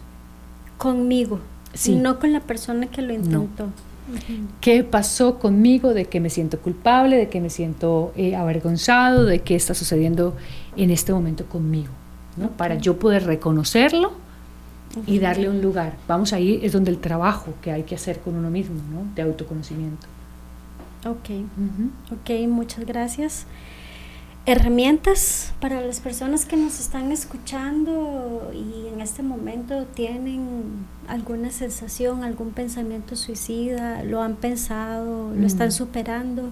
Conmigo, 0.78 1.42
no 1.90 2.20
con 2.20 2.32
la 2.32 2.40
persona 2.40 2.88
que 2.88 3.02
lo 3.02 3.14
intentó. 3.14 3.68
¿Qué 4.62 4.84
pasó 4.84 5.40
conmigo? 5.40 5.94
¿De 5.94 6.06
que 6.06 6.20
me 6.20 6.30
siento 6.30 6.60
culpable? 6.60 7.18
¿De 7.18 7.30
que 7.30 7.42
me 7.42 7.50
siento 7.50 8.12
eh, 8.16 8.36
avergonzado? 8.36 9.26
¿De 9.26 9.40
qué 9.40 9.56
está 9.56 9.74
sucediendo 9.74 10.36
en 10.76 10.90
este 10.92 11.14
momento 11.14 11.46
conmigo? 11.46 11.92
¿no? 12.38 12.50
Para 12.52 12.76
yo 12.76 12.98
poder 12.98 13.26
reconocerlo 13.26 14.14
y 15.06 15.20
darle 15.20 15.50
un 15.50 15.62
lugar. 15.62 15.98
Vamos 16.08 16.34
ahí, 16.34 16.60
es 16.64 16.72
donde 16.72 16.92
el 16.92 17.00
trabajo 17.00 17.54
que 17.62 17.72
hay 17.72 17.84
que 17.84 17.96
hacer 17.96 18.20
con 18.20 18.36
uno 18.36 18.50
mismo, 18.50 18.82
¿no? 18.92 19.14
de 19.16 19.22
autoconocimiento. 19.22 20.08
Ok, 21.06 21.30
ok, 22.12 22.48
muchas 22.50 22.86
gracias. 22.86 23.46
Herramientas 24.52 25.54
para 25.62 25.80
las 25.80 26.00
personas 26.00 26.48
que 26.48 26.58
nos 26.58 26.80
están 26.80 27.12
escuchando 27.12 28.52
y 28.52 28.92
en 28.92 29.00
este 29.00 29.22
momento 29.22 29.86
tienen 29.94 30.88
alguna 31.08 31.52
sensación, 31.52 32.24
algún 32.24 32.50
pensamiento 32.50 33.16
suicida, 33.16 34.04
lo 34.04 34.24
han 34.24 34.38
pensado, 34.38 35.32
lo 35.36 35.46
están 35.46 35.72
superando. 35.72 36.50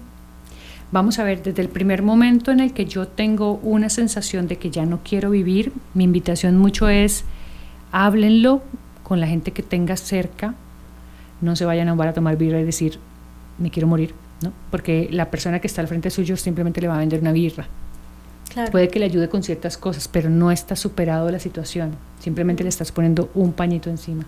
Vamos 0.92 1.18
a 1.18 1.24
ver, 1.24 1.42
desde 1.42 1.60
el 1.60 1.68
primer 1.68 2.02
momento 2.02 2.52
en 2.52 2.60
el 2.60 2.72
que 2.72 2.84
yo 2.86 3.08
tengo 3.08 3.54
una 3.64 3.88
sensación 3.88 4.46
de 4.46 4.58
que 4.58 4.70
ya 4.70 4.86
no 4.86 5.00
quiero 5.02 5.30
vivir, 5.30 5.72
mi 5.94 6.04
invitación 6.04 6.56
mucho 6.56 6.88
es 6.88 7.24
háblenlo 7.90 8.62
con 9.02 9.18
la 9.18 9.26
gente 9.26 9.50
que 9.50 9.64
tenga 9.64 9.96
cerca, 9.96 10.54
no 11.40 11.56
se 11.56 11.64
vayan 11.64 11.88
a 11.88 11.92
un 11.94 11.98
bar 11.98 12.06
a 12.06 12.14
tomar 12.14 12.36
birra 12.36 12.60
y 12.60 12.64
decir, 12.64 13.00
me 13.58 13.72
quiero 13.72 13.88
morir, 13.88 14.14
¿no? 14.40 14.52
Porque 14.70 15.08
la 15.10 15.32
persona 15.32 15.58
que 15.58 15.66
está 15.66 15.80
al 15.80 15.88
frente 15.88 16.10
suyo 16.10 16.36
simplemente 16.36 16.80
le 16.80 16.86
va 16.86 16.94
a 16.94 16.98
vender 16.98 17.18
una 17.18 17.32
birra. 17.32 17.66
Puede 18.70 18.88
que 18.88 18.98
le 18.98 19.04
ayude 19.04 19.28
con 19.28 19.42
ciertas 19.42 19.76
cosas, 19.76 20.08
pero 20.08 20.30
no 20.30 20.50
está 20.50 20.76
superado 20.76 21.30
la 21.30 21.38
situación, 21.38 21.96
simplemente 22.20 22.62
le 22.62 22.68
estás 22.68 22.92
poniendo 22.92 23.30
un 23.34 23.52
pañito 23.52 23.90
encima. 23.90 24.24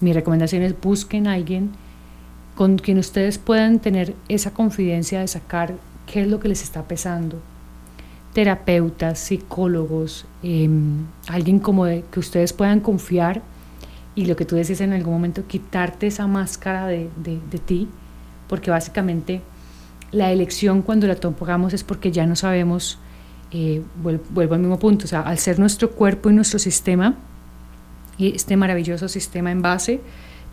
Mi 0.00 0.12
recomendación 0.12 0.62
es 0.62 0.78
busquen 0.80 1.26
a 1.26 1.34
alguien 1.34 1.70
con 2.54 2.78
quien 2.78 2.98
ustedes 2.98 3.38
puedan 3.38 3.80
tener 3.80 4.14
esa 4.28 4.52
confidencia 4.52 5.20
de 5.20 5.28
sacar 5.28 5.74
qué 6.06 6.22
es 6.22 6.28
lo 6.28 6.40
que 6.40 6.48
les 6.48 6.62
está 6.62 6.84
pesando, 6.84 7.38
terapeutas, 8.32 9.18
psicólogos, 9.18 10.26
em, 10.42 11.06
alguien 11.28 11.58
como 11.58 11.84
de, 11.84 12.04
que 12.10 12.20
ustedes 12.20 12.52
puedan 12.52 12.80
confiar 12.80 13.42
y 14.14 14.24
lo 14.24 14.36
que 14.36 14.46
tú 14.46 14.56
decís 14.56 14.80
en 14.80 14.92
algún 14.92 15.12
momento, 15.12 15.46
quitarte 15.46 16.06
esa 16.06 16.26
máscara 16.26 16.86
de, 16.86 17.10
de, 17.22 17.58
ti, 17.58 17.88
porque 18.48 18.70
básicamente 18.70 19.42
la 20.10 20.32
elección 20.32 20.80
cuando 20.80 21.06
la 21.06 21.16
tomamos 21.16 21.74
es 21.74 21.84
porque 21.84 22.12
ya 22.12 22.26
no 22.26 22.36
sabemos, 22.36 22.98
eh, 23.50 23.82
vuelvo, 24.02 24.54
al 24.54 24.60
mismo 24.60 24.78
punto, 24.78 25.04
o 25.04 25.08
sea, 25.08 25.20
al 25.20 25.38
ser 25.38 25.58
nuestro 25.58 25.90
cuerpo 25.90 26.30
y 26.30 26.34
nuestro 26.34 26.58
sistema, 26.58 27.14
y 28.18 28.34
este 28.34 28.56
maravilloso 28.56 29.08
sistema 29.08 29.50
en 29.50 29.62
base, 29.62 30.00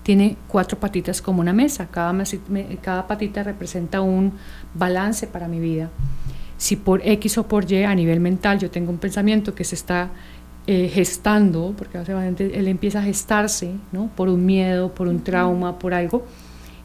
tiene 0.03 0.35
cuatro 0.47 0.79
patitas 0.79 1.21
como 1.21 1.39
una 1.39 1.53
mesa, 1.53 1.87
cada, 1.87 2.13
cada 2.81 3.07
patita 3.07 3.43
representa 3.43 4.01
un 4.01 4.33
balance 4.73 5.27
para 5.27 5.47
mi 5.47 5.59
vida. 5.59 5.89
Si 6.57 6.75
por 6.75 7.01
X 7.05 7.37
o 7.37 7.47
por 7.47 7.69
Y 7.71 7.83
a 7.83 7.95
nivel 7.95 8.19
mental 8.19 8.59
yo 8.59 8.69
tengo 8.69 8.91
un 8.91 8.97
pensamiento 8.97 9.55
que 9.55 9.63
se 9.63 9.75
está 9.75 10.11
eh, 10.67 10.89
gestando, 10.93 11.73
porque 11.77 11.97
básicamente 11.97 12.57
él 12.57 12.67
empieza 12.67 12.99
a 12.99 13.03
gestarse, 13.03 13.71
¿no? 13.91 14.09
Por 14.15 14.29
un 14.29 14.45
miedo, 14.45 14.93
por 14.93 15.07
un 15.07 15.21
trauma, 15.21 15.79
por 15.79 15.93
algo, 15.93 16.25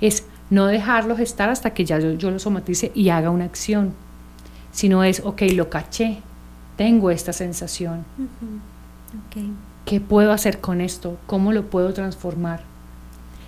es 0.01 0.25
no 0.51 0.67
dejarlo 0.67 1.17
gestar 1.17 1.49
hasta 1.49 1.71
que 1.71 1.85
ya 1.85 1.99
yo, 1.99 2.31
lo 2.31 2.39
somatice 2.39 2.91
y 2.95 3.11
haga 3.11 3.31
una 3.31 3.45
acción, 3.45 3.93
sino 4.73 5.05
es, 5.05 5.21
ok, 5.25 5.43
lo 5.55 5.71
caché, 5.71 6.19
tengo 6.77 7.11
esta 7.11 7.33
sensación. 7.33 8.05
¿Qué 9.85 10.01
puedo 10.01 10.33
hacer 10.33 10.61
con 10.61 10.81
esto? 10.81 11.17
¿Cómo 11.27 11.53
lo 11.53 11.67
puedo 11.71 11.93
transformar? 11.93 12.63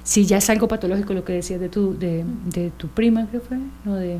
Si 0.03 0.27
ya 0.27 0.39
es 0.39 0.49
algo 0.51 0.69
patológico, 0.69 1.13
lo 1.13 1.25
que 1.25 1.35
decías 1.35 1.61
de 1.61 1.69
tu, 1.69 1.99
de, 1.99 2.25
de 2.47 2.71
tu 2.71 2.89
prima, 2.89 3.27
creo 3.27 3.43
fue, 3.43 3.59
no 3.85 3.95
de 3.97 4.19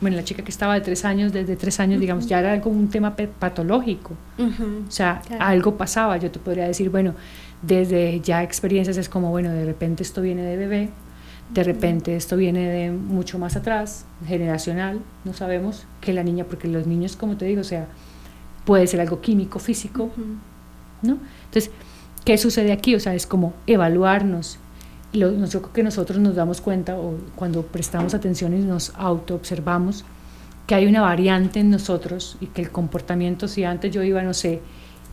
bueno, 0.00 0.16
la 0.16 0.24
chica 0.24 0.44
que 0.44 0.50
estaba 0.50 0.74
de 0.74 0.80
tres 0.80 1.04
años, 1.04 1.32
desde 1.32 1.56
tres 1.56 1.80
años, 1.80 2.00
digamos, 2.00 2.26
ya 2.26 2.38
era 2.38 2.52
algo, 2.52 2.70
un 2.70 2.88
tema 2.88 3.16
patológico. 3.16 4.14
o 4.38 4.90
sea, 4.90 5.22
algo 5.40 5.76
pasaba. 5.76 6.16
Yo 6.18 6.30
te 6.30 6.38
podría 6.38 6.66
decir, 6.66 6.88
bueno, 6.90 7.14
desde 7.62 8.20
ya 8.20 8.42
experiencias 8.42 8.96
es 8.96 9.08
como, 9.08 9.30
bueno, 9.30 9.50
de 9.50 9.64
repente 9.64 10.04
esto 10.04 10.22
viene 10.22 10.42
de 10.42 10.56
bebé, 10.56 10.90
de 11.50 11.64
repente 11.64 12.16
esto 12.16 12.36
viene 12.36 12.68
de 12.68 12.90
mucho 12.90 13.38
más 13.38 13.56
atrás, 13.56 14.04
generacional, 14.26 15.00
no 15.24 15.32
sabemos, 15.32 15.86
que 16.00 16.12
la 16.12 16.22
niña, 16.22 16.44
porque 16.44 16.68
los 16.68 16.86
niños, 16.86 17.16
como 17.16 17.36
te 17.36 17.46
digo, 17.46 17.62
o 17.62 17.64
sea, 17.64 17.86
puede 18.64 18.86
ser 18.86 19.00
algo 19.00 19.20
químico, 19.20 19.58
físico, 19.58 20.10
¿no? 21.02 21.18
Entonces, 21.46 21.70
¿qué 22.24 22.36
sucede 22.36 22.72
aquí? 22.72 22.94
O 22.94 23.00
sea, 23.00 23.14
es 23.14 23.26
como 23.26 23.54
evaluarnos 23.66 24.58
lo, 25.12 25.32
yo 25.46 25.62
creo 25.62 25.72
que 25.72 25.82
nosotros 25.82 26.18
nos 26.18 26.34
damos 26.34 26.60
cuenta 26.60 26.96
o 26.96 27.14
cuando 27.34 27.62
prestamos 27.62 28.14
atención 28.14 28.54
y 28.54 28.60
nos 28.60 28.92
auto-observamos 28.96 30.04
que 30.66 30.74
hay 30.74 30.86
una 30.86 31.00
variante 31.00 31.60
en 31.60 31.70
nosotros 31.70 32.36
y 32.40 32.46
que 32.46 32.60
el 32.60 32.70
comportamiento, 32.70 33.48
si 33.48 33.64
antes 33.64 33.90
yo 33.90 34.02
iba, 34.02 34.22
no 34.22 34.34
sé, 34.34 34.60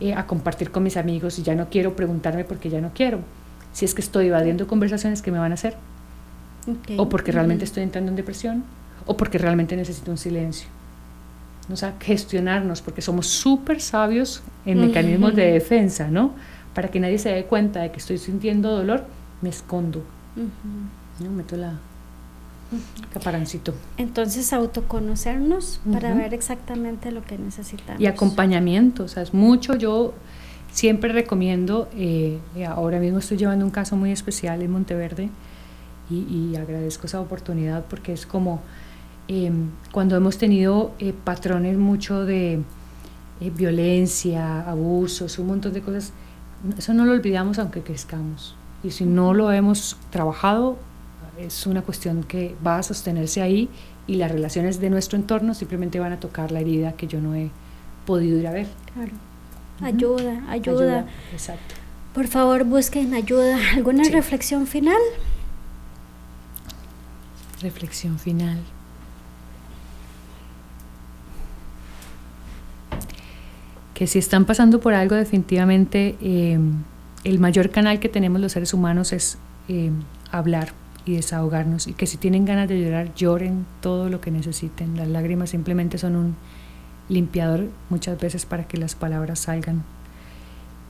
eh, 0.00 0.12
a 0.12 0.26
compartir 0.26 0.70
con 0.70 0.82
mis 0.82 0.98
amigos 0.98 1.38
y 1.38 1.42
ya 1.42 1.54
no 1.54 1.70
quiero 1.70 1.96
preguntarme 1.96 2.44
porque 2.44 2.68
ya 2.68 2.82
no 2.82 2.90
quiero, 2.92 3.20
si 3.72 3.86
es 3.86 3.94
que 3.94 4.02
estoy 4.02 4.26
evadiendo 4.26 4.66
conversaciones 4.66 5.22
que 5.22 5.30
me 5.30 5.38
van 5.38 5.52
a 5.52 5.54
hacer, 5.54 5.76
o 6.96 7.08
porque 7.08 7.32
realmente 7.32 7.64
estoy 7.64 7.82
entrando 7.82 8.10
en 8.10 8.16
depresión, 8.16 8.64
o 9.06 9.16
porque 9.16 9.38
realmente 9.38 9.76
necesito 9.76 10.10
un 10.10 10.18
silencio. 10.18 10.68
O 11.70 11.76
sea, 11.76 11.94
gestionarnos, 12.00 12.80
porque 12.80 13.02
somos 13.02 13.26
súper 13.26 13.80
sabios 13.80 14.42
en 14.64 14.80
mecanismos 14.80 15.34
de 15.34 15.52
defensa, 15.52 16.08
¿no? 16.08 16.32
Para 16.74 16.88
que 16.88 17.00
nadie 17.00 17.18
se 17.18 17.30
dé 17.30 17.44
cuenta 17.44 17.80
de 17.80 17.90
que 17.90 17.98
estoy 17.98 18.18
sintiendo 18.18 18.70
dolor, 18.70 19.04
me 19.42 19.48
escondo. 19.48 20.04
¿no? 21.20 21.30
Meto 21.30 21.56
la 21.56 21.74
caparancito. 23.12 23.74
Entonces, 23.96 24.52
autoconocernos 24.52 25.80
para 25.90 26.14
ver 26.14 26.34
exactamente 26.34 27.12
lo 27.12 27.22
que 27.22 27.38
necesitamos. 27.38 28.00
Y 28.00 28.06
acompañamiento, 28.06 29.04
o 29.04 29.08
sea, 29.08 29.22
es 29.22 29.32
mucho. 29.32 29.76
Yo 29.76 30.14
siempre 30.72 31.12
recomiendo, 31.12 31.88
eh, 31.94 32.38
ahora 32.68 32.98
mismo 32.98 33.18
estoy 33.18 33.36
llevando 33.36 33.64
un 33.64 33.70
caso 33.70 33.96
muy 33.96 34.10
especial 34.10 34.62
en 34.62 34.70
Monteverde 34.70 35.30
y, 36.10 36.54
agradezco 36.56 37.06
esa 37.06 37.20
oportunidad 37.20 37.84
porque 37.86 38.12
es 38.12 38.26
como 38.26 38.60
em, 39.28 39.70
cuando 39.92 40.16
hemos 40.16 40.38
tenido 40.38 40.92
eh, 40.98 41.12
patrones 41.12 41.76
mucho 41.76 42.24
de 42.24 42.60
eh, 43.40 43.50
violencia, 43.50 44.62
abusos, 44.62 45.38
un 45.38 45.48
montón 45.48 45.72
de 45.72 45.82
cosas, 45.82 46.12
eso 46.78 46.94
no 46.94 47.04
lo 47.04 47.12
olvidamos 47.12 47.58
aunque 47.58 47.82
crezcamos. 47.82 48.54
Y 48.82 48.90
si 48.90 49.04
no 49.04 49.34
lo 49.34 49.50
hemos 49.50 49.96
trabajado, 50.10 50.76
es 51.38 51.66
una 51.66 51.82
cuestión 51.82 52.22
que 52.22 52.54
va 52.64 52.78
a 52.78 52.82
sostenerse 52.82 53.42
ahí 53.42 53.68
y 54.06 54.16
las 54.16 54.30
relaciones 54.30 54.80
de 54.80 54.90
nuestro 54.90 55.18
entorno 55.18 55.54
simplemente 55.54 55.98
van 55.98 56.12
a 56.12 56.20
tocar 56.20 56.52
la 56.52 56.60
herida 56.60 56.92
que 56.92 57.06
yo 57.06 57.20
no 57.20 57.34
he 57.34 57.50
podido 58.06 58.38
ir 58.38 58.46
a 58.46 58.52
ver. 58.52 58.68
Claro. 58.94 59.12
Ayuda, 59.82 60.42
ayuda. 60.48 61.06
Exacto. 61.32 61.74
Por 62.14 62.28
favor, 62.28 62.64
busquen 62.64 63.12
ayuda. 63.12 63.58
¿Alguna 63.74 64.04
reflexión 64.04 64.66
final? 64.66 64.96
Reflexión 67.62 68.18
final. 68.18 68.58
Que 73.94 74.06
si 74.06 74.18
están 74.18 74.44
pasando 74.44 74.80
por 74.80 74.92
algo, 74.92 75.14
definitivamente 75.14 76.16
eh, 76.20 76.58
el 77.24 77.38
mayor 77.38 77.70
canal 77.70 77.98
que 77.98 78.10
tenemos 78.10 78.40
los 78.40 78.52
seres 78.52 78.74
humanos 78.74 79.12
es 79.12 79.38
eh, 79.68 79.90
hablar 80.30 80.72
y 81.06 81.14
desahogarnos 81.14 81.86
y 81.86 81.94
que 81.94 82.06
si 82.06 82.18
tienen 82.18 82.44
ganas 82.44 82.68
de 82.68 82.82
llorar, 82.82 83.14
lloren 83.14 83.64
todo 83.80 84.10
lo 84.10 84.20
que 84.20 84.30
necesiten. 84.30 84.96
Las 84.96 85.08
lágrimas 85.08 85.50
simplemente 85.50 85.96
son 85.96 86.16
un 86.16 86.36
limpiador 87.08 87.68
muchas 87.88 88.20
veces 88.20 88.44
para 88.44 88.68
que 88.68 88.76
las 88.76 88.94
palabras 88.94 89.38
salgan. 89.40 89.84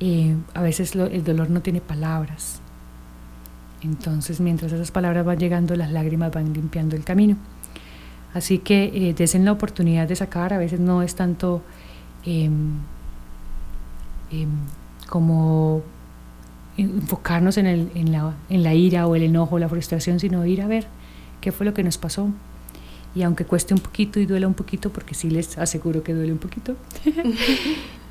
Eh, 0.01 0.35
a 0.55 0.63
veces 0.63 0.95
el 0.97 1.23
dolor 1.23 1.51
no 1.51 1.63
tiene 1.63 1.81
palabras. 1.81 2.61
Entonces, 3.83 4.41
mientras 4.41 4.73
esas 4.73 4.91
palabras 4.91 5.25
van 5.25 5.39
llegando, 5.39 5.77
las 5.77 5.91
lágrimas 5.91 6.33
van 6.33 6.53
limpiando 6.53 6.97
el 6.97 7.05
camino. 7.05 7.37
Así 8.35 8.59
que 8.59 8.91
eh, 8.95 9.15
desen 9.15 9.45
la 9.45 9.53
oportunidad 9.53 10.07
de 10.09 10.17
sacar, 10.17 10.53
a 10.53 10.59
veces 10.59 10.79
no 10.81 11.03
es 11.03 11.15
tanto 11.15 11.63
em, 12.25 12.75
em, 14.31 14.51
como 15.09 15.83
enfocarnos 16.77 17.57
en, 17.57 18.13
la 18.51 18.75
ira 18.75 19.07
o 19.07 19.17
el 19.17 19.23
enojo 19.23 19.57
o 19.57 19.59
la 19.59 19.69
frustración, 19.69 20.21
sino 20.21 20.45
ir 20.45 20.61
a 20.61 20.67
ver 20.67 20.87
qué 21.41 21.53
fue 21.53 21.65
lo 21.65 21.73
que 21.73 21.83
nos 21.83 21.97
pasó. 21.97 22.29
Y 23.15 23.23
aunque 23.23 23.47
cueste 23.47 23.73
un 23.73 23.81
poquito 23.81 24.21
y 24.21 24.27
duela 24.27 24.47
un 24.47 24.55
poquito, 24.55 24.91
porque 24.91 25.15
sí 25.15 25.31
les 25.31 25.57
aseguro 25.57 26.03
que 26.03 26.13
duele 26.13 26.33
un 26.33 26.39
poquito, 26.39 26.77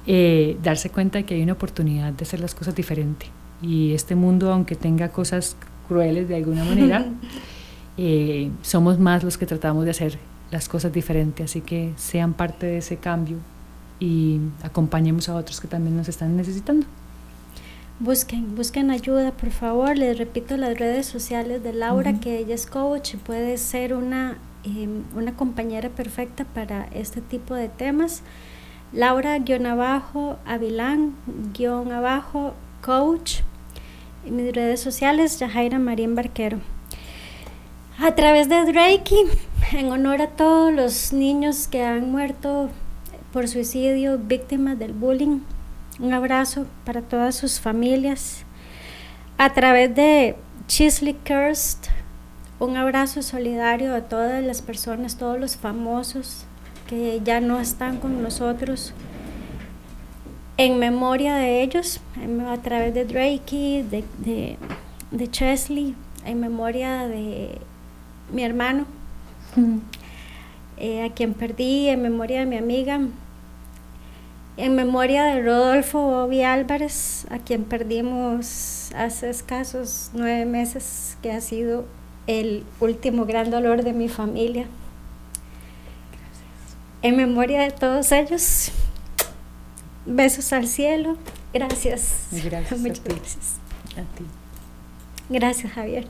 eh, 0.07 0.57
darse 0.63 0.89
cuenta 0.89 1.19
de 1.19 1.25
que 1.25 1.35
hay 1.35 1.43
una 1.43 1.53
oportunidad 1.53 2.13
de 2.13 2.23
hacer 2.23 2.39
las 2.39 2.55
cosas 2.55 2.73
diferente. 2.73 3.27
Y 3.61 3.93
este 3.93 4.15
mundo, 4.15 4.51
aunque 4.51 4.75
tenga 4.75 5.09
cosas 5.09 5.55
crueles 5.87 6.27
de 6.27 6.35
alguna 6.35 6.63
manera, 6.63 7.05
eh, 7.97 8.51
somos 8.61 8.99
más 8.99 9.23
los 9.23 9.37
que 9.37 9.45
tratamos 9.45 9.85
de 9.85 9.91
hacer 9.91 10.17
las 10.51 10.69
cosas 10.69 10.93
diferentes. 10.93 11.51
Así 11.51 11.61
que 11.61 11.93
sean 11.95 12.33
parte 12.33 12.65
de 12.65 12.77
ese 12.77 12.97
cambio 12.97 13.37
y 13.99 14.39
acompañemos 14.63 15.29
a 15.29 15.35
otros 15.35 15.61
que 15.61 15.67
también 15.67 15.95
nos 15.97 16.09
están 16.09 16.35
necesitando. 16.35 16.85
busquen, 17.99 18.55
busquen 18.55 18.91
ayuda, 18.91 19.31
por 19.31 19.51
favor. 19.51 19.97
Les 19.97 20.17
repito 20.17 20.57
las 20.57 20.77
redes 20.77 21.05
sociales 21.05 21.63
de 21.63 21.73
Laura, 21.73 22.19
que 22.19 22.39
ella 22.39 22.55
es 22.55 22.65
coach 22.65 23.13
y 23.13 23.17
puede 23.17 23.57
ser 23.57 23.93
una, 23.93 24.37
em, 24.63 25.03
una 25.15 25.35
compañera 25.35 25.89
perfecta 25.89 26.43
para 26.43 26.87
este 26.93 27.21
tipo 27.21 27.55
de 27.55 27.69
temas. 27.69 28.21
Laura-abajo, 28.91 30.37
Avilán-abajo, 30.45 32.53
coach. 32.85 33.39
En 34.25 34.35
mis 34.35 34.53
redes 34.53 34.79
sociales, 34.79 35.39
Yajaira 35.39 35.79
Marín 35.79 36.13
Barquero. 36.13 36.59
A 37.97 38.13
través 38.13 38.47
de 38.47 38.63
Drake, 38.63 39.15
en 39.71 39.91
honor 39.91 40.21
a 40.21 40.27
todos 40.27 40.71
los 40.71 41.11
niños 41.11 41.67
que 41.67 41.83
han 41.83 42.11
muerto 42.11 42.69
por 43.33 43.47
suicidio, 43.47 44.19
víctimas 44.19 44.77
del 44.77 44.93
bullying, 44.93 45.39
un 45.99 46.13
abrazo 46.13 46.67
para 46.85 47.01
todas 47.01 47.35
sus 47.35 47.59
familias. 47.59 48.45
A 49.37 49.53
través 49.53 49.95
de 49.95 50.35
Chisley 50.67 51.15
Kirst, 51.23 51.87
un 52.59 52.77
abrazo 52.77 53.23
solidario 53.23 53.95
a 53.95 54.01
todas 54.01 54.43
las 54.43 54.61
personas, 54.61 55.17
todos 55.17 55.39
los 55.39 55.57
famosos 55.57 56.45
que 56.87 57.19
ya 57.23 57.41
no 57.41 57.59
están 57.59 57.97
con 57.97 58.21
nosotros. 58.21 58.93
En 60.57 60.79
memoria 60.79 61.35
de 61.35 61.63
ellos, 61.63 61.99
a 62.47 62.57
través 62.57 62.93
de 62.93 63.03
Drake, 63.03 63.83
de, 63.89 64.05
de, 64.19 64.57
de 65.11 65.29
Chesley, 65.29 65.95
en 66.25 66.39
memoria 66.39 67.07
de 67.07 67.57
mi 68.31 68.41
hermano, 68.43 68.85
eh, 70.77 71.03
a 71.03 71.13
quien 71.13 71.33
perdí, 71.33 71.89
en 71.89 72.01
memoria 72.01 72.39
de 72.39 72.45
mi 72.45 72.55
amiga, 72.55 73.01
en 74.55 74.75
memoria 74.75 75.25
de 75.25 75.41
Rodolfo 75.41 75.99
Bobby 75.99 76.43
Álvarez, 76.43 77.27
a 77.29 77.39
quien 77.39 77.65
perdimos 77.65 78.93
hace 78.95 79.29
escasos 79.29 80.11
nueve 80.13 80.45
meses, 80.45 81.17
que 81.21 81.33
ha 81.33 81.41
sido 81.41 81.83
el 82.27 82.63
último 82.79 83.25
gran 83.25 83.51
dolor 83.51 83.83
de 83.83 83.91
mi 83.91 84.07
familia. 84.07 84.67
En 87.01 87.17
memoria 87.17 87.61
de 87.63 87.71
todos 87.71 88.13
ellos, 88.13 88.71
besos 90.05 90.53
al 90.53 90.67
cielo. 90.67 91.17
Gracias. 91.53 92.27
Gracias. 92.31 92.79
Muchas 92.79 93.03
gracias. 93.03 93.55
A 93.97 94.17
ti. 94.17 94.25
Gracias, 95.29 95.71
Javier. 95.73 96.07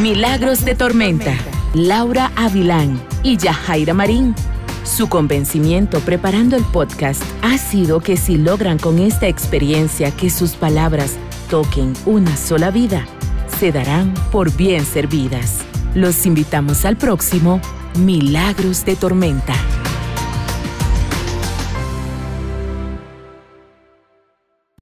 Milagros 0.00 0.64
de 0.64 0.74
Tormenta, 0.74 1.34
Laura 1.74 2.32
Avilán 2.36 3.00
y 3.22 3.36
Yajaira 3.36 3.92
Marín. 3.92 4.34
Su 4.82 5.08
convencimiento 5.08 6.00
preparando 6.00 6.56
el 6.56 6.64
podcast 6.64 7.22
ha 7.42 7.58
sido 7.58 8.00
que 8.00 8.16
si 8.16 8.38
logran 8.38 8.78
con 8.78 8.98
esta 8.98 9.28
experiencia 9.28 10.10
que 10.10 10.30
sus 10.30 10.52
palabras 10.56 11.16
toquen 11.50 11.92
una 12.06 12.34
sola 12.36 12.70
vida, 12.70 13.06
se 13.58 13.72
darán 13.72 14.14
por 14.32 14.56
bien 14.56 14.84
servidas. 14.86 15.58
Los 15.94 16.24
invitamos 16.24 16.84
al 16.84 16.96
próximo 16.96 17.60
Milagros 17.98 18.84
de 18.84 18.96
Tormenta. 18.96 19.54